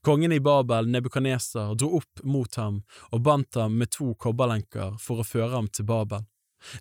Kongen 0.00 0.32
i 0.32 0.40
Babel, 0.40 0.88
Nebukaneser, 0.88 1.74
dro 1.74 1.98
opp 1.98 2.22
mot 2.24 2.54
ham 2.56 2.80
og 3.12 3.20
bandt 3.22 3.54
ham 3.60 3.76
med 3.78 3.92
to 3.92 4.14
kobberlenker 4.14 4.96
for 5.02 5.20
å 5.20 5.26
føre 5.26 5.52
ham 5.54 5.68
til 5.68 5.86
Babel. 5.86 6.24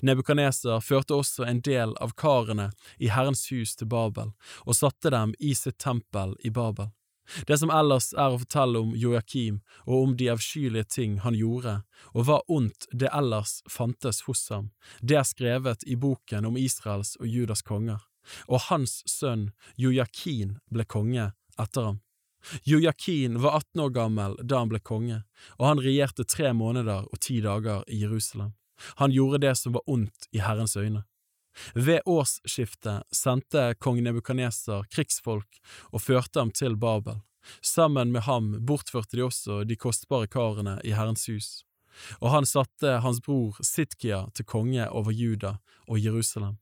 Nebukaneser 0.01 0.79
førte 0.81 1.17
også 1.17 1.45
en 1.45 1.59
del 1.61 1.93
av 2.01 2.15
karene 2.17 2.69
i 2.97 3.11
Herrens 3.11 3.43
hus 3.51 3.75
til 3.75 3.91
Babel 3.91 4.31
og 4.63 4.77
satte 4.77 5.11
dem 5.13 5.35
i 5.39 5.53
sitt 5.55 5.77
tempel 5.83 6.37
i 6.43 6.49
Babel. 6.49 6.93
Det 7.47 7.57
som 7.57 7.71
ellers 7.73 8.11
er 8.13 8.33
å 8.33 8.39
fortelle 8.41 8.81
om 8.81 8.93
Joakim 8.97 9.61
og 9.85 9.95
om 9.97 10.15
de 10.17 10.29
avskyelige 10.33 10.89
ting 10.97 11.17
han 11.25 11.37
gjorde, 11.37 11.79
og 12.13 12.27
hva 12.27 12.39
ondt 12.51 12.87
det 12.93 13.09
ellers 13.13 13.59
fantes 13.71 14.23
hos 14.29 14.45
ham, 14.53 14.71
det 15.01 15.19
er 15.19 15.27
skrevet 15.27 15.85
i 15.89 15.97
boken 15.97 16.45
om 16.45 16.59
Israels 16.59 17.15
og 17.19 17.27
Judas 17.29 17.65
konger, 17.65 18.01
og 18.47 18.67
hans 18.69 19.01
sønn 19.09 19.49
Joakim 19.77 20.59
ble 20.71 20.85
konge 20.85 21.31
etter 21.61 21.91
ham. 21.91 22.01
Joakim 22.63 23.41
var 23.41 23.57
18 23.57 23.81
år 23.81 23.89
gammel 23.89 24.37
da 24.43 24.61
han 24.61 24.69
ble 24.69 24.79
konge, 24.79 25.23
og 25.57 25.65
han 25.65 25.81
regjerte 25.81 26.27
tre 26.29 26.53
måneder 26.53 27.07
og 27.09 27.21
ti 27.21 27.39
dager 27.41 27.83
i 27.89 28.03
Jerusalem. 28.03 28.53
Han 29.01 29.13
gjorde 29.15 29.41
det 29.47 29.55
som 29.57 29.73
var 29.73 29.85
ondt 29.89 30.27
i 30.31 30.43
Herrens 30.43 30.75
øyne. 30.77 31.05
Ved 31.75 32.01
årsskiftet 32.05 33.05
sendte 33.11 33.73
kong 33.79 34.01
Nebukaneser 34.03 34.85
krigsfolk 34.91 35.61
og 35.91 36.03
førte 36.03 36.39
dem 36.39 36.51
til 36.55 36.77
Babel. 36.79 37.21
Sammen 37.61 38.11
med 38.11 38.25
ham 38.25 38.55
bortførte 38.65 39.17
de 39.17 39.23
også 39.25 39.63
de 39.69 39.77
kostbare 39.77 40.27
karene 40.27 40.79
i 40.83 40.95
Herrens 40.97 41.27
hus, 41.29 41.49
og 42.19 42.31
han 42.33 42.47
satte 42.49 42.99
hans 43.05 43.21
bror 43.21 43.59
Sidkia 43.61 44.25
til 44.33 44.47
konge 44.49 44.87
over 44.89 45.13
Juda 45.13 45.57
og 45.87 46.01
Jerusalem. 46.01 46.57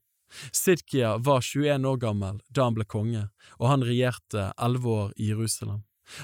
Sidkia 0.51 1.17
var 1.17 1.41
21 1.45 1.87
år 1.87 1.97
gammel 2.01 2.41
da 2.49 2.67
han 2.67 2.75
ble 2.77 2.85
konge, 2.89 3.27
og 3.59 3.69
han 3.69 3.85
regjerte 3.85 4.49
elleve 4.57 4.89
år 4.89 5.13
i 5.15 5.29
Jerusalem. 5.29 5.83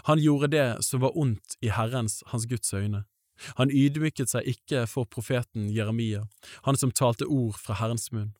Han 0.10 0.20
gjorde 0.20 0.52
det 0.52 0.84
som 0.84 1.02
var 1.06 1.16
ondt 1.18 1.56
i 1.62 1.70
Herrens, 1.72 2.24
hans 2.28 2.46
Guds 2.50 2.74
øyne. 2.74 3.06
Han 3.56 3.72
ydmyket 3.72 4.34
seg 4.34 4.48
ikke 4.52 4.84
for 4.90 5.08
profeten 5.08 5.70
Jeremia, 5.72 6.26
han 6.68 6.76
som 6.76 6.92
talte 6.92 7.30
ord 7.30 7.56
fra 7.62 7.78
Herrens 7.80 8.10
munn. 8.12 8.34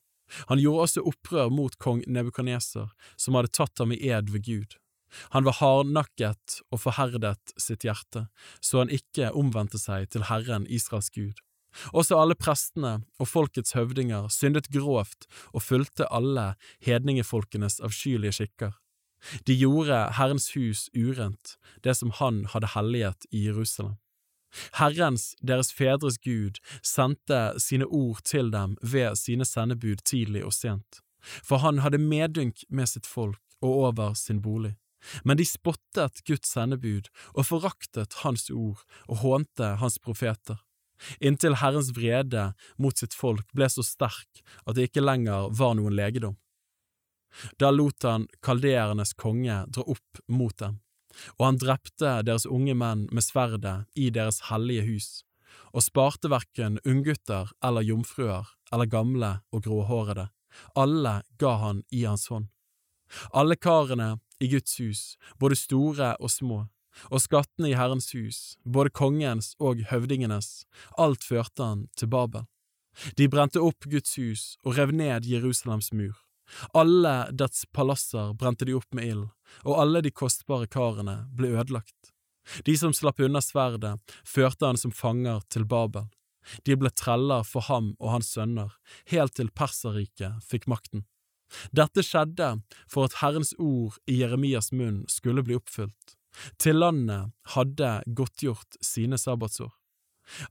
Han 0.50 0.60
gjorde 0.62 0.86
også 0.86 1.04
opprør 1.10 1.50
mot 1.52 1.76
kong 1.82 2.04
Nebukadneser, 2.06 2.90
som 3.16 3.38
hadde 3.38 3.52
tatt 3.56 3.82
ham 3.82 3.94
i 3.94 4.00
ed 4.10 4.32
ved 4.32 4.46
Gud. 4.46 4.76
Han 5.34 5.46
var 5.46 5.58
hardnakket 5.58 6.60
og 6.70 6.82
forherdet 6.84 7.54
sitt 7.58 7.86
hjerte, 7.86 8.28
så 8.62 8.84
han 8.84 8.92
ikke 8.94 9.32
omvendte 9.36 9.80
seg 9.80 10.10
til 10.14 10.28
Herren 10.30 10.68
Israels 10.70 11.10
Gud. 11.14 11.38
Også 11.94 12.18
alle 12.18 12.34
prestene 12.38 13.00
og 13.22 13.28
folkets 13.30 13.76
høvdinger 13.76 14.30
syndet 14.34 14.70
grovt 14.74 15.28
og 15.52 15.62
fulgte 15.62 16.08
alle 16.10 16.54
hedningefolkenes 16.86 17.78
avskyelige 17.86 18.40
skikker. 18.40 18.74
De 19.46 19.54
gjorde 19.54 19.98
Herrens 20.16 20.48
hus 20.56 20.88
urent, 20.96 21.56
det 21.84 21.94
som 21.98 22.12
han 22.18 22.44
hadde 22.54 22.72
helliget 22.74 23.26
i 23.30 23.44
Jerusalem. 23.46 23.98
Herrens, 24.78 25.34
deres 25.42 25.72
fedres 25.72 26.18
Gud, 26.18 26.58
sendte 26.82 27.40
sine 27.62 27.86
ord 27.86 28.22
til 28.24 28.50
dem 28.54 28.76
ved 28.82 29.18
sine 29.18 29.46
sendebud 29.46 30.02
tidlig 30.04 30.44
og 30.46 30.54
sent, 30.56 31.00
for 31.20 31.62
han 31.64 31.82
hadde 31.84 32.02
medynk 32.02 32.64
med 32.68 32.90
sitt 32.90 33.06
folk 33.06 33.40
og 33.60 33.86
over 33.90 34.14
sin 34.18 34.42
bolig. 34.42 34.74
Men 35.24 35.38
de 35.40 35.46
spottet 35.48 36.20
Guds 36.28 36.50
sendebud 36.50 37.08
og 37.32 37.46
foraktet 37.48 38.18
hans 38.24 38.50
ord 38.52 38.82
og 39.06 39.22
hånte 39.22 39.76
hans 39.80 39.96
profeter, 40.02 40.58
inntil 41.20 41.56
Herrens 41.62 41.94
vrede 41.96 42.50
mot 42.76 42.98
sitt 42.98 43.16
folk 43.16 43.46
ble 43.56 43.70
så 43.72 43.84
sterk 43.86 44.42
at 44.66 44.76
det 44.76 44.90
ikke 44.90 45.04
lenger 45.04 45.48
var 45.56 45.76
noen 45.78 45.96
legedom. 45.96 46.36
Da 47.62 47.70
lot 47.70 48.02
han 48.04 48.26
kalderernes 48.42 49.14
konge 49.14 49.62
dra 49.70 49.86
opp 49.86 50.24
mot 50.28 50.56
dem 50.58 50.80
og 51.38 51.46
han 51.46 51.58
drepte 51.60 52.20
deres 52.26 52.46
unge 52.46 52.74
menn 52.74 53.06
med 53.12 53.24
sverdet 53.26 53.84
i 53.94 54.10
deres 54.14 54.42
hellige 54.50 54.86
hus, 54.88 55.08
og 55.74 55.84
sparte 55.86 56.30
verken 56.30 56.78
unggutter 56.86 57.52
eller 57.64 57.86
jomfruer 57.86 58.48
eller 58.72 58.90
gamle 58.90 59.32
og 59.52 59.64
gråhårede, 59.66 60.28
alle 60.74 61.20
ga 61.38 61.54
han 61.64 61.84
i 61.90 62.04
hans 62.04 62.28
hånd. 62.30 62.48
Alle 63.34 63.56
karene 63.56 64.18
i 64.40 64.48
Guds 64.48 64.78
hus, 64.78 65.00
både 65.38 65.58
store 65.58 66.14
og 66.20 66.30
små, 66.30 66.64
og 67.10 67.22
skattene 67.22 67.70
i 67.70 67.76
Herrens 67.78 68.10
hus, 68.14 68.56
både 68.64 68.92
kongens 68.94 69.54
og 69.58 69.82
høvdingenes, 69.90 70.64
alt 70.98 71.26
førte 71.26 71.66
han 71.66 71.86
til 71.96 72.10
Babel. 72.10 72.46
De 73.16 73.28
brente 73.30 73.62
opp 73.62 73.86
Guds 73.90 74.16
hus 74.18 74.56
og 74.64 74.76
rev 74.78 74.92
ned 74.94 75.26
Jerusalems 75.28 75.92
mur. 75.92 76.16
Alle 76.74 77.30
dets 77.32 77.66
palasser 77.72 78.32
brente 78.34 78.64
de 78.64 78.74
opp 78.78 78.94
med 78.94 79.10
ild, 79.10 79.26
og 79.64 79.80
alle 79.82 80.02
de 80.04 80.12
kostbare 80.14 80.68
karene 80.70 81.24
ble 81.36 81.52
ødelagt. 81.54 82.14
De 82.66 82.74
som 82.76 82.94
slapp 82.96 83.20
unna 83.20 83.42
sverdet, 83.44 83.98
førte 84.24 84.66
han 84.66 84.80
som 84.80 84.94
fanger 84.94 85.44
til 85.52 85.66
Babel. 85.68 86.08
De 86.66 86.74
ble 86.76 86.90
treller 86.96 87.44
for 87.46 87.66
ham 87.68 87.92
og 88.00 88.14
hans 88.16 88.32
sønner, 88.34 88.72
helt 89.12 89.36
til 89.36 89.52
Perserriket 89.54 90.40
fikk 90.48 90.66
makten. 90.70 91.04
Dette 91.74 92.02
skjedde 92.06 92.52
for 92.90 93.08
at 93.08 93.18
Herrens 93.20 93.52
ord 93.58 93.98
i 94.10 94.20
Jeremias 94.20 94.70
munn 94.72 95.02
skulle 95.10 95.44
bli 95.46 95.58
oppfylt, 95.58 96.16
til 96.62 96.78
landet 96.78 97.34
hadde 97.56 97.90
godtgjort 98.06 98.78
sine 98.84 99.18
sabbatsår. 99.18 99.72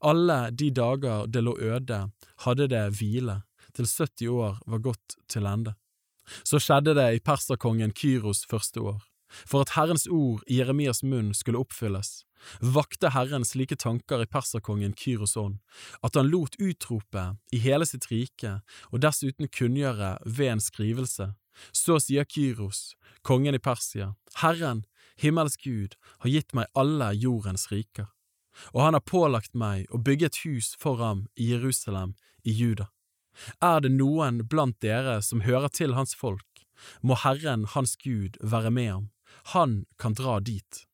Alle 0.04 0.50
de 0.52 0.70
dager 0.76 1.28
det 1.32 1.44
lå 1.46 1.56
øde, 1.56 2.00
hadde 2.44 2.68
det 2.68 2.84
hvile, 3.00 3.42
til 3.74 3.88
70 3.88 4.28
år 4.28 4.58
var 4.68 4.84
gått 4.84 5.16
til 5.32 5.48
ende. 5.48 5.76
Så 6.44 6.62
skjedde 6.62 6.96
det 6.98 7.10
i 7.16 7.24
perserkongen 7.24 7.94
Kyros 7.96 8.46
første 8.50 8.82
år. 8.82 9.00
For 9.30 9.62
at 9.62 9.76
Herrens 9.76 10.08
ord 10.10 10.42
i 10.50 10.58
Jeremias 10.58 11.04
munn 11.06 11.34
skulle 11.38 11.62
oppfylles, 11.62 12.24
vakte 12.62 13.12
Herren 13.14 13.46
slike 13.46 13.78
tanker 13.80 14.24
i 14.24 14.30
perserkongen 14.30 14.96
Kyros 14.98 15.36
ånd, 15.38 15.60
at 16.02 16.18
han 16.18 16.32
lot 16.32 16.58
utrope 16.58 17.26
i 17.54 17.62
hele 17.62 17.86
sitt 17.86 18.10
rike 18.12 18.60
og 18.90 19.04
dessuten 19.06 19.50
kunngjøre 19.54 20.16
ved 20.26 20.56
en 20.56 20.64
skrivelse. 20.64 21.34
Så 21.76 22.00
sier 22.02 22.26
Kyros, 22.26 22.96
kongen 23.22 23.58
i 23.58 23.62
Persia, 23.62 24.14
Herren, 24.42 24.86
himmelsk 25.20 25.66
Gud, 25.68 25.98
har 26.24 26.32
gitt 26.32 26.56
meg 26.56 26.72
alle 26.74 27.12
jordens 27.20 27.68
riker, 27.72 28.08
og 28.74 28.86
han 28.86 28.96
har 28.96 29.06
pålagt 29.06 29.54
meg 29.54 29.92
å 29.92 30.00
bygge 30.02 30.32
et 30.32 30.42
hus 30.46 30.74
for 30.80 31.02
ham 31.04 31.28
i 31.36 31.52
Jerusalem 31.52 32.16
i 32.48 32.56
Juda. 32.56 32.90
Er 33.62 33.82
det 33.84 33.92
noen 33.96 34.44
blant 34.52 34.80
dere 34.84 35.20
som 35.26 35.46
hører 35.46 35.72
til 35.74 35.96
hans 35.98 36.16
folk, 36.16 36.66
må 37.02 37.18
Herren 37.24 37.66
hans 37.76 37.96
Gud 38.00 38.40
være 38.42 38.72
med 38.72 38.92
ham, 38.92 39.10
han 39.54 39.84
kan 40.00 40.16
dra 40.18 40.40
dit. 40.40 40.86